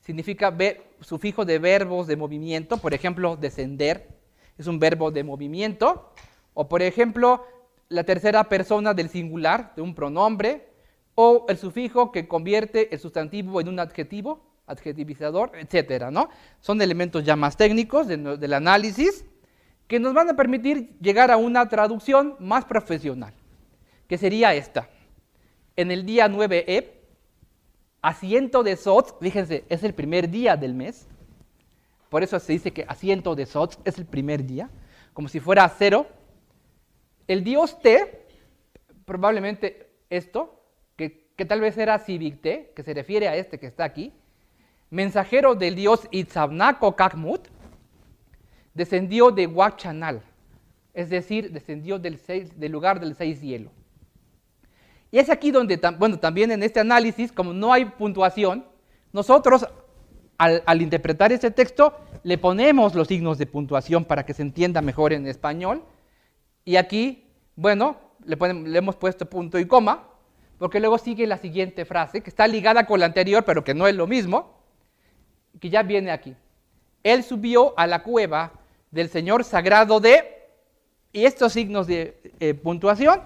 significa 0.00 0.50
ver, 0.50 0.84
sufijo 1.00 1.44
de 1.44 1.58
verbos 1.58 2.06
de 2.06 2.16
movimiento, 2.16 2.78
por 2.78 2.94
ejemplo, 2.94 3.36
descender 3.36 4.18
es 4.58 4.66
un 4.66 4.78
verbo 4.78 5.10
de 5.10 5.22
movimiento, 5.22 6.12
o 6.52 6.68
por 6.68 6.82
ejemplo, 6.82 7.44
la 7.88 8.04
tercera 8.04 8.44
persona 8.48 8.92
del 8.92 9.08
singular 9.08 9.72
de 9.76 9.82
un 9.82 9.94
pronombre, 9.94 10.68
o 11.14 11.46
el 11.48 11.56
sufijo 11.56 12.12
que 12.12 12.28
convierte 12.28 12.92
el 12.92 13.00
sustantivo 13.00 13.60
en 13.60 13.68
un 13.68 13.80
adjetivo, 13.80 14.47
adjetivizador, 14.68 15.52
etcétera, 15.54 16.10
¿no? 16.10 16.28
Son 16.60 16.80
elementos 16.80 17.24
ya 17.24 17.36
más 17.36 17.56
técnicos 17.56 18.06
del 18.06 18.52
análisis 18.52 19.24
que 19.86 19.98
nos 19.98 20.14
van 20.14 20.28
a 20.30 20.36
permitir 20.36 20.96
llegar 21.00 21.30
a 21.30 21.36
una 21.36 21.68
traducción 21.68 22.36
más 22.38 22.64
profesional, 22.64 23.32
que 24.06 24.18
sería 24.18 24.54
esta. 24.54 24.88
En 25.76 25.90
el 25.90 26.04
día 26.04 26.28
9E, 26.28 26.90
asiento 28.02 28.62
de 28.62 28.76
Sot, 28.76 29.18
fíjense, 29.20 29.64
es 29.68 29.82
el 29.82 29.94
primer 29.94 30.28
día 30.28 30.56
del 30.56 30.74
mes, 30.74 31.08
por 32.08 32.22
eso 32.22 32.38
se 32.38 32.52
dice 32.52 32.72
que 32.72 32.84
asiento 32.88 33.34
de 33.34 33.46
Sot 33.46 33.80
es 33.84 33.98
el 33.98 34.06
primer 34.06 34.44
día, 34.44 34.70
como 35.12 35.28
si 35.28 35.40
fuera 35.40 35.68
cero. 35.68 36.06
El 37.26 37.44
dios 37.44 37.80
T, 37.80 38.26
probablemente 39.04 39.90
esto, 40.08 40.62
que, 40.96 41.44
tal 41.46 41.60
vez 41.60 41.78
era 41.78 41.98
Te, 42.04 42.72
que 42.74 42.82
se 42.82 42.94
refiere 42.94 43.28
a 43.28 43.36
este 43.36 43.58
que 43.58 43.66
está 43.66 43.84
aquí, 43.84 44.12
mensajero 44.90 45.54
del 45.54 45.74
dios 45.74 46.08
Itzabnaco 46.10 46.96
Kakmut, 46.96 47.48
descendió 48.74 49.30
de 49.30 49.46
Huachanal, 49.46 50.22
es 50.94 51.10
decir, 51.10 51.52
descendió 51.52 51.98
del, 51.98 52.20
del 52.56 52.72
lugar 52.72 53.00
del 53.00 53.14
seis 53.14 53.40
hielo. 53.40 53.70
Y 55.10 55.18
es 55.18 55.30
aquí 55.30 55.50
donde, 55.50 55.80
bueno, 55.98 56.18
también 56.18 56.50
en 56.50 56.62
este 56.62 56.80
análisis, 56.80 57.32
como 57.32 57.52
no 57.52 57.72
hay 57.72 57.86
puntuación, 57.86 58.64
nosotros 59.12 59.66
al, 60.36 60.82
interpretar 60.82 61.32
este 61.32 61.50
texto 61.50 61.94
le 62.22 62.38
ponemos 62.38 62.94
los 62.94 63.08
signos 63.08 63.38
de 63.38 63.46
puntuación 63.46 64.04
para 64.04 64.24
que 64.24 64.34
se 64.34 64.42
entienda 64.42 64.80
mejor 64.82 65.12
en 65.12 65.26
español. 65.26 65.82
Y 66.64 66.76
aquí, 66.76 67.26
bueno, 67.56 67.96
le 68.24 68.78
hemos 68.78 68.96
puesto 68.96 69.28
punto 69.28 69.58
y 69.58 69.66
coma, 69.66 70.08
porque 70.58 70.80
luego 70.80 70.98
sigue 70.98 71.26
la 71.26 71.38
siguiente 71.38 71.84
frase, 71.84 72.20
que 72.20 72.30
está 72.30 72.46
ligada 72.46 72.86
con 72.86 73.00
la 73.00 73.06
anterior, 73.06 73.44
pero 73.44 73.64
que 73.64 73.74
no 73.74 73.86
es 73.86 73.94
lo 73.94 74.06
mismo, 74.06 74.57
que 75.60 75.70
ya 75.70 75.82
viene 75.82 76.10
aquí. 76.10 76.34
Él 77.02 77.22
subió 77.24 77.78
a 77.78 77.86
la 77.86 78.02
cueva 78.02 78.52
del 78.90 79.08
Señor 79.08 79.44
sagrado 79.44 80.00
de, 80.00 80.46
y 81.12 81.24
estos 81.24 81.52
signos 81.52 81.86
de 81.86 82.20
eh, 82.40 82.54
puntuación 82.54 83.20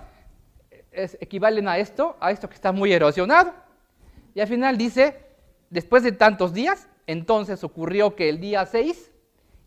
equivalen 0.92 1.68
a 1.68 1.78
esto, 1.78 2.16
a 2.20 2.30
esto 2.30 2.48
que 2.48 2.54
está 2.54 2.72
muy 2.72 2.92
erosionado. 2.92 3.52
Y 4.34 4.40
al 4.40 4.48
final 4.48 4.76
dice, 4.76 5.16
después 5.70 6.02
de 6.02 6.12
tantos 6.12 6.52
días, 6.52 6.88
entonces 7.06 7.64
ocurrió 7.64 8.14
que 8.14 8.28
el 8.28 8.40
día 8.40 8.66
6, 8.66 9.10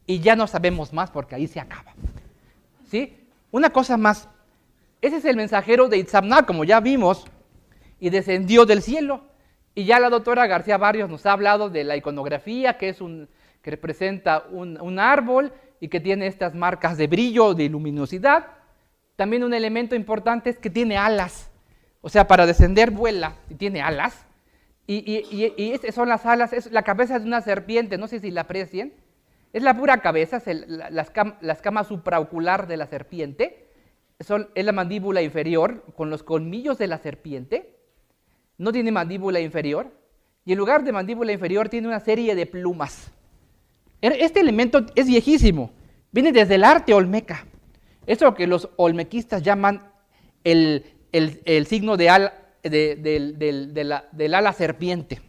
y 0.07 0.19
ya 0.19 0.35
no 0.35 0.47
sabemos 0.47 0.93
más 0.93 1.09
porque 1.09 1.35
ahí 1.35 1.47
se 1.47 1.59
acaba. 1.59 1.93
¿Sí? 2.89 3.17
Una 3.51 3.71
cosa 3.71 3.97
más, 3.97 4.27
ese 5.01 5.17
es 5.17 5.25
el 5.25 5.35
mensajero 5.35 5.87
de 5.87 5.97
Itzamná, 5.97 6.45
como 6.45 6.63
ya 6.63 6.79
vimos, 6.79 7.25
y 7.99 8.09
descendió 8.09 8.65
del 8.65 8.81
cielo. 8.81 9.21
Y 9.75 9.85
ya 9.85 9.99
la 9.99 10.09
doctora 10.09 10.47
García 10.47 10.77
Barrios 10.77 11.09
nos 11.09 11.25
ha 11.25 11.33
hablado 11.33 11.69
de 11.69 11.83
la 11.83 11.97
iconografía, 11.97 12.77
que 12.77 12.89
es 12.89 13.01
un 13.01 13.27
que 13.61 13.71
representa 13.71 14.45
un, 14.51 14.79
un 14.79 14.99
árbol 14.99 15.51
y 15.79 15.87
que 15.87 15.99
tiene 15.99 16.27
estas 16.27 16.53
marcas 16.53 16.97
de 16.97 17.07
brillo, 17.07 17.55
de 17.55 17.67
luminosidad. 17.67 18.45
También 19.15 19.43
un 19.43 19.55
elemento 19.55 19.95
importante 19.95 20.51
es 20.51 20.57
que 20.57 20.69
tiene 20.69 20.97
alas. 20.97 21.49
O 22.01 22.09
sea, 22.09 22.27
para 22.27 22.45
descender 22.45 22.91
vuela 22.91 23.37
y 23.49 23.55
tiene 23.55 23.81
alas. 23.81 24.25
Y, 24.87 24.97
y, 24.97 25.91
son 25.91 26.09
las 26.09 26.27
alas, 26.27 26.53
es 26.53 26.71
la 26.71 26.83
cabeza 26.83 27.17
de 27.17 27.25
una 27.25 27.41
serpiente, 27.41 27.97
no 27.97 28.07
sé 28.07 28.19
si 28.19 28.29
la 28.29 28.41
aprecien. 28.41 28.93
Es 29.51 29.63
la 29.63 29.75
pura 29.75 29.97
cabeza, 30.01 30.37
es 30.37 30.67
las, 30.67 31.09
camas 31.61 31.87
supraocular 31.87 32.67
de 32.67 32.77
la 32.77 32.85
serpiente. 32.85 33.71
Son, 34.19 34.49
es 34.53 34.63
la 34.63 34.73
mandíbula 34.73 35.23
inferior 35.23 35.83
con 35.95 36.11
los 36.11 36.21
colmillos 36.21 36.77
de 36.77 36.87
la 36.87 36.99
serpiente. 36.99 37.74
No 38.57 38.71
tiene 38.71 38.91
mandíbula 38.91 39.39
inferior. 39.39 39.91
Y 40.45 40.51
en 40.51 40.57
lugar 40.57 40.83
de 40.83 40.91
mandíbula 40.91 41.31
inferior 41.31 41.69
tiene 41.69 41.87
una 41.87 41.99
serie 41.99 42.35
de 42.35 42.45
plumas. 42.45 43.11
Er, 44.01 44.13
este 44.19 44.39
elemento 44.39 44.85
es 44.95 45.07
viejísimo. 45.07 45.71
Viene 46.11 46.31
desde 46.31 46.55
el 46.55 46.63
arte 46.63 46.93
olmeca. 46.93 47.45
Esto 48.05 48.33
que 48.35 48.47
los 48.47 48.69
olmequistas 48.75 49.41
llaman 49.41 49.91
el, 50.43 50.85
el 51.11 51.65
signo 51.65 51.97
de 51.97 52.09
al, 52.09 52.31
del 52.63 54.33
ala 54.33 54.53
serpiente. 54.53 55.21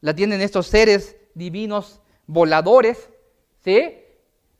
La 0.00 0.14
tienen 0.14 0.40
estos 0.40 0.66
seres 0.66 1.16
divinos 1.34 2.00
voladores, 2.26 3.10
¿sí? 3.64 3.94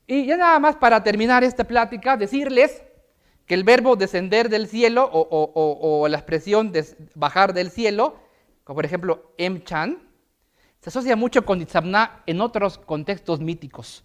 Y 0.06 0.26
ya 0.26 0.36
nada 0.36 0.59
más 0.59 0.76
para 0.76 1.02
terminar 1.02 1.44
esta 1.44 1.64
plática, 1.64 2.16
decirles 2.16 2.82
que 3.49 3.55
el 3.55 3.65
verbo 3.65 3.97
descender 3.97 4.51
del 4.51 4.69
cielo 4.69 5.09
o, 5.11 6.07
la 6.09 6.19
expresión 6.19 6.70
bajar 7.15 7.55
del 7.55 7.70
cielo, 7.70 8.20
como 8.62 8.77
por 8.77 8.85
ejemplo 8.85 9.33
emchan, 9.39 9.99
se 10.81 10.91
asocia 10.91 11.16
mucho 11.16 11.45
con 11.45 11.61
Itzamná 11.61 12.23
en 12.27 12.43
otros 12.43 12.79
contextos 12.79 13.41
míticos. 13.41 14.05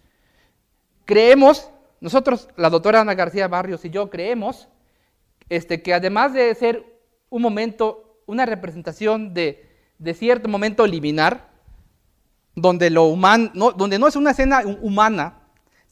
Creemos, 1.04 1.70
nosotros, 2.00 2.48
la 2.56 2.70
doctora 2.70 3.02
Ana 3.02 3.14
García 3.14 3.46
Barrios 3.46 3.84
y 3.84 3.90
yo 3.90 4.08
creemos 4.08 4.68
este, 5.50 5.82
que 5.82 5.92
además 5.92 6.32
de 6.32 6.54
ser 6.54 6.84
un 7.28 7.42
momento 7.42 8.04
una 8.26 8.46
representación 8.46 9.34
de, 9.34 9.68
cierto 10.14 10.48
momento 10.48 10.86
liminar, 10.86 11.50
donde, 12.54 12.88
no, 12.90 13.72
donde 13.72 13.98
no 13.98 14.08
es 14.08 14.16
una 14.16 14.30
escena 14.30 14.62
humana, 14.80 15.42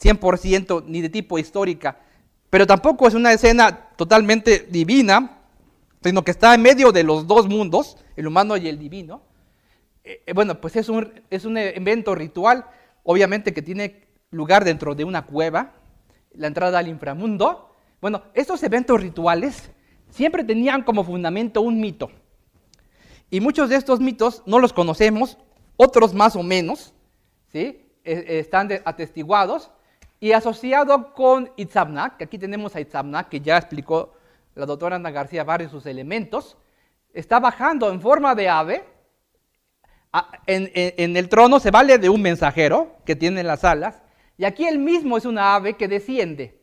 100% 0.01 0.85
ni 0.87 1.03
de 1.03 1.11
tipo 1.11 1.39
histórica, 1.39 2.01
pero 2.53 2.67
tampoco 2.67 3.09
es 3.09 3.15
una 3.15 3.33
escena 3.33 3.89
totalmente 3.97 4.67
divina, 4.69 5.39
sino 6.03 6.23
que 6.23 6.33
está 6.33 6.55
en 6.55 6.61
medio 6.61 6.93
de 6.93 7.03
los 7.03 7.27
dos 7.27 7.49
mundos, 7.49 7.97
el 8.15 8.27
humano 8.27 8.59
y 8.59 8.69
el 8.69 8.79
divino. 8.79 9.23
Eh, 10.05 10.23
eh, 10.27 10.35
bueno, 10.35 10.61
pues 10.61 10.77
es 10.77 10.91
un, 10.91 11.23
es 11.31 11.47
un 11.47 11.57
evento 11.57 12.15
ritual, 12.15 12.67
obviamente 13.05 13.55
que 13.55 13.63
tiene 13.63 14.07
lugar 14.31 14.67
dentro 14.67 14.95
de 14.95 15.05
una 15.05 15.25
cueva, 15.25 15.73
la 16.35 16.47
entrada 16.47 16.79
al 16.79 16.89
inframundo. 16.89 17.75
Bueno, 18.03 18.25
estos 18.35 18.63
eventos 18.65 19.01
rituales 19.01 19.71
siempre 20.11 20.45
tenían 20.45 20.83
como 20.83 21.05
fundamento 21.05 21.63
un 21.63 21.81
mito. 21.81 22.11
Y 23.31 23.41
muchos 23.41 23.71
de 23.71 23.77
estos 23.77 23.99
mitos 23.99 24.43
no 24.45 24.59
los 24.59 24.75
conocemos, 24.75 25.39
otros 25.79 26.13
más 26.13 26.37
o 26.37 26.43
menos, 26.43 26.93
¿sí? 27.51 27.89
E, 28.05 28.41
están 28.41 28.69
atestiguados 28.85 29.71
y 30.23 30.31
asociado 30.31 31.13
con 31.15 31.51
Itzamna, 31.57 32.17
que 32.17 32.23
aquí 32.23 32.39
tenemos 32.39 32.77
a 32.77 32.81
Itzamna, 32.81 33.29
que 33.29 33.41
ya 33.41 33.57
explicó 33.57 34.15
la 34.55 34.67
doctora 34.67 34.95
Ana 34.95 35.11
García 35.11 35.43
Barrio 35.43 35.69
sus 35.69 35.85
elementos, 35.85 36.57
está 37.13 37.41
bajando 37.41 37.91
en 37.91 38.01
forma 38.01 38.33
de 38.37 38.49
ave 38.49 38.85
en, 40.47 41.17
el 41.17 41.29
trono 41.29 41.59
se 41.59 41.73
vale 41.73 41.99
de 41.99 42.09
un 42.09 42.23
mensajero 42.23 42.99
que 43.05 43.17
tiene 43.17 43.43
las 43.43 43.65
alas, 43.65 44.01
y 44.39 44.45
aquí 44.45 44.65
el 44.65 44.79
mismo 44.79 45.17
es 45.17 45.25
una 45.25 45.57
ave 45.57 45.75
que 45.75 45.89
desciende. 45.89 46.63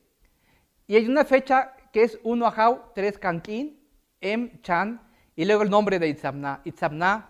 Y 0.87 0.95
hay 0.95 1.05
una 1.09 1.25
fecha 1.25 1.73
que 1.91 2.03
es 2.03 2.17
1 2.23 2.47
Ahau, 2.47 2.93
3 2.95 3.17
Kankin, 3.17 3.77
Em 4.21 4.61
Chan, 4.61 5.01
y 5.35 5.43
luego 5.43 5.63
el 5.63 5.69
nombre 5.69 5.99
de 5.99 6.07
Itzamna. 6.07 6.61
Itzamna 6.63 7.27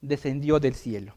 descendió 0.00 0.58
del 0.58 0.74
cielo. 0.74 1.14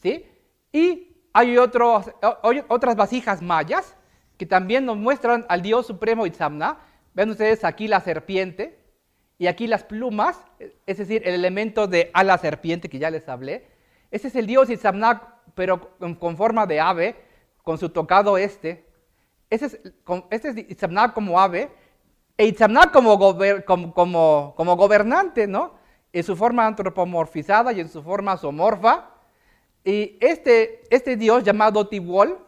¿Sí? 0.00 0.24
Y 0.72 1.11
hay 1.32 1.56
otras 1.58 2.96
vasijas 2.96 3.42
mayas 3.42 3.96
que 4.36 4.46
también 4.46 4.84
nos 4.84 4.96
muestran 4.96 5.46
al 5.48 5.62
Dios 5.62 5.86
Supremo 5.86 6.26
Itzamna. 6.26 6.78
Ven 7.14 7.30
ustedes 7.30 7.64
aquí 7.64 7.88
la 7.88 8.00
serpiente 8.00 8.78
y 9.38 9.46
aquí 9.46 9.66
las 9.66 9.84
plumas, 9.84 10.38
es 10.86 10.98
decir, 10.98 11.22
el 11.24 11.34
elemento 11.34 11.86
de 11.86 12.10
ala 12.12 12.38
serpiente 12.38 12.88
que 12.88 12.98
ya 12.98 13.10
les 13.10 13.28
hablé. 13.28 13.66
Ese 14.10 14.28
es 14.28 14.36
el 14.36 14.46
Dios 14.46 14.70
Itzamna, 14.70 15.40
pero 15.54 15.96
con 15.96 16.36
forma 16.36 16.66
de 16.66 16.80
ave, 16.80 17.16
con 17.62 17.78
su 17.78 17.88
tocado 17.90 18.36
este. 18.38 18.84
Este 19.48 19.66
es, 19.66 19.80
este 20.30 20.48
es 20.48 20.56
Itzamna 20.56 21.12
como 21.12 21.40
ave, 21.40 21.70
e 22.36 22.46
Itzamna 22.46 22.90
como, 22.90 23.16
gobernante, 24.56 25.46
¿no? 25.46 25.74
En 26.12 26.24
su 26.24 26.36
forma 26.36 26.66
antropomorfizada 26.66 27.72
y 27.72 27.80
en 27.80 27.88
su 27.88 28.02
forma 28.02 28.36
somorfa. 28.36 29.10
Y 29.84 30.16
este, 30.20 30.82
este 30.90 31.16
Dios 31.16 31.42
llamado 31.42 31.88
Tiwol 31.88 32.38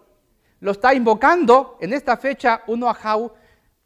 lo 0.60 0.70
está 0.70 0.94
invocando 0.94 1.76
en 1.80 1.92
esta 1.92 2.16
fecha 2.16 2.62
1 2.66 2.88
Ahau 2.88 3.32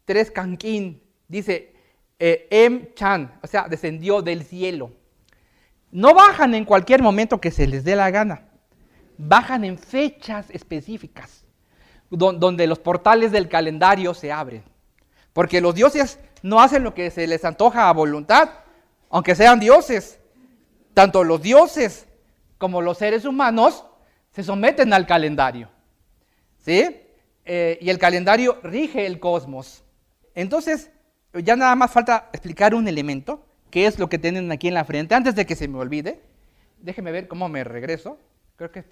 3 0.05 0.31
Kankin. 0.31 1.01
Dice 1.27 1.73
eh, 2.19 2.47
Em 2.51 2.93
Chan, 2.93 3.39
o 3.41 3.47
sea, 3.47 3.67
descendió 3.67 4.21
del 4.21 4.43
cielo. 4.43 4.91
No 5.91 6.13
bajan 6.13 6.53
en 6.53 6.65
cualquier 6.65 7.01
momento 7.01 7.41
que 7.41 7.51
se 7.51 7.65
les 7.67 7.83
dé 7.83 7.95
la 7.95 8.11
gana. 8.11 8.45
Bajan 9.17 9.63
en 9.65 9.77
fechas 9.77 10.45
específicas, 10.49 11.43
donde 12.09 12.67
los 12.67 12.79
portales 12.79 13.31
del 13.31 13.49
calendario 13.49 14.13
se 14.13 14.31
abren. 14.31 14.63
Porque 15.33 15.61
los 15.61 15.75
dioses 15.75 16.19
no 16.43 16.61
hacen 16.61 16.83
lo 16.83 16.93
que 16.93 17.09
se 17.09 17.27
les 17.27 17.43
antoja 17.43 17.89
a 17.89 17.93
voluntad, 17.93 18.49
aunque 19.09 19.35
sean 19.35 19.59
dioses. 19.59 20.19
Tanto 20.93 21.23
los 21.23 21.41
dioses 21.41 22.07
como 22.59 22.81
los 22.83 22.99
seres 22.99 23.25
humanos 23.25 23.83
se 24.29 24.43
someten 24.43 24.93
al 24.93 25.07
calendario. 25.07 25.69
¿Sí? 26.59 26.95
Eh, 27.45 27.79
y 27.81 27.89
el 27.89 27.97
calendario 27.97 28.59
rige 28.61 29.07
el 29.07 29.19
cosmos. 29.19 29.83
Entonces, 30.35 30.91
ya 31.33 31.55
nada 31.55 31.75
más 31.75 31.89
falta 31.89 32.29
explicar 32.31 32.75
un 32.75 32.87
elemento, 32.87 33.43
que 33.71 33.87
es 33.87 33.97
lo 33.97 34.09
que 34.09 34.19
tienen 34.19 34.51
aquí 34.51 34.67
en 34.67 34.75
la 34.75 34.85
frente, 34.85 35.15
antes 35.15 35.33
de 35.35 35.47
que 35.47 35.55
se 35.55 35.67
me 35.67 35.79
olvide. 35.79 36.21
Déjenme 36.79 37.11
ver 37.11 37.27
cómo 37.27 37.49
me 37.49 37.63
regreso. 37.63 38.19
Creo 38.55 38.71
que 38.71 38.83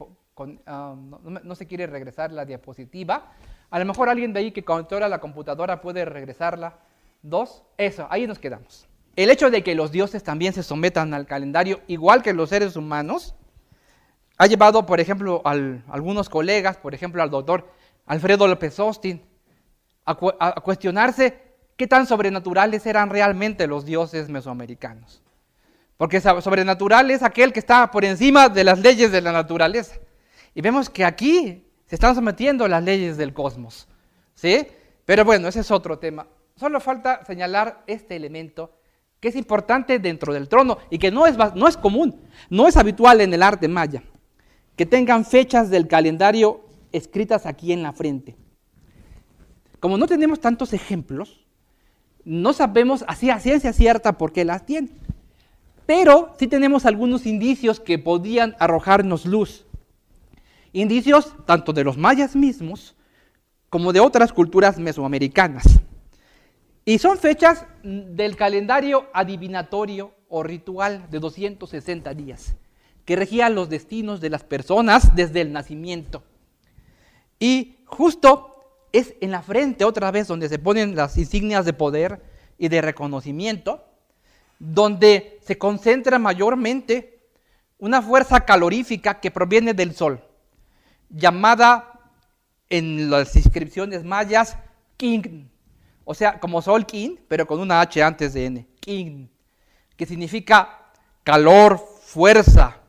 ah, 0.65 0.95
no, 0.97 1.19
no, 1.21 1.55
se 1.55 1.67
quiere 1.67 1.87
regresar 1.87 2.31
la 2.31 2.45
diapositiva. 2.45 3.33
A 3.69 3.79
lo 3.79 3.85
mejor 3.85 4.09
alguien 4.09 4.33
de 4.33 4.39
ahí 4.39 4.51
que 4.51 4.63
controla 4.63 5.09
la 5.09 5.19
computadora 5.19 5.81
puede 5.81 6.05
regresarla. 6.05 6.79
Dos, 7.21 7.63
eso, 7.77 8.07
ahí 8.09 8.27
nos 8.27 8.39
quedamos. 8.39 8.87
El 9.17 9.29
hecho 9.29 9.49
de 9.49 9.63
que 9.63 9.75
los 9.75 9.91
dioses 9.91 10.23
también 10.23 10.53
se 10.53 10.63
sometan 10.63 11.13
al 11.13 11.25
calendario, 11.25 11.81
igual 11.87 12.21
que 12.23 12.33
los 12.33 12.49
seres 12.49 12.75
humanos, 12.75 13.35
ha 14.37 14.45
llevado, 14.45 14.85
por 14.85 14.99
ejemplo, 14.99 15.41
a 15.43 15.51
algunos 15.89 16.29
colegas, 16.29 16.77
por 16.77 16.93
ejemplo, 16.93 17.23
al 17.23 17.31
doctor 17.31 17.67
Alfredo 18.05 18.47
López 18.47 18.79
Austin, 18.79 19.21
a, 20.05 20.15
cuestionarse 20.61 21.41
qué 21.75 21.87
tan 21.87 22.05
sobrenaturales 22.05 22.85
eran 22.85 23.09
realmente 23.09 23.67
los 23.67 23.85
dioses 23.85 24.29
mesoamericanos. 24.29 25.21
Porque 25.97 26.21
sobrenatural 26.21 27.09
es 27.09 27.23
aquel 27.23 27.51
que 27.51 27.59
está 27.59 27.89
por 27.89 28.05
encima 28.05 28.49
de 28.49 28.63
las 28.63 28.79
leyes 28.79 29.11
de 29.11 29.21
la 29.21 29.31
naturaleza. 29.31 29.95
Y 30.53 30.61
vemos 30.61 30.89
que 30.89 31.03
aquí 31.03 31.65
se 31.87 31.95
están 31.95 32.13
sometiendo 32.13 32.65
a 32.65 32.69
las 32.69 32.83
leyes 32.83 33.17
del 33.17 33.33
cosmos. 33.33 33.87
¿Sí? 34.35 34.67
Pero 35.05 35.25
bueno, 35.25 35.47
ese 35.47 35.61
es 35.61 35.71
otro 35.71 35.97
tema. 35.97 36.27
Solo 36.55 36.79
falta 36.79 37.25
señalar 37.25 37.83
este 37.87 38.15
elemento 38.15 38.71
que 39.19 39.29
es 39.29 39.35
importante 39.35 39.97
dentro 39.97 40.33
del 40.33 40.47
trono 40.47 40.77
y 40.91 40.99
que 40.99 41.09
no 41.09 41.25
es, 41.25 41.35
no 41.55 41.67
es 41.67 41.75
común, 41.75 42.21
no 42.49 42.67
es 42.67 42.77
habitual 42.77 43.21
en 43.21 43.33
el 43.33 43.41
arte 43.41 43.67
maya, 43.67 44.03
que 44.77 44.85
tengan 44.85 45.25
fechas 45.25 45.69
del 45.69 45.87
calendario 45.87 46.61
escritas 46.93 47.45
aquí 47.45 47.73
en 47.73 47.83
la 47.83 47.91
frente. 47.91 48.37
Como 49.81 49.97
no 49.97 50.07
tenemos 50.07 50.39
tantos 50.39 50.71
ejemplos, 50.71 51.45
no 52.23 52.53
sabemos 52.53 53.03
así 53.07 53.29
a 53.29 53.39
ciencia 53.39 53.73
cierta 53.73 54.17
por 54.17 54.31
qué 54.31 54.45
las 54.45 54.65
tienen. 54.65 54.91
Pero 55.85 56.33
sí 56.39 56.47
tenemos 56.47 56.85
algunos 56.85 57.25
indicios 57.25 57.79
que 57.79 57.99
podían 57.99 58.55
arrojarnos 58.59 59.25
luz. 59.25 59.65
Indicios 60.73 61.33
tanto 61.45 61.73
de 61.73 61.83
los 61.83 61.97
mayas 61.97 62.35
mismos 62.35 62.95
como 63.69 63.93
de 63.93 63.99
otras 63.99 64.31
culturas 64.31 64.77
mesoamericanas. 64.77 65.79
Y 66.85 66.99
son 66.99 67.17
fechas 67.17 67.65
del 67.83 68.35
calendario 68.35 69.07
adivinatorio 69.13 70.13
o 70.29 70.43
ritual 70.43 71.09
de 71.09 71.19
260 71.19 72.13
días, 72.13 72.55
que 73.07 73.15
regía 73.15 73.47
los 73.49 73.69
destinos 73.69 74.19
de 74.19 74.29
las 74.29 74.43
personas 74.43 75.15
desde 75.15 75.39
el 75.39 75.53
nacimiento. 75.53 76.25
Y 77.39 77.77
justo 77.85 78.65
es 78.91 79.13
en 79.21 79.31
la 79.31 79.41
frente 79.41 79.85
otra 79.85 80.11
vez 80.11 80.27
donde 80.27 80.49
se 80.49 80.59
ponen 80.59 80.93
las 80.93 81.17
insignias 81.17 81.63
de 81.63 81.71
poder 81.71 82.21
y 82.57 82.67
de 82.67 82.81
reconocimiento, 82.81 83.85
donde 84.59 85.39
se 85.41 85.57
concentra 85.57 86.19
mayormente 86.19 87.29
una 87.77 88.01
fuerza 88.01 88.41
calorífica 88.41 89.21
que 89.21 89.31
proviene 89.31 89.73
del 89.73 89.95
sol 89.95 90.21
llamada 91.09 92.11
en 92.69 93.09
las 93.09 93.33
inscripciones 93.37 94.03
mayas 94.03 94.57
King, 94.97 95.45
o 96.03 96.13
sea, 96.13 96.41
como 96.41 96.61
Sol 96.61 96.85
King, 96.85 97.15
pero 97.29 97.47
con 97.47 97.61
una 97.61 97.79
H 97.79 98.03
antes 98.03 98.33
de 98.33 98.47
N, 98.47 98.67
King, 98.81 99.27
que 99.95 100.05
significa 100.05 100.91
calor, 101.23 101.79
fuerza, 102.01 102.81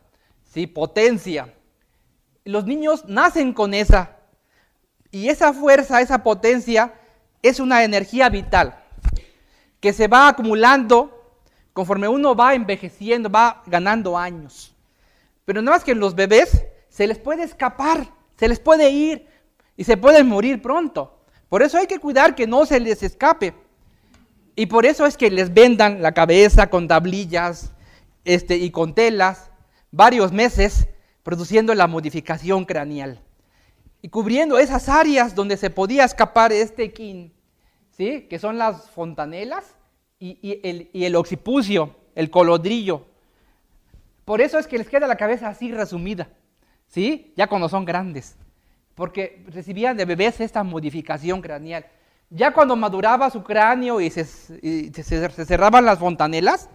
¿sí? 0.58 0.66
potencia. 0.66 1.54
Los 2.44 2.64
niños 2.64 3.04
nacen 3.06 3.52
con 3.52 3.74
esa, 3.74 4.16
y 5.10 5.28
esa 5.28 5.52
fuerza, 5.52 6.00
esa 6.00 6.22
potencia, 6.22 6.94
es 7.42 7.60
una 7.60 7.84
energía 7.84 8.28
vital 8.28 8.76
que 9.80 9.92
se 9.92 10.08
va 10.08 10.28
acumulando 10.28 11.14
conforme 11.72 12.08
uno 12.08 12.34
va 12.34 12.54
envejeciendo, 12.54 13.30
va 13.30 13.62
ganando 13.66 14.18
años. 14.18 14.74
Pero 15.44 15.62
no 15.62 15.70
más 15.70 15.84
que 15.84 15.94
los 15.94 16.16
bebés 16.16 16.64
se 16.88 17.06
les 17.06 17.18
puede 17.18 17.44
escapar, 17.44 18.08
se 18.36 18.48
les 18.48 18.58
puede 18.58 18.90
ir 18.90 19.26
y 19.76 19.84
se 19.84 19.96
pueden 19.96 20.26
morir 20.26 20.60
pronto. 20.60 21.20
Por 21.48 21.62
eso 21.62 21.78
hay 21.78 21.86
que 21.86 22.00
cuidar 22.00 22.34
que 22.34 22.48
no 22.48 22.66
se 22.66 22.80
les 22.80 23.04
escape. 23.04 23.54
Y 24.56 24.66
por 24.66 24.84
eso 24.84 25.06
es 25.06 25.16
que 25.16 25.30
les 25.30 25.54
vendan 25.54 26.02
la 26.02 26.12
cabeza 26.12 26.68
con 26.68 26.88
tablillas 26.88 27.70
este, 28.24 28.56
y 28.56 28.72
con 28.72 28.94
telas 28.94 29.47
varios 29.90 30.32
meses 30.32 30.88
produciendo 31.22 31.74
la 31.74 31.86
modificación 31.86 32.64
craneal 32.64 33.20
y 34.00 34.08
cubriendo 34.08 34.58
esas 34.58 34.88
áreas 34.88 35.34
donde 35.34 35.56
se 35.56 35.70
podía 35.70 36.04
escapar 36.04 36.52
este 36.52 36.92
kin, 36.92 37.32
¿sí? 37.90 38.26
que 38.30 38.38
son 38.38 38.58
las 38.58 38.90
fontanelas 38.90 39.76
y, 40.20 40.60
el, 41.04 41.16
occipucio, 41.16 41.94
el 42.14 42.30
colodrillo. 42.30 43.06
Por 44.24 44.40
eso 44.40 44.58
es 44.58 44.66
que 44.66 44.78
les 44.78 44.88
queda 44.88 45.06
la 45.06 45.16
cabeza 45.16 45.48
así 45.48 45.72
resumida. 45.72 46.28
¿sí? 46.86 47.32
Ya 47.36 47.46
cuando 47.46 47.68
son 47.68 47.84
grandes, 47.84 48.36
porque 48.94 49.44
recibían 49.48 49.96
de 49.96 50.04
bebés 50.04 50.40
esta 50.40 50.62
modificación 50.62 51.40
craneal. 51.40 51.86
Ya 52.30 52.52
cuando 52.52 52.76
maduraba 52.76 53.30
su 53.30 53.42
cráneo 53.42 54.00
y 54.00 54.10
se, 54.10 54.24
cerraban 54.24 55.84
las 55.84 55.98
fontanelas, 55.98 56.68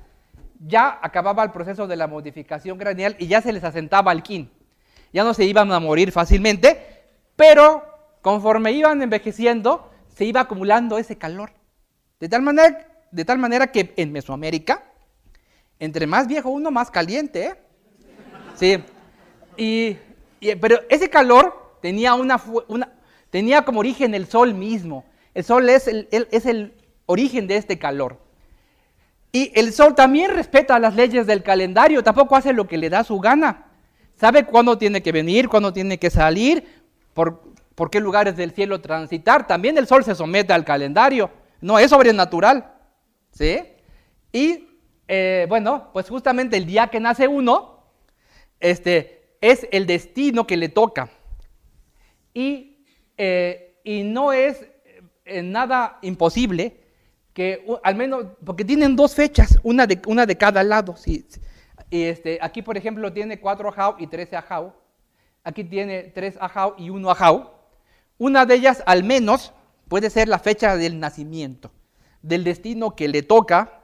ya 0.65 0.99
acababa 1.02 1.44
el 1.44 1.52
proceso 1.52 1.88
de 1.88 1.95
la 1.95 2.07
modificación 2.07 2.77
craneal 2.77 3.15
y 3.19 3.27
ya 3.27 3.41
se 3.41 3.52
les 3.52 3.64
asentaba 3.64 4.11
el 4.11 4.23
kin. 4.23 4.49
Ya 5.11 5.23
no 5.23 5.34
se 5.34 5.45
iban 5.45 5.72
a 5.72 5.80
morir 5.80 6.11
fácilmente, 6.11 7.03
pero 7.35 7.84
conforme 8.22 8.72
iban 8.72 9.02
envejeciendo, 9.02 9.91
se 10.07 10.26
iba 10.26 10.41
acumulando 10.41 10.98
ese 10.98 11.18
calor. 11.18 11.52
De 12.19 12.30
tal 12.30 12.41
manera, 12.41 12.88
de 13.11 13.26
tal 13.26 13.38
manera 13.38 13.68
que 13.68 13.94
en 13.98 14.11
Mesoamérica, 14.11 14.84
entre 15.80 16.07
más 16.07 16.27
viejo 16.27 16.49
uno, 16.49 16.72
más 16.72 16.90
caliente. 16.90 17.45
¿eh? 17.45 17.56
Sí, 18.56 18.84
y, 19.57 19.98
pero 20.56 20.80
ese 20.90 21.10
calor 21.10 21.77
tenía, 21.81 22.14
una, 22.14 22.40
tenía 23.30 23.64
como 23.65 23.81
origen 23.81 24.15
el 24.15 24.27
sol 24.27 24.53
mismo. 24.53 25.06
El 25.34 25.44
sol 25.44 25.69
es 25.69 25.88
el, 25.88 26.07
es 26.11 26.45
el 26.45 26.73
origen 27.06 27.48
de 27.48 27.57
este 27.57 27.77
calor. 27.77 28.23
Y 29.36 29.52
el 29.56 29.74
sol 29.74 29.96
también 29.96 30.30
respeta 30.30 30.78
las 30.78 30.94
leyes 30.94 31.26
del 31.26 31.42
calendario, 31.42 32.04
tampoco 32.04 32.36
hace 32.36 32.54
lo 32.54 32.68
que 32.68 32.78
le 32.78 32.92
da 32.92 33.04
su 33.04 33.20
gana. 33.20 33.66
Sabe 34.14 34.46
cuándo 34.46 34.78
tiene 34.78 35.02
que 35.02 35.12
venir, 35.12 35.50
cuándo 35.50 35.74
tiene 35.74 35.98
que 35.98 36.12
salir, 36.12 36.84
por, 37.16 37.42
por 37.74 37.90
qué 37.90 38.00
lugares 38.00 38.38
del 38.38 38.52
cielo 38.52 38.80
transitar. 38.80 39.48
También 39.48 39.76
el 39.80 39.88
sol 39.88 40.04
se 40.04 40.14
somete 40.14 40.54
al 40.54 40.64
calendario, 40.64 41.32
no 41.62 41.80
es 41.80 41.90
sobrenatural. 41.90 42.76
¿Sí? 43.32 43.60
Y 44.32 44.68
eh, 45.08 45.48
bueno, 45.50 45.90
pues 45.94 46.08
justamente 46.10 46.56
el 46.56 46.68
día 46.68 46.90
que 46.90 47.00
nace 47.00 47.28
uno, 47.28 47.88
este, 48.60 49.36
es 49.42 49.68
el 49.72 49.88
destino 49.88 50.46
que 50.46 50.58
le 50.58 50.70
toca. 50.70 51.10
Y, 52.36 52.86
eh, 53.18 53.80
y 53.84 54.04
no 54.04 54.32
es 54.32 54.64
eh, 55.26 55.42
nada 55.42 55.98
imposible 56.04 56.83
que 57.34 57.66
al 57.84 57.96
menos, 57.96 58.26
porque 58.46 58.64
tienen 58.64 58.96
dos 58.96 59.16
fechas, 59.16 59.58
una 59.64 59.88
de, 59.88 60.00
una 60.06 60.26
de 60.26 60.38
cada 60.38 60.64
lado. 60.64 60.96
Sí, 60.96 61.26
y 61.90 62.04
este, 62.04 62.40
aquí, 62.42 62.62
por 62.62 62.78
ejemplo, 62.78 63.12
tiene 63.12 63.40
cuatro 63.40 63.70
ajau 63.70 63.96
y 64.00 64.08
trece 64.08 64.36
ajau. 64.36 64.74
Aquí 65.44 65.64
tiene 65.64 66.04
tres 66.04 66.38
ajau 66.40 66.76
y 66.78 66.90
uno 66.90 67.12
ajau. 67.12 67.52
Una 68.18 68.46
de 68.46 68.56
ellas, 68.56 68.84
al 68.86 69.04
menos, 69.04 69.54
puede 69.88 70.10
ser 70.10 70.28
la 70.28 70.40
fecha 70.40 70.78
del 70.78 71.00
nacimiento, 71.00 71.72
del 72.22 72.44
destino 72.44 72.96
que 72.96 73.08
le 73.08 73.24
toca. 73.24 73.82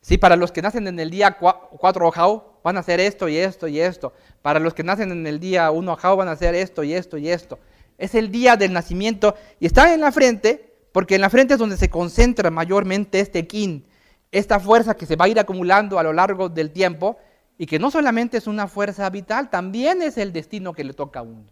Sí, 0.00 0.16
para 0.16 0.36
los 0.36 0.52
que 0.52 0.62
nacen 0.62 0.86
en 0.86 0.98
el 0.98 1.10
día 1.10 1.36
4 1.38 2.08
ajau, 2.08 2.44
van 2.62 2.76
a 2.76 2.80
hacer 2.80 3.00
esto 3.00 3.28
y 3.28 3.36
esto 3.36 3.68
y 3.68 3.80
esto. 3.80 4.12
Para 4.40 4.60
los 4.60 4.72
que 4.72 4.82
nacen 4.82 5.10
en 5.10 5.26
el 5.26 5.40
día 5.40 5.70
1 5.70 5.92
ajau, 5.92 6.16
van 6.16 6.28
a 6.28 6.32
hacer 6.32 6.54
esto 6.54 6.82
y 6.82 6.94
esto 6.94 7.18
y 7.18 7.28
esto. 7.28 7.58
Es 7.98 8.14
el 8.14 8.30
día 8.30 8.56
del 8.56 8.72
nacimiento 8.72 9.34
y 9.58 9.66
está 9.66 9.92
en 9.92 10.00
la 10.00 10.12
frente, 10.12 10.69
porque 10.92 11.14
en 11.14 11.20
la 11.20 11.30
frente 11.30 11.54
es 11.54 11.60
donde 11.60 11.76
se 11.76 11.90
concentra 11.90 12.50
mayormente 12.50 13.20
este 13.20 13.46
kin, 13.46 13.86
esta 14.32 14.60
fuerza 14.60 14.94
que 14.94 15.06
se 15.06 15.16
va 15.16 15.24
a 15.24 15.28
ir 15.28 15.38
acumulando 15.38 15.98
a 15.98 16.02
lo 16.02 16.12
largo 16.12 16.48
del 16.48 16.70
tiempo 16.70 17.18
y 17.58 17.66
que 17.66 17.78
no 17.78 17.90
solamente 17.90 18.38
es 18.38 18.46
una 18.46 18.68
fuerza 18.68 19.08
vital, 19.10 19.50
también 19.50 20.02
es 20.02 20.16
el 20.18 20.32
destino 20.32 20.72
que 20.72 20.84
le 20.84 20.94
toca 20.94 21.20
a 21.20 21.22
uno. 21.22 21.44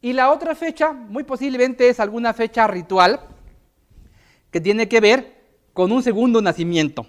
Y 0.00 0.12
la 0.12 0.30
otra 0.30 0.54
fecha, 0.54 0.92
muy 0.92 1.24
posiblemente 1.24 1.88
es 1.88 2.00
alguna 2.00 2.32
fecha 2.32 2.66
ritual 2.66 3.20
que 4.50 4.60
tiene 4.60 4.88
que 4.88 5.00
ver 5.00 5.38
con 5.72 5.92
un 5.92 6.02
segundo 6.02 6.40
nacimiento. 6.40 7.06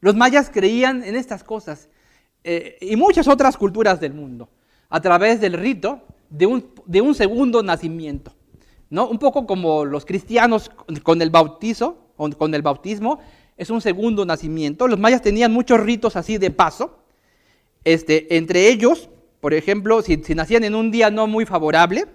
Los 0.00 0.16
mayas 0.16 0.50
creían 0.52 1.04
en 1.04 1.16
estas 1.16 1.44
cosas 1.44 1.88
eh, 2.42 2.78
y 2.80 2.96
muchas 2.96 3.28
otras 3.28 3.56
culturas 3.56 4.00
del 4.00 4.14
mundo 4.14 4.48
a 4.88 5.00
través 5.00 5.40
del 5.40 5.52
rito 5.54 6.02
de 6.30 6.46
un, 6.46 7.14
segundo 7.14 7.62
nacimiento. 7.62 8.32
¿No? 8.90 9.08
Un 9.08 9.18
poco 9.18 9.46
como 9.46 9.84
los 9.84 10.04
cristianos 10.04 10.70
con 11.02 11.22
el 11.22 11.30
bautizo, 11.30 11.98
con 12.16 12.54
el 12.54 12.62
bautismo, 12.62 13.20
es 13.56 13.70
un 13.70 13.80
segundo 13.80 14.26
nacimiento. 14.26 14.88
Los 14.88 14.98
mayas 14.98 15.22
tenían 15.22 15.52
muchos 15.52 15.80
ritos 15.80 16.16
así 16.16 16.38
de 16.38 16.50
paso. 16.50 16.98
Este, 17.84 18.36
entre 18.36 18.68
ellos, 18.68 19.08
por 19.40 19.54
ejemplo, 19.54 20.02
si 20.02 20.16
nacían 20.34 20.64
en 20.64 20.74
un 20.74 20.90
día 20.90 21.10
no 21.10 21.26
muy 21.26 21.46
favorable, 21.46 22.06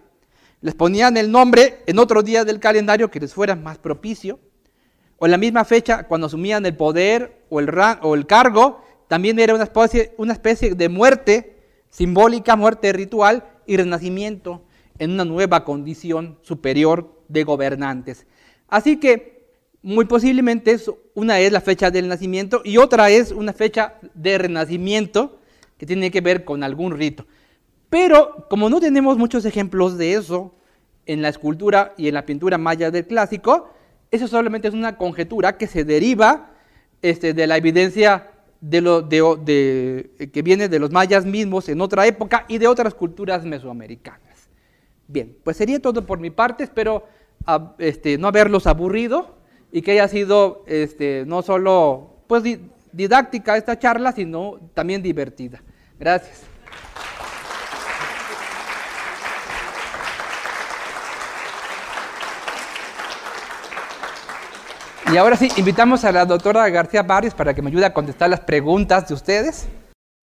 les 0.61 0.75
ponían 0.75 1.17
el 1.17 1.31
nombre 1.31 1.81
en 1.85 1.97
otro 1.97 2.21
día 2.23 2.43
del 2.43 2.59
calendario 2.59 3.09
que 3.09 3.19
les 3.19 3.33
fuera 3.33 3.55
más 3.55 3.77
propicio, 3.77 4.39
o 5.17 5.25
en 5.25 5.31
la 5.31 5.37
misma 5.37 5.63
fecha 5.63 6.03
cuando 6.03 6.27
asumían 6.27 6.65
el 6.65 6.75
poder 6.75 7.45
o 7.49 7.59
el, 7.59 8.27
cargo, 8.27 8.83
también 9.07 9.39
era 9.39 9.53
una 9.53 10.33
especie 10.33 10.75
de 10.75 10.89
muerte 10.89 11.55
simbólica, 11.89 12.55
muerte 12.55 12.91
ritual 12.91 13.45
y 13.65 13.77
renacimiento 13.77 14.63
en 14.99 15.11
una 15.11 15.25
nueva 15.25 15.63
condición 15.63 16.37
superior 16.41 17.21
de 17.27 17.43
gobernantes. 17.43 18.25
Así 18.67 18.97
que 18.99 19.35
muy 19.81 20.05
posiblemente 20.05 20.77
una 21.13 21.39
es 21.39 21.51
la 21.51 21.61
fecha 21.61 21.91
del 21.91 22.07
nacimiento 22.07 22.61
y 22.63 22.77
otra 22.77 23.09
es 23.09 23.31
una 23.31 23.53
fecha 23.53 23.95
de 24.13 24.37
renacimiento 24.37 25.39
que 25.77 25.85
tiene 25.85 26.09
que 26.11 26.21
ver 26.21 26.43
con 26.43 26.63
algún 26.63 26.97
rito. 26.97 27.25
Pero 27.89 28.47
como 28.49 28.69
no 28.69 28.79
tenemos 28.79 29.17
muchos 29.17 29.45
ejemplos 29.45 29.97
de 29.97 30.13
eso 30.13 30.55
en 31.05 31.21
la 31.21 31.29
escultura 31.29 31.93
y 31.97 32.07
en 32.07 32.15
la 32.15 32.25
pintura 32.25 32.57
maya 32.57 32.89
del 32.89 33.05
clásico, 33.05 33.69
eso 34.11 34.27
solamente 34.27 34.67
es 34.67 34.73
una 34.73 34.97
conjetura 34.97 35.57
que 35.57 35.67
se 35.67 35.83
deriva 35.83 36.51
este, 37.01 37.33
de 37.33 37.47
la 37.47 37.57
evidencia 37.57 38.31
de 38.61 38.81
lo, 38.81 39.01
de, 39.01 40.29
que 40.33 40.41
viene 40.41 40.67
de 40.67 40.79
los 40.79 40.91
mayas 40.91 41.25
mismos 41.25 41.69
en 41.69 41.81
otra 41.81 42.07
época 42.07 42.45
y 42.47 42.57
de 42.57 42.67
otras 42.67 42.95
culturas 42.95 43.45
mesoamericanas. 43.45 44.34
Bien, 45.07 45.37
pues 45.43 45.57
sería 45.57 45.79
todo 45.79 46.05
por 46.05 46.19
mi 46.19 46.29
parte, 46.29 46.63
espero 46.63 47.05
ah, 47.45 47.73
este, 47.77 48.17
no 48.17 48.27
haberlos 48.27 48.67
aburrido 48.67 49.35
y 49.71 49.81
que 49.81 49.91
haya 49.91 50.07
sido 50.07 50.63
este, 50.67 51.25
no 51.27 51.41
solo 51.41 52.21
pues, 52.27 52.43
didáctica 52.91 53.57
esta 53.57 53.77
charla, 53.77 54.11
sino 54.11 54.59
también 54.73 55.03
divertida. 55.03 55.61
Gracias. 55.99 56.43
Y 65.13 65.17
ahora 65.17 65.37
sí, 65.37 65.49
invitamos 65.57 66.03
a 66.03 66.11
la 66.11 66.25
doctora 66.25 66.67
García 66.69 67.03
Barrios 67.03 67.35
para 67.35 67.53
que 67.53 67.61
me 67.61 67.69
ayude 67.69 67.85
a 67.85 67.93
contestar 67.93 68.27
las 68.27 68.39
preguntas 68.39 69.07
de 69.07 69.13
ustedes. 69.13 69.67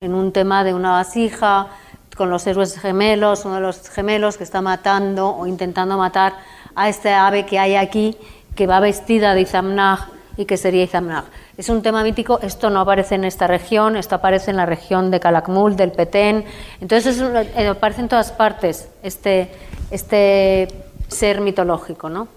En 0.00 0.12
un 0.12 0.32
tema 0.32 0.64
de 0.64 0.74
una 0.74 0.90
vasija 0.90 1.68
con 2.16 2.30
los 2.30 2.46
héroes 2.46 2.78
gemelos, 2.78 3.44
uno 3.44 3.56
de 3.56 3.60
los 3.60 3.88
gemelos 3.90 4.36
que 4.36 4.44
está 4.44 4.60
matando 4.60 5.28
o 5.28 5.46
intentando 5.46 5.96
matar 5.96 6.34
a 6.74 6.88
este 6.88 7.12
ave 7.12 7.46
que 7.46 7.58
hay 7.58 7.76
aquí, 7.76 8.16
que 8.54 8.66
va 8.66 8.80
vestida 8.80 9.34
de 9.34 9.42
Izamnag 9.42 9.98
y 10.36 10.44
que 10.44 10.56
sería 10.56 10.84
Izamnag. 10.84 11.24
Es 11.56 11.68
un 11.68 11.82
tema 11.82 12.02
mítico, 12.02 12.38
esto 12.40 12.70
no 12.70 12.80
aparece 12.80 13.14
en 13.14 13.24
esta 13.24 13.46
región, 13.46 13.96
esto 13.96 14.14
aparece 14.14 14.50
en 14.50 14.56
la 14.56 14.66
región 14.66 15.10
de 15.10 15.20
Calakmul, 15.20 15.76
del 15.76 15.92
Petén, 15.92 16.44
entonces 16.80 17.20
eh, 17.20 17.68
aparece 17.68 18.00
en 18.02 18.08
todas 18.08 18.32
partes 18.32 18.88
este, 19.02 19.50
este 19.90 20.68
ser 21.08 21.40
mitológico. 21.40 22.08
¿no? 22.08 22.28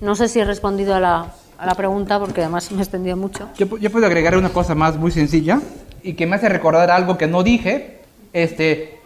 no 0.00 0.14
sé 0.14 0.28
si 0.28 0.40
he 0.40 0.44
respondido 0.44 0.94
a 0.94 1.00
la, 1.00 1.32
a 1.58 1.66
la 1.66 1.74
pregunta 1.74 2.18
porque 2.18 2.42
además 2.42 2.70
me 2.70 2.78
he 2.78 2.82
extendido 2.82 3.16
mucho. 3.16 3.48
Yo, 3.56 3.68
puedo 3.68 4.06
agregar 4.06 4.36
una 4.36 4.50
cosa 4.50 4.74
más 4.74 4.96
muy 4.96 5.10
sencilla 5.10 5.60
y 6.02 6.14
que 6.14 6.26
me 6.26 6.36
hace 6.36 6.48
recordar 6.48 6.90
algo 6.90 7.18
que 7.18 7.26
no 7.26 7.42
dije. 7.42 7.98
Este, 8.32 8.97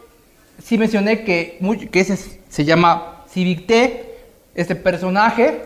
sí 0.63 0.77
mencioné 0.77 1.23
que, 1.23 1.59
ese 1.93 2.17
se 2.49 2.65
llama 2.65 3.25
Civicté, 3.29 4.17
este 4.55 4.75
personaje 4.75 5.61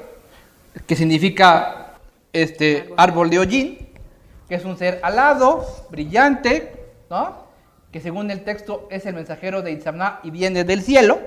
que 0.85 0.95
significa 0.95 1.93
este 2.33 2.93
árbol 2.97 3.29
de 3.29 3.39
hollín, 3.39 3.77
que 4.49 4.55
es 4.55 4.65
un 4.65 4.77
ser 4.77 4.99
alado, 5.03 5.65
brillante, 5.89 6.73
¿no? 7.09 7.47
que 7.91 8.01
según 8.01 8.29
el 8.31 8.43
texto 8.43 8.87
es 8.91 9.05
el 9.05 9.15
mensajero 9.15 9.61
de 9.61 9.71
Itzamná 9.71 10.19
y 10.23 10.31
viene 10.31 10.63
del 10.63 10.81
cielo. 10.81 11.19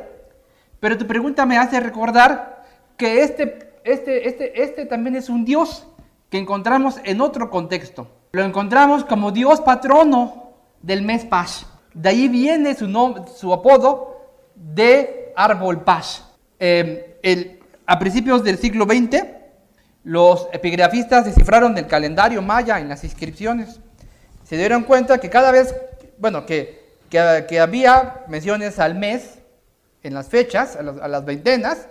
Pero 0.79 0.99
tu 0.99 1.07
pregunta 1.07 1.47
me 1.47 1.59
hace 1.59 1.81
recordar 1.81 2.65
que 2.97 3.23
este 3.23 3.71
este, 3.85 4.29
este, 4.29 4.63
este 4.63 4.87
también 4.87 5.17
es 5.17 5.29
un 5.29 5.45
Dios 5.45 5.87
que 6.29 6.39
encontramos 6.39 6.97
en 7.05 7.21
otro 7.21 7.51
contexto. 7.51 8.09
Lo 8.33 8.43
encontramos 8.45 9.05
como 9.05 9.33
Dios 9.33 9.61
patrono 9.61 10.53
del 10.83 11.03
mes 11.03 11.25
Pash. 11.25 11.65
De 11.95 12.09
ahí 12.09 12.29
viene 12.29 12.75
su, 12.75 13.53
apodo 13.53 14.21
de 14.55 15.33
árbol 15.37 15.83
Pash. 15.83 16.21
Em, 16.59 16.99
a 17.87 17.99
principios 17.99 18.45
del 18.45 18.59
siglo 18.59 18.85
XX, 18.85 19.25
los 20.05 20.49
epigrafistas 20.53 21.25
descifraron 21.25 21.77
el 21.77 21.87
calendario 21.87 22.43
maya 22.43 22.79
en 22.79 22.89
las 22.89 23.05
inscripciones. 23.05 23.81
Se 24.45 24.57
dieron 24.57 24.85
cuenta 24.85 25.19
que 25.19 25.31
cada 25.31 25.51
vez, 25.51 25.75
bueno, 26.19 26.47
que, 26.47 26.79
había 27.61 28.25
menciones 28.29 28.79
al 28.79 28.95
mes 28.95 29.39
en 30.03 30.15
las 30.15 30.29
fechas, 30.29 30.77
a 30.77 30.83
las, 30.83 30.99
a 30.99 31.09
las 31.09 31.25
veintenas, 31.25 31.89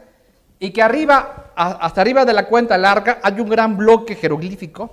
y 0.60 0.72
que 0.72 0.82
arriba, 0.82 1.52
hasta 1.56 2.02
arriba 2.02 2.26
de 2.26 2.34
la 2.34 2.48
cuenta 2.48 2.78
larga, 2.78 3.20
hay 3.22 3.40
un 3.40 3.50
gran 3.50 3.78
bloque 3.78 4.16
jeroglífico 4.16 4.92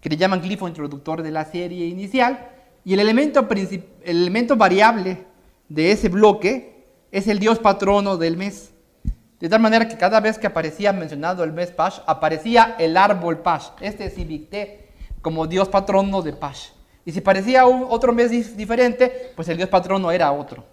que 0.00 0.08
le 0.08 0.16
llaman 0.16 0.42
glifo 0.42 0.68
introductor 0.68 1.22
de 1.22 1.30
la 1.30 1.44
serie 1.44 1.86
inicial, 1.86 2.53
y 2.84 2.94
el 2.94 3.00
elemento, 3.00 3.46
el 3.50 3.82
elemento 4.22 4.56
variable 4.56 5.24
de 5.68 5.92
ese 5.92 6.08
bloque 6.08 6.86
es 7.10 7.28
el 7.28 7.38
dios 7.38 7.58
patrono 7.58 8.16
del 8.16 8.36
mes. 8.36 8.72
De 9.40 9.48
tal 9.48 9.60
manera 9.60 9.88
que 9.88 9.96
cada 9.96 10.20
vez 10.20 10.38
que 10.38 10.46
aparecía 10.46 10.92
mencionado 10.92 11.44
el 11.44 11.52
mes 11.52 11.70
Pash, 11.70 11.98
aparecía 12.06 12.76
el 12.78 12.96
árbol 12.96 13.38
Pash, 13.38 13.68
este 13.80 14.06
es 14.06 14.18
Ibicté, 14.18 14.88
como 15.22 15.46
dios 15.46 15.68
patrono 15.68 16.22
de 16.22 16.32
Pash. 16.32 16.68
Y 17.04 17.12
si 17.12 17.20
parecía 17.20 17.66
otro 17.66 18.12
mes 18.12 18.30
diferente, 18.56 19.32
pues 19.36 19.48
el 19.48 19.56
dios 19.56 19.68
patrono 19.68 20.10
era 20.10 20.32
otro. 20.32 20.64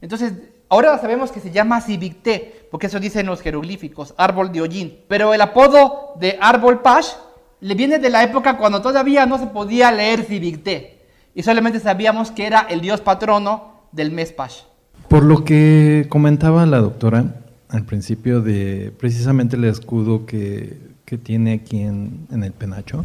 Entonces, 0.00 0.32
Ahora 0.72 0.96
sabemos 0.96 1.30
que 1.30 1.40
se 1.40 1.50
llama 1.50 1.82
Civicté, 1.82 2.66
porque 2.70 2.86
eso 2.86 2.98
dicen 2.98 3.26
los 3.26 3.42
jeroglíficos, 3.42 4.14
árbol 4.16 4.52
de 4.52 4.62
hollín. 4.62 5.00
Pero 5.06 5.34
el 5.34 5.40
apodo 5.42 6.14
de 6.18 6.38
árbol 6.40 6.80
Pash 6.80 7.08
le 7.60 7.74
viene 7.74 7.98
de 7.98 8.08
la 8.08 8.22
época 8.22 8.56
cuando 8.56 8.80
todavía 8.80 9.26
no 9.26 9.36
se 9.36 9.48
podía 9.48 9.92
leer 9.92 10.24
Civicté. 10.24 11.01
Y 11.34 11.42
solamente 11.42 11.80
sabíamos 11.80 12.30
que 12.30 12.46
era 12.46 12.60
el 12.60 12.80
dios 12.80 13.00
patrono 13.00 13.72
del 13.92 14.12
mes 14.12 14.32
Pash. 14.32 14.62
Por 15.08 15.24
lo 15.24 15.44
que 15.44 16.06
comentaba 16.08 16.66
la 16.66 16.78
doctora 16.78 17.36
al 17.68 17.84
principio 17.84 18.40
de 18.42 18.92
precisamente 18.98 19.56
el 19.56 19.64
escudo 19.64 20.26
que, 20.26 20.92
tiene 21.22 21.52
aquí 21.52 21.80
en, 21.80 22.26
el 22.30 22.52
penacho, 22.52 23.04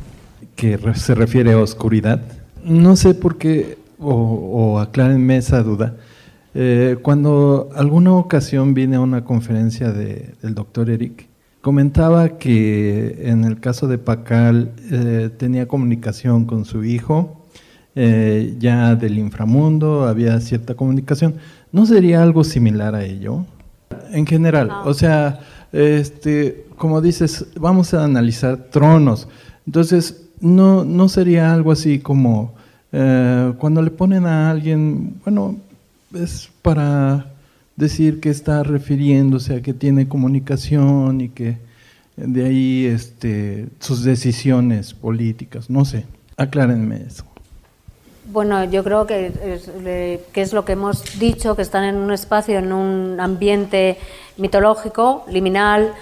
que 0.56 0.80
se 0.96 1.14
refiere 1.14 1.52
a 1.52 1.58
oscuridad, 1.58 2.22
no 2.64 2.96
sé 2.96 3.14
por 3.14 3.38
qué, 3.38 3.78
o, 4.00 4.14
o 4.14 4.80
aclárenme 4.80 5.36
esa 5.36 5.62
duda, 5.62 5.96
eh, 6.60 6.98
cuando 7.04 7.70
alguna 7.76 8.14
ocasión 8.14 8.74
vine 8.74 8.96
a 8.96 9.00
una 9.00 9.24
conferencia 9.24 9.92
del 9.92 10.56
doctor 10.56 10.90
Eric, 10.90 11.28
comentaba 11.62 12.38
que 12.38 13.30
en 13.30 13.44
el 13.44 13.60
caso 13.60 13.88
de 13.88 14.00
Pacal 14.00 14.72
eh, 14.90 15.30
tenía 15.38 15.68
comunicación 15.68 16.46
con 16.46 16.66
su 16.66 16.84
hijo 16.84 17.37
eh, 18.00 18.56
ya 18.60 18.94
del 18.96 19.18
inframundo, 19.18 20.06
había 20.06 20.40
cierta 20.40 20.76
comunicación. 20.76 21.34
¿No 21.72 21.88
sería 21.88 22.22
algo 22.22 22.44
similar 22.44 22.94
a 22.94 23.04
ello? 23.04 23.44
En 24.12 24.28
general, 24.28 24.70
o 24.86 24.94
sea, 24.94 25.40
este, 25.72 26.68
como 26.78 27.02
dices, 27.02 27.48
vamos 27.60 27.96
a 27.96 28.04
analizar 28.04 28.70
tronos. 28.70 29.28
Entonces, 29.66 30.30
no, 30.40 30.86
no 30.86 31.10
sería 31.10 31.52
algo 31.52 31.72
así 31.72 31.98
como 31.98 32.54
eh, 32.92 33.54
cuando 33.58 33.82
le 33.82 33.90
ponen 33.90 34.28
a 34.28 34.52
alguien, 34.52 35.16
bueno, 35.24 35.58
es 36.14 36.52
para 36.62 37.34
decir 37.76 38.20
que 38.20 38.30
está 38.30 38.62
refiriéndose 38.62 39.56
a 39.56 39.62
que 39.64 39.74
tiene 39.74 40.08
comunicación 40.08 41.22
y 41.22 41.30
que 41.30 41.58
de 42.16 42.46
ahí 42.46 42.86
este, 42.86 43.70
sus 43.80 44.04
decisiones 44.04 44.94
políticas, 44.94 45.72
no 45.72 45.84
sé, 45.84 46.06
aclárenme 46.38 47.02
eso. 47.08 47.26
Bueno, 48.30 48.66
yo 48.66 48.84
creo 48.84 49.08
que 49.08 49.28
es, 49.28 49.72
es 50.34 50.54
lo 50.54 50.66
que 50.66 50.74
hemos 50.74 51.18
dicho, 51.18 51.56
que 51.56 51.62
están 51.62 51.86
en 51.86 51.96
un 51.96 52.12
espacio, 52.12 52.60
en 52.60 52.74
un 52.74 53.20
ambiente 53.22 53.98
mitológico, 54.36 55.24
liminal, 55.30 55.94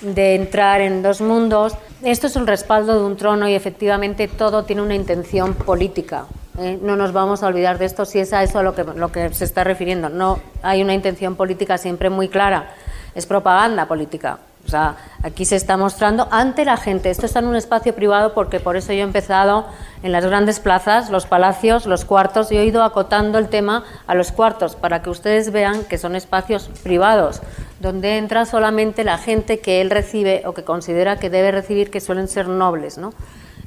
de 0.00 0.34
entrar 0.34 0.80
en 0.80 1.02
dos 1.02 1.20
mundos. 1.20 1.74
Esto 2.02 2.26
es 2.26 2.36
un 2.36 2.46
respaldo 2.46 2.98
de 2.98 3.04
un 3.04 3.16
trono 3.16 3.48
y 3.48 3.54
efectivamente 3.54 4.28
todo 4.28 4.64
tiene 4.64 4.80
una 4.80 4.94
intención 4.94 5.52
política. 5.52 6.24
¿eh? 6.58 6.78
No 6.80 6.96
nos 6.96 7.12
vamos 7.12 7.42
a 7.42 7.48
olvidar 7.48 7.76
de 7.76 7.84
esto 7.84 8.06
si 8.06 8.18
es 8.18 8.32
a 8.32 8.42
eso 8.42 8.58
a 8.58 8.62
lo 8.62 8.74
que 9.12 9.34
se 9.34 9.44
está 9.44 9.62
refiriendo. 9.62 10.08
No 10.08 10.40
hay 10.62 10.82
una 10.82 10.94
intención 10.94 11.36
política 11.36 11.76
siempre 11.76 12.08
muy 12.08 12.28
clara. 12.28 12.72
Es 13.14 13.26
propaganda 13.26 13.86
política. 13.86 14.38
O 14.66 14.68
sea, 14.68 14.96
aquí 15.22 15.44
se 15.44 15.56
está 15.56 15.76
mostrando 15.76 16.26
ante 16.30 16.64
la 16.64 16.76
gente. 16.76 17.10
Esto 17.10 17.26
está 17.26 17.40
en 17.40 17.46
un 17.46 17.56
espacio 17.56 17.94
privado 17.94 18.32
porque 18.32 18.60
por 18.60 18.76
eso 18.76 18.92
yo 18.92 19.00
he 19.00 19.02
empezado 19.02 19.66
en 20.02 20.10
las 20.10 20.24
grandes 20.24 20.58
plazas, 20.58 21.10
los 21.10 21.26
palacios, 21.26 21.86
los 21.86 22.04
cuartos, 22.04 22.50
y 22.50 22.56
he 22.56 22.64
ido 22.64 22.82
acotando 22.82 23.38
el 23.38 23.48
tema 23.48 23.84
a 24.06 24.14
los 24.14 24.32
cuartos 24.32 24.74
para 24.74 25.02
que 25.02 25.10
ustedes 25.10 25.52
vean 25.52 25.84
que 25.84 25.98
son 25.98 26.16
espacios 26.16 26.70
privados, 26.82 27.42
donde 27.80 28.16
entra 28.16 28.46
solamente 28.46 29.04
la 29.04 29.18
gente 29.18 29.60
que 29.60 29.80
él 29.82 29.90
recibe 29.90 30.42
o 30.46 30.54
que 30.54 30.64
considera 30.64 31.18
que 31.18 31.30
debe 31.30 31.50
recibir, 31.50 31.90
que 31.90 32.00
suelen 32.00 32.28
ser 32.28 32.48
nobles. 32.48 32.96
¿no? 32.96 33.12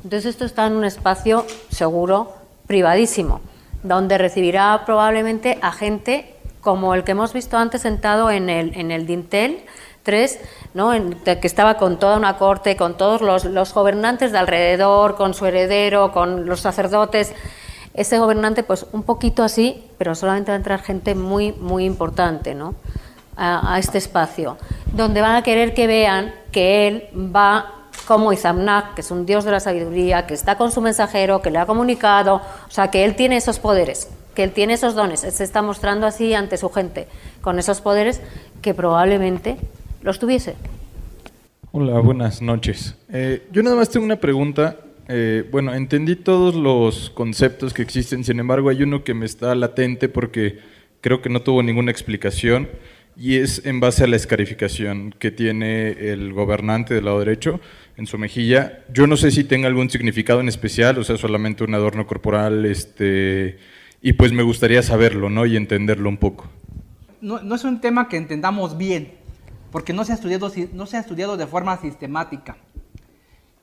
Entonces 0.03 0.25
esto 0.25 0.45
está 0.45 0.65
en 0.65 0.73
un 0.73 0.85
espacio 0.85 1.45
seguro, 1.69 2.33
privadísimo, 2.65 3.41
donde 3.83 4.17
recibirá 4.17 4.83
probablemente 4.85 5.59
a 5.61 5.71
gente 5.71 6.33
como 6.61 6.93
el 6.95 7.03
que 7.03 7.11
hemos 7.11 7.31
visto 7.31 7.55
antes 7.57 7.81
sentado 7.81 8.29
en 8.29 8.49
el 8.49 9.07
dintel, 9.07 9.63
¿no? 10.73 10.91
que 11.23 11.47
estaba 11.47 11.77
con 11.77 11.99
toda 11.99 12.17
una 12.17 12.37
corte, 12.37 12.75
con 12.75 12.97
todos 12.97 13.21
los, 13.21 13.73
gobernantes 13.73 14.31
de 14.31 14.37
alrededor, 14.37 15.15
con 15.15 15.33
su 15.33 15.45
heredero, 15.45 16.11
con 16.11 16.45
los 16.45 16.61
sacerdotes. 16.61 17.33
Ese 17.93 18.19
gobernante, 18.19 18.63
pues 18.63 18.85
un 18.91 19.03
poquito 19.03 19.43
así, 19.43 19.83
pero 19.97 20.15
solamente 20.15 20.51
va 20.51 20.55
a 20.55 20.57
entrar 20.57 20.81
gente 20.81 21.15
muy, 21.15 21.51
muy 21.53 21.83
importante 21.83 22.55
¿no? 22.55 22.75
a, 23.35 23.73
a 23.73 23.79
este 23.79 23.97
espacio, 23.97 24.57
donde 24.93 25.21
van 25.21 25.35
a 25.35 25.41
querer 25.41 25.73
que 25.73 25.87
vean 25.87 26.33
que 26.51 26.87
él 26.87 27.09
va 27.13 27.73
como 28.05 28.31
Izamnak, 28.31 28.93
que 28.93 29.01
es 29.01 29.11
un 29.11 29.25
dios 29.25 29.43
de 29.43 29.51
la 29.51 29.59
sabiduría, 29.59 30.25
que 30.27 30.33
está 30.33 30.57
con 30.57 30.71
su 30.71 30.79
mensajero, 30.79 31.41
que 31.41 31.51
le 31.51 31.59
ha 31.59 31.65
comunicado, 31.65 32.35
o 32.35 32.71
sea, 32.71 32.89
que 32.89 33.03
él 33.03 33.15
tiene 33.15 33.37
esos 33.37 33.59
poderes, 33.59 34.09
que 34.35 34.43
él 34.43 34.51
tiene 34.51 34.73
esos 34.73 34.95
dones, 34.95 35.21
se 35.21 35.43
está 35.43 35.61
mostrando 35.61 36.05
así 36.07 36.33
ante 36.33 36.57
su 36.57 36.69
gente, 36.69 37.07
con 37.41 37.59
esos 37.59 37.81
poderes 37.81 38.21
que 38.61 38.73
probablemente 38.73 39.57
los 40.01 40.19
tuviese. 40.19 40.55
Hola, 41.71 41.99
buenas 41.99 42.41
noches. 42.41 42.95
Eh, 43.11 43.43
yo 43.51 43.61
nada 43.61 43.75
más 43.75 43.89
tengo 43.89 44.05
una 44.05 44.15
pregunta. 44.15 44.77
Eh, 45.09 45.47
bueno, 45.51 45.73
entendí 45.73 46.15
todos 46.15 46.55
los 46.55 47.09
conceptos 47.09 47.73
que 47.73 47.81
existen, 47.81 48.23
sin 48.23 48.39
embargo 48.39 48.69
hay 48.69 48.83
uno 48.83 49.03
que 49.03 49.13
me 49.13 49.25
está 49.25 49.55
latente 49.55 50.09
porque 50.09 50.59
creo 51.01 51.21
que 51.21 51.29
no 51.29 51.41
tuvo 51.41 51.63
ninguna 51.63 51.91
explicación 51.91 52.67
y 53.15 53.35
es 53.35 53.65
en 53.65 53.79
base 53.79 54.03
a 54.03 54.07
la 54.07 54.15
escarificación 54.15 55.15
que 55.17 55.31
tiene 55.31 55.91
el 56.11 56.33
gobernante 56.33 56.93
del 56.93 57.05
lado 57.05 57.19
derecho 57.19 57.59
en 57.95 58.05
su 58.05 58.17
mejilla. 58.17 58.83
Yo 58.93 59.07
no 59.07 59.17
sé 59.17 59.31
si 59.31 59.43
tenga 59.43 59.67
algún 59.67 59.89
significado 59.89 60.41
en 60.41 60.49
especial, 60.49 60.97
o 60.97 61.03
sea, 61.03 61.17
solamente 61.17 61.63
un 61.63 61.73
adorno 61.73 62.05
corporal, 62.05 62.65
este, 62.65 63.57
y 64.01 64.13
pues 64.13 64.33
me 64.33 64.43
gustaría 64.43 64.83
saberlo, 64.83 65.29
¿no? 65.29 65.45
Y 65.45 65.55
entenderlo 65.55 66.09
un 66.09 66.17
poco. 66.17 66.49
No, 67.21 67.41
no 67.41 67.55
es 67.55 67.63
un 67.63 67.81
tema 67.81 68.07
que 68.07 68.17
entendamos 68.17 68.77
bien 68.77 69.11
porque 69.71 69.93
no 69.93 70.05
se 70.05 70.11
ha 70.11 70.15
estudiado, 70.15 70.51
no 70.73 70.85
se 70.85 70.97
ha 70.97 70.99
estudiado 70.99 71.37
de 71.37 71.47
forma 71.47 71.77
sistemática. 71.77 72.57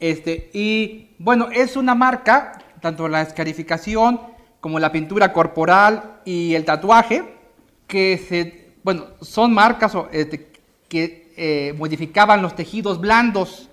Este, 0.00 0.50
y 0.52 1.10
bueno, 1.18 1.48
es 1.52 1.76
una 1.76 1.94
marca, 1.94 2.58
tanto 2.80 3.08
la 3.08 3.22
escarificación 3.22 4.20
como 4.60 4.78
la 4.78 4.92
pintura 4.92 5.32
corporal 5.32 6.20
y 6.24 6.54
el 6.54 6.64
tatuaje, 6.64 7.24
que 7.86 8.18
se, 8.18 8.72
bueno, 8.82 9.06
son 9.20 9.52
marcas 9.54 9.92
este, 10.12 10.52
que 10.88 11.32
eh, 11.36 11.74
modificaban 11.76 12.42
los 12.42 12.54
tejidos 12.54 13.00
blandos. 13.00 13.70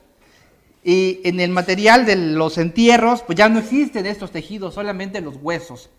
Y 0.84 1.20
en 1.24 1.40
el 1.40 1.52
material 1.52 2.06
de 2.06 2.16
los 2.16 2.58
entierros, 2.58 3.22
pues 3.22 3.38
ya 3.38 3.50
no 3.50 3.60
existen 3.60 4.06
estos 4.06 4.32
tejidos, 4.32 4.74
solamente 4.74 5.22
los 5.22 5.36
huesos. 5.36 5.90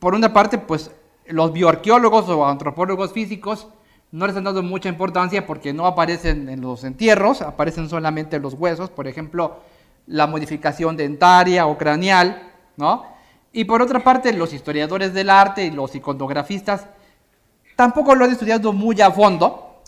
Por 0.00 0.14
una 0.14 0.32
parte, 0.32 0.58
pues 0.58 0.90
los 1.26 1.52
bioarqueólogos 1.52 2.28
o 2.28 2.46
antropólogos 2.46 3.12
físicos 3.12 3.68
no 4.12 4.26
les 4.26 4.36
han 4.36 4.44
dado 4.44 4.62
mucha 4.62 4.90
importancia 4.90 5.46
porque 5.46 5.72
no 5.72 5.86
aparecen 5.86 6.48
en 6.50 6.60
los 6.60 6.84
entierros, 6.84 7.40
aparecen 7.40 7.88
solamente 7.88 8.38
los 8.38 8.54
huesos, 8.54 8.90
por 8.90 9.08
ejemplo, 9.08 9.60
la 10.06 10.26
modificación 10.26 10.96
dentaria 10.96 11.66
o 11.66 11.78
craneal, 11.78 12.42
¿no? 12.76 13.04
Y 13.52 13.64
por 13.64 13.80
otra 13.80 14.00
parte, 14.00 14.32
los 14.34 14.52
historiadores 14.52 15.14
del 15.14 15.30
arte 15.30 15.64
y 15.64 15.70
los 15.70 15.94
iconografistas 15.94 16.86
tampoco 17.74 18.14
lo 18.14 18.26
han 18.26 18.32
estudiado 18.32 18.72
muy 18.74 19.00
a 19.00 19.10
fondo. 19.10 19.80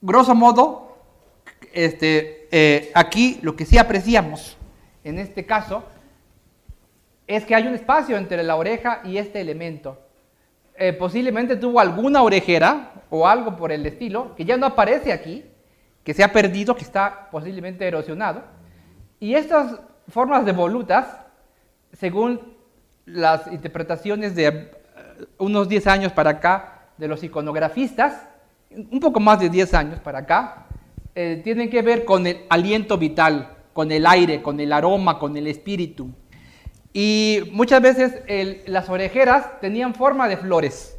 Grosso 0.00 0.34
modo, 0.34 0.96
este, 1.72 2.48
eh, 2.50 2.90
aquí 2.94 3.38
lo 3.42 3.54
que 3.54 3.66
sí 3.66 3.78
apreciamos 3.78 4.56
en 5.04 5.18
este 5.18 5.46
caso 5.46 5.84
es 7.26 7.44
que 7.44 7.54
hay 7.54 7.68
un 7.68 7.74
espacio 7.74 8.16
entre 8.16 8.42
la 8.42 8.56
oreja 8.56 9.00
y 9.04 9.16
este 9.18 9.40
elemento. 9.40 10.00
Eh, 10.76 10.92
posiblemente 10.92 11.54
tuvo 11.54 11.78
alguna 11.78 12.22
orejera 12.22 12.93
o 13.16 13.28
algo 13.28 13.54
por 13.54 13.70
el 13.70 13.86
estilo, 13.86 14.34
que 14.34 14.44
ya 14.44 14.56
no 14.56 14.66
aparece 14.66 15.12
aquí, 15.12 15.44
que 16.02 16.12
se 16.12 16.24
ha 16.24 16.32
perdido, 16.32 16.74
que 16.74 16.82
está 16.82 17.28
posiblemente 17.30 17.86
erosionado. 17.86 18.42
Y 19.20 19.36
estas 19.36 19.78
formas 20.08 20.44
de 20.44 20.50
volutas, 20.50 21.06
según 21.92 22.40
las 23.06 23.46
interpretaciones 23.46 24.34
de 24.34 24.46
eh, 24.46 24.72
unos 25.38 25.68
10 25.68 25.86
años 25.86 26.12
para 26.12 26.30
acá 26.30 26.88
de 26.98 27.06
los 27.06 27.22
iconografistas, 27.22 28.26
un 28.72 28.98
poco 28.98 29.20
más 29.20 29.38
de 29.38 29.48
10 29.48 29.74
años 29.74 30.00
para 30.00 30.18
acá, 30.18 30.66
eh, 31.14 31.40
tienen 31.44 31.70
que 31.70 31.82
ver 31.82 32.04
con 32.04 32.26
el 32.26 32.40
aliento 32.48 32.98
vital, 32.98 33.58
con 33.72 33.92
el 33.92 34.06
aire, 34.06 34.42
con 34.42 34.58
el 34.58 34.72
aroma, 34.72 35.20
con 35.20 35.36
el 35.36 35.46
espíritu. 35.46 36.10
Y 36.92 37.48
muchas 37.52 37.80
veces 37.80 38.22
las 38.66 38.88
orejeras 38.88 39.60
tenían 39.60 39.94
forma 39.94 40.26
de 40.28 40.36
flores, 40.36 40.93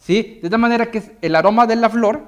¿sí? 0.00 0.40
De 0.42 0.50
tal 0.50 0.58
manera 0.58 0.90
que 0.90 0.98
es 0.98 1.12
el 1.22 1.36
aroma 1.36 1.68
de 1.68 1.76
la 1.76 1.88
flor, 1.88 2.24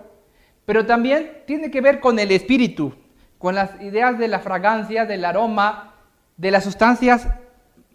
pero 0.65 0.86
también 0.86 1.43
tiene 1.47 1.73
que 1.73 1.81
ver 1.81 1.99
con 1.99 2.20
el 2.20 2.31
espíritu, 2.31 2.94
con 3.39 3.57
las 3.57 3.81
ideas 3.82 4.19
de 4.19 4.28
la 4.28 4.39
fragancia, 4.39 5.07
del 5.07 5.24
aroma, 5.24 5.94
de 6.36 6.53
las 6.53 6.62
sustancias 6.62 7.27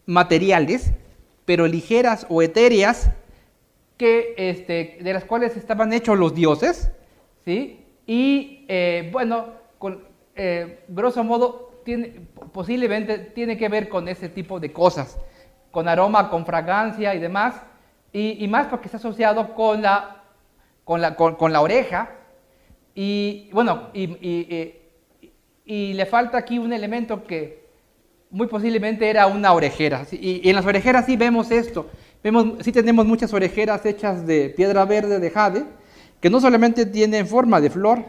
materiales, 0.05 0.91
pero 1.45 1.65
ligeras 1.67 2.25
o 2.29 2.41
etéreas, 2.41 3.11
que, 3.97 4.35
este, 4.37 4.97
de 5.01 5.13
las 5.13 5.23
cuales 5.23 5.55
estaban 5.55 5.93
hechos 5.93 6.19
los 6.19 6.35
dioses, 6.35 6.91
¿sí? 7.45 7.83
Y 8.05 8.65
eh, 8.67 9.09
bueno, 9.11 9.47
con, 9.79 10.03
eh, 10.35 10.83
grosso 10.87 11.23
modo, 11.23 11.71
posiblemente 12.51 13.17
tiene 13.17 13.57
que 13.57 13.69
ver 13.69 13.89
con 13.89 14.07
ese 14.07 14.29
tipo 14.29 14.59
de 14.59 14.71
cosas, 14.71 15.17
con 15.71 15.87
aroma, 15.87 16.29
con 16.29 16.45
fragancia 16.45 17.15
y 17.15 17.19
demás, 17.19 17.61
y, 18.13 18.47
más 18.47 18.67
porque 18.67 18.87
está 18.87 18.97
asociado 18.97 19.53
con 19.53 19.81
la, 19.81 20.23
con 20.83 21.01
la, 21.01 21.15
con, 21.15 21.53
la 21.53 21.61
oreja, 21.61 22.11
y 22.95 23.49
bueno, 23.53 23.89
y, 23.93 24.73
y, 25.65 25.93
le 25.93 26.05
falta 26.05 26.37
aquí 26.37 26.57
un 26.57 26.73
elemento 26.73 27.23
que 27.25 27.67
muy 28.29 28.47
posiblemente 28.47 29.09
era 29.09 29.27
una 29.27 29.53
orejera, 29.53 30.05
y, 30.11 30.49
en 30.49 30.55
las 30.55 30.65
orejeras 30.65 31.05
sí 31.05 31.15
vemos 31.15 31.51
esto, 31.51 31.89
vemos, 32.23 32.63
sí 32.63 32.71
tenemos 32.71 33.05
muchas 33.05 33.33
orejeras 33.33 33.85
hechas 33.85 34.25
de 34.25 34.49
piedra 34.49 34.85
verde, 34.85 35.19
de 35.19 35.29
jade, 35.29 35.65
que 36.19 36.29
no 36.29 36.41
solamente 36.41 36.85
tienen 36.85 37.27
forma 37.27 37.61
de 37.61 37.69
flor, 37.69 38.03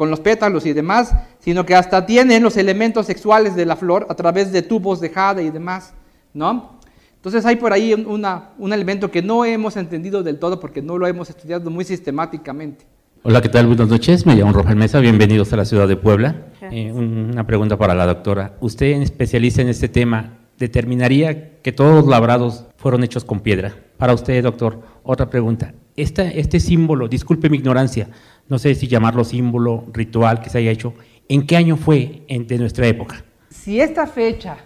con 0.00 0.08
los 0.08 0.20
pétalos 0.20 0.64
y 0.64 0.72
demás, 0.72 1.12
sino 1.40 1.66
que 1.66 1.74
hasta 1.74 2.06
tienen 2.06 2.42
los 2.42 2.56
elementos 2.56 3.04
sexuales 3.04 3.54
de 3.54 3.66
la 3.66 3.76
flor 3.76 4.06
a 4.08 4.14
través 4.14 4.50
de 4.50 4.62
tubos 4.62 4.98
de 4.98 5.10
jade 5.10 5.42
y 5.42 5.50
demás, 5.50 5.92
¿no? 6.32 6.79
Entonces 7.20 7.44
hay 7.44 7.56
por 7.56 7.70
ahí 7.74 7.92
una, 7.92 8.48
un 8.56 8.72
elemento 8.72 9.10
que 9.10 9.20
no 9.20 9.44
hemos 9.44 9.76
entendido 9.76 10.22
del 10.22 10.38
todo 10.38 10.58
porque 10.58 10.80
no 10.80 10.96
lo 10.96 11.06
hemos 11.06 11.28
estudiado 11.28 11.68
muy 11.68 11.84
sistemáticamente. 11.84 12.86
Hola, 13.22 13.42
¿qué 13.42 13.50
tal? 13.50 13.66
Buenas 13.66 13.88
noches. 13.88 14.24
Me 14.24 14.34
llamo 14.34 14.54
Rafael 14.54 14.78
Mesa. 14.78 15.00
Bienvenidos 15.00 15.52
a 15.52 15.58
la 15.58 15.66
ciudad 15.66 15.86
de 15.86 15.96
Puebla. 15.96 16.46
Eh, 16.70 16.90
una 16.90 17.46
pregunta 17.46 17.76
para 17.76 17.94
la 17.94 18.06
doctora. 18.06 18.56
Usted 18.60 19.02
especialista 19.02 19.60
en 19.60 19.68
este 19.68 19.90
tema. 19.90 20.38
determinaría 20.58 21.58
que 21.60 21.72
todos 21.72 21.94
los 21.94 22.06
labrados 22.06 22.64
fueron 22.78 23.04
hechos 23.04 23.26
con 23.26 23.40
piedra. 23.40 23.74
Para 23.98 24.14
usted, 24.14 24.42
doctor, 24.42 24.80
otra 25.02 25.28
pregunta. 25.28 25.74
este 25.96 26.58
símbolo, 26.58 27.06
disculpe 27.06 27.50
mi 27.50 27.58
ignorancia, 27.58 28.08
no 28.48 28.58
sé 28.58 28.74
si 28.74 28.86
llamarlo 28.86 29.24
símbolo, 29.24 29.84
ritual 29.92 30.40
que 30.40 30.48
se 30.48 30.56
haya 30.56 30.70
hecho, 30.70 30.94
¿en 31.28 31.46
qué 31.46 31.56
año 31.56 31.76
fue 31.76 32.22
de 32.28 32.58
nuestra 32.58 32.86
época? 32.86 33.24
Si 33.50 33.78
esta 33.80 34.06
fecha 34.06 34.56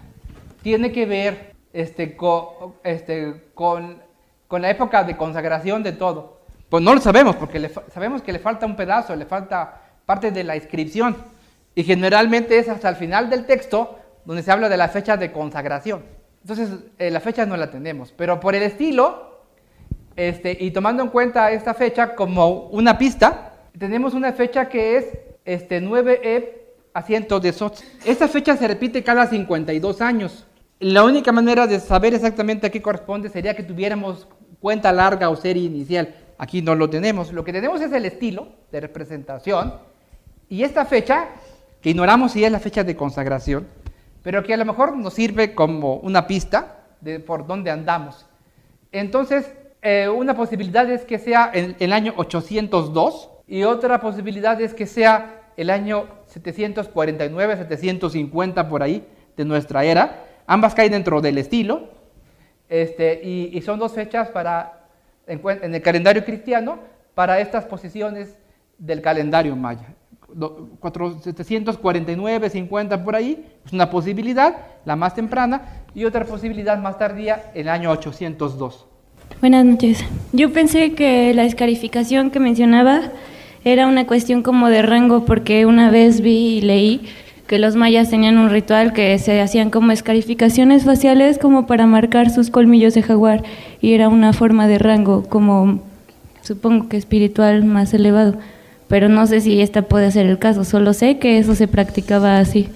tiene 0.62 0.92
que 0.92 1.06
ver 1.06 1.53
este, 1.74 2.16
este, 2.84 3.44
con, 3.52 4.00
con, 4.48 4.62
la 4.62 4.70
época 4.70 5.04
de 5.04 5.16
consagración 5.16 5.82
de 5.82 5.92
todo, 5.92 6.38
pues 6.70 6.82
no 6.82 6.94
lo 6.94 7.00
sabemos, 7.00 7.36
porque 7.36 7.68
sabemos 7.92 8.22
que 8.22 8.32
le 8.32 8.38
falta 8.38 8.64
un 8.64 8.76
pedazo, 8.76 9.14
le 9.14 9.26
falta 9.26 9.82
parte 10.06 10.30
de 10.30 10.44
la 10.44 10.56
inscripción. 10.56 11.16
Y 11.74 11.82
generalmente 11.82 12.56
es 12.58 12.68
hasta 12.68 12.88
el 12.88 12.96
final 12.96 13.28
del 13.28 13.44
texto 13.44 13.98
donde 14.24 14.42
se 14.42 14.52
habla 14.52 14.68
de 14.68 14.76
la 14.76 14.88
fecha 14.88 15.16
de 15.16 15.32
consagración. 15.32 16.04
Entonces, 16.42 16.70
eh, 16.98 17.10
la 17.10 17.20
fecha 17.20 17.44
no 17.44 17.56
la 17.56 17.70
tenemos, 17.70 18.12
pero 18.16 18.38
por 18.38 18.54
el 18.54 18.62
estilo, 18.62 19.40
este, 20.14 20.56
y 20.58 20.70
tomando 20.70 21.02
en 21.02 21.08
cuenta 21.08 21.50
esta 21.50 21.74
fecha 21.74 22.14
como 22.14 22.68
una 22.68 22.96
pista, 22.96 23.52
tenemos 23.76 24.14
una 24.14 24.32
fecha 24.32 24.68
que 24.68 24.96
es 24.96 25.06
este, 25.44 25.82
9E 25.82 26.52
a 26.92 27.02
100 27.02 27.26
de 27.42 27.52
Sot. 27.52 27.82
Esta 28.04 28.28
fecha 28.28 28.56
se 28.56 28.68
repite 28.68 29.02
cada 29.02 29.26
52 29.26 30.00
años. 30.00 30.46
La 30.84 31.02
única 31.02 31.32
manera 31.32 31.66
de 31.66 31.80
saber 31.80 32.12
exactamente 32.12 32.66
a 32.66 32.70
qué 32.70 32.82
corresponde 32.82 33.30
sería 33.30 33.56
que 33.56 33.62
tuviéramos 33.62 34.28
cuenta 34.60 34.92
larga 34.92 35.30
o 35.30 35.34
serie 35.34 35.62
inicial. 35.62 36.14
Aquí 36.36 36.60
no 36.60 36.74
lo 36.74 36.90
tenemos. 36.90 37.32
Lo 37.32 37.42
que 37.42 37.54
tenemos 37.54 37.80
es 37.80 37.90
el 37.90 38.04
estilo 38.04 38.48
de 38.70 38.80
representación 38.80 39.76
y 40.50 40.62
esta 40.62 40.84
fecha, 40.84 41.28
que 41.80 41.88
ignoramos 41.88 42.32
si 42.32 42.44
es 42.44 42.52
la 42.52 42.60
fecha 42.60 42.84
de 42.84 42.96
consagración, 42.96 43.66
pero 44.22 44.42
que 44.42 44.52
a 44.52 44.58
lo 44.58 44.66
mejor 44.66 44.94
nos 44.94 45.14
sirve 45.14 45.54
como 45.54 45.94
una 45.94 46.26
pista 46.26 46.84
de 47.00 47.18
por 47.18 47.46
dónde 47.46 47.70
andamos. 47.70 48.26
Entonces, 48.92 49.54
eh, 49.80 50.10
una 50.10 50.36
posibilidad 50.36 50.90
es 50.90 51.06
que 51.06 51.18
sea 51.18 51.50
en 51.54 51.76
el 51.78 51.94
año 51.94 52.12
802 52.18 53.30
y 53.46 53.62
otra 53.62 54.02
posibilidad 54.02 54.60
es 54.60 54.74
que 54.74 54.84
sea 54.84 55.50
el 55.56 55.70
año 55.70 56.08
749, 56.26 57.56
750 57.56 58.68
por 58.68 58.82
ahí 58.82 59.08
de 59.34 59.46
nuestra 59.46 59.82
era. 59.82 60.33
Ambas 60.46 60.74
caen 60.74 60.92
dentro 60.92 61.20
del 61.20 61.38
estilo 61.38 61.88
este, 62.68 63.20
y, 63.24 63.60
son 63.62 63.78
dos 63.78 63.92
fechas 63.92 64.28
para, 64.28 64.86
en, 65.26 65.40
en 65.62 65.74
el 65.74 65.82
calendario 65.82 66.24
cristiano 66.24 66.78
para 67.14 67.40
estas 67.40 67.64
posiciones 67.64 68.36
del 68.78 69.00
calendario 69.00 69.54
maya. 69.56 69.94
749, 71.22 72.50
50 72.50 73.04
por 73.04 73.14
ahí, 73.14 73.46
es 73.64 73.72
una 73.72 73.90
posibilidad, 73.90 74.56
la 74.84 74.96
más 74.96 75.14
temprana, 75.14 75.84
y 75.94 76.04
otra 76.04 76.24
posibilidad 76.24 76.78
más 76.78 76.98
tardía, 76.98 77.52
el 77.54 77.68
año 77.68 77.90
802. 77.90 78.86
Buenas 79.40 79.64
noches. 79.64 80.04
Yo 80.32 80.52
pensé 80.52 80.94
que 80.94 81.32
la 81.34 81.44
escarificación 81.44 82.30
que 82.30 82.40
mencionaba 82.40 83.12
era 83.64 83.86
una 83.86 84.06
cuestión 84.06 84.42
como 84.42 84.68
de 84.68 84.82
rango, 84.82 85.24
porque 85.24 85.66
una 85.66 85.90
vez 85.90 86.20
vi 86.20 86.58
y 86.58 86.60
leí 86.60 87.08
que 87.46 87.58
los 87.58 87.76
mayas 87.76 88.10
tenían 88.10 88.38
un 88.38 88.50
ritual 88.50 88.92
que 88.92 89.18
se 89.18 89.40
hacían 89.40 89.70
como 89.70 89.92
escarificaciones 89.92 90.84
faciales 90.84 91.38
como 91.38 91.66
para 91.66 91.86
marcar 91.86 92.30
sus 92.30 92.50
colmillos 92.50 92.94
de 92.94 93.02
jaguar, 93.02 93.42
y 93.80 93.92
era 93.92 94.08
una 94.08 94.32
forma 94.32 94.66
de 94.66 94.78
rango 94.78 95.24
como 95.28 95.80
supongo 96.42 96.88
que 96.88 96.96
espiritual 96.96 97.64
más 97.64 97.94
elevado 97.94 98.34
pero 98.88 99.08
no 99.08 99.26
sé 99.26 99.40
si 99.40 99.60
esta 99.60 99.82
puede 99.82 100.10
ser 100.10 100.26
el 100.26 100.38
caso, 100.38 100.64
solo 100.64 100.92
sé 100.92 101.18
que 101.18 101.38
eso 101.38 101.54
se 101.54 101.68
practicaba 101.68 102.38
así, 102.38 102.68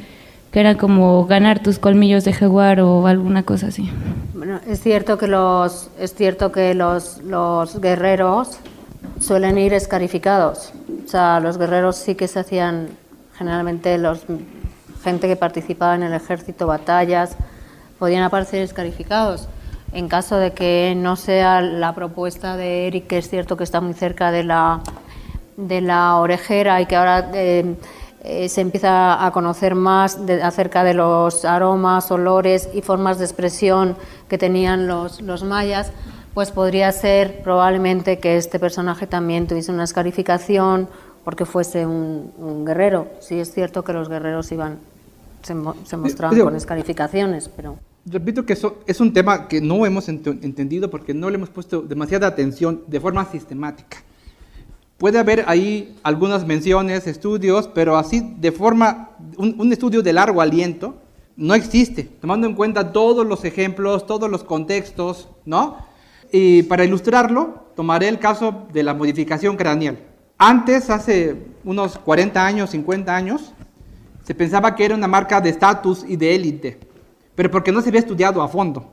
que 0.51 0.61
era 0.61 0.77
como 0.77 1.27
ganar 1.27 1.63
tus 1.63 1.79
colmillos 1.79 2.25
de 2.25 2.33
jaguar 2.33 2.81
o 2.81 3.07
alguna 3.07 3.43
cosa 3.43 3.69
así. 3.69 3.91
Bueno, 4.35 4.61
es 4.67 4.81
cierto 4.81 5.19
que 5.19 5.27
los, 5.27 5.91
es 5.99 6.15
cierto 6.15 6.51
que 6.51 6.75
los, 6.75 7.19
los 7.23 7.81
guerreros 7.81 8.59
suelen 9.21 9.59
ir 9.59 9.75
escarificados, 9.75 10.73
o 11.05 11.09
sea, 11.09 11.41
los 11.41 11.59
guerreros 11.59 11.97
sí 11.97 12.15
que 12.15 12.27
se 12.27 12.41
hacían 12.41 12.89
generalmente 13.37 13.97
los 13.99 14.23
gente 15.03 15.29
que 15.29 15.37
participaba 15.37 15.95
en 15.95 16.03
el 16.03 16.15
ejército, 16.15 16.67
batallas, 16.67 17.37
podían 17.99 18.23
aparecer 18.23 18.63
escarificados. 18.63 19.49
En 19.93 20.09
caso 20.09 20.37
de 20.37 20.53
que 20.53 20.95
no 20.97 21.17
sea 21.17 21.61
la 21.61 21.95
propuesta 21.95 22.57
de 22.57 22.87
Eric, 22.87 23.07
que 23.07 23.19
es 23.19 23.29
cierto 23.29 23.57
que 23.57 23.65
está 23.65 23.81
muy 23.81 23.95
cerca 23.95 24.31
de 24.31 24.45
la 24.45 24.83
de 25.59 25.81
la 25.81 26.17
orejera 26.17 26.81
y 26.81 26.87
que 26.87 26.95
ahora 26.95 27.31
eh, 27.35 27.75
eh, 28.23 28.49
se 28.49 28.61
empieza 28.61 29.27
a 29.27 29.31
conocer 29.33 29.75
más 29.75 30.19
acerca 30.43 30.85
de 30.85 30.95
los 30.95 31.45
aromas, 31.45 32.11
olores 32.13 32.69
y 32.73 32.81
formas 32.81 33.19
de 33.19 33.25
expresión 33.25 33.97
que 34.29 34.39
tenían 34.39 34.87
los, 34.87 35.21
los 35.21 35.43
mayas, 35.43 35.91
pues 36.33 36.53
podría 36.53 36.93
ser 36.93 37.43
probablemente 37.43 38.21
que 38.21 38.37
este 38.37 38.61
personaje 38.61 39.09
también 39.09 39.49
tuviese 39.49 39.73
una 39.73 39.83
escarificación 39.83 40.89
porque 41.29 41.45
fuese 41.45 41.85
un, 41.85 42.65
guerrero. 42.65 43.07
Sí 43.21 43.39
es 43.39 43.53
cierto 43.53 43.85
que 43.85 43.93
los 43.93 44.09
guerreros 44.09 44.51
iban, 44.51 44.79
se, 45.43 45.55
se 45.85 45.97
mostraban 45.99 46.41
con 46.41 46.57
escarificaciones, 46.57 47.51
pero... 47.55 47.77
Repito 48.07 48.47
que 48.47 48.55
eso 48.55 48.79
es 48.87 48.99
un 48.99 49.13
tema 49.13 49.47
que 49.47 49.61
no 49.61 49.85
hemos 49.85 50.09
entendido 50.09 50.89
porque 50.89 51.13
no 51.13 51.29
le 51.29 51.37
hemos 51.37 51.51
puesto 51.51 51.83
demasiada 51.83 52.29
atención 52.29 52.83
de 52.87 52.99
forma 52.99 53.27
sistemática. 53.27 53.99
Puede 54.97 55.19
haber 55.19 55.45
ahí 55.49 55.99
algunas 56.03 56.47
menciones, 56.47 57.07
estudios, 57.07 57.69
pero 57.69 57.99
así 57.99 58.35
de 58.39 58.51
forma, 58.51 59.11
un, 59.37 59.71
estudio 59.71 60.01
de 60.01 60.15
largo 60.15 60.41
aliento 60.41 60.95
no 61.37 61.55
existe, 61.55 62.05
tomando 62.05 62.47
en 62.47 62.55
cuenta 62.55 62.91
todos 62.91 63.27
los 63.27 63.45
ejemplos, 63.45 64.07
todos 64.07 64.31
los 64.31 64.45
contextos, 64.45 65.29
¿no? 65.45 65.77
Y 66.33 66.63
para 66.63 66.87
ilustrarlo, 66.87 67.67
tomaré 67.77 68.09
el 68.09 68.19
caso 68.19 68.67
de 68.73 68.83
la 68.83 68.95
modificación 68.95 69.59
craneal. 69.59 70.08
Antes, 70.39 70.89
hace 70.89 71.37
unos 71.65 71.99
40 71.99 72.47
años, 72.47 72.71
50 72.71 73.15
años, 73.15 73.53
se 74.23 74.37
pensaba 74.37 74.77
que 74.77 74.85
era 74.85 74.95
una 74.95 75.09
marca 75.09 75.41
de 75.41 75.51
estatus 75.51 76.05
y 76.07 76.17
de 76.17 76.37
élite, 76.37 76.79
pero 77.35 77.51
porque 77.51 77.73
no 77.73 77.81
se 77.81 77.89
había 77.89 78.01
estudiado 78.01 78.41
a 78.41 78.49
fondo. 78.49 78.89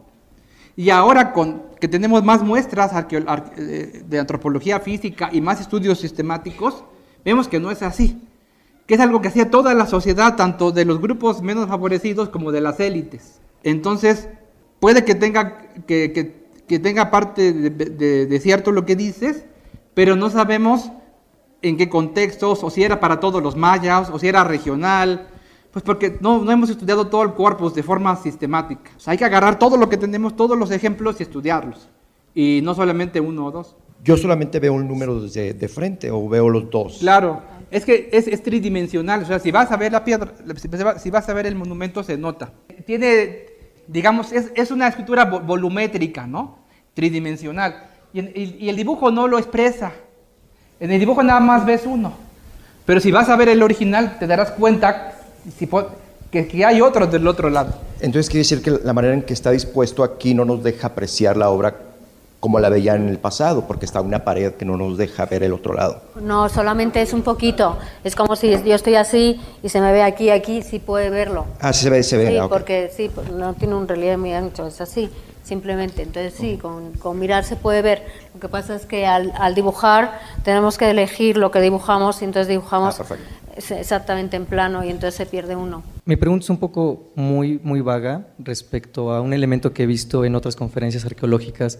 Y 0.76 0.90
ahora 0.90 1.34
con, 1.34 1.62
que 1.80 1.88
tenemos 1.88 2.24
más 2.24 2.42
muestras 2.42 2.92
eh, 3.12 4.04
de 4.08 4.20
antropología 4.20 4.80
física 4.80 5.30
y 5.32 5.40
más 5.40 5.62
estudios 5.62 6.00
sistemáticos, 6.00 6.84
vemos 7.24 7.48
que 7.48 7.60
no 7.60 7.70
es 7.70 7.84
así, 7.84 8.20
que 8.88 8.96
es 8.96 9.00
algo 9.00 9.22
que 9.22 9.28
hacía 9.28 9.52
toda 9.52 9.76
la 9.76 9.86
sociedad, 9.86 10.36
tanto 10.36 10.72
de 10.72 10.84
los 10.84 11.00
grupos 11.00 11.44
menos 11.44 11.68
favorecidos 11.68 12.30
como 12.30 12.52
de 12.52 12.62
las 12.62 12.80
élites. 12.80 13.40
Entonces, 13.62 14.30
puede 14.80 15.06
que 15.06 15.14
tenga, 15.14 15.60
que, 15.86 16.34
tenga 16.82 17.12
parte 17.12 17.54
de, 17.54 18.26
de 18.26 18.40
cierto 18.40 18.72
lo 18.72 18.84
que 18.84 18.96
dices, 18.96 19.46
pero 19.94 20.16
no 20.16 20.32
sabemos 20.32 20.92
en 21.70 21.78
qué 21.78 21.90
contextos, 21.90 22.64
o 22.64 22.70
si 22.70 22.84
era 22.84 23.00
para 23.00 23.20
todos 23.20 23.42
los 23.42 23.56
mayas, 23.56 24.10
o 24.12 24.20
si 24.20 24.28
era 24.28 24.44
regional, 24.44 25.28
pues 25.72 25.84
porque 25.84 26.18
no, 26.22 26.44
no 26.44 26.52
hemos 26.52 26.70
estudiado 26.70 27.08
todo 27.08 27.24
el 27.24 27.34
corpus 27.34 27.74
de 27.74 27.84
forma 27.84 28.16
sistemática. 28.16 28.92
O 28.96 29.00
sea, 29.00 29.12
hay 29.12 29.18
que 29.18 29.26
agarrar 29.26 29.60
todo 29.60 29.76
lo 29.76 29.90
que 29.90 29.98
tenemos, 29.98 30.36
todos 30.36 30.58
los 30.58 30.72
ejemplos 30.72 31.20
y 31.20 31.24
estudiarlos. 31.24 31.90
Y 32.34 32.62
no 32.64 32.76
solamente 32.76 33.20
uno 33.20 33.48
o 33.48 33.52
dos. 33.52 33.76
Yo 34.04 34.16
solamente 34.16 34.60
veo 34.60 34.74
un 34.74 34.88
número 34.88 35.20
desde 35.20 35.54
de 35.54 35.68
frente 35.68 36.12
o 36.12 36.30
veo 36.30 36.48
los 36.50 36.70
dos. 36.70 37.00
Claro, 37.00 37.42
es 37.72 37.84
que 37.84 38.10
es, 38.14 38.28
es, 38.28 38.44
tridimensional. 38.44 39.24
O 39.24 39.26
sea, 39.26 39.40
si 39.40 39.52
vas 39.52 39.72
a 39.72 39.78
ver 39.78 39.92
la 39.92 40.04
piedra, 40.04 40.34
si 40.98 41.10
vas 41.10 41.28
a 41.28 41.34
ver 41.34 41.48
el 41.48 41.56
monumento, 41.56 42.04
se 42.04 42.16
nota. 42.16 42.54
Tiene, 42.86 43.48
digamos, 43.88 44.32
es, 44.32 44.52
es 44.56 44.70
una 44.70 44.88
escritura 44.88 45.26
volumétrica, 45.26 46.28
¿no? 46.28 46.60
Tridimensional. 46.94 47.90
Y, 48.14 48.66
y 48.66 48.70
el 48.70 48.76
dibujo 48.76 49.12
no 49.12 49.28
lo 49.28 49.40
expresa. 49.40 49.92
En 50.80 50.92
el 50.92 51.00
dibujo 51.00 51.24
nada 51.24 51.40
más 51.40 51.66
ves 51.66 51.84
uno. 51.86 52.14
Pero 52.86 53.00
si 53.00 53.12
vas 53.12 53.30
a 53.30 53.36
ver 53.36 53.50
el 53.50 53.64
original, 53.64 54.18
te 54.20 54.28
darás 54.28 54.52
cuenta 54.52 55.14
que, 56.32 56.48
que 56.48 56.66
hay 56.66 56.82
otros 56.82 57.12
del 57.12 57.28
otro 57.28 57.50
lado. 57.50 57.74
Entonces 58.00 58.30
quiere 58.30 58.42
decir 58.42 58.62
que 58.62 58.72
la 58.84 58.94
manera 58.94 59.14
en 59.14 59.24
que 59.24 59.34
está 59.34 59.52
dispuesto 59.52 60.04
aquí 60.04 60.34
no 60.34 60.46
nos 60.46 60.64
deja 60.64 60.88
apreciar 60.88 61.38
la 61.38 61.50
obra 61.50 61.76
como 62.46 62.60
la 62.60 62.70
veía 62.70 62.94
en 62.94 63.10
el 63.10 63.18
pasado, 63.18 63.66
porque 63.66 63.86
está 63.88 64.02
una 64.02 64.24
pared 64.24 64.54
que 64.54 64.66
no 64.66 64.78
nos 64.78 65.00
deja 65.00 65.26
ver 65.26 65.42
el 65.42 65.52
otro 65.52 65.74
lado. 65.74 66.02
No, 66.22 66.48
solamente 66.48 67.02
es 67.02 67.12
un 67.12 67.24
poquito. 67.24 67.76
Es 68.04 68.16
como 68.16 68.36
si 68.36 68.52
yo 68.52 68.76
estoy 68.76 68.94
así 68.94 69.42
y 69.64 69.70
se 69.70 69.82
me 69.82 69.92
ve 69.92 70.04
aquí, 70.04 70.30
aquí, 70.30 70.62
sí 70.62 70.78
puede 70.78 71.10
verlo. 71.10 71.48
Ah, 71.60 71.74
se 71.74 71.90
ve, 71.90 72.04
se 72.04 72.18
ve. 72.18 72.28
Sí, 72.28 72.38
porque 72.48 72.92
sí, 72.96 73.10
pues, 73.10 73.32
no 73.32 73.56
tiene 73.56 73.74
un 73.74 73.88
relieve 73.88 74.18
muy 74.18 74.34
ancho, 74.34 74.68
es 74.68 74.80
así, 74.80 75.10
simplemente. 75.46 76.02
Entonces 76.02 76.34
sí, 76.34 76.58
con, 76.58 76.92
con 76.94 77.18
mirar 77.18 77.46
se 77.46 77.56
puede 77.56 77.82
ver. 77.82 78.04
Lo 78.34 78.40
que 78.40 78.50
pasa 78.50 78.76
es 78.76 78.86
que 78.86 79.06
al, 79.06 79.32
al, 79.38 79.56
dibujar 79.56 80.20
tenemos 80.44 80.78
que 80.78 80.90
elegir 80.90 81.38
lo 81.38 81.52
que 81.52 81.62
dibujamos 81.62 82.22
y 82.22 82.26
entonces 82.26 82.50
dibujamos 82.50 83.00
ah, 83.00 83.06
exactamente 83.56 84.36
en 84.36 84.46
plano 84.46 84.84
y 84.84 84.90
entonces 84.90 85.16
se 85.16 85.26
pierde 85.26 85.56
uno. 85.56 85.84
Mi 86.04 86.16
pregunta 86.18 86.44
es 86.44 86.50
un 86.50 86.58
poco 86.58 87.12
muy, 87.16 87.60
muy 87.64 87.80
vaga 87.82 88.28
respecto 88.40 89.12
a 89.12 89.22
un 89.22 89.34
elemento 89.34 89.72
que 89.72 89.84
he 89.84 89.86
visto 89.86 90.26
en 90.26 90.36
otras 90.36 90.56
conferencias 90.56 91.06
arqueológicas 91.06 91.80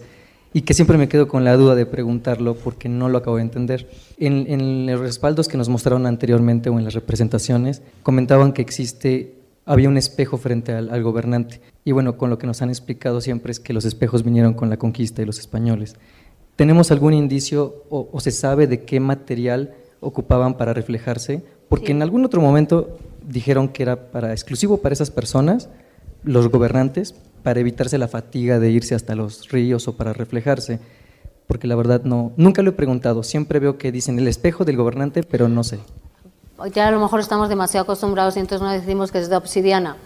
y 0.52 0.62
que 0.62 0.72
siempre 0.72 0.96
me 0.96 1.08
quedo 1.08 1.28
con 1.28 1.44
la 1.44 1.54
duda 1.56 1.74
de 1.74 1.84
preguntarlo 1.84 2.54
porque 2.54 2.88
no 2.88 3.08
lo 3.08 3.18
acabo 3.18 3.36
de 3.36 3.42
entender. 3.42 3.90
En, 4.16 4.46
en 4.48 4.86
los 4.86 5.00
respaldos 5.00 5.48
que 5.48 5.58
nos 5.58 5.68
mostraron 5.68 6.06
anteriormente 6.06 6.70
o 6.70 6.78
en 6.78 6.84
las 6.84 6.94
representaciones, 6.94 7.82
comentaban 8.02 8.52
que 8.52 8.62
existe 8.62 9.34
había 9.66 9.88
un 9.88 9.96
espejo 9.96 10.38
frente 10.38 10.72
al, 10.72 11.02
gobernante. 11.02 11.60
Y 11.84 11.92
bueno, 11.92 12.16
con 12.16 12.30
lo 12.30 12.38
que 12.38 12.46
nos 12.46 12.62
han 12.62 12.70
explicado 12.70 13.20
siempre 13.20 13.50
es 13.50 13.60
que 13.60 13.72
los 13.72 13.84
espejos 13.84 14.22
vinieron 14.22 14.54
con 14.54 14.70
la 14.70 14.78
conquista 14.78 15.20
de 15.20 15.26
los 15.26 15.40
españoles. 15.40 15.96
¿Tenemos 16.54 16.90
algún 16.92 17.12
indicio 17.12 17.84
o, 17.90 18.18
se 18.20 18.30
sabe 18.30 18.68
de 18.68 18.84
qué 18.84 19.00
material 19.00 19.74
ocupaban 20.00 20.56
para 20.56 20.72
reflejarse? 20.72 21.42
Porque 21.68 21.90
en 21.90 22.00
algún 22.00 22.24
otro 22.24 22.40
momento 22.40 22.96
dijeron 23.28 23.68
que 23.68 23.82
era 23.82 24.12
para, 24.12 24.32
exclusivo 24.32 24.78
para 24.78 24.92
esas 24.92 25.10
personas, 25.10 25.68
los 26.22 26.48
gobernantes, 26.48 27.14
para 27.42 27.60
evitarse 27.60 27.98
la 27.98 28.08
fatiga 28.08 28.60
de 28.60 28.70
irse 28.70 28.94
hasta 28.94 29.16
los 29.16 29.50
ríos 29.50 29.88
o 29.88 29.96
para 29.96 30.12
reflejarse. 30.12 30.78
Porque 31.48 31.66
la 31.66 31.74
verdad 31.74 32.04
no, 32.04 32.32
nunca 32.36 32.62
lo 32.62 32.70
he 32.70 32.74
preguntado. 32.74 33.24
Siempre 33.24 33.58
veo 33.58 33.78
que 33.78 33.92
dicen 33.92 34.18
el 34.18 34.28
espejo 34.28 34.64
del 34.64 34.76
gobernante, 34.76 35.24
pero 35.24 35.48
no 35.48 35.64
sé. 35.64 35.80
Ya 36.72 36.88
a 36.88 36.90
lo 36.90 36.98
mejor 37.00 37.20
estamos 37.20 37.50
demasiado 37.50 37.84
acostumbrados 37.84 38.36
y 38.36 38.40
entonces 38.40 38.62
no 38.66 38.72
decimos 38.72 39.12
que 39.12 39.18
es 39.18 39.28
de 39.28 39.36
obsidiana. 39.36 39.96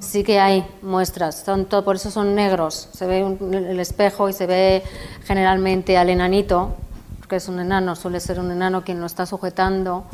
Sí 0.00 0.24
que 0.24 0.40
hay 0.40 0.64
muestras, 0.80 1.42
son 1.44 1.66
todo, 1.66 1.84
por 1.84 1.96
eso 1.96 2.10
son 2.10 2.34
negros. 2.34 2.88
Se 2.92 3.06
ve 3.06 3.20
el 3.20 3.78
espejo 3.78 4.28
y 4.28 4.32
se 4.32 4.46
ve 4.46 4.82
generalmente 5.24 5.98
al 5.98 6.08
enanito, 6.08 6.76
porque 7.18 7.36
es 7.36 7.48
un 7.48 7.60
enano, 7.60 7.94
suele 7.94 8.20
ser 8.20 8.40
un 8.40 8.50
enano 8.50 8.84
quien 8.84 9.00
lo 9.00 9.06
está 9.06 9.26
sujetando, 9.26 10.04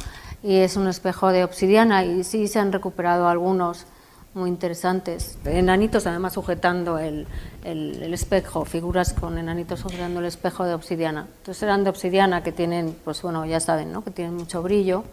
y 0.43 0.57
es 0.57 0.77
un 0.77 0.89
espejo 0.89 1.29
de 1.29 1.45
obsidiana, 1.45 2.05
y 2.05 2.25
sí 2.25 2.49
se 2.49 2.59
han 2.59 2.73
recuperado 2.73 3.29
algunos 3.29 3.87
muy 4.33 4.51
interesantes. 4.51 5.39
Enanitos 5.45 6.07
además 6.09 6.33
sujetando 6.33 6.99
el, 6.99 7.29
el, 7.63 8.13
espejo, 8.13 8.65
figuras 8.65 9.13
con 9.13 9.39
enanitos 9.39 9.81
sujetando 9.81 10.19
el 10.19 10.27
espejo 10.27 10.65
de 10.65 10.75
obsidiana. 10.75 11.29
Entonces 11.39 11.63
eran 11.63 11.85
de 11.85 11.91
obsidiana 11.91 12.43
que 12.43 12.51
tienen, 12.51 12.97
pues 13.05 13.23
bueno, 13.23 13.47
ya 13.47 13.61
saben, 13.61 13.93
¿no? 13.93 14.03
que 14.03 14.11
tienen 14.11 14.35
mucho 14.35 14.61
brillo 14.61 15.05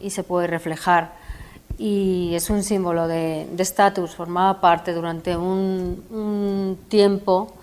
y 0.00 0.10
se 0.10 0.22
puede 0.22 0.46
reflejar. 0.46 1.12
Y 1.78 2.32
es 2.34 2.50
un 2.50 2.62
símbolo 2.62 3.06
de 3.06 3.46
estatus, 3.58 4.14
formaba 4.14 4.60
parte 4.60 4.92
durante 4.92 5.36
un, 5.36 6.02
un, 6.10 6.78
tiempo, 6.88 7.54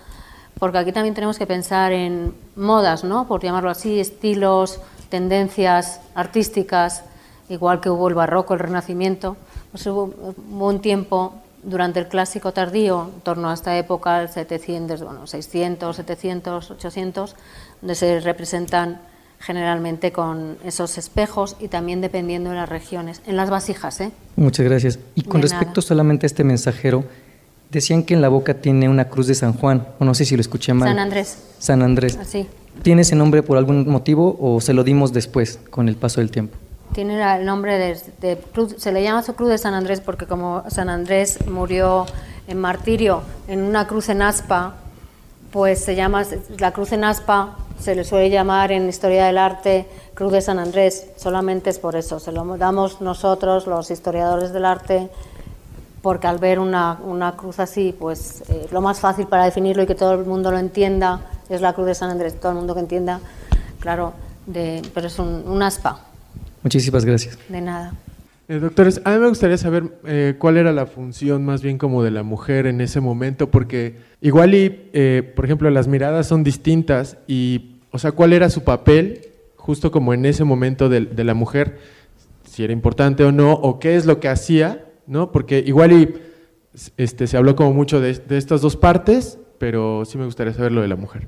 porque 0.58 0.78
aquí 0.78 0.92
también 0.92 1.14
tenemos 1.14 1.38
que 1.38 1.46
pensar 1.46 1.92
en 1.92 2.34
modas, 2.56 3.04
¿no? 3.04 3.28
por 3.28 3.42
llamarlo 3.42 3.68
así, 3.68 4.00
estilos, 4.00 4.80
tendencias 5.10 6.00
artísticas, 6.14 7.04
igual 7.48 7.80
que 7.80 7.90
hubo 7.90 8.08
el 8.08 8.14
barroco, 8.14 8.54
el 8.54 8.60
renacimiento 8.60 9.36
pues 9.76 9.86
hubo, 9.88 10.34
un 10.58 10.80
tiempo 10.80 11.34
durante 11.62 12.00
el 12.00 12.08
clásico 12.08 12.52
tardío, 12.52 13.10
en 13.14 13.20
torno 13.20 13.50
a 13.50 13.54
esta 13.54 13.76
época, 13.76 14.26
700, 14.26 15.02
bueno, 15.02 15.26
600, 15.26 15.96
700, 15.96 16.70
800, 16.70 17.36
donde 17.82 17.94
se 17.94 18.20
representan 18.20 19.00
generalmente 19.38 20.12
con 20.12 20.56
esos 20.64 20.98
espejos 20.98 21.56
y 21.60 21.68
también 21.68 22.00
dependiendo 22.00 22.50
de 22.50 22.56
las 22.56 22.68
regiones, 22.68 23.22
en 23.26 23.36
las 23.36 23.50
vasijas. 23.50 24.00
¿eh? 24.00 24.10
Muchas 24.36 24.66
gracias. 24.66 24.98
Y 25.14 25.22
con 25.22 25.42
respecto 25.42 25.82
solamente 25.82 26.26
a 26.26 26.28
este 26.28 26.44
mensajero, 26.44 27.04
decían 27.70 28.02
que 28.02 28.14
en 28.14 28.22
la 28.22 28.28
boca 28.28 28.54
tiene 28.54 28.88
una 28.88 29.06
cruz 29.06 29.26
de 29.26 29.34
San 29.34 29.52
Juan, 29.52 29.86
o 29.98 30.04
no 30.04 30.14
sé 30.14 30.24
si 30.24 30.36
lo 30.36 30.40
escuché 30.40 30.72
mal. 30.74 30.88
San 30.88 30.98
Andrés. 30.98 31.38
San 31.58 31.82
Andrés. 31.82 32.16
Así. 32.16 32.46
¿Tiene 32.82 33.02
ese 33.02 33.16
nombre 33.16 33.42
por 33.42 33.58
algún 33.58 33.88
motivo 33.88 34.36
o 34.40 34.60
se 34.60 34.74
lo 34.74 34.84
dimos 34.84 35.12
después, 35.12 35.58
con 35.70 35.88
el 35.88 35.96
paso 35.96 36.20
del 36.20 36.30
tiempo? 36.30 36.56
tiene 36.92 37.20
el 37.36 37.44
nombre 37.44 37.98
de, 38.20 38.38
cruz, 38.52 38.76
se 38.78 38.92
le 38.92 39.02
llama 39.02 39.22
su 39.22 39.34
cruz 39.34 39.50
de 39.50 39.58
San 39.58 39.74
Andrés 39.74 40.00
porque 40.00 40.26
como 40.26 40.64
San 40.68 40.88
Andrés 40.88 41.38
murió 41.46 42.06
en 42.48 42.58
martirio 42.58 43.22
en 43.48 43.62
una 43.62 43.86
cruz 43.86 44.08
en 44.08 44.22
aspa, 44.22 44.76
pues 45.50 45.84
se 45.84 45.94
llama 45.94 46.24
la 46.58 46.72
cruz 46.72 46.92
en 46.92 47.04
aspa, 47.04 47.56
se 47.78 47.94
le 47.94 48.04
suele 48.04 48.30
llamar 48.30 48.72
en 48.72 48.88
historia 48.88 49.26
del 49.26 49.38
arte 49.38 49.86
cruz 50.14 50.32
de 50.32 50.40
San 50.40 50.58
Andrés, 50.58 51.08
solamente 51.16 51.70
es 51.70 51.78
por 51.78 51.94
eso, 51.96 52.18
se 52.18 52.32
lo 52.32 52.56
damos 52.56 53.00
nosotros 53.00 53.66
los 53.66 53.90
historiadores 53.90 54.52
del 54.52 54.64
arte 54.64 55.10
porque 56.02 56.26
al 56.26 56.38
ver 56.38 56.58
una, 56.58 56.98
una 57.04 57.32
cruz 57.32 57.58
así, 57.58 57.94
pues 57.98 58.44
eh, 58.48 58.68
lo 58.70 58.80
más 58.80 59.00
fácil 59.00 59.26
para 59.26 59.44
definirlo 59.44 59.82
y 59.82 59.86
que 59.86 59.94
todo 59.94 60.12
el 60.14 60.24
mundo 60.24 60.50
lo 60.50 60.58
entienda 60.58 61.20
es 61.48 61.60
la 61.60 61.72
cruz 61.72 61.86
de 61.86 61.94
San 61.94 62.10
Andrés, 62.10 62.38
todo 62.40 62.52
el 62.52 62.58
mundo 62.58 62.74
que 62.74 62.80
entienda, 62.80 63.20
claro, 63.80 64.12
de, 64.46 64.82
pero 64.94 65.08
es 65.08 65.18
un, 65.18 65.44
un 65.46 65.62
aspa. 65.62 66.00
Muchísimas 66.62 67.04
gracias. 67.04 67.38
De 67.48 67.60
nada. 67.60 67.92
Eh, 68.48 68.60
doctores, 68.60 69.00
a 69.04 69.10
mí 69.12 69.18
me 69.18 69.28
gustaría 69.28 69.58
saber 69.58 69.98
eh, 70.04 70.36
cuál 70.38 70.56
era 70.56 70.72
la 70.72 70.86
función 70.86 71.44
más 71.44 71.62
bien 71.62 71.78
como 71.78 72.04
de 72.04 72.12
la 72.12 72.22
mujer 72.22 72.66
en 72.66 72.80
ese 72.80 73.00
momento, 73.00 73.50
porque 73.50 73.96
igual 74.20 74.54
y, 74.54 74.88
eh, 74.92 75.32
por 75.34 75.44
ejemplo, 75.44 75.68
las 75.70 75.88
miradas 75.88 76.28
son 76.28 76.44
distintas 76.44 77.18
y, 77.26 77.80
o 77.90 77.98
sea, 77.98 78.12
cuál 78.12 78.32
era 78.32 78.48
su 78.48 78.62
papel 78.62 79.22
justo 79.56 79.90
como 79.90 80.14
en 80.14 80.26
ese 80.26 80.44
momento 80.44 80.88
de, 80.88 81.24
la 81.24 81.34
mujer, 81.34 81.78
si 82.44 82.62
era 82.62 82.72
importante 82.72 83.24
o 83.24 83.32
no, 83.32 83.52
o 83.52 83.80
qué 83.80 83.96
es 83.96 84.06
lo 84.06 84.20
que 84.20 84.28
hacía, 84.28 84.84
¿no? 85.08 85.32
Porque 85.32 85.58
igual 85.66 85.92
y 85.92 86.14
este, 86.96 87.26
se 87.26 87.36
habló 87.36 87.56
como 87.56 87.72
mucho 87.72 88.00
de, 88.00 88.14
de 88.14 88.38
estas 88.38 88.60
dos 88.60 88.76
partes, 88.76 89.40
pero 89.58 90.04
sí 90.04 90.18
me 90.18 90.24
gustaría 90.24 90.52
saber 90.52 90.70
lo 90.70 90.82
de 90.82 90.88
la 90.88 90.94
mujer 90.94 91.26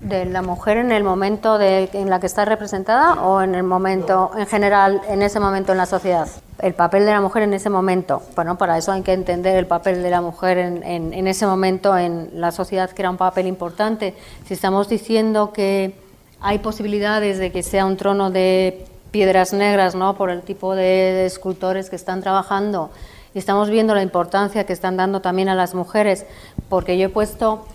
de 0.00 0.24
la 0.26 0.42
mujer 0.42 0.76
en 0.76 0.92
el 0.92 1.02
momento 1.02 1.58
de, 1.58 1.90
en 1.92 2.08
la 2.08 2.20
que 2.20 2.26
está 2.26 2.44
representada 2.44 3.14
o 3.24 3.42
en 3.42 3.56
el 3.56 3.64
momento 3.64 4.30
en 4.36 4.46
general 4.46 5.00
en 5.08 5.22
ese 5.22 5.40
momento 5.40 5.72
en 5.72 5.78
la 5.78 5.86
sociedad 5.86 6.28
el 6.60 6.74
papel 6.74 7.04
de 7.04 7.10
la 7.10 7.20
mujer 7.20 7.42
en 7.42 7.54
ese 7.54 7.68
momento. 7.68 8.22
Bueno 8.36 8.56
para 8.56 8.78
eso 8.78 8.92
hay 8.92 9.02
que 9.02 9.12
entender 9.12 9.56
el 9.56 9.66
papel 9.66 10.02
de 10.02 10.10
la 10.10 10.20
mujer 10.20 10.58
en, 10.58 10.84
en, 10.84 11.26
ese 11.26 11.46
momento 11.46 11.96
en 11.96 12.30
la 12.34 12.52
sociedad 12.52 12.90
que 12.90 13.02
era 13.02 13.10
un 13.10 13.16
papel 13.16 13.48
importante. 13.48 14.14
Si 14.46 14.54
estamos 14.54 14.88
diciendo 14.88 15.52
que 15.52 15.94
hay 16.40 16.60
posibilidades 16.60 17.38
de 17.38 17.50
que 17.50 17.64
sea 17.64 17.84
un 17.84 17.96
trono 17.96 18.30
de 18.30 18.86
piedras 19.10 19.52
negras 19.52 19.96
no 19.96 20.16
por 20.16 20.30
el 20.30 20.42
tipo 20.42 20.76
de 20.76 21.26
escultores 21.26 21.90
que 21.90 21.96
están 21.96 22.20
trabajando 22.20 22.90
y 23.34 23.38
estamos 23.38 23.68
viendo 23.68 23.94
la 23.94 24.02
importancia 24.02 24.64
que 24.64 24.72
están 24.72 24.96
dando 24.96 25.20
también 25.20 25.48
a 25.48 25.56
las 25.56 25.74
mujeres 25.74 26.24
porque 26.68 26.98
yo 26.98 27.06
he 27.06 27.08
puesto 27.08 27.66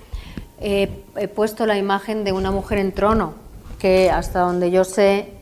he 0.60 1.28
puesto 1.36 1.66
la 1.66 1.78
imagen 1.78 2.24
de 2.24 2.32
una 2.32 2.52
mujer 2.52 2.78
en 2.78 2.92
trono, 2.92 3.34
que 3.80 4.10
hasta 4.10 4.40
donde 4.40 4.72
yo 4.72 4.84
sé, 4.84 5.34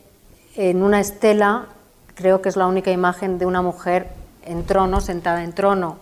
en 0.56 0.82
una 0.82 1.00
estela, 1.00 1.66
creo 2.14 2.42
que 2.42 2.48
es 2.48 2.56
la 2.56 2.66
única 2.66 2.90
imagen 2.90 3.38
de 3.38 3.46
una 3.46 3.62
mujer 3.62 4.08
en 4.44 4.64
trono, 4.64 5.00
sentada 5.00 5.44
en 5.44 5.52
trono, 5.52 5.96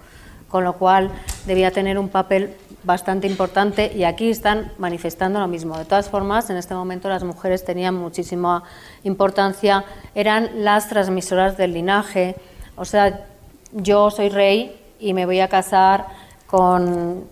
con 0.48 0.64
lo 0.64 0.74
cual 0.74 1.10
debía 1.46 1.70
tener 1.70 1.98
un 1.98 2.08
papel 2.08 2.56
bastante 2.82 3.26
importante 3.26 3.92
y 3.94 4.04
aquí 4.04 4.30
están 4.30 4.72
manifestando 4.78 5.38
lo 5.38 5.46
mismo. 5.48 5.76
De 5.78 5.84
todas 5.84 6.08
formas, 6.08 6.48
en 6.50 6.56
este 6.56 6.74
momento 6.74 7.08
las 7.08 7.22
mujeres 7.24 7.64
tenían 7.64 7.94
muchísima 7.94 8.64
importancia, 9.04 9.84
eran 10.14 10.64
las 10.64 10.88
transmisoras 10.88 11.56
del 11.56 11.74
linaje, 11.74 12.36
o 12.76 12.84
sea, 12.84 13.26
yo 13.72 14.10
soy 14.10 14.30
rey 14.30 14.80
y 14.98 15.12
me 15.12 15.26
voy 15.26 15.40
a 15.40 15.48
casar 15.48 16.06
con 16.46 17.24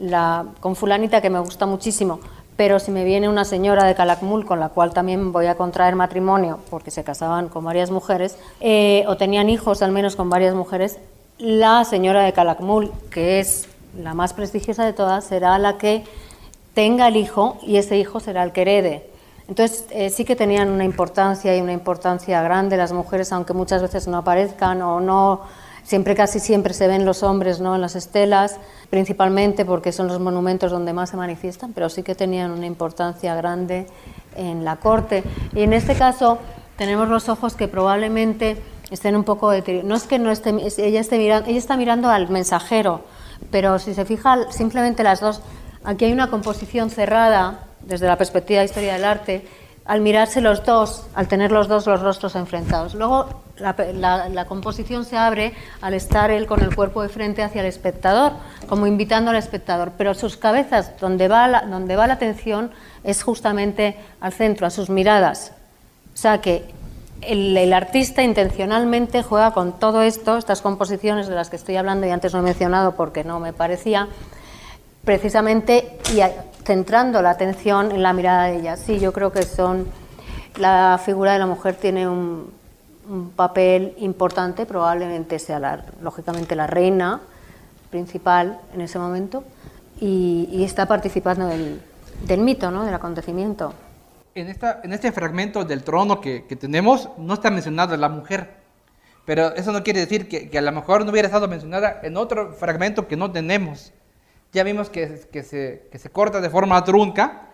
la, 0.00 0.46
con 0.60 0.76
fulanita 0.76 1.20
que 1.20 1.30
me 1.30 1.38
gusta 1.38 1.66
muchísimo, 1.66 2.20
pero 2.56 2.78
si 2.78 2.90
me 2.90 3.04
viene 3.04 3.28
una 3.28 3.44
señora 3.44 3.84
de 3.84 3.94
Calakmul 3.94 4.44
con 4.44 4.60
la 4.60 4.70
cual 4.70 4.92
también 4.92 5.32
voy 5.32 5.46
a 5.46 5.54
contraer 5.56 5.94
matrimonio, 5.94 6.58
porque 6.70 6.90
se 6.90 7.04
casaban 7.04 7.48
con 7.48 7.64
varias 7.64 7.90
mujeres, 7.90 8.36
eh, 8.60 9.04
o 9.06 9.16
tenían 9.16 9.48
hijos 9.48 9.82
al 9.82 9.92
menos 9.92 10.16
con 10.16 10.28
varias 10.28 10.54
mujeres, 10.54 10.98
la 11.38 11.84
señora 11.84 12.22
de 12.22 12.32
Calakmul, 12.32 12.92
que 13.10 13.40
es 13.40 13.68
la 13.98 14.14
más 14.14 14.34
prestigiosa 14.34 14.84
de 14.84 14.92
todas, 14.92 15.24
será 15.24 15.58
la 15.58 15.78
que 15.78 16.04
tenga 16.74 17.08
el 17.08 17.16
hijo 17.16 17.58
y 17.62 17.76
ese 17.76 17.98
hijo 17.98 18.20
será 18.20 18.42
el 18.42 18.52
que 18.52 18.62
herede. 18.62 19.10
Entonces 19.48 19.86
eh, 19.90 20.10
sí 20.10 20.24
que 20.24 20.36
tenían 20.36 20.68
una 20.70 20.84
importancia 20.84 21.56
y 21.56 21.60
una 21.60 21.72
importancia 21.72 22.40
grande 22.42 22.76
las 22.76 22.92
mujeres, 22.92 23.32
aunque 23.32 23.52
muchas 23.52 23.82
veces 23.82 24.06
no 24.06 24.18
aparezcan 24.18 24.80
o 24.82 25.00
no 25.00 25.40
Siempre, 25.82 26.14
casi 26.14 26.40
siempre 26.40 26.74
se 26.74 26.86
ven 26.86 27.04
los 27.04 27.22
hombres 27.22 27.60
¿no? 27.60 27.74
en 27.74 27.80
las 27.80 27.96
estelas, 27.96 28.58
principalmente 28.90 29.64
porque 29.64 29.92
son 29.92 30.06
los 30.08 30.20
monumentos 30.20 30.70
donde 30.70 30.92
más 30.92 31.10
se 31.10 31.16
manifiestan, 31.16 31.72
pero 31.72 31.88
sí 31.88 32.02
que 32.02 32.14
tenían 32.14 32.50
una 32.50 32.66
importancia 32.66 33.34
grande 33.34 33.86
en 34.36 34.64
la 34.64 34.76
corte. 34.76 35.22
Y 35.54 35.62
en 35.62 35.72
este 35.72 35.94
caso 35.94 36.38
tenemos 36.76 37.08
los 37.08 37.28
ojos 37.28 37.54
que 37.54 37.68
probablemente 37.68 38.56
estén 38.90 39.16
un 39.16 39.24
poco 39.24 39.50
deteriorados. 39.50 39.88
No 39.88 39.96
es 39.96 40.04
que 40.04 40.18
no 40.18 40.30
esté, 40.30 40.50
ella, 40.78 41.00
esté 41.00 41.18
mirando, 41.18 41.48
ella 41.48 41.58
está 41.58 41.76
mirando 41.76 42.08
al 42.08 42.28
mensajero, 42.28 43.02
pero 43.50 43.78
si 43.78 43.94
se 43.94 44.04
fija 44.04 44.50
simplemente 44.50 45.02
las 45.02 45.20
dos, 45.20 45.40
aquí 45.84 46.04
hay 46.04 46.12
una 46.12 46.30
composición 46.30 46.90
cerrada 46.90 47.66
desde 47.80 48.06
la 48.06 48.16
perspectiva 48.16 48.60
de 48.60 48.66
historia 48.66 48.94
del 48.94 49.04
arte, 49.04 49.46
al 49.84 50.00
mirarse 50.00 50.40
los 50.40 50.64
dos, 50.64 51.06
al 51.14 51.28
tener 51.28 51.52
los 51.52 51.68
dos 51.68 51.86
los 51.86 52.00
rostros 52.00 52.36
enfrentados. 52.36 52.94
Luego 52.94 53.42
la, 53.58 54.44
composición 54.46 55.04
se 55.04 55.16
abre 55.16 55.54
al 55.80 55.94
estar 55.94 56.30
él 56.30 56.46
con 56.46 56.62
el 56.62 56.74
cuerpo 56.74 57.02
de 57.02 57.08
frente 57.08 57.42
hacia 57.42 57.60
el 57.60 57.66
espectador, 57.66 58.32
como 58.68 58.86
invitando 58.86 59.30
al 59.30 59.36
espectador, 59.36 59.92
pero 59.96 60.14
sus 60.14 60.36
cabezas, 60.36 60.92
donde 61.00 61.28
va 61.28 61.48
la, 61.48 61.62
donde 61.62 61.96
va 61.96 62.06
la 62.06 62.14
atención, 62.14 62.70
es 63.04 63.22
justamente 63.22 63.96
al 64.20 64.32
centro, 64.32 64.66
a 64.66 64.70
sus 64.70 64.90
miradas. 64.90 65.52
O 66.14 66.16
sea 66.16 66.40
que 66.40 66.64
el, 67.22 67.56
el, 67.56 67.72
artista 67.72 68.22
intencionalmente 68.22 69.22
juega 69.22 69.52
con 69.52 69.78
todo 69.78 70.02
esto, 70.02 70.38
estas 70.38 70.62
composiciones 70.62 71.28
de 71.28 71.34
las 71.34 71.50
que 71.50 71.56
estoy 71.56 71.76
hablando 71.76 72.06
y 72.06 72.10
antes 72.10 72.32
no 72.32 72.40
he 72.40 72.42
mencionado 72.42 72.94
porque 72.96 73.24
no 73.24 73.40
me 73.40 73.52
parecía, 73.52 74.08
precisamente 75.04 75.98
y 76.14 76.20
centrando 76.70 77.20
la 77.20 77.30
atención 77.30 77.90
en 77.90 78.00
la 78.00 78.12
mirada 78.12 78.44
de 78.44 78.58
ella. 78.58 78.76
Sí, 78.76 79.00
yo 79.00 79.12
creo 79.12 79.32
que 79.32 79.44
la 80.56 81.00
figura 81.04 81.32
de 81.32 81.40
la 81.40 81.46
mujer 81.46 81.74
tiene 81.74 82.08
un, 82.08 82.52
papel 83.34 83.94
importante, 83.98 84.66
probablemente 84.66 85.40
sea 85.40 85.58
la, 85.58 85.84
lógicamente 86.00 86.54
la 86.54 86.68
reina 86.68 87.20
principal 87.90 88.60
en 88.72 88.82
ese 88.82 89.00
momento, 89.00 89.42
y, 90.00 90.62
está 90.62 90.86
participando 90.86 91.46
del, 91.46 91.80
mito, 92.38 92.70
¿no? 92.70 92.84
del 92.84 92.94
acontecimiento. 92.94 93.74
En, 94.36 94.46
este 94.92 95.10
fragmento 95.10 95.64
del 95.64 95.82
trono 95.82 96.20
que, 96.20 96.46
que, 96.46 96.54
tenemos 96.54 97.08
no 97.18 97.34
está 97.34 97.50
mencionada 97.50 97.96
la 97.96 98.08
mujer, 98.08 98.48
pero 99.24 99.56
eso 99.56 99.72
no 99.72 99.82
quiere 99.82 99.98
decir 99.98 100.28
que, 100.28 100.48
que, 100.48 100.58
a 100.58 100.62
lo 100.62 100.70
mejor 100.70 101.04
no 101.04 101.10
hubiera 101.10 101.26
estado 101.26 101.48
mencionada 101.48 101.98
en 102.04 102.16
otro 102.16 102.52
fragmento 102.52 103.08
que 103.08 103.16
no 103.16 103.32
tenemos. 103.32 103.92
Ya 104.52 104.64
vimos 104.64 104.90
que, 104.90 105.28
que 105.32 105.42
se, 105.42 105.88
que 105.90 105.98
se 105.98 106.10
corta 106.10 106.40
de 106.40 106.50
forma 106.50 106.82
trunca 106.84 107.48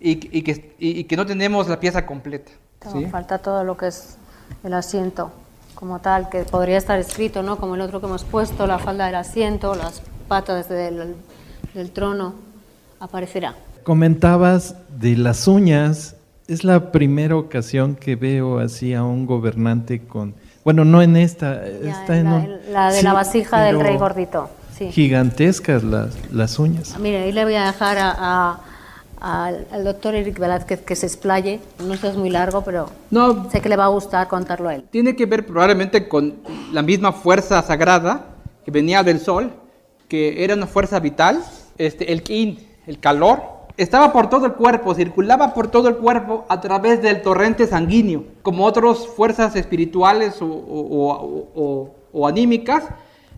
y, 0.00 0.38
y 0.38 0.42
que, 0.42 0.74
y, 0.78 1.04
que 1.04 1.16
no 1.16 1.26
tenemos 1.26 1.68
la 1.68 1.78
pieza 1.78 2.06
completa. 2.06 2.52
¿sí? 2.92 3.06
Falta 3.06 3.38
todo 3.38 3.64
lo 3.64 3.76
que 3.76 3.88
es 3.88 4.16
el 4.64 4.72
asiento 4.72 5.30
como 5.74 6.00
tal, 6.00 6.28
que 6.28 6.42
podría 6.42 6.76
estar 6.76 6.98
escrito, 6.98 7.42
¿no? 7.42 7.56
Como 7.56 7.76
el 7.76 7.80
otro 7.82 8.00
que 8.00 8.06
hemos 8.06 8.24
puesto, 8.24 8.66
la 8.66 8.78
falda 8.78 9.06
del 9.06 9.14
asiento, 9.14 9.76
las 9.76 10.02
patas 10.26 10.68
del, 10.68 11.14
del 11.72 11.90
trono, 11.92 12.34
aparecerá. 12.98 13.54
Comentabas 13.84 14.74
de 14.88 15.16
las 15.16 15.46
uñas, 15.46 16.16
es 16.48 16.64
la 16.64 16.90
primera 16.90 17.36
ocasión 17.36 17.94
que 17.94 18.16
veo 18.16 18.58
así 18.58 18.92
a 18.92 19.04
un 19.04 19.24
gobernante 19.24 20.00
con, 20.00 20.34
bueno, 20.64 20.84
no 20.84 21.00
en 21.00 21.16
esta, 21.16 21.64
está 21.64 22.16
en, 22.18 22.72
la, 22.72 22.90
de 22.90 23.02
la 23.02 23.12
vasija 23.12 23.62
del 23.62 23.78
rey 23.80 23.96
gordito. 23.96 24.50
Sí. 24.78 24.92
Gigantescas 24.92 25.82
las, 25.82 26.14
las 26.32 26.58
uñas. 26.58 26.98
Mire, 26.98 27.18
ahí 27.18 27.32
le 27.32 27.44
voy 27.44 27.54
a 27.54 27.66
dejar 27.66 27.98
a 27.98 28.60
al, 29.20 29.84
doctor 29.84 30.14
Eric 30.14 30.38
Velázquez 30.38 30.82
que 30.82 30.96
se 30.96 31.06
explaye. 31.06 31.60
No 31.84 31.96
sé, 31.96 32.08
es 32.08 32.16
muy 32.16 32.30
largo, 32.30 32.62
pero 32.62 32.90
no, 33.10 33.50
sé 33.50 33.60
que 33.60 33.68
le 33.68 33.76
va 33.76 33.84
a 33.84 33.88
gustar 33.88 34.28
contarlo 34.28 34.68
a 34.68 34.74
él. 34.74 34.84
Tiene 34.90 35.16
que 35.16 35.26
ver 35.26 35.46
probablemente 35.46 36.08
con 36.08 36.36
la 36.72 36.82
misma 36.82 37.12
fuerza 37.12 37.62
sagrada 37.62 38.26
que 38.64 38.70
venía 38.70 39.02
del 39.02 39.20
sol, 39.20 39.52
que 40.08 40.44
era 40.44 40.54
una 40.54 40.66
fuerza 40.66 41.00
vital, 41.00 41.42
este, 41.76 42.12
el 42.12 42.22
kin, 42.22 42.66
el 42.86 42.98
calor, 42.98 43.58
estaba 43.76 44.12
por 44.12 44.28
todo 44.28 44.46
el 44.46 44.54
cuerpo, 44.54 44.94
circulaba 44.94 45.54
por 45.54 45.68
todo 45.68 45.88
el 45.88 45.96
cuerpo 45.96 46.44
a 46.48 46.60
través 46.60 47.00
del 47.00 47.22
torrente 47.22 47.66
sanguíneo, 47.66 48.24
como 48.42 48.64
otras 48.64 49.06
fuerzas 49.06 49.54
espirituales 49.54 50.42
o, 50.42 51.94
o, 52.12 52.26
anímicas, 52.26 52.84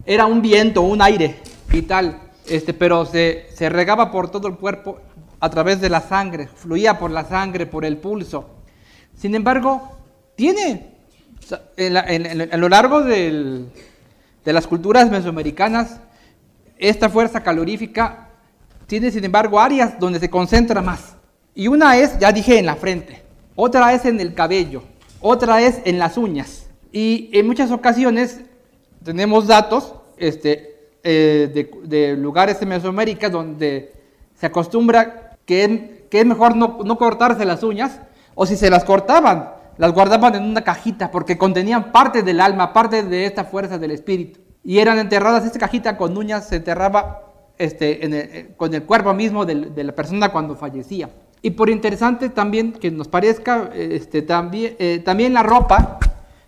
era 0.04 0.26
un 0.26 0.42
viento, 0.42 0.82
un 0.82 1.02
aire 1.02 1.36
vital, 1.68 2.20
este, 2.46 2.74
pero 2.74 3.06
se, 3.06 3.48
se 3.54 3.68
regaba 3.68 4.10
por 4.10 4.30
todo 4.30 4.48
el 4.48 4.56
cuerpo 4.56 5.00
a 5.40 5.48
través 5.50 5.80
de 5.80 5.88
la 5.88 6.00
sangre, 6.00 6.48
fluía 6.48 6.98
por 6.98 7.10
la 7.10 7.24
sangre, 7.24 7.66
por 7.66 7.84
el 7.84 7.96
pulso. 7.96 8.50
Sin 9.16 9.34
embargo, 9.34 9.96
tiene, 10.36 10.94
a 11.78 12.56
lo 12.56 12.68
largo 12.68 13.02
de 13.02 13.66
las 14.44 14.66
culturas 14.66 15.10
mesoamericanas, 15.10 16.00
esta 16.78 17.08
fuerza 17.10 17.42
calorífica 17.42 18.28
tiene, 18.86 19.10
sin 19.10 19.24
embargo, 19.24 19.60
áreas 19.60 19.98
donde 19.98 20.18
se 20.18 20.30
concentra 20.30 20.82
más. 20.82 21.14
Y 21.54 21.68
una 21.68 21.96
es, 21.96 22.18
ya 22.18 22.32
dije, 22.32 22.58
en 22.58 22.66
la 22.66 22.76
frente, 22.76 23.22
otra 23.54 23.92
es 23.92 24.04
en 24.04 24.18
el 24.20 24.34
cabello, 24.34 24.82
otra 25.20 25.62
es 25.62 25.80
en 25.84 25.98
las 25.98 26.16
uñas. 26.16 26.66
Y 26.92 27.30
en 27.32 27.46
muchas 27.46 27.70
ocasiones 27.70 28.40
tenemos 29.02 29.46
datos 29.46 29.94
este, 30.16 30.90
eh, 31.02 31.50
de, 31.52 31.70
de 31.84 32.16
lugares 32.16 32.60
en 32.60 32.68
Mesoamérica 32.68 33.28
donde 33.28 33.92
se 34.34 34.46
acostumbra 34.46 35.36
que, 35.44 36.06
es 36.10 36.26
mejor 36.26 36.56
no, 36.56 36.78
no 36.84 36.96
cortarse 36.96 37.44
las 37.44 37.62
uñas, 37.62 38.00
o 38.34 38.46
si 38.46 38.56
se 38.56 38.70
las 38.70 38.84
cortaban, 38.84 39.50
las 39.76 39.92
guardaban 39.92 40.34
en 40.34 40.44
una 40.44 40.62
cajita 40.62 41.10
porque 41.10 41.36
contenían 41.36 41.92
parte 41.92 42.22
del 42.22 42.40
alma, 42.40 42.72
parte 42.72 43.02
de 43.02 43.26
esta 43.26 43.44
fuerza 43.44 43.78
del 43.78 43.90
espíritu. 43.90 44.40
Y 44.62 44.78
eran 44.78 44.98
enterradas, 44.98 45.44
esta 45.44 45.58
cajita 45.58 45.96
con 45.96 46.16
uñas 46.16 46.46
se 46.48 46.56
enterraba 46.56 47.22
este, 47.58 48.06
eh, 48.06 48.54
con 48.56 48.72
el 48.74 48.84
cuerpo 48.84 49.12
mismo 49.12 49.44
de, 49.44 49.84
la 49.84 49.92
persona 49.92 50.30
cuando 50.30 50.54
fallecía. 50.54 51.10
Y 51.42 51.50
por 51.50 51.70
interesante 51.70 52.28
también 52.28 52.72
que 52.72 52.90
nos 52.90 53.08
parezca, 53.08 53.70
este, 53.74 54.22
también, 54.22 54.76
eh, 54.78 55.02
también 55.04 55.32
la 55.32 55.42
ropa, 55.42 55.98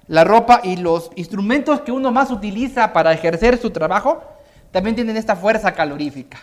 la 0.09 0.25
ropa 0.25 0.61
y 0.63 0.77
los 0.77 1.11
instrumentos 1.15 1.81
que 1.81 1.93
uno 1.93 2.11
más 2.11 2.31
utiliza 2.31 2.93
para 2.93 3.13
ejercer 3.13 3.59
su 3.59 3.71
trabajo, 3.71 4.23
también 4.71 4.97
tienen 4.97 5.17
esta 5.17 5.37
fuerza 5.37 5.73
calorífica. 5.73 6.39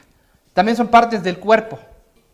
También 0.54 0.78
son 0.78 0.88
partes 0.88 1.24
del 1.24 1.40
cuerpo. 1.40 1.80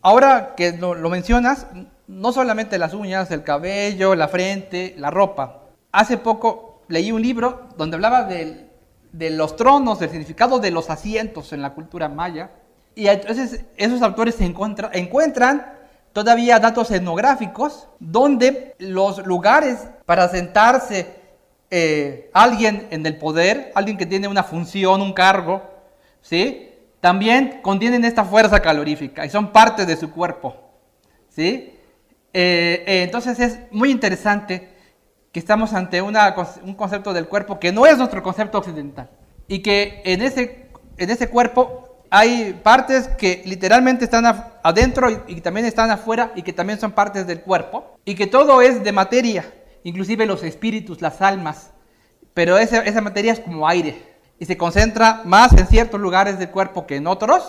Ahora 0.02 0.54
que 0.56 0.72
lo, 0.72 0.94
mencionas, 1.10 1.66
no 2.06 2.32
solamente 2.32 2.78
las 2.78 2.94
uñas, 2.94 3.30
el 3.30 3.42
cabello, 3.42 4.14
la 4.14 4.28
frente, 4.28 4.94
la 4.98 5.10
ropa. 5.10 5.62
Hace 5.90 6.18
poco 6.18 6.82
leí 6.88 7.10
un 7.10 7.22
libro 7.22 7.68
donde 7.76 7.96
hablaba 7.96 8.24
de, 8.24 8.68
los 9.12 9.56
tronos, 9.56 9.98
del 9.98 10.10
significado 10.10 10.58
de 10.60 10.70
los 10.70 10.90
asientos 10.90 11.52
en 11.52 11.62
la 11.62 11.74
cultura 11.74 12.08
maya. 12.08 12.50
Y 12.94 13.08
entonces 13.08 13.64
esos 13.76 14.02
autores 14.02 14.36
se 14.36 14.44
encuentran 14.44 15.75
todavía 16.16 16.58
datos 16.58 16.90
etnográficos 16.90 17.88
donde 18.00 18.74
los 18.78 19.26
lugares 19.26 19.86
para 20.06 20.26
sentarse 20.30 21.14
eh, 21.70 22.30
alguien 22.32 22.88
en 22.90 23.04
el 23.04 23.18
poder, 23.18 23.70
alguien 23.74 23.98
que 23.98 24.06
tiene 24.06 24.26
una 24.26 24.42
función, 24.42 25.02
un 25.02 25.12
cargo, 25.12 25.62
¿sí? 26.22 26.70
también 27.02 27.60
contienen 27.60 28.02
esta 28.02 28.24
fuerza 28.24 28.60
calorífica 28.60 29.26
y 29.26 29.28
son 29.28 29.52
parte 29.52 29.84
de 29.84 29.94
su 29.94 30.10
cuerpo. 30.10 30.56
¿sí? 31.28 31.74
Eh, 32.32 32.84
eh, 32.86 33.02
entonces 33.02 33.38
es 33.38 33.58
muy 33.70 33.90
interesante 33.90 34.70
que 35.30 35.38
estamos 35.38 35.74
ante 35.74 36.00
un 36.00 36.74
concepto 36.78 37.12
del 37.12 37.28
cuerpo 37.28 37.60
que 37.60 37.72
no 37.72 37.84
es 37.84 37.98
nuestro 37.98 38.22
concepto 38.22 38.56
occidental 38.56 39.10
y 39.48 39.58
que 39.58 40.00
en 40.06 40.22
ese, 40.22 40.70
en 40.96 41.10
ese 41.10 41.28
cuerpo 41.28 41.85
hay 42.10 42.58
partes 42.62 43.08
que 43.08 43.42
literalmente 43.44 44.04
están 44.04 44.24
adentro 44.62 45.08
y, 45.26 45.40
también 45.40 45.66
están 45.66 45.90
afuera 45.90 46.32
y 46.34 46.42
que 46.42 46.52
también 46.52 46.78
son 46.78 46.92
partes 46.92 47.26
del 47.26 47.40
cuerpo 47.40 47.96
y 48.04 48.14
que 48.14 48.26
todo 48.26 48.62
es 48.62 48.82
de 48.82 48.92
materia, 48.92 49.44
inclusive 49.84 50.26
los 50.26 50.42
espíritus, 50.42 51.02
las 51.02 51.20
almas, 51.20 51.70
pero 52.34 52.58
esa, 52.58 52.78
esa 52.82 53.00
materia 53.00 53.32
es 53.32 53.40
como 53.40 53.66
aire 53.66 54.02
y 54.38 54.44
se 54.44 54.56
concentra 54.56 55.22
más 55.24 55.52
en 55.52 55.66
ciertos 55.66 56.00
lugares 56.00 56.38
del 56.38 56.50
cuerpo 56.50 56.86
que 56.86 56.96
en 56.96 57.06
otros, 57.06 57.42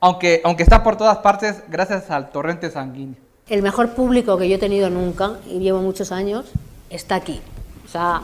aunque, 0.00 0.40
aunque 0.44 0.62
está 0.62 0.82
por 0.82 0.96
todas 0.96 1.18
partes 1.18 1.62
gracias 1.68 2.10
al 2.10 2.30
torrente 2.30 2.70
sanguíneo. 2.70 3.16
El 3.48 3.62
mejor 3.62 3.94
público 3.94 4.38
que 4.38 4.48
yo 4.48 4.56
he 4.56 4.58
tenido 4.58 4.88
nunca, 4.90 5.38
y 5.46 5.58
llevo 5.58 5.80
muchos 5.80 6.12
años, 6.12 6.46
está 6.90 7.16
aquí, 7.16 7.40
o 7.84 7.88
sea, 7.88 8.22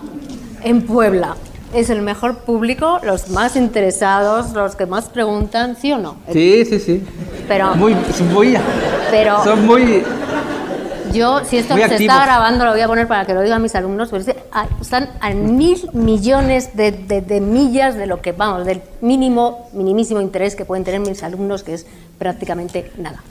en 0.62 0.86
Puebla. 0.86 1.36
Es 1.72 1.88
el 1.90 2.02
mejor 2.02 2.38
público, 2.38 2.98
los 3.02 3.30
más 3.30 3.54
interesados, 3.56 4.52
los 4.52 4.74
que 4.74 4.86
más 4.86 5.08
preguntan, 5.08 5.76
¿sí 5.76 5.92
o 5.92 5.98
no? 5.98 6.16
Sí, 6.32 6.64
sí, 6.64 6.80
sí. 6.80 7.02
Pero, 7.46 7.74
muy, 7.76 7.94
son 8.16 8.32
muy, 8.32 8.56
pero, 9.10 9.42
son 9.44 9.66
muy 9.66 10.02
yo, 11.12 11.44
si 11.44 11.58
esto 11.58 11.74
se 11.76 11.96
está 11.96 12.24
grabando, 12.24 12.64
lo 12.64 12.70
voy 12.72 12.80
a 12.80 12.86
poner 12.86 13.08
para 13.08 13.24
que 13.24 13.34
lo 13.34 13.42
digan 13.42 13.60
mis 13.60 13.74
alumnos, 13.74 14.10
pero 14.10 14.24
ah, 14.52 14.66
están 14.80 15.10
a 15.20 15.30
mil 15.30 15.78
millones 15.92 16.76
de, 16.76 17.40
millas 17.40 17.96
de 17.96 18.06
lo 18.06 18.20
que, 18.22 18.32
vamos, 18.32 18.64
del 18.64 18.80
mínimo, 19.00 19.68
minimísimo 19.72 20.20
interés 20.20 20.54
que 20.54 20.64
pueden 20.64 20.84
tener 20.84 21.00
mis 21.00 21.22
alumnos, 21.22 21.62
que 21.62 21.74
es 21.74 21.86
prácticamente 22.18 22.92
nada. 22.98 23.22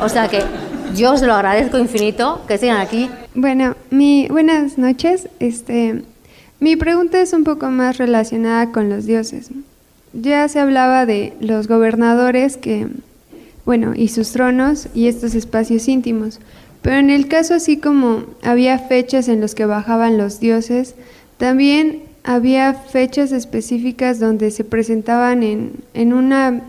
O 0.00 0.08
sea 0.08 0.28
que 0.28 0.42
yo 0.94 1.12
os 1.12 1.22
lo 1.22 1.34
agradezco 1.34 1.78
infinito 1.78 2.40
que 2.48 2.58
sigan 2.58 2.78
aquí. 2.78 3.10
Bueno, 3.34 3.74
mi, 3.90 4.28
buenas 4.28 4.78
noches. 4.78 5.28
Este, 5.38 6.04
mi 6.58 6.76
pregunta 6.76 7.20
es 7.20 7.32
un 7.32 7.44
poco 7.44 7.70
más 7.70 7.98
relacionada 7.98 8.72
con 8.72 8.88
los 8.88 9.04
dioses. 9.04 9.50
Ya 10.12 10.48
se 10.48 10.58
hablaba 10.58 11.04
de 11.04 11.34
los 11.40 11.68
gobernadores 11.68 12.56
que, 12.56 12.88
bueno, 13.66 13.92
y 13.94 14.08
sus 14.08 14.32
tronos 14.32 14.88
y 14.94 15.08
estos 15.08 15.34
espacios 15.34 15.86
íntimos. 15.88 16.40
Pero 16.80 16.96
en 16.96 17.10
el 17.10 17.28
caso 17.28 17.54
así 17.54 17.76
como 17.76 18.24
había 18.42 18.78
fechas 18.78 19.28
en 19.28 19.40
los 19.40 19.54
que 19.54 19.66
bajaban 19.66 20.16
los 20.16 20.40
dioses, 20.40 20.94
también 21.36 22.02
había 22.24 22.72
fechas 22.72 23.32
específicas 23.32 24.18
donde 24.18 24.50
se 24.50 24.64
presentaban 24.64 25.42
en, 25.42 25.72
en, 25.92 26.12
una, 26.14 26.62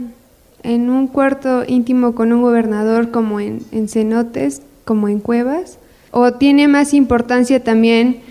en 0.64 0.90
un 0.90 1.08
cuarto 1.08 1.64
íntimo 1.66 2.14
con 2.14 2.34
un 2.34 2.42
gobernador 2.42 3.12
como 3.12 3.40
en 3.40 3.88
cenotes, 3.88 4.62
como 4.84 5.08
en 5.08 5.20
cuevas, 5.20 5.78
o 6.12 6.34
tiene 6.34 6.68
más 6.68 6.94
importancia 6.94 7.64
también 7.64 8.22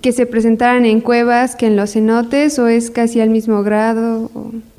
que 0.00 0.12
se 0.12 0.26
presentaran 0.26 0.86
en 0.86 1.00
cuevas 1.00 1.56
que 1.56 1.66
en 1.66 1.76
los 1.76 1.92
cenotes 1.92 2.58
o 2.58 2.66
es 2.66 2.90
casi 2.90 3.20
al 3.20 3.30
mismo 3.30 3.62
grado? 3.62 4.30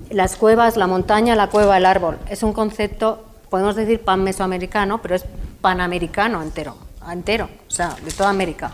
Las 0.09 0.35
cuevas, 0.35 0.77
la 0.77 0.87
montaña, 0.87 1.35
la 1.35 1.49
cueva, 1.49 1.77
el 1.77 1.85
árbol, 1.85 2.17
es 2.29 2.43
un 2.43 2.53
concepto, 2.53 3.23
podemos 3.49 3.75
decir 3.75 3.99
pan 3.99 4.23
mesoamericano, 4.23 5.01
pero 5.01 5.15
es 5.15 5.25
panamericano 5.61 6.41
entero, 6.41 6.75
entero, 7.11 7.49
o 7.67 7.71
sea, 7.71 7.95
de 8.03 8.11
toda 8.11 8.29
América. 8.29 8.71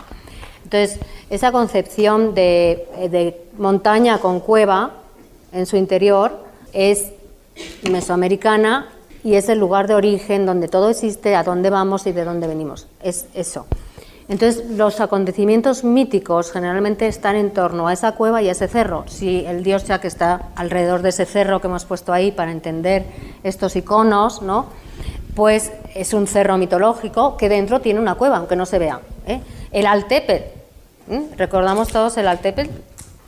Entonces, 0.64 0.98
esa 1.30 1.52
concepción 1.52 2.34
de, 2.34 2.86
de 3.10 3.40
montaña 3.58 4.18
con 4.18 4.40
cueva 4.40 4.92
en 5.52 5.66
su 5.66 5.76
interior 5.76 6.44
es 6.72 7.10
mesoamericana 7.90 8.88
y 9.24 9.34
es 9.34 9.48
el 9.48 9.58
lugar 9.58 9.86
de 9.86 9.94
origen 9.94 10.46
donde 10.46 10.68
todo 10.68 10.90
existe, 10.90 11.34
a 11.34 11.42
dónde 11.42 11.70
vamos 11.70 12.06
y 12.06 12.12
de 12.12 12.24
dónde 12.24 12.46
venimos. 12.46 12.86
Es 13.02 13.26
eso. 13.34 13.66
Entonces, 14.30 14.64
los 14.70 15.00
acontecimientos 15.00 15.82
míticos 15.82 16.52
generalmente 16.52 17.08
están 17.08 17.34
en 17.34 17.50
torno 17.50 17.88
a 17.88 17.92
esa 17.92 18.12
cueva 18.12 18.40
y 18.40 18.48
a 18.48 18.52
ese 18.52 18.68
cerro. 18.68 19.04
Si 19.08 19.44
el 19.44 19.64
dios 19.64 19.84
ya 19.84 20.00
que 20.00 20.06
está 20.06 20.50
alrededor 20.54 21.02
de 21.02 21.08
ese 21.08 21.26
cerro 21.26 21.60
que 21.60 21.66
hemos 21.66 21.84
puesto 21.84 22.12
ahí 22.12 22.30
para 22.30 22.52
entender 22.52 23.06
estos 23.42 23.74
iconos, 23.74 24.40
¿no? 24.40 24.66
pues 25.34 25.72
es 25.94 26.14
un 26.14 26.28
cerro 26.28 26.58
mitológico 26.58 27.36
que 27.36 27.48
dentro 27.48 27.80
tiene 27.80 27.98
una 27.98 28.14
cueva, 28.14 28.36
aunque 28.36 28.54
no 28.54 28.66
se 28.66 28.78
vea. 28.78 29.00
¿eh? 29.26 29.40
El 29.72 29.86
Altepet, 29.86 30.54
recordamos 31.36 31.88
todos 31.88 32.16
el 32.16 32.28
Altepet, 32.28 32.70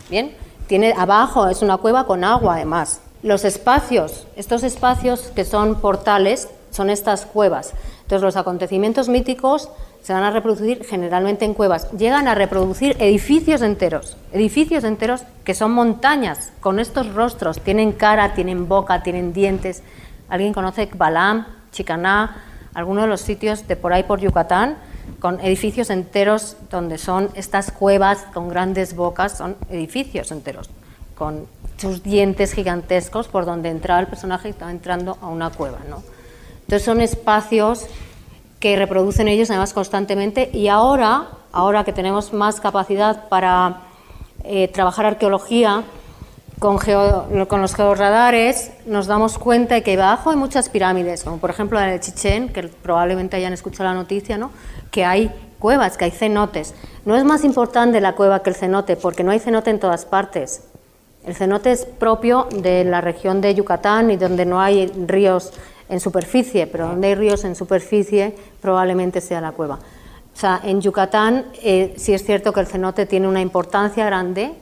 bien, 0.08 0.32
tiene 0.68 0.94
abajo 0.96 1.48
es 1.48 1.62
una 1.62 1.78
cueva 1.78 2.06
con 2.06 2.22
agua 2.22 2.54
además. 2.54 3.00
Los 3.24 3.44
espacios, 3.44 4.28
estos 4.36 4.62
espacios 4.62 5.32
que 5.34 5.44
son 5.44 5.80
portales, 5.80 6.48
son 6.70 6.90
estas 6.90 7.26
cuevas. 7.26 7.72
Entonces 8.02 8.22
los 8.22 8.36
acontecimientos 8.36 9.08
míticos 9.08 9.68
se 10.02 10.12
van 10.12 10.24
a 10.24 10.30
reproducir 10.30 10.84
generalmente 10.84 11.44
en 11.44 11.54
cuevas. 11.54 11.90
Llegan 11.92 12.28
a 12.28 12.34
reproducir 12.34 12.96
edificios 12.98 13.62
enteros, 13.62 14.16
edificios 14.32 14.84
enteros 14.84 15.22
que 15.44 15.54
son 15.54 15.72
montañas 15.72 16.52
con 16.60 16.80
estos 16.80 17.14
rostros, 17.14 17.60
tienen 17.60 17.92
cara, 17.92 18.34
tienen 18.34 18.68
boca, 18.68 19.02
tienen 19.02 19.32
dientes. 19.32 19.82
¿Alguien 20.28 20.52
conoce 20.52 20.88
Balam, 20.94 21.46
Chicaná, 21.70 22.42
algunos 22.74 23.04
de 23.04 23.08
los 23.08 23.20
sitios 23.20 23.66
de 23.68 23.76
por 23.76 23.92
ahí 23.92 24.02
por 24.02 24.20
Yucatán? 24.20 24.76
con 25.22 25.40
edificios 25.40 25.90
enteros 25.90 26.56
donde 26.68 26.98
son 26.98 27.30
estas 27.34 27.70
cuevas 27.70 28.26
con 28.34 28.48
grandes 28.48 28.96
bocas, 28.96 29.38
son 29.38 29.56
edificios 29.70 30.32
enteros, 30.32 30.68
con 31.14 31.46
sus 31.76 32.02
dientes 32.02 32.52
gigantescos 32.52 33.28
por 33.28 33.44
donde 33.44 33.70
entraba 33.70 34.00
el 34.00 34.06
personaje 34.08 34.48
y 34.48 34.50
estaba 34.50 34.70
entrando 34.70 35.18
a 35.20 35.28
una 35.28 35.50
cueva. 35.50 35.78
¿no? 35.88 36.02
Entonces 36.62 36.84
son 36.84 37.00
espacios 37.00 37.86
que 38.62 38.76
reproducen 38.76 39.26
ellos 39.26 39.50
además 39.50 39.72
constantemente 39.72 40.48
y 40.52 40.68
ahora, 40.68 41.26
ahora 41.50 41.82
que 41.82 41.92
tenemos 41.92 42.32
más 42.32 42.60
capacidad 42.60 43.28
para 43.28 43.80
eh, 44.44 44.68
trabajar 44.68 45.04
arqueología 45.04 45.82
con, 46.60 46.78
los 47.60 47.74
georradares, 47.74 48.70
nos 48.86 49.08
damos 49.08 49.36
cuenta 49.36 49.74
de 49.74 49.82
que 49.82 49.90
debajo 49.96 50.30
hay 50.30 50.36
muchas 50.36 50.68
pirámides, 50.68 51.24
como 51.24 51.38
por 51.38 51.50
ejemplo 51.50 51.80
la 51.80 51.86
de 51.86 51.98
Chichén, 51.98 52.50
que 52.50 52.62
probablemente 52.62 53.36
hayan 53.36 53.52
escuchado 53.52 53.88
la 53.90 53.94
noticia, 53.94 54.38
¿no? 54.38 54.52
que 54.92 55.04
hay 55.04 55.32
cuevas, 55.58 55.96
que 55.96 56.04
hay 56.04 56.12
cenotes. 56.12 56.72
No 57.04 57.16
es 57.16 57.24
más 57.24 57.42
importante 57.42 58.00
la 58.00 58.14
cueva 58.14 58.44
que 58.44 58.50
el 58.50 58.54
cenote, 58.54 58.94
porque 58.94 59.24
no 59.24 59.32
hay 59.32 59.40
cenote 59.40 59.70
en 59.70 59.80
todas 59.80 60.04
partes. 60.04 60.62
El 61.26 61.34
cenote 61.34 61.72
es 61.72 61.84
propio 61.84 62.46
de 62.54 62.84
la 62.84 63.00
región 63.00 63.40
de 63.40 63.56
Yucatán 63.56 64.12
y 64.12 64.16
donde 64.16 64.46
no 64.46 64.60
hay 64.60 64.86
ríos 64.86 65.52
en 65.88 66.00
superficie, 66.00 66.66
pero 66.66 66.88
donde 66.88 67.08
hay 67.08 67.14
ríos 67.14 67.44
en 67.44 67.54
superficie 67.54 68.34
probablemente 68.60 69.20
sea 69.20 69.40
la 69.40 69.52
cueva. 69.52 69.78
O 70.34 70.38
sea, 70.38 70.60
en 70.62 70.80
Yucatán 70.80 71.46
eh, 71.62 71.94
sí 71.96 72.14
es 72.14 72.24
cierto 72.24 72.52
que 72.52 72.60
el 72.60 72.66
cenote 72.66 73.06
tiene 73.06 73.28
una 73.28 73.40
importancia 73.40 74.04
grande, 74.06 74.52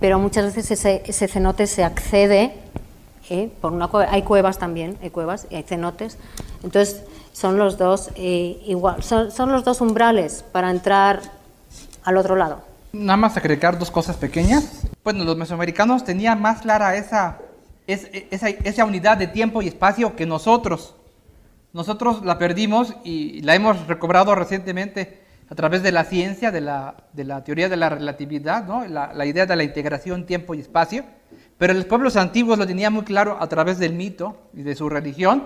pero 0.00 0.18
muchas 0.18 0.54
veces 0.54 0.70
ese, 0.70 1.28
cenote 1.28 1.66
se 1.66 1.82
accede 1.82 2.54
eh, 3.28 3.50
por 3.60 3.72
una 3.72 3.88
cueva. 3.88 4.12
Hay 4.12 4.22
cuevas 4.22 4.58
también, 4.58 4.96
hay 5.02 5.10
cuevas 5.10 5.46
y 5.50 5.56
hay 5.56 5.64
cenotes. 5.64 6.18
Entonces 6.62 7.02
son 7.32 7.58
los 7.58 7.78
dos 7.78 8.10
eh, 8.14 8.62
igual, 8.66 9.02
son, 9.02 9.30
son, 9.32 9.50
los 9.50 9.64
dos 9.64 9.80
umbrales 9.80 10.44
para 10.52 10.70
entrar 10.70 11.20
al 12.04 12.16
otro 12.16 12.36
lado. 12.36 12.62
Nada 12.92 13.16
más 13.16 13.36
agregar 13.36 13.78
dos 13.78 13.90
cosas 13.90 14.16
pequeñas. 14.16 14.82
Bueno, 15.04 15.24
los 15.24 15.36
mesoamericanos 15.36 16.04
tenían 16.04 16.40
más 16.40 16.62
clara 16.62 16.96
esa 16.96 17.38
es, 17.88 18.08
esa, 18.30 18.50
esa, 18.50 18.84
unidad 18.84 19.16
de 19.16 19.26
tiempo 19.26 19.62
y 19.62 19.68
espacio 19.68 20.14
que 20.14 20.26
nosotros, 20.26 20.94
nosotros 21.72 22.24
la 22.24 22.38
perdimos 22.38 22.94
y 23.02 23.40
la 23.40 23.54
hemos 23.54 23.86
recobrado 23.86 24.34
recientemente 24.34 25.22
a 25.48 25.54
través 25.54 25.82
de 25.82 25.90
la 25.90 26.04
ciencia, 26.04 26.50
de 26.50 26.60
la, 26.60 26.96
de 27.14 27.24
la 27.24 27.42
teoría 27.42 27.70
de 27.70 27.78
la 27.78 27.88
relatividad, 27.88 28.64
¿no? 28.64 28.86
la, 28.86 29.14
la, 29.14 29.24
idea 29.24 29.46
de 29.46 29.56
la 29.56 29.64
integración 29.64 30.26
tiempo 30.26 30.54
y 30.54 30.60
espacio. 30.60 31.04
Pero 31.56 31.72
los 31.72 31.86
pueblos 31.86 32.16
antiguos 32.16 32.58
lo 32.58 32.66
tenían 32.66 32.92
muy 32.92 33.04
claro 33.04 33.38
a 33.40 33.48
través 33.48 33.78
del 33.78 33.94
mito 33.94 34.36
y 34.52 34.62
de 34.62 34.76
su 34.76 34.90
religión. 34.90 35.44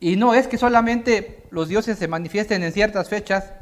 Y 0.00 0.16
no 0.16 0.34
es 0.34 0.48
que 0.48 0.58
solamente 0.58 1.44
los 1.50 1.68
dioses 1.68 1.98
se 1.98 2.08
manifiesten 2.08 2.64
en 2.64 2.72
ciertas 2.72 3.08
fechas 3.08 3.52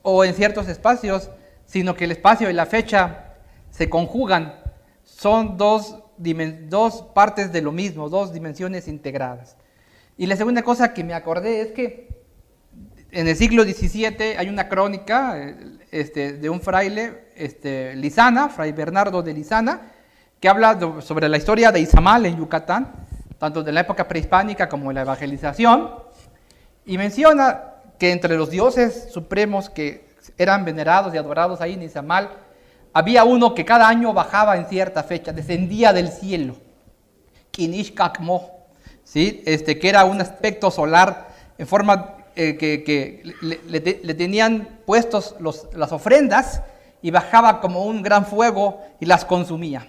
o 0.00 0.24
en 0.24 0.34
ciertos 0.34 0.68
espacios, 0.68 1.28
sino 1.66 1.94
que 1.94 2.04
el 2.04 2.12
espacio 2.12 2.48
y 2.48 2.54
la 2.54 2.64
fecha 2.64 3.34
se 3.70 3.90
conjugan. 3.90 4.54
Son 5.04 5.58
dos 5.58 5.98
dos 6.68 7.02
partes 7.14 7.52
de 7.52 7.62
lo 7.62 7.72
mismo, 7.72 8.08
dos 8.08 8.32
dimensiones 8.32 8.88
integradas. 8.88 9.56
Y 10.18 10.26
la 10.26 10.36
segunda 10.36 10.62
cosa 10.62 10.94
que 10.94 11.04
me 11.04 11.14
acordé 11.14 11.60
es 11.60 11.72
que 11.72 12.08
en 13.10 13.28
el 13.28 13.36
siglo 13.36 13.64
XVII 13.64 14.36
hay 14.36 14.48
una 14.48 14.68
crónica 14.68 15.36
este, 15.90 16.34
de 16.34 16.50
un 16.50 16.60
fraile, 16.60 17.28
este, 17.36 17.94
Lizana, 17.96 18.48
fray 18.48 18.72
Bernardo 18.72 19.22
de 19.22 19.32
Lizana, 19.32 19.92
que 20.40 20.48
habla 20.48 20.78
sobre 21.00 21.28
la 21.28 21.36
historia 21.36 21.72
de 21.72 21.80
Izamal 21.80 22.26
en 22.26 22.36
Yucatán, 22.36 22.92
tanto 23.38 23.62
de 23.62 23.72
la 23.72 23.80
época 23.80 24.08
prehispánica 24.08 24.68
como 24.68 24.88
de 24.88 24.94
la 24.94 25.02
evangelización, 25.02 25.94
y 26.84 26.98
menciona 26.98 27.74
que 27.98 28.12
entre 28.12 28.36
los 28.36 28.50
dioses 28.50 29.08
supremos 29.10 29.70
que 29.70 30.06
eran 30.38 30.64
venerados 30.64 31.14
y 31.14 31.18
adorados 31.18 31.60
ahí 31.60 31.74
en 31.74 31.82
Izamal 31.82 32.30
había 32.96 33.24
uno 33.24 33.54
que 33.54 33.66
cada 33.66 33.88
año 33.88 34.14
bajaba 34.14 34.56
en 34.56 34.64
cierta 34.68 35.02
fecha, 35.02 35.30
descendía 35.30 35.92
del 35.92 36.08
cielo. 36.08 36.56
Kinish 37.50 37.92
Kakmo, 37.92 38.68
¿sí? 39.04 39.42
este, 39.44 39.78
que 39.78 39.90
era 39.90 40.06
un 40.06 40.18
aspecto 40.18 40.70
solar 40.70 41.28
en 41.58 41.66
forma 41.66 42.14
eh, 42.36 42.56
que, 42.56 43.34
le, 43.42 44.14
tenían 44.14 44.80
puestos 44.86 45.36
las 45.74 45.92
ofrendas 45.92 46.62
y 47.02 47.10
bajaba 47.10 47.60
como 47.60 47.84
un 47.84 48.00
gran 48.00 48.24
fuego 48.24 48.80
y 48.98 49.04
las 49.04 49.26
consumía. 49.26 49.86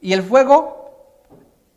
Y 0.00 0.12
el 0.12 0.22
fuego 0.22 1.16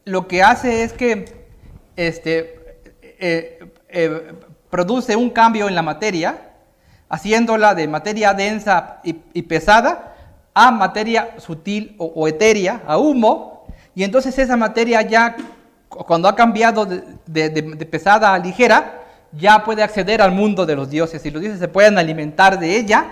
lo 0.05 0.27
que 0.27 0.43
hace 0.43 0.83
es 0.83 0.93
que 0.93 1.47
este, 1.95 2.77
eh, 3.01 3.71
eh, 3.89 4.33
produce 4.69 5.15
un 5.15 5.31
cambio 5.31 5.67
en 5.67 5.73
la 5.73 5.81
materia, 5.81 6.51
haciéndola 7.09 7.73
de 7.73 7.87
materia 7.87 8.35
densa 8.35 9.01
y 9.03 9.41
pesada 9.41 10.11
a 10.53 10.71
materia 10.71 11.35
sutil 11.39 11.95
o, 11.97 12.27
etérea, 12.27 12.83
a 12.87 12.97
humo, 12.97 13.65
y 13.95 14.03
entonces 14.03 14.37
esa 14.37 14.55
materia 14.57 15.01
ya, 15.01 15.35
cuando 15.87 16.27
ha 16.27 16.35
cambiado 16.35 16.85
de, 16.85 17.87
pesada 17.89 18.33
a 18.33 18.39
ligera, 18.39 19.01
ya 19.31 19.63
puede 19.63 19.81
acceder 19.81 20.21
al 20.21 20.31
mundo 20.31 20.65
de 20.65 20.75
los 20.75 20.89
dioses, 20.89 21.25
y 21.25 21.31
los 21.31 21.41
dioses 21.41 21.59
se 21.59 21.67
pueden 21.67 21.97
alimentar 21.97 22.59
de 22.59 22.77
ella, 22.77 23.05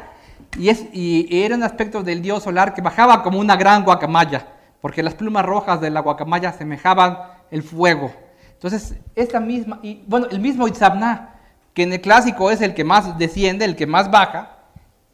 y, 0.57 0.69
es, 0.69 0.85
y 0.91 1.43
era 1.43 1.55
un 1.55 1.63
aspecto 1.63 2.03
del 2.03 2.21
dios 2.21 2.43
solar 2.43 2.73
que 2.73 2.81
bajaba 2.81 3.23
como 3.23 3.39
una 3.39 3.55
gran 3.55 3.83
guacamaya, 3.83 4.45
porque 4.81 5.03
las 5.03 5.13
plumas 5.15 5.45
rojas 5.45 5.81
de 5.81 5.89
la 5.89 6.01
guacamaya 6.01 6.51
semejaban 6.51 7.17
el 7.49 7.63
fuego. 7.63 8.11
Entonces, 8.53 8.95
esta 9.15 9.39
misma, 9.39 9.79
y 9.81 10.03
bueno, 10.05 10.27
el 10.29 10.39
mismo 10.39 10.67
Itzabna, 10.67 11.35
que 11.73 11.83
en 11.83 11.93
el 11.93 12.01
clásico 12.01 12.51
es 12.51 12.61
el 12.61 12.73
que 12.73 12.83
más 12.83 13.17
desciende, 13.17 13.65
el 13.65 13.75
que 13.75 13.87
más 13.87 14.11
baja, 14.11 14.50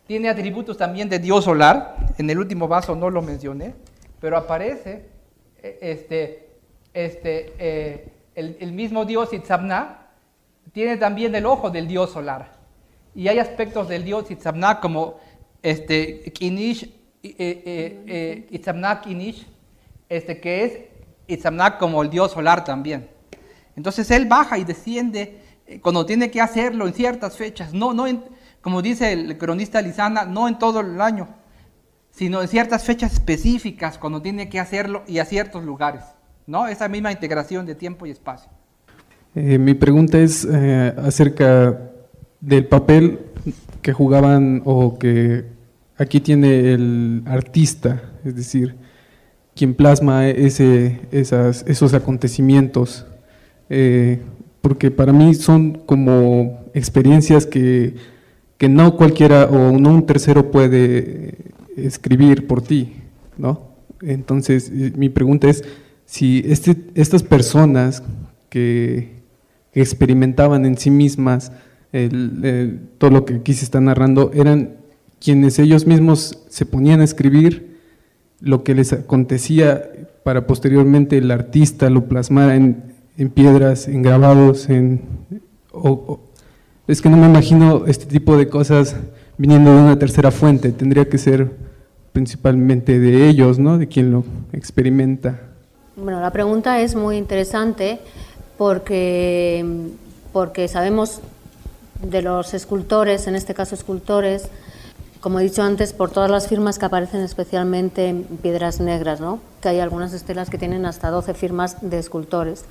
tiene 0.08 0.30
atributos 0.30 0.78
también 0.78 1.10
de 1.10 1.20
Dios 1.20 1.44
solar. 1.44 1.98
En 2.18 2.30
el 2.30 2.40
último 2.40 2.68
vaso 2.68 2.96
no 2.96 3.10
lo 3.10 3.22
mencioné, 3.22 3.76
pero 4.20 4.38
aparece 4.38 5.06
eh, 5.62 5.78
este, 5.82 6.50
este, 6.94 7.54
eh, 7.60 8.08
el, 8.34 8.72
mismo 8.72 9.06
Dios 9.06 9.34
Itzabna, 9.34 10.08
tiene 10.72 10.98
también 10.98 11.36
el 11.36 11.46
ojo 11.46 11.70
del 11.70 11.88
Dios 11.88 12.12
solar. 12.12 12.54
Y 13.14 13.28
hay 13.28 13.40
aspectos 13.40 13.90
del 13.90 14.06
Dios 14.06 14.32
Itzabna 14.32 14.80
como 14.80 15.20
este, 15.62 16.32
Kinish, 16.32 16.90
eh, 17.24 18.48
este, 20.10 20.40
que 20.40 20.64
es 20.64 20.80
Itzabna 21.28 21.78
como 21.78 22.02
el 22.02 22.10
Dios 22.10 22.32
solar 22.32 22.64
también. 22.64 23.10
Entonces 23.76 24.10
él 24.12 24.26
baja 24.26 24.58
y 24.58 24.64
desciende 24.64 25.42
cuando 25.82 26.06
tiene 26.06 26.32
que 26.32 26.40
hacerlo 26.40 26.88
en 26.88 26.94
ciertas 26.94 27.36
fechas, 27.36 27.74
no, 27.74 27.94
no 27.94 28.08
como 28.68 28.82
dice 28.82 29.14
el 29.14 29.38
cronista 29.38 29.82
Lizana, 29.82 30.26
no 30.26 30.50
en 30.50 30.60
todo 30.60 30.82
el 30.82 31.00
año, 31.00 31.30
sino 32.12 32.42
en 32.42 32.50
ciertas 32.50 32.84
fechas 32.84 33.14
específicas 33.14 33.98
cuando 33.98 34.22
tiene 34.22 34.50
que 34.50 34.60
hacerlo 34.60 35.04
y 35.08 35.20
a 35.20 35.24
ciertos 35.24 35.64
lugares, 35.64 36.02
¿no? 36.48 36.68
Esa 36.68 36.90
misma 36.90 37.14
integración 37.14 37.66
de 37.66 37.76
tiempo 37.76 38.06
y 38.06 38.10
espacio. 38.10 38.52
Eh, 39.36 39.58
mi 39.58 39.74
pregunta 39.74 40.18
es 40.18 40.46
eh, 40.52 40.94
acerca 40.98 41.80
del 42.42 42.66
papel 42.66 43.20
que 43.82 43.94
jugaban 43.94 44.64
o 44.66 45.00
que 45.00 45.46
aquí 45.98 46.20
tiene 46.20 46.74
el 46.74 47.24
artista, 47.26 48.02
es 48.26 48.36
decir, 48.36 48.76
quien 49.56 49.76
plasma 49.76 50.28
ese, 50.28 51.00
esas, 51.14 51.64
esos 51.70 51.94
acontecimientos, 51.94 53.06
eh, 53.70 54.20
porque 54.60 54.92
para 54.92 55.14
mí 55.14 55.36
son 55.36 55.72
como 55.86 56.66
experiencias 56.74 57.46
que 57.46 58.17
que 58.58 58.70
no 58.70 58.96
cualquiera 58.96 59.46
o 59.46 59.78
no 59.78 59.94
un 59.94 60.06
tercero 60.06 60.52
puede 60.52 61.36
escribir 61.76 62.48
por 62.48 62.62
ti, 62.62 62.96
¿no? 63.38 63.68
Entonces, 64.02 64.72
eh, 64.74 64.92
mi 64.96 65.10
pregunta 65.10 65.50
es 65.50 65.64
si 66.06 66.44
este, 66.46 66.76
estas 66.96 67.24
personas 67.24 68.04
que, 68.50 69.16
experimentaban 69.74 70.66
en 70.66 70.76
sí 70.76 70.90
mismas 70.90 71.52
el, 71.92 72.40
eh, 72.44 72.80
todo 72.98 73.12
lo 73.12 73.26
que 73.26 73.36
aquí 73.36 73.54
se 73.54 73.64
está 73.64 73.80
narrando, 73.80 74.32
eran 74.34 74.78
quienes 75.20 75.60
ellos 75.60 75.86
mismos 75.86 76.46
se 76.50 76.66
ponían 76.66 77.02
a 77.02 77.04
escribir 77.04 77.78
lo 78.40 78.64
que 78.64 78.74
les 78.74 78.92
acontecía 78.92 79.84
para 80.24 80.48
posteriormente 80.48 81.20
el 81.20 81.30
artista 81.30 81.92
lo 81.92 82.08
plasmara 82.08 82.56
en, 82.56 82.96
en 83.18 83.30
piedras, 83.30 83.88
en 83.88 84.02
grabados, 84.02 84.68
en... 84.70 85.02
es 86.88 87.02
que 87.02 87.10
no 87.10 87.18
me 87.18 87.28
imagino 87.28 87.86
este 87.86 88.06
tipo 88.06 88.38
de 88.38 88.48
cosas 88.48 88.96
viniendo 89.38 89.74
de 89.74 89.82
una 89.82 90.00
tercera 90.00 90.32
fuente, 90.32 90.72
tendría 90.72 91.10
que 91.10 91.18
ser 91.18 91.52
principalmente 92.14 92.98
de 92.98 93.28
ellos, 93.28 93.60
¿no? 93.60 93.78
de 93.78 93.88
quien 93.88 94.12
lo 94.12 94.24
experimenta. 94.54 95.40
Bueno, 95.96 96.22
la 96.22 96.32
pregunta 96.32 96.80
es 96.80 96.96
muy 96.96 97.18
interesante 97.18 98.00
porque, 98.58 99.66
porque 100.32 100.68
sabemos 100.68 101.20
de 102.02 102.22
los 102.22 102.54
escultores, 102.54 103.28
en 103.28 103.36
este 103.36 103.54
caso 103.54 103.76
escultores, 103.76 104.50
como 105.20 105.40
he 105.40 105.44
dicho 105.44 105.64
antes, 105.64 105.94
por 105.94 106.10
todas 106.10 106.32
las 106.32 106.48
firmas 106.48 106.80
que 106.80 106.86
aparecen 106.86 107.22
especialmente 107.22 108.08
en 108.08 108.24
piedras 108.24 108.80
negras, 108.80 109.20
¿no? 109.20 109.40
que 109.62 109.70
hay 109.70 109.80
algunas 109.80 110.14
estelas 110.14 110.50
que 110.50 110.58
tienen 110.58 110.86
hasta 110.86 111.10
12 111.10 111.34
firmas 111.34 111.78
de 111.82 112.00
escultores. 112.00 112.64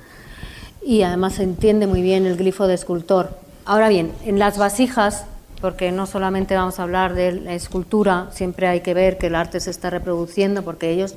Y 0.83 1.03
además 1.03 1.33
se 1.35 1.43
entiende 1.43 1.85
muy 1.85 2.01
bien 2.01 2.25
el 2.25 2.37
glifo 2.37 2.65
de 2.65 2.73
escultor. 2.73 3.46
Ahora 3.67 3.89
bien, 3.89 4.13
en 4.23 4.39
las 4.39 4.57
vasijas, 4.57 5.25
porque 5.59 5.91
no 5.91 6.05
solamente 6.05 6.55
vamos 6.55 6.79
a 6.79 6.83
hablar 6.83 7.13
de 7.13 7.33
la 7.33 7.53
escultura, 7.53 8.29
siempre 8.31 8.65
hay 8.69 8.79
que 8.79 8.93
ver 8.93 9.17
que 9.17 9.27
el 9.27 9.35
arte 9.35 9.59
se 9.59 9.71
está 9.71 9.89
reproduciendo, 9.89 10.63
porque 10.63 10.89
ellos 10.89 11.15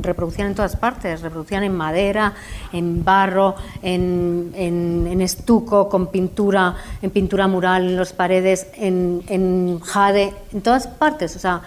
reproducían 0.00 0.46
en 0.46 0.54
todas 0.54 0.76
partes, 0.76 1.20
reproducían 1.20 1.64
en 1.64 1.74
madera, 1.74 2.34
en 2.72 3.04
barro, 3.04 3.56
en, 3.82 4.52
en, 4.54 5.20
estuco, 5.20 5.88
con 5.88 6.12
pintura, 6.12 6.76
en 7.02 7.10
pintura 7.10 7.48
mural, 7.48 7.88
en 7.88 7.96
las 7.96 8.12
paredes, 8.12 8.68
en, 8.76 9.24
en 9.26 9.80
jade, 9.80 10.32
en 10.52 10.62
todas 10.62 10.86
partes. 10.86 11.34
O 11.34 11.40
sea, 11.40 11.62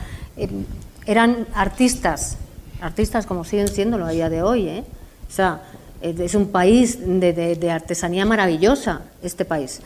eran 1.06 1.48
artistas, 1.54 2.38
artistas 2.80 3.26
como 3.26 3.44
siguen 3.44 3.68
siéndolo 3.68 4.06
a 4.06 4.12
día 4.12 4.30
de 4.30 4.42
hoy. 4.42 4.70
¿eh? 4.70 4.84
Es 6.02 6.36
un 6.36 6.50
país 6.50 7.00
de, 7.02 7.34
de, 7.34 7.72
artesanía 7.72 8.26
maravillosa, 8.26 9.02
este 9.24 9.46
país. 9.46 9.82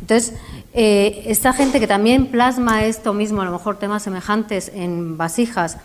Entonces, 0.00 0.34
eh, 0.74 1.24
esta 1.26 1.52
gente 1.52 1.80
que 1.80 1.86
también 1.86 2.26
plasma 2.26 2.84
esto 2.84 3.12
mismo, 3.12 3.42
a 3.42 3.44
lo 3.44 3.52
mejor 3.52 3.78
temas 3.78 4.02
semejantes 4.02 4.70
en 4.74 5.16
vasijas, 5.16 5.78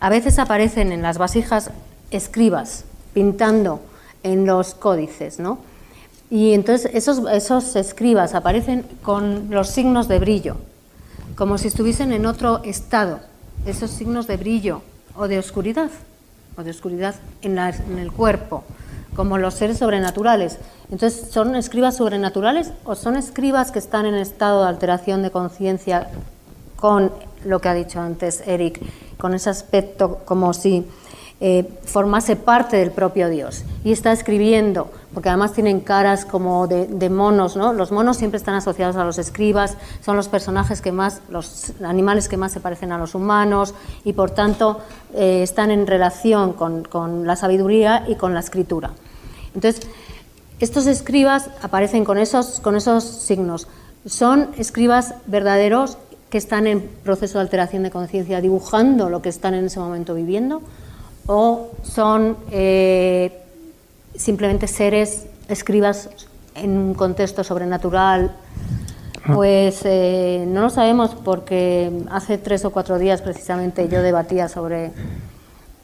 a 0.00 0.10
veces 0.10 0.38
aparecen 0.38 0.92
en 0.92 1.00
las 1.00 1.16
vasijas 1.16 1.70
escribas 2.10 2.84
pintando 3.14 3.80
en 4.22 4.46
los 4.46 4.74
códices, 4.74 5.38
¿no? 5.38 5.58
Y 6.30 6.54
entonces 6.54 6.90
esos, 6.94 7.20
esos 7.30 7.76
escribas 7.76 8.34
aparecen 8.34 8.84
con 9.02 9.50
los 9.50 9.68
signos 9.68 10.08
de 10.08 10.18
brillo, 10.18 10.56
como 11.36 11.58
si 11.58 11.68
estuviesen 11.68 12.12
en 12.12 12.26
otro 12.26 12.62
estado, 12.64 13.20
esos 13.66 13.90
signos 13.90 14.26
de 14.26 14.38
brillo 14.38 14.82
o 15.14 15.28
de 15.28 15.38
oscuridad, 15.38 15.90
o 16.56 16.62
de 16.62 16.70
oscuridad 16.70 17.14
en, 17.42 17.58
en 17.58 17.98
el 17.98 18.12
cuerpo, 18.12 18.64
como 19.14 19.38
los 19.38 19.54
seres 19.54 19.78
sobrenaturales. 19.78 20.58
Entonces, 20.90 21.30
¿son 21.30 21.54
escribas 21.54 21.96
sobrenaturales 21.96 22.72
o 22.84 22.94
son 22.94 23.16
escribas 23.16 23.70
que 23.70 23.78
están 23.78 24.06
en 24.06 24.14
estado 24.14 24.62
de 24.62 24.68
alteración 24.68 25.22
de 25.22 25.30
conciencia 25.30 26.08
con 26.76 27.12
lo 27.44 27.60
que 27.60 27.68
ha 27.68 27.74
dicho 27.74 28.00
antes 28.00 28.42
Eric, 28.46 28.80
con 29.18 29.34
ese 29.34 29.50
aspecto 29.50 30.20
como 30.24 30.52
si 30.52 30.86
eh, 31.44 31.68
formase 31.82 32.36
parte 32.36 32.76
del 32.76 32.92
propio 32.92 33.28
Dios. 33.28 33.64
Y 33.82 33.90
está 33.90 34.12
escribiendo, 34.12 34.92
porque 35.12 35.28
además 35.28 35.52
tienen 35.52 35.80
caras 35.80 36.24
como 36.24 36.68
de, 36.68 37.10
monos, 37.10 37.56
¿no? 37.56 37.72
Los 37.72 37.90
monos 37.90 38.16
siempre 38.16 38.38
están 38.38 38.54
asociados 38.54 38.94
a 38.94 39.04
los 39.04 39.18
escribas, 39.18 39.76
son 40.04 40.14
los 40.14 40.28
personajes 40.28 40.80
que 40.80 40.92
más, 40.92 41.20
los 41.30 41.72
animales 41.82 42.28
que 42.28 42.36
más 42.36 42.52
se 42.52 42.60
parecen 42.60 42.92
a 42.92 42.98
los 42.98 43.16
humanos 43.16 43.74
y 44.04 44.12
por 44.12 44.30
tanto 44.30 44.82
eh, 45.14 45.42
están 45.42 45.72
en 45.72 45.88
relación 45.88 46.52
con, 46.52 46.84
con 46.84 47.26
la 47.26 47.34
sabiduría 47.34 48.04
y 48.06 48.14
con 48.14 48.34
la 48.34 48.40
escritura. 48.40 48.92
Entonces, 49.52 49.84
estos 50.60 50.86
escribas 50.86 51.50
aparecen 51.60 52.04
con 52.04 52.18
esos, 52.18 52.60
con 52.60 52.76
esos 52.76 53.02
signos. 53.02 53.66
Son 54.06 54.50
escribas 54.58 55.16
verdaderos 55.26 55.98
que 56.30 56.38
están 56.38 56.68
en 56.68 56.82
proceso 57.02 57.38
de 57.38 57.42
alteración 57.42 57.82
de 57.82 57.90
conciencia 57.90 58.40
dibujando 58.40 59.10
lo 59.10 59.22
que 59.22 59.28
están 59.28 59.54
en 59.54 59.64
ese 59.64 59.80
momento 59.80 60.14
viviendo 60.14 60.62
o 61.26 61.70
son 61.82 62.36
eh, 62.50 63.42
simplemente 64.16 64.66
seres 64.66 65.26
escribas 65.48 66.10
en 66.54 66.76
un 66.76 66.94
contexto 66.94 67.44
sobrenatural 67.44 68.32
ah. 69.24 69.32
pues 69.34 69.80
eh, 69.84 70.44
no 70.48 70.62
lo 70.62 70.70
sabemos 70.70 71.14
porque 71.14 71.90
hace 72.10 72.38
tres 72.38 72.64
o 72.64 72.70
cuatro 72.70 72.98
días 72.98 73.22
precisamente 73.22 73.88
yo 73.88 74.02
debatía 74.02 74.48
sobre, 74.48 74.92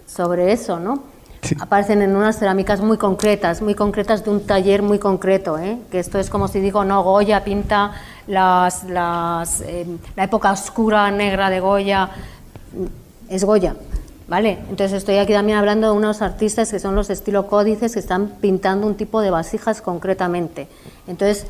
sobre 0.06 0.52
eso, 0.52 0.78
¿no? 0.78 1.18
Aparecen 1.60 2.02
en 2.02 2.16
unas 2.16 2.38
cerámicas 2.38 2.80
muy 2.80 2.98
concretas, 2.98 3.62
muy 3.62 3.74
concretas 3.74 4.24
de 4.24 4.30
un 4.30 4.44
taller 4.44 4.82
muy 4.82 4.98
concreto, 4.98 5.56
¿eh? 5.56 5.78
que 5.90 6.00
esto 6.00 6.18
es 6.18 6.30
como 6.30 6.48
si 6.48 6.60
digo, 6.60 6.84
no, 6.84 7.02
Goya 7.02 7.44
pinta 7.44 7.92
las, 8.26 8.84
las, 8.84 9.60
em, 9.62 9.98
la 10.16 10.24
época 10.24 10.50
oscura, 10.50 11.10
negra 11.12 11.48
de 11.48 11.60
Goya, 11.60 12.10
es 13.30 13.44
Goya. 13.44 13.76
¿Vale? 14.28 14.58
Entonces 14.68 14.92
estoy 14.92 15.16
aquí 15.16 15.32
también 15.32 15.56
hablando 15.56 15.90
de 15.90 15.96
unos 15.96 16.20
artistas 16.20 16.70
que 16.70 16.78
son 16.78 16.94
los 16.94 17.08
estilo 17.08 17.46
códices 17.46 17.94
que 17.94 17.98
están 17.98 18.32
pintando 18.40 18.86
un 18.86 18.94
tipo 18.94 19.22
de 19.22 19.30
vasijas 19.30 19.80
concretamente. 19.80 20.68
Entonces, 21.06 21.46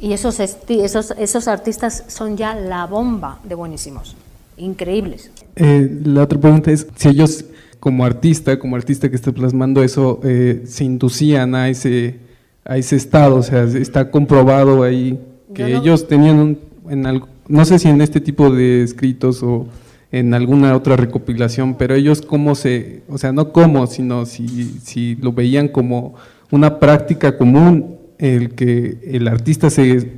y 0.00 0.12
esos, 0.12 0.40
esos, 0.40 1.14
esos 1.16 1.48
artistas 1.48 2.04
son 2.08 2.36
ya 2.36 2.54
la 2.54 2.86
bomba 2.86 3.38
de 3.44 3.54
buenísimos, 3.54 4.16
increíbles. 4.56 5.30
Eh, 5.54 6.00
la 6.04 6.24
otra 6.24 6.40
pregunta 6.40 6.72
es 6.72 6.86
si 6.96 7.08
ellos 7.08 7.44
como 7.78 8.04
artista, 8.04 8.58
como 8.58 8.74
artista 8.74 9.08
que 9.08 9.14
está 9.14 9.30
plasmando 9.30 9.84
eso, 9.84 10.20
eh, 10.24 10.64
se 10.66 10.82
inducían 10.82 11.54
a 11.54 11.68
ese, 11.68 12.16
a 12.64 12.76
ese 12.76 12.96
estado, 12.96 13.36
o 13.36 13.42
sea, 13.42 13.62
está 13.62 14.10
comprobado 14.10 14.82
ahí 14.82 15.18
que 15.54 15.76
ellos 15.76 16.08
tenían 16.08 16.38
un, 16.38 16.58
en 16.90 17.06
algo, 17.06 17.28
no 17.46 17.64
sé 17.64 17.78
si 17.78 17.88
en 17.88 18.00
este 18.00 18.20
tipo 18.20 18.50
de 18.50 18.82
escritos 18.82 19.42
o 19.44 19.68
en 20.18 20.34
alguna 20.34 20.74
otra 20.74 20.96
recopilación, 20.96 21.74
pero 21.74 21.94
ellos 21.94 22.22
cómo 22.22 22.54
se, 22.54 23.02
o 23.08 23.18
sea, 23.18 23.32
no 23.32 23.52
cómo, 23.52 23.86
sino 23.86 24.26
si, 24.26 24.78
si 24.82 25.16
lo 25.16 25.32
veían 25.32 25.68
como 25.68 26.14
una 26.50 26.78
práctica 26.78 27.36
común, 27.36 27.96
el 28.18 28.54
que 28.54 28.98
el 29.04 29.28
artista 29.28 29.68
se, 29.68 30.12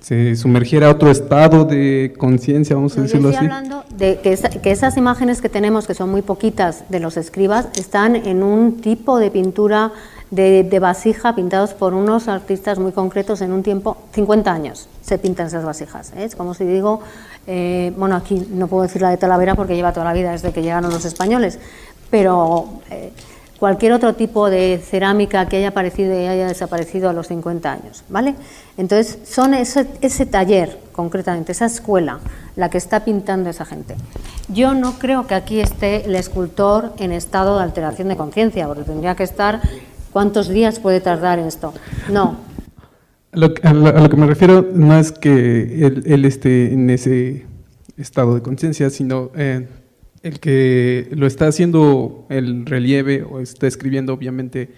se 0.00 0.36
sumergiera 0.36 0.86
a 0.88 0.90
otro 0.90 1.10
estado 1.10 1.64
de 1.64 2.14
conciencia, 2.16 2.76
vamos 2.76 2.96
a 2.96 3.02
decirlo 3.02 3.28
así. 3.28 3.38
hablando 3.38 3.84
de 3.96 4.18
que, 4.22 4.38
que, 4.62 4.70
esas 4.70 4.96
imágenes 4.96 5.42
que 5.42 5.48
tenemos, 5.48 5.86
que 5.86 5.94
son 5.94 6.10
muy 6.10 6.22
poquitas 6.22 6.84
de 6.88 7.00
los 7.00 7.16
escribas, 7.16 7.68
están 7.76 8.16
en 8.16 8.42
un 8.42 8.80
tipo 8.80 9.18
de 9.18 9.30
pintura 9.30 9.92
de, 10.30 10.78
vasija 10.80 11.34
pintados 11.34 11.74
por 11.74 11.94
unos 11.94 12.28
artistas 12.28 12.78
muy 12.78 12.92
concretos 12.92 13.40
en 13.40 13.52
un 13.52 13.62
tiempo, 13.62 13.96
50 14.12 14.52
años 14.52 14.88
se 15.02 15.18
pintan 15.18 15.46
esas 15.46 15.64
vasijas. 15.64 16.12
¿eh? 16.16 16.24
Es 16.24 16.34
como 16.34 16.54
si 16.54 16.64
digo, 16.64 17.00
eh, 17.46 17.92
bueno, 17.96 18.16
aquí 18.16 18.46
no 18.50 18.66
puedo 18.66 18.82
decir 18.82 19.02
la 19.02 19.10
de 19.10 19.16
Talavera 19.16 19.54
porque 19.54 19.76
lleva 19.76 19.92
toda 19.92 20.06
la 20.06 20.12
vida 20.12 20.32
desde 20.32 20.52
que 20.52 20.62
llegaron 20.62 20.90
los 20.90 21.04
españoles, 21.04 21.58
pero 22.10 22.80
eh, 22.90 23.12
cualquier 23.58 23.92
otro 23.92 24.14
tipo 24.14 24.50
de 24.50 24.78
cerámica 24.84 25.46
que 25.48 25.58
haya 25.58 25.68
aparecido 25.68 26.14
y 26.14 26.26
haya 26.26 26.46
desaparecido 26.46 27.08
a 27.08 27.12
los 27.12 27.28
50 27.28 27.72
años, 27.72 28.04
¿vale? 28.08 28.34
Entonces, 28.76 29.18
son 29.24 29.54
ese, 29.54 29.86
ese 30.00 30.26
taller, 30.26 30.78
concretamente, 30.92 31.52
esa 31.52 31.66
escuela, 31.66 32.18
la 32.56 32.68
que 32.68 32.78
está 32.78 33.04
pintando 33.04 33.50
esa 33.50 33.64
gente. 33.64 33.96
Yo 34.48 34.74
no 34.74 34.98
creo 34.98 35.26
que 35.26 35.34
aquí 35.34 35.60
esté 35.60 36.04
el 36.04 36.14
escultor 36.14 36.92
en 36.98 37.12
estado 37.12 37.56
de 37.56 37.62
alteración 37.62 38.08
de 38.08 38.16
conciencia, 38.16 38.66
porque 38.66 38.82
tendría 38.82 39.14
que 39.14 39.22
estar 39.22 39.60
¿Cuántos 40.14 40.48
días 40.48 40.78
puede 40.78 41.00
tardar 41.00 41.40
esto? 41.40 41.74
No. 42.08 42.38
Lo, 43.32 43.52
a, 43.64 43.72
lo, 43.72 44.08
que 44.08 44.16
me 44.16 44.28
refiero 44.28 44.64
no 44.72 44.96
es 44.96 45.10
que 45.10 45.84
él, 45.84 46.24
esté 46.24 46.72
en 46.72 46.88
ese 46.88 47.46
estado 47.96 48.36
de 48.36 48.40
conciencia, 48.40 48.90
sino 48.90 49.32
eh, 49.34 49.66
el 50.22 50.38
que 50.38 51.08
lo 51.16 51.26
está 51.26 51.48
haciendo 51.48 52.26
el 52.28 52.64
relieve 52.64 53.24
o 53.24 53.40
está 53.40 53.66
escribiendo, 53.66 54.14
obviamente, 54.14 54.70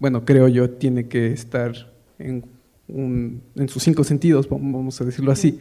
bueno, 0.00 0.24
creo 0.24 0.48
yo, 0.48 0.70
tiene 0.70 1.06
que 1.06 1.32
estar 1.32 1.72
en, 2.18 2.46
en 2.88 3.68
sus 3.68 3.84
cinco 3.84 4.02
sentidos, 4.02 4.48
vamos 4.48 5.00
a 5.00 5.04
decirlo 5.04 5.30
así, 5.30 5.60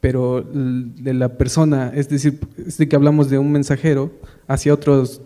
pero 0.00 0.42
de 0.42 1.12
la 1.12 1.36
persona, 1.36 1.92
es 1.94 2.08
decir, 2.08 2.40
es 2.66 2.78
de 2.78 2.88
que 2.88 2.96
hablamos 2.96 3.28
de 3.28 3.36
un 3.36 3.52
mensajero 3.52 4.10
hacia 4.48 4.72
otros 4.72 5.20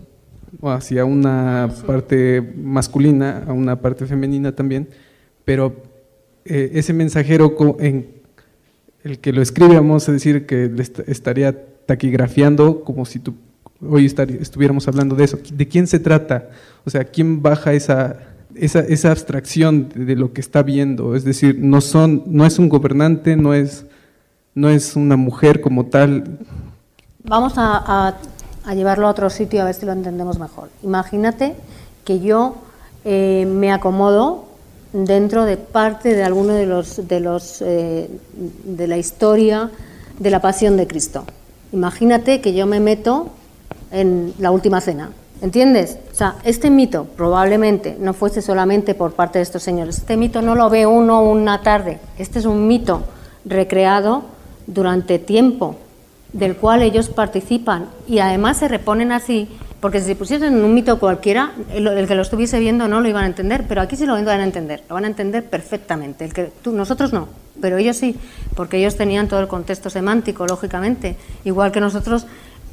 hacia 0.63 1.05
una 1.05 1.71
parte 1.87 2.41
masculina, 2.57 3.45
a 3.47 3.53
una 3.53 3.81
parte 3.81 4.07
femenina 4.07 4.53
también, 4.53 4.89
pero 5.45 5.77
eh, 6.45 6.71
ese 6.75 6.93
mensajero 6.93 7.57
en 7.81 8.09
el 9.03 9.19
que 9.19 9.33
lo 9.33 9.43
escribe, 9.43 9.75
vamos 9.75 10.09
a 10.09 10.13
decir 10.13 10.47
que 10.47 10.71
estaría 11.07 11.55
taquigrafiando 11.87 12.83
como 12.85 13.05
si 13.05 13.21
hoy 13.81 14.07
estuviéramos 14.07 14.89
hablando 14.89 15.15
de 15.15 15.25
eso. 15.25 15.39
¿De 15.53 15.69
quién 15.69 15.87
se 15.87 15.99
trata? 15.99 16.49
O 16.85 16.91
sea, 16.91 17.05
¿quién 17.05 17.43
baja 17.43 17.73
esa, 17.75 18.19
esa, 18.55 18.81
esa 18.81 19.11
abstracción 19.11 19.89
de, 19.95 20.17
lo 20.17 20.33
que 20.33 20.41
está 20.41 20.63
viendo, 20.63 21.15
es 21.15 21.25
decir, 21.25 21.59
no, 21.59 21.81
son, 21.81 22.23
no 22.27 22.47
es 22.47 22.59
un 22.59 22.69
gobernante, 22.69 23.37
no 23.37 23.55
es, 23.55 23.87
no 24.55 24.69
es 24.69 24.97
una 24.97 25.17
mujer 25.17 25.61
como 25.61 25.87
tal. 25.87 26.39
Vamos 27.25 27.55
a- 27.57 28.17
a 28.65 28.75
llevarlo 28.75 29.07
a 29.07 29.11
otro 29.11 29.31
sitio 29.31 29.63
a 29.63 29.65
ver 29.65 29.75
si 29.75 29.87
lo 29.87 29.93
entendemos 29.93 30.39
mejor. 30.39 30.71
Imagínate 30.83 31.55
que 32.05 32.21
yo 32.21 32.57
eh, 33.05 33.47
me 33.47 33.73
acomodo 33.73 34.47
dentro 34.93 35.45
de 35.45 35.57
parte 35.57 36.15
de 36.15 36.23
alguno 36.23 36.55
de 36.55 36.67
los 36.67 37.09
de 37.09 37.21
los 37.21 37.61
eh, 37.63 38.09
de 38.65 38.87
la 38.87 38.97
historia 38.97 39.71
de 40.19 40.31
la 40.31 40.41
pasión 40.41 40.77
de 40.77 40.87
Cristo. 40.87 41.25
Imagínate 41.73 42.41
que 42.41 42.55
yo 42.55 42.67
me 42.67 42.81
meto 42.81 43.31
en 43.91 44.33
la 44.39 44.51
última 44.51 44.81
cena. 44.81 45.11
¿Entiendes? 45.43 45.99
O 46.13 46.15
sea, 46.15 46.37
este 46.45 46.71
mito 46.71 47.05
probablemente 47.17 47.97
no 47.99 48.15
fuese 48.15 48.41
solamente 48.41 48.95
por 48.95 49.13
parte 49.13 49.39
de 49.39 49.43
estos 49.43 49.63
señores. 49.63 49.99
Este 49.99 50.17
mito 50.17 50.41
no 50.41 50.55
lo 50.55 50.71
ve 50.71 50.87
uno 50.87 51.23
una 51.23 51.61
tarde. 51.63 51.99
Este 52.17 52.39
es 52.39 52.45
un 52.47 52.67
mito 52.67 53.03
recreado 53.45 54.23
durante 54.67 55.19
tiempo, 55.19 55.77
del 56.35 56.57
cual 56.57 56.83
ellos 56.83 57.09
participan 57.09 57.87
y 58.07 58.19
además 58.19 58.59
se 58.59 58.69
reponen 58.69 59.11
así, 59.13 59.49
porque 59.81 60.01
si 60.01 60.15
pusiesen 60.15 60.63
un 60.63 60.75
mito 60.75 60.99
cualquiera, 60.99 61.53
el, 61.73 62.07
que 62.07 62.15
lo 62.15 62.23
estuviese 62.23 62.59
viendo 62.59 62.89
no 62.89 63.01
lo 63.01 63.09
iban 63.09 63.25
a 63.25 63.27
entender, 63.29 63.65
pero 63.69 63.81
aquí 63.81 63.97
sí 63.97 64.05
lo 64.05 64.15
van 64.15 64.29
a 64.41 64.45
entender, 64.45 64.83
lo 64.89 64.95
van 64.97 65.05
a 65.05 65.09
entender 65.09 65.45
perfectamente. 65.45 66.25
El 66.25 66.33
que 66.35 66.51
tú, 66.63 66.73
nosotros 66.73 67.13
no, 67.13 67.29
pero 67.61 67.77
ellos 67.79 67.97
sí, 67.97 68.17
porque 68.57 68.79
ellos 68.79 68.97
tenían 68.97 69.29
todo 69.29 69.41
el 69.41 69.47
contexto 69.49 69.89
semántico, 69.91 70.47
lógicamente, 70.47 71.17
igual 71.45 71.71
que 71.73 71.81
nosotros 71.81 72.27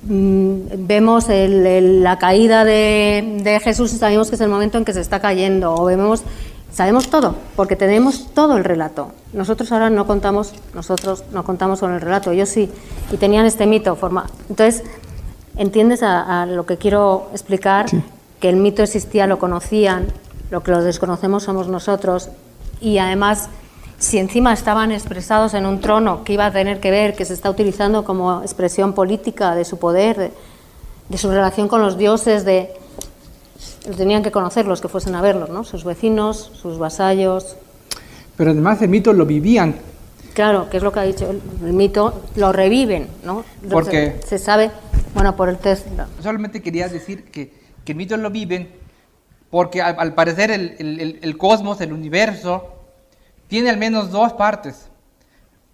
mm, 0.04 0.88
vemos 0.88 1.30
el- 1.30 2.02
la 2.02 2.18
caída 2.18 2.64
de, 2.66 3.40
de 3.44 3.60
Jesús 3.60 3.94
y 3.94 3.98
sabemos 3.98 4.30
que 4.30 4.36
es 4.36 4.42
el 4.42 4.50
momento 4.50 4.78
en 4.80 4.86
que 4.86 4.94
se 4.94 5.02
está 5.02 5.20
cayendo, 5.20 5.76
o 5.76 5.86
vemos, 5.86 6.24
sabemos 6.72 7.10
todo, 7.10 7.35
porque 7.56 7.76
tenemos 7.76 8.27
todo 8.34 8.57
el 8.57 8.64
relato. 8.64 9.11
Nosotros 9.34 9.72
ahora 9.72 9.89
no 9.89 10.07
contamos, 10.07 10.53
nosotros 10.73 11.23
no 11.31 11.43
contamos 11.43 11.80
con 11.80 11.93
el 11.93 12.02
relato, 12.02 12.31
ellos 12.31 12.49
sí, 12.49 12.72
y 13.11 13.18
tenían 13.18 13.45
este 13.45 13.65
mito 13.65 13.95
forma. 13.95 14.27
Entonces, 14.49 14.84
¿entiendes 15.57 16.03
a, 16.03 16.41
a 16.41 16.45
lo 16.45 16.65
que 16.65 16.77
quiero 16.77 17.27
explicar? 17.31 17.85
Que 18.39 18.49
el 18.49 18.56
mito 18.56 18.84
existía, 18.84 19.27
lo 19.27 19.39
conocían, 19.39 20.07
lo 20.49 20.64
que 20.64 20.72
lo 20.72 20.81
desconocemos 20.81 21.43
somos 21.43 21.68
nosotros, 21.68 22.30
y 22.80 22.98
además 22.98 23.49
si 24.02 24.18
encima 24.18 24.52
estaban 24.52 24.91
expresados 24.91 25.53
en 25.53 25.68
un 25.68 25.80
trono 25.80 26.23
que 26.23 26.34
iba 26.34 26.48
a 26.48 26.52
tener 26.52 26.80
que 26.80 26.89
ver, 26.89 27.15
que 27.15 27.23
se 27.23 27.34
está 27.34 27.52
utilizando 27.52 28.03
como 28.03 28.41
expresión 28.41 28.93
política 28.93 29.53
de 29.53 29.64
su 29.64 29.77
poder, 29.77 30.18
de, 30.18 30.31
de 31.07 31.18
su 31.19 31.30
relación 31.30 31.68
con 31.68 31.84
los 31.84 31.99
dioses, 31.99 32.43
de 32.43 32.73
lo 33.88 33.95
tenían 33.95 34.24
que 34.24 34.32
conocer 34.32 34.66
los 34.68 34.82
que 34.82 34.88
fuesen 34.88 35.16
a 35.16 35.22
verlos, 35.22 35.49
¿no? 35.49 35.64
Sus 35.64 35.84
vecinos, 35.84 36.52
sus 36.53 36.78
vasallos. 36.78 37.58
Pero 38.38 38.52
además 38.52 38.82
el 38.82 38.90
mito 38.90 39.14
lo 39.14 39.26
vivían. 39.26 39.76
Claro, 40.34 40.70
que 40.70 40.78
es 40.78 40.84
lo 40.84 40.91
que 40.91 40.99
ha 40.99 41.03
dicho 41.03 41.30
el, 41.30 41.41
el 41.66 41.74
mito, 41.74 42.22
lo 42.36 42.52
reviven, 42.52 43.08
¿no? 43.24 43.44
Porque- 43.70 44.18
se, 44.22 44.28
se 44.28 44.40
sabe, 44.40 44.72
bueno, 45.14 45.36
por 45.36 45.49
el 45.49 45.58
test. 45.58 45.88
Solamente 46.22 46.62
quería 46.62 46.88
decir 46.88 47.26
que, 47.26 47.53
que 47.84 47.91
el 47.91 47.98
mito 47.98 48.16
lo 48.18 48.30
viven 48.30 48.70
porque 49.49 49.82
al, 49.82 49.95
al 49.99 50.14
parecer 50.14 50.49
el, 50.52 50.76
el- 50.80 50.99
el- 51.02 51.20
el 51.22 51.38
cosmos, 51.38 51.82
el 51.82 51.91
universo, 51.91 52.70
tiene 53.48 53.70
al 53.70 53.78
menos 53.78 54.12
dos 54.12 54.32
partes. 54.34 54.88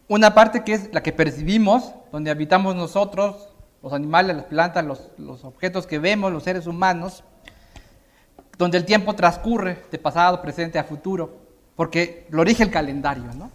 Una 0.07 0.33
parte 0.33 0.63
que 0.63 0.73
es 0.73 0.89
la 0.93 1.03
que 1.03 1.11
percibimos, 1.11 1.91
donde 2.11 2.31
habitamos 2.31 2.75
nosotros, 2.75 3.49
los 3.83 3.93
animales, 3.93 4.35
las 4.37 4.45
plantas, 4.45 4.83
los, 4.85 5.09
los 5.19 5.43
objetos 5.43 5.85
que 5.85 5.99
vemos, 5.99 6.31
los 6.33 6.41
seres 6.43 6.65
humanos, 6.65 7.23
donde 8.57 8.77
el 8.77 8.85
tiempo 8.85 9.15
transcurre 9.15 9.83
de 9.91 9.97
pasado, 9.97 10.41
presente 10.41 10.79
a 10.79 10.83
futuro, 10.83 11.37
porque 11.75 12.25
lo 12.29 12.43
rige 12.43 12.63
el 12.63 12.71
calendario, 12.71 13.25
¿no? 13.35 13.51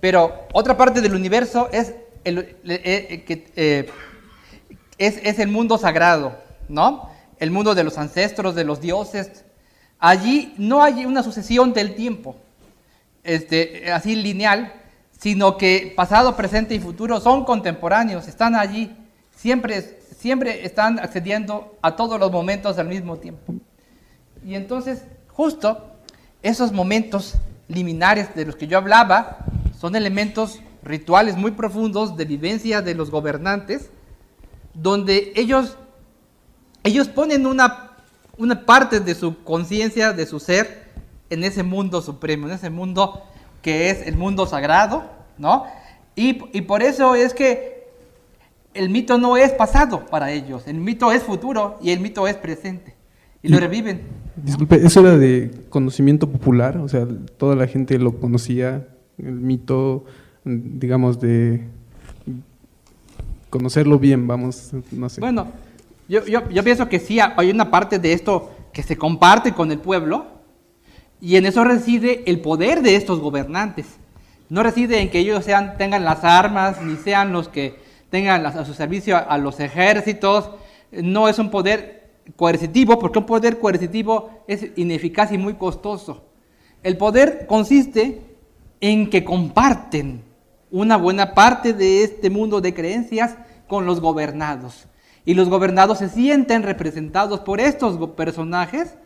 Pero 0.00 0.46
otra 0.52 0.76
parte 0.76 1.00
del 1.00 1.14
universo 1.14 1.68
es 1.70 1.94
el, 2.24 2.38
eh, 2.38 2.56
eh, 2.64 3.48
eh, 3.56 3.90
es, 4.96 5.18
es 5.22 5.38
el 5.38 5.48
mundo 5.48 5.76
sagrado, 5.78 6.38
¿no? 6.68 7.10
El 7.38 7.50
mundo 7.50 7.74
de 7.74 7.84
los 7.84 7.98
ancestros, 7.98 8.54
de 8.54 8.64
los 8.64 8.80
dioses. 8.80 9.44
Allí 9.98 10.54
no 10.56 10.82
hay 10.82 11.04
una 11.04 11.22
sucesión 11.22 11.72
del 11.74 11.94
tiempo, 11.94 12.36
este, 13.22 13.92
así 13.92 14.16
lineal, 14.16 14.72
sino 15.18 15.58
que 15.58 15.92
pasado, 15.94 16.36
presente 16.36 16.74
y 16.74 16.80
futuro 16.80 17.20
son 17.20 17.44
contemporáneos, 17.44 18.26
están 18.28 18.54
allí, 18.54 18.96
siempre, 19.36 20.00
siempre 20.16 20.64
están 20.64 20.98
accediendo 20.98 21.76
a 21.82 21.96
todos 21.96 22.18
los 22.18 22.32
momentos 22.32 22.78
al 22.78 22.88
mismo 22.88 23.18
tiempo. 23.18 23.54
Y 24.44 24.54
entonces, 24.54 25.04
justo 25.28 25.90
esos 26.42 26.72
momentos 26.72 27.34
liminares 27.68 28.34
de 28.34 28.46
los 28.46 28.56
que 28.56 28.66
yo 28.66 28.78
hablaba 28.78 29.38
son 29.78 29.96
elementos 29.96 30.60
rituales 30.82 31.36
muy 31.36 31.52
profundos 31.52 32.16
de 32.16 32.24
vivencia 32.24 32.82
de 32.82 32.94
los 32.94 33.10
gobernantes, 33.10 33.90
donde 34.74 35.32
ellos, 35.36 35.76
ellos 36.84 37.08
ponen 37.08 37.46
una, 37.46 37.92
una 38.38 38.64
parte 38.64 39.00
de 39.00 39.14
su 39.14 39.42
conciencia, 39.44 40.12
de 40.12 40.26
su 40.26 40.40
ser, 40.40 40.90
en 41.28 41.44
ese 41.44 41.62
mundo 41.62 42.02
supremo, 42.02 42.48
en 42.48 42.54
ese 42.54 42.70
mundo 42.70 43.22
que 43.62 43.90
es 43.90 44.06
el 44.06 44.16
mundo 44.16 44.46
sagrado, 44.46 45.04
¿no? 45.38 45.64
Y, 46.16 46.42
y 46.56 46.62
por 46.62 46.82
eso 46.82 47.14
es 47.14 47.34
que 47.34 47.88
el 48.74 48.90
mito 48.90 49.18
no 49.18 49.36
es 49.36 49.52
pasado 49.52 50.06
para 50.06 50.32
ellos, 50.32 50.66
el 50.66 50.76
mito 50.76 51.12
es 51.12 51.22
futuro 51.22 51.78
y 51.80 51.90
el 51.90 52.00
mito 52.00 52.26
es 52.26 52.36
presente. 52.36 52.96
Y 53.42 53.48
lo 53.48 53.58
reviven. 53.58 54.19
Disculpe, 54.36 54.76
¿eso 54.76 55.00
era 55.00 55.16
de 55.18 55.50
conocimiento 55.68 56.30
popular? 56.30 56.78
O 56.78 56.88
sea, 56.88 57.06
toda 57.36 57.56
la 57.56 57.66
gente 57.66 57.98
lo 57.98 58.18
conocía, 58.18 58.86
el 59.18 59.32
mito, 59.32 60.04
digamos, 60.44 61.20
de 61.20 61.66
conocerlo 63.50 63.98
bien, 63.98 64.26
vamos, 64.26 64.70
no 64.92 65.08
sé. 65.08 65.20
Bueno, 65.20 65.48
yo, 66.08 66.24
yo, 66.24 66.64
pienso 66.64 66.88
que 66.88 66.98
sí, 66.98 67.18
hay 67.20 67.50
una 67.50 67.70
parte 67.70 67.98
de 67.98 68.12
esto 68.12 68.50
que 68.72 68.82
se 68.82 68.96
comparte 68.96 69.52
con 69.52 69.70
el 69.70 69.78
pueblo 69.78 70.26
y 71.20 71.36
en 71.36 71.46
eso 71.46 71.64
reside 71.64 72.22
el 72.26 72.40
poder 72.40 72.82
de 72.82 72.96
estos 72.96 73.20
gobernantes. 73.20 73.86
No 74.48 74.62
reside 74.62 75.00
en 75.00 75.10
que 75.10 75.18
ellos 75.18 75.44
sean, 75.44 75.76
tengan 75.76 76.04
las 76.04 76.24
armas, 76.24 76.82
ni 76.82 76.96
sean 76.96 77.32
los 77.32 77.48
que 77.48 77.78
tengan 78.10 78.44
a 78.44 78.64
su 78.64 78.74
servicio 78.74 79.16
a 79.16 79.38
los 79.38 79.60
ejércitos. 79.60 80.50
No 80.90 81.28
es 81.28 81.38
un 81.38 81.50
poder 81.50 81.99
coercitivo, 82.36 82.98
porque 82.98 83.18
un 83.18 83.26
poder 83.26 83.58
coercitivo 83.58 84.44
es 84.46 84.66
ineficaz 84.76 85.32
y 85.32 85.38
muy 85.38 85.54
costoso. 85.54 86.24
El 86.82 86.96
poder 86.96 87.46
consiste 87.46 88.22
en 88.80 89.10
que 89.10 89.24
comparten 89.24 90.22
una 90.70 90.96
buena 90.96 91.34
parte 91.34 91.72
de 91.72 92.02
este 92.02 92.30
mundo 92.30 92.60
de 92.60 92.74
creencias 92.74 93.36
con 93.66 93.86
los 93.86 94.00
gobernados. 94.00 94.86
Y 95.24 95.34
los 95.34 95.48
gobernados 95.48 95.98
se 95.98 96.08
sienten 96.08 96.62
representados 96.62 97.40
por 97.40 97.60
estos 97.60 98.10
personajes, 98.10 98.96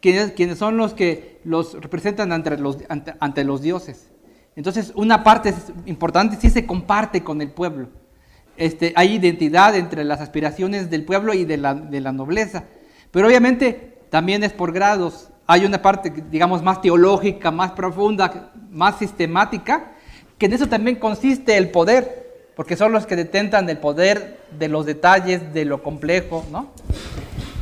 quienes, 0.00 0.58
son 0.58 0.76
los 0.76 0.94
que 0.94 1.40
los 1.44 1.74
representan 1.74 2.32
ante 2.32 2.58
los, 2.58 2.78
ante, 2.88 3.44
los 3.44 3.62
dioses. 3.62 4.10
Entonces, 4.54 4.92
una 4.96 5.24
parte 5.24 5.54
importante 5.86 6.36
sí 6.38 6.50
se 6.50 6.66
comparte 6.66 7.24
con 7.24 7.40
el 7.40 7.50
pueblo. 7.50 7.88
Este, 8.56 8.92
hay 8.96 9.14
identidad 9.14 9.74
entre 9.76 10.04
las 10.04 10.20
aspiraciones 10.20 10.90
del 10.90 11.04
pueblo 11.04 11.34
y 11.34 11.44
de 11.44 11.56
la, 11.56 11.74
nobleza. 11.74 12.64
Pero 13.10 13.26
obviamente 13.26 13.94
también 14.10 14.44
es 14.44 14.52
por 14.52 14.72
grados. 14.72 15.28
Hay 15.46 15.64
una 15.64 15.80
parte, 15.82 16.12
digamos, 16.30 16.62
más 16.62 16.80
teológica, 16.80 17.50
más 17.50 17.72
profunda, 17.72 18.50
más 18.70 18.98
sistemática, 18.98 19.92
que 20.38 20.46
en 20.46 20.52
eso 20.52 20.68
también 20.68 20.96
consiste 20.96 21.56
el 21.56 21.70
poder, 21.70 22.50
porque 22.56 22.76
son 22.76 22.92
los 22.92 23.06
que 23.06 23.16
detentan 23.16 23.68
el 23.68 23.78
poder 23.78 24.38
de 24.58 24.68
los 24.68 24.86
detalles, 24.86 25.52
de 25.52 25.64
lo 25.64 25.82
complejo, 25.82 26.44
¿no? 26.52 26.68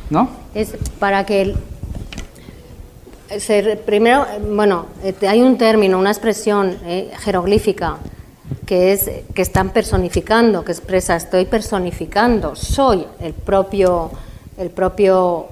¿No? 0.09 0.29
Es 0.53 0.75
para 0.99 1.25
que 1.25 1.41
el- 1.41 1.57
primero, 3.85 4.23
eh, 4.23 4.39
bueno, 4.45 4.87
eh, 5.03 5.15
hay 5.27 5.41
un 5.41 5.57
término, 5.57 5.97
una 5.97 6.11
expresión 6.11 6.77
eh, 6.85 7.11
jeroglífica 7.19 7.97
que 8.65 8.93
es 8.93 9.09
que 9.33 9.41
están 9.41 9.71
personificando, 9.71 10.63
que 10.63 10.71
expresa 10.71 11.15
estoy 11.15 11.45
personificando, 11.45 12.55
soy 12.55 13.05
el 13.19 13.33
propio 13.33 14.11
el 14.57 14.69
propio 14.69 15.47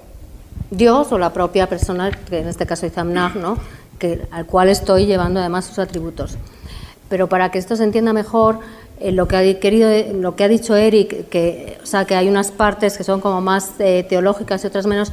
Dios 0.72 1.12
o 1.12 1.18
la 1.18 1.34
propia 1.34 1.68
persona, 1.68 2.12
que 2.12 2.40
en 2.40 2.48
este 2.48 2.66
caso 2.66 2.86
es 2.86 2.98
Amnag, 2.98 3.36
¿no? 3.36 3.58
que, 3.98 4.28
al 4.32 4.46
cual 4.46 4.70
estoy 4.70 5.06
llevando 5.06 5.40
además 5.40 5.66
sus 5.66 5.80
atributos. 5.80 6.38
Pero 7.10 7.28
para 7.28 7.50
que 7.50 7.58
esto 7.58 7.76
se 7.76 7.84
entienda 7.84 8.14
mejor, 8.14 8.60
eh, 9.00 9.12
lo, 9.12 9.28
que 9.28 9.36
ha, 9.36 9.60
querido, 9.60 9.90
lo 10.14 10.36
que 10.36 10.44
ha 10.44 10.48
dicho 10.48 10.76
Eric, 10.76 11.28
que, 11.30 11.78
o 11.82 11.86
sea, 11.86 12.06
que 12.06 12.16
hay 12.16 12.30
unas 12.30 12.52
partes 12.52 12.98
que 12.98 13.04
son 13.04 13.20
como 13.20 13.42
más 13.42 13.72
eh, 13.80 14.06
teológicas 14.08 14.64
y 14.64 14.68
otras 14.68 14.86
menos, 14.86 15.12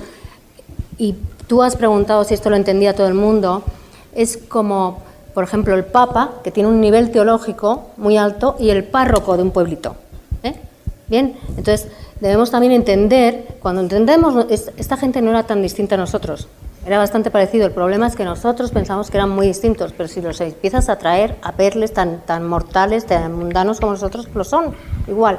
y 0.98 1.14
tú 1.46 1.62
has 1.62 1.76
preguntado 1.76 2.24
si 2.24 2.34
esto 2.34 2.50
lo 2.50 2.56
entendía 2.56 2.94
todo 2.94 3.08
el 3.08 3.14
mundo, 3.14 3.62
es 4.14 4.36
como, 4.36 5.02
por 5.36 5.44
ejemplo, 5.44 5.74
el 5.74 5.84
Papa, 5.84 6.30
que 6.42 6.50
tiene 6.50 6.70
un 6.70 6.80
nivel 6.80 7.10
teológico 7.10 7.90
muy 7.98 8.16
alto, 8.16 8.56
y 8.58 8.70
el 8.70 8.84
párroco 8.84 9.36
de 9.36 9.42
un 9.42 9.50
pueblito. 9.50 9.94
¿eh? 10.42 10.54
Bien, 11.08 11.36
entonces 11.58 11.88
debemos 12.20 12.50
también 12.50 12.72
entender, 12.72 13.46
cuando 13.60 13.82
entendemos, 13.82 14.46
es- 14.48 14.70
esta 14.78 14.96
gente 14.96 15.20
no 15.20 15.28
era 15.28 15.42
tan 15.42 15.60
distinta 15.60 15.94
a 15.96 15.98
nosotros, 15.98 16.48
Era 16.86 16.96
bastante 16.98 17.30
parecido. 17.32 17.66
El 17.66 17.72
problema 17.72 18.06
es 18.06 18.14
que 18.16 18.24
nosotros 18.24 18.70
pensamos 18.70 19.10
que 19.10 19.18
eran 19.18 19.28
muy 19.28 19.48
distintos, 19.48 19.92
pero 19.92 20.08
si 20.08 20.22
los 20.22 20.40
empiezas 20.40 20.88
a 20.88 20.96
traer, 20.96 21.36
a 21.42 21.50
verles 21.52 21.92
tan, 21.92 22.20
tan 22.24 22.46
mortales, 22.48 23.04
tan 23.04 23.32
mundanos 23.34 23.80
como 23.80 23.92
nosotros, 23.92 24.28
lo 24.32 24.44
son, 24.44 24.72
igual. 25.08 25.36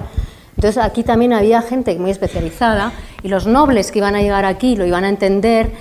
Entonces 0.57 0.77
aquí 0.83 1.03
también 1.03 1.31
había 1.33 1.61
gente 1.61 1.97
muy 1.97 2.11
especializada 2.11 2.91
y 3.23 3.29
los 3.29 3.47
nobles 3.47 3.91
que 3.91 3.99
iban 3.99 4.15
a 4.15 4.21
llegar 4.21 4.43
aquí 4.45 4.75
lo 4.75 4.85
iban 4.85 5.05
a 5.05 5.09
entender 5.09 5.71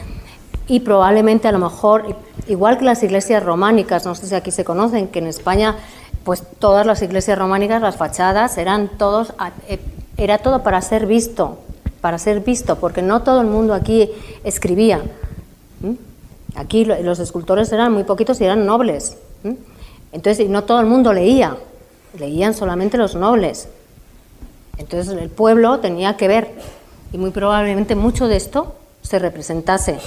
y 0.69 0.81
probablemente 0.81 1.49
a 1.49 1.53
lo 1.53 1.59
mejor, 1.59 2.15
igual 2.49 2.79
que 2.79 2.85
las 2.85 3.03
iglesias 3.03 3.43
románicas, 3.43 4.05
no 4.05 4.15
sé 4.15 4.27
si 4.27 4.35
aquí 4.35 4.51
se 4.51 4.65
conocen, 4.65 5.09
que 5.09 5.19
en 5.19 5.27
España 5.27 5.77
pues 6.27 6.43
todas 6.59 6.85
las 6.85 7.03
iglesias 7.03 7.39
románicas, 7.39 7.81
las 7.81 7.97
fachadas 7.97 8.59
eran 8.59 8.89
todos, 8.99 9.33
eh, 9.69 9.79
era 10.17 10.39
todo 10.39 10.65
para 10.65 10.83
ser 10.83 11.07
visto, 11.07 11.59
para 12.01 12.19
ser 12.19 12.41
visto, 12.41 12.81
porque 12.81 13.01
no 13.01 13.23
todo 13.23 13.41
el 13.41 13.47
mundo 13.47 13.75
aquí 13.75 14.11
escribía. 14.43 15.03
Aquí 16.57 16.85
los 16.85 17.21
escultores 17.21 17.71
eran 17.71 17.93
muy 17.93 18.03
poquitos 18.03 18.41
y 18.41 18.45
eran 18.45 18.67
nobles. 18.67 19.19
Entonces, 20.11 20.49
no 20.49 20.65
todo 20.65 20.81
el 20.81 20.87
mundo 20.87 21.13
leía, 21.13 21.59
leían 22.19 22.55
solamente 22.55 22.99
los 22.99 23.15
nobles. 23.15 23.69
Entonces, 24.79 25.17
el 25.17 25.29
pueblo 25.29 25.79
tenía 25.79 26.17
que 26.17 26.27
ver, 26.27 26.51
y 27.13 27.19
muy 27.19 27.31
probablemente 27.31 27.95
mucho 27.95 28.27
de 28.27 28.37
esto 28.37 28.75
se 29.03 29.21
representase 29.21 30.01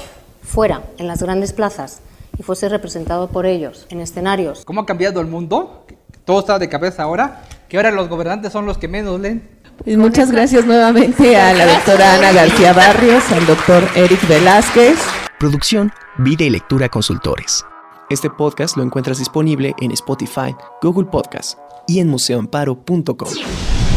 fuera, 0.44 0.82
en 0.98 1.08
las 1.08 1.24
grandes 1.24 1.54
plazas, 1.54 2.02
y 2.40 2.44
fuese 2.44 2.70
representado 2.70 3.28
por 3.28 3.46
ellos, 3.46 3.86
en 3.90 4.00
escenarios. 4.00 4.64
¿Cómo 4.66 4.82
ha 4.82 4.86
cambiado 4.86 5.20
el 5.20 5.28
mundo? 5.28 5.86
Todo 6.24 6.40
está 6.40 6.58
de 6.58 6.70
cabeza 6.70 7.04
ahora, 7.04 7.44
que 7.68 7.78
ahora 7.78 7.92
los 7.92 8.08
gobernantes 8.08 8.54
son 8.54 8.66
los 8.66 8.78
que 8.78 8.88
menos 8.88 9.20
leen. 9.20 9.60
Pues 9.84 9.98
muchas 9.98 10.32
gracias 10.32 10.66
nuevamente 10.66 11.38
a 11.38 11.54
la 11.54 11.66
doctora 11.66 12.16
Ana 12.16 12.32
García 12.32 12.74
Barrios, 12.74 13.30
al 13.32 13.46
doctor 13.46 13.84
Eric 13.96 14.26
Velázquez. 14.28 15.00
Producción, 15.38 15.92
Vida 16.18 16.46
y 16.46 16.50
Lectura 16.50 16.90
Consultores. 16.90 17.66
Este 18.10 18.30
podcast 18.30 18.78
lo 18.78 18.84
encuentras 18.84 19.20
disponible 19.20 19.76
en 19.80 19.92
Spotify, 19.92 20.56
Google 20.82 21.08
Podcast 21.12 21.60
y 21.88 22.00
en 22.00 22.10
museoamparo.com. 22.10 23.89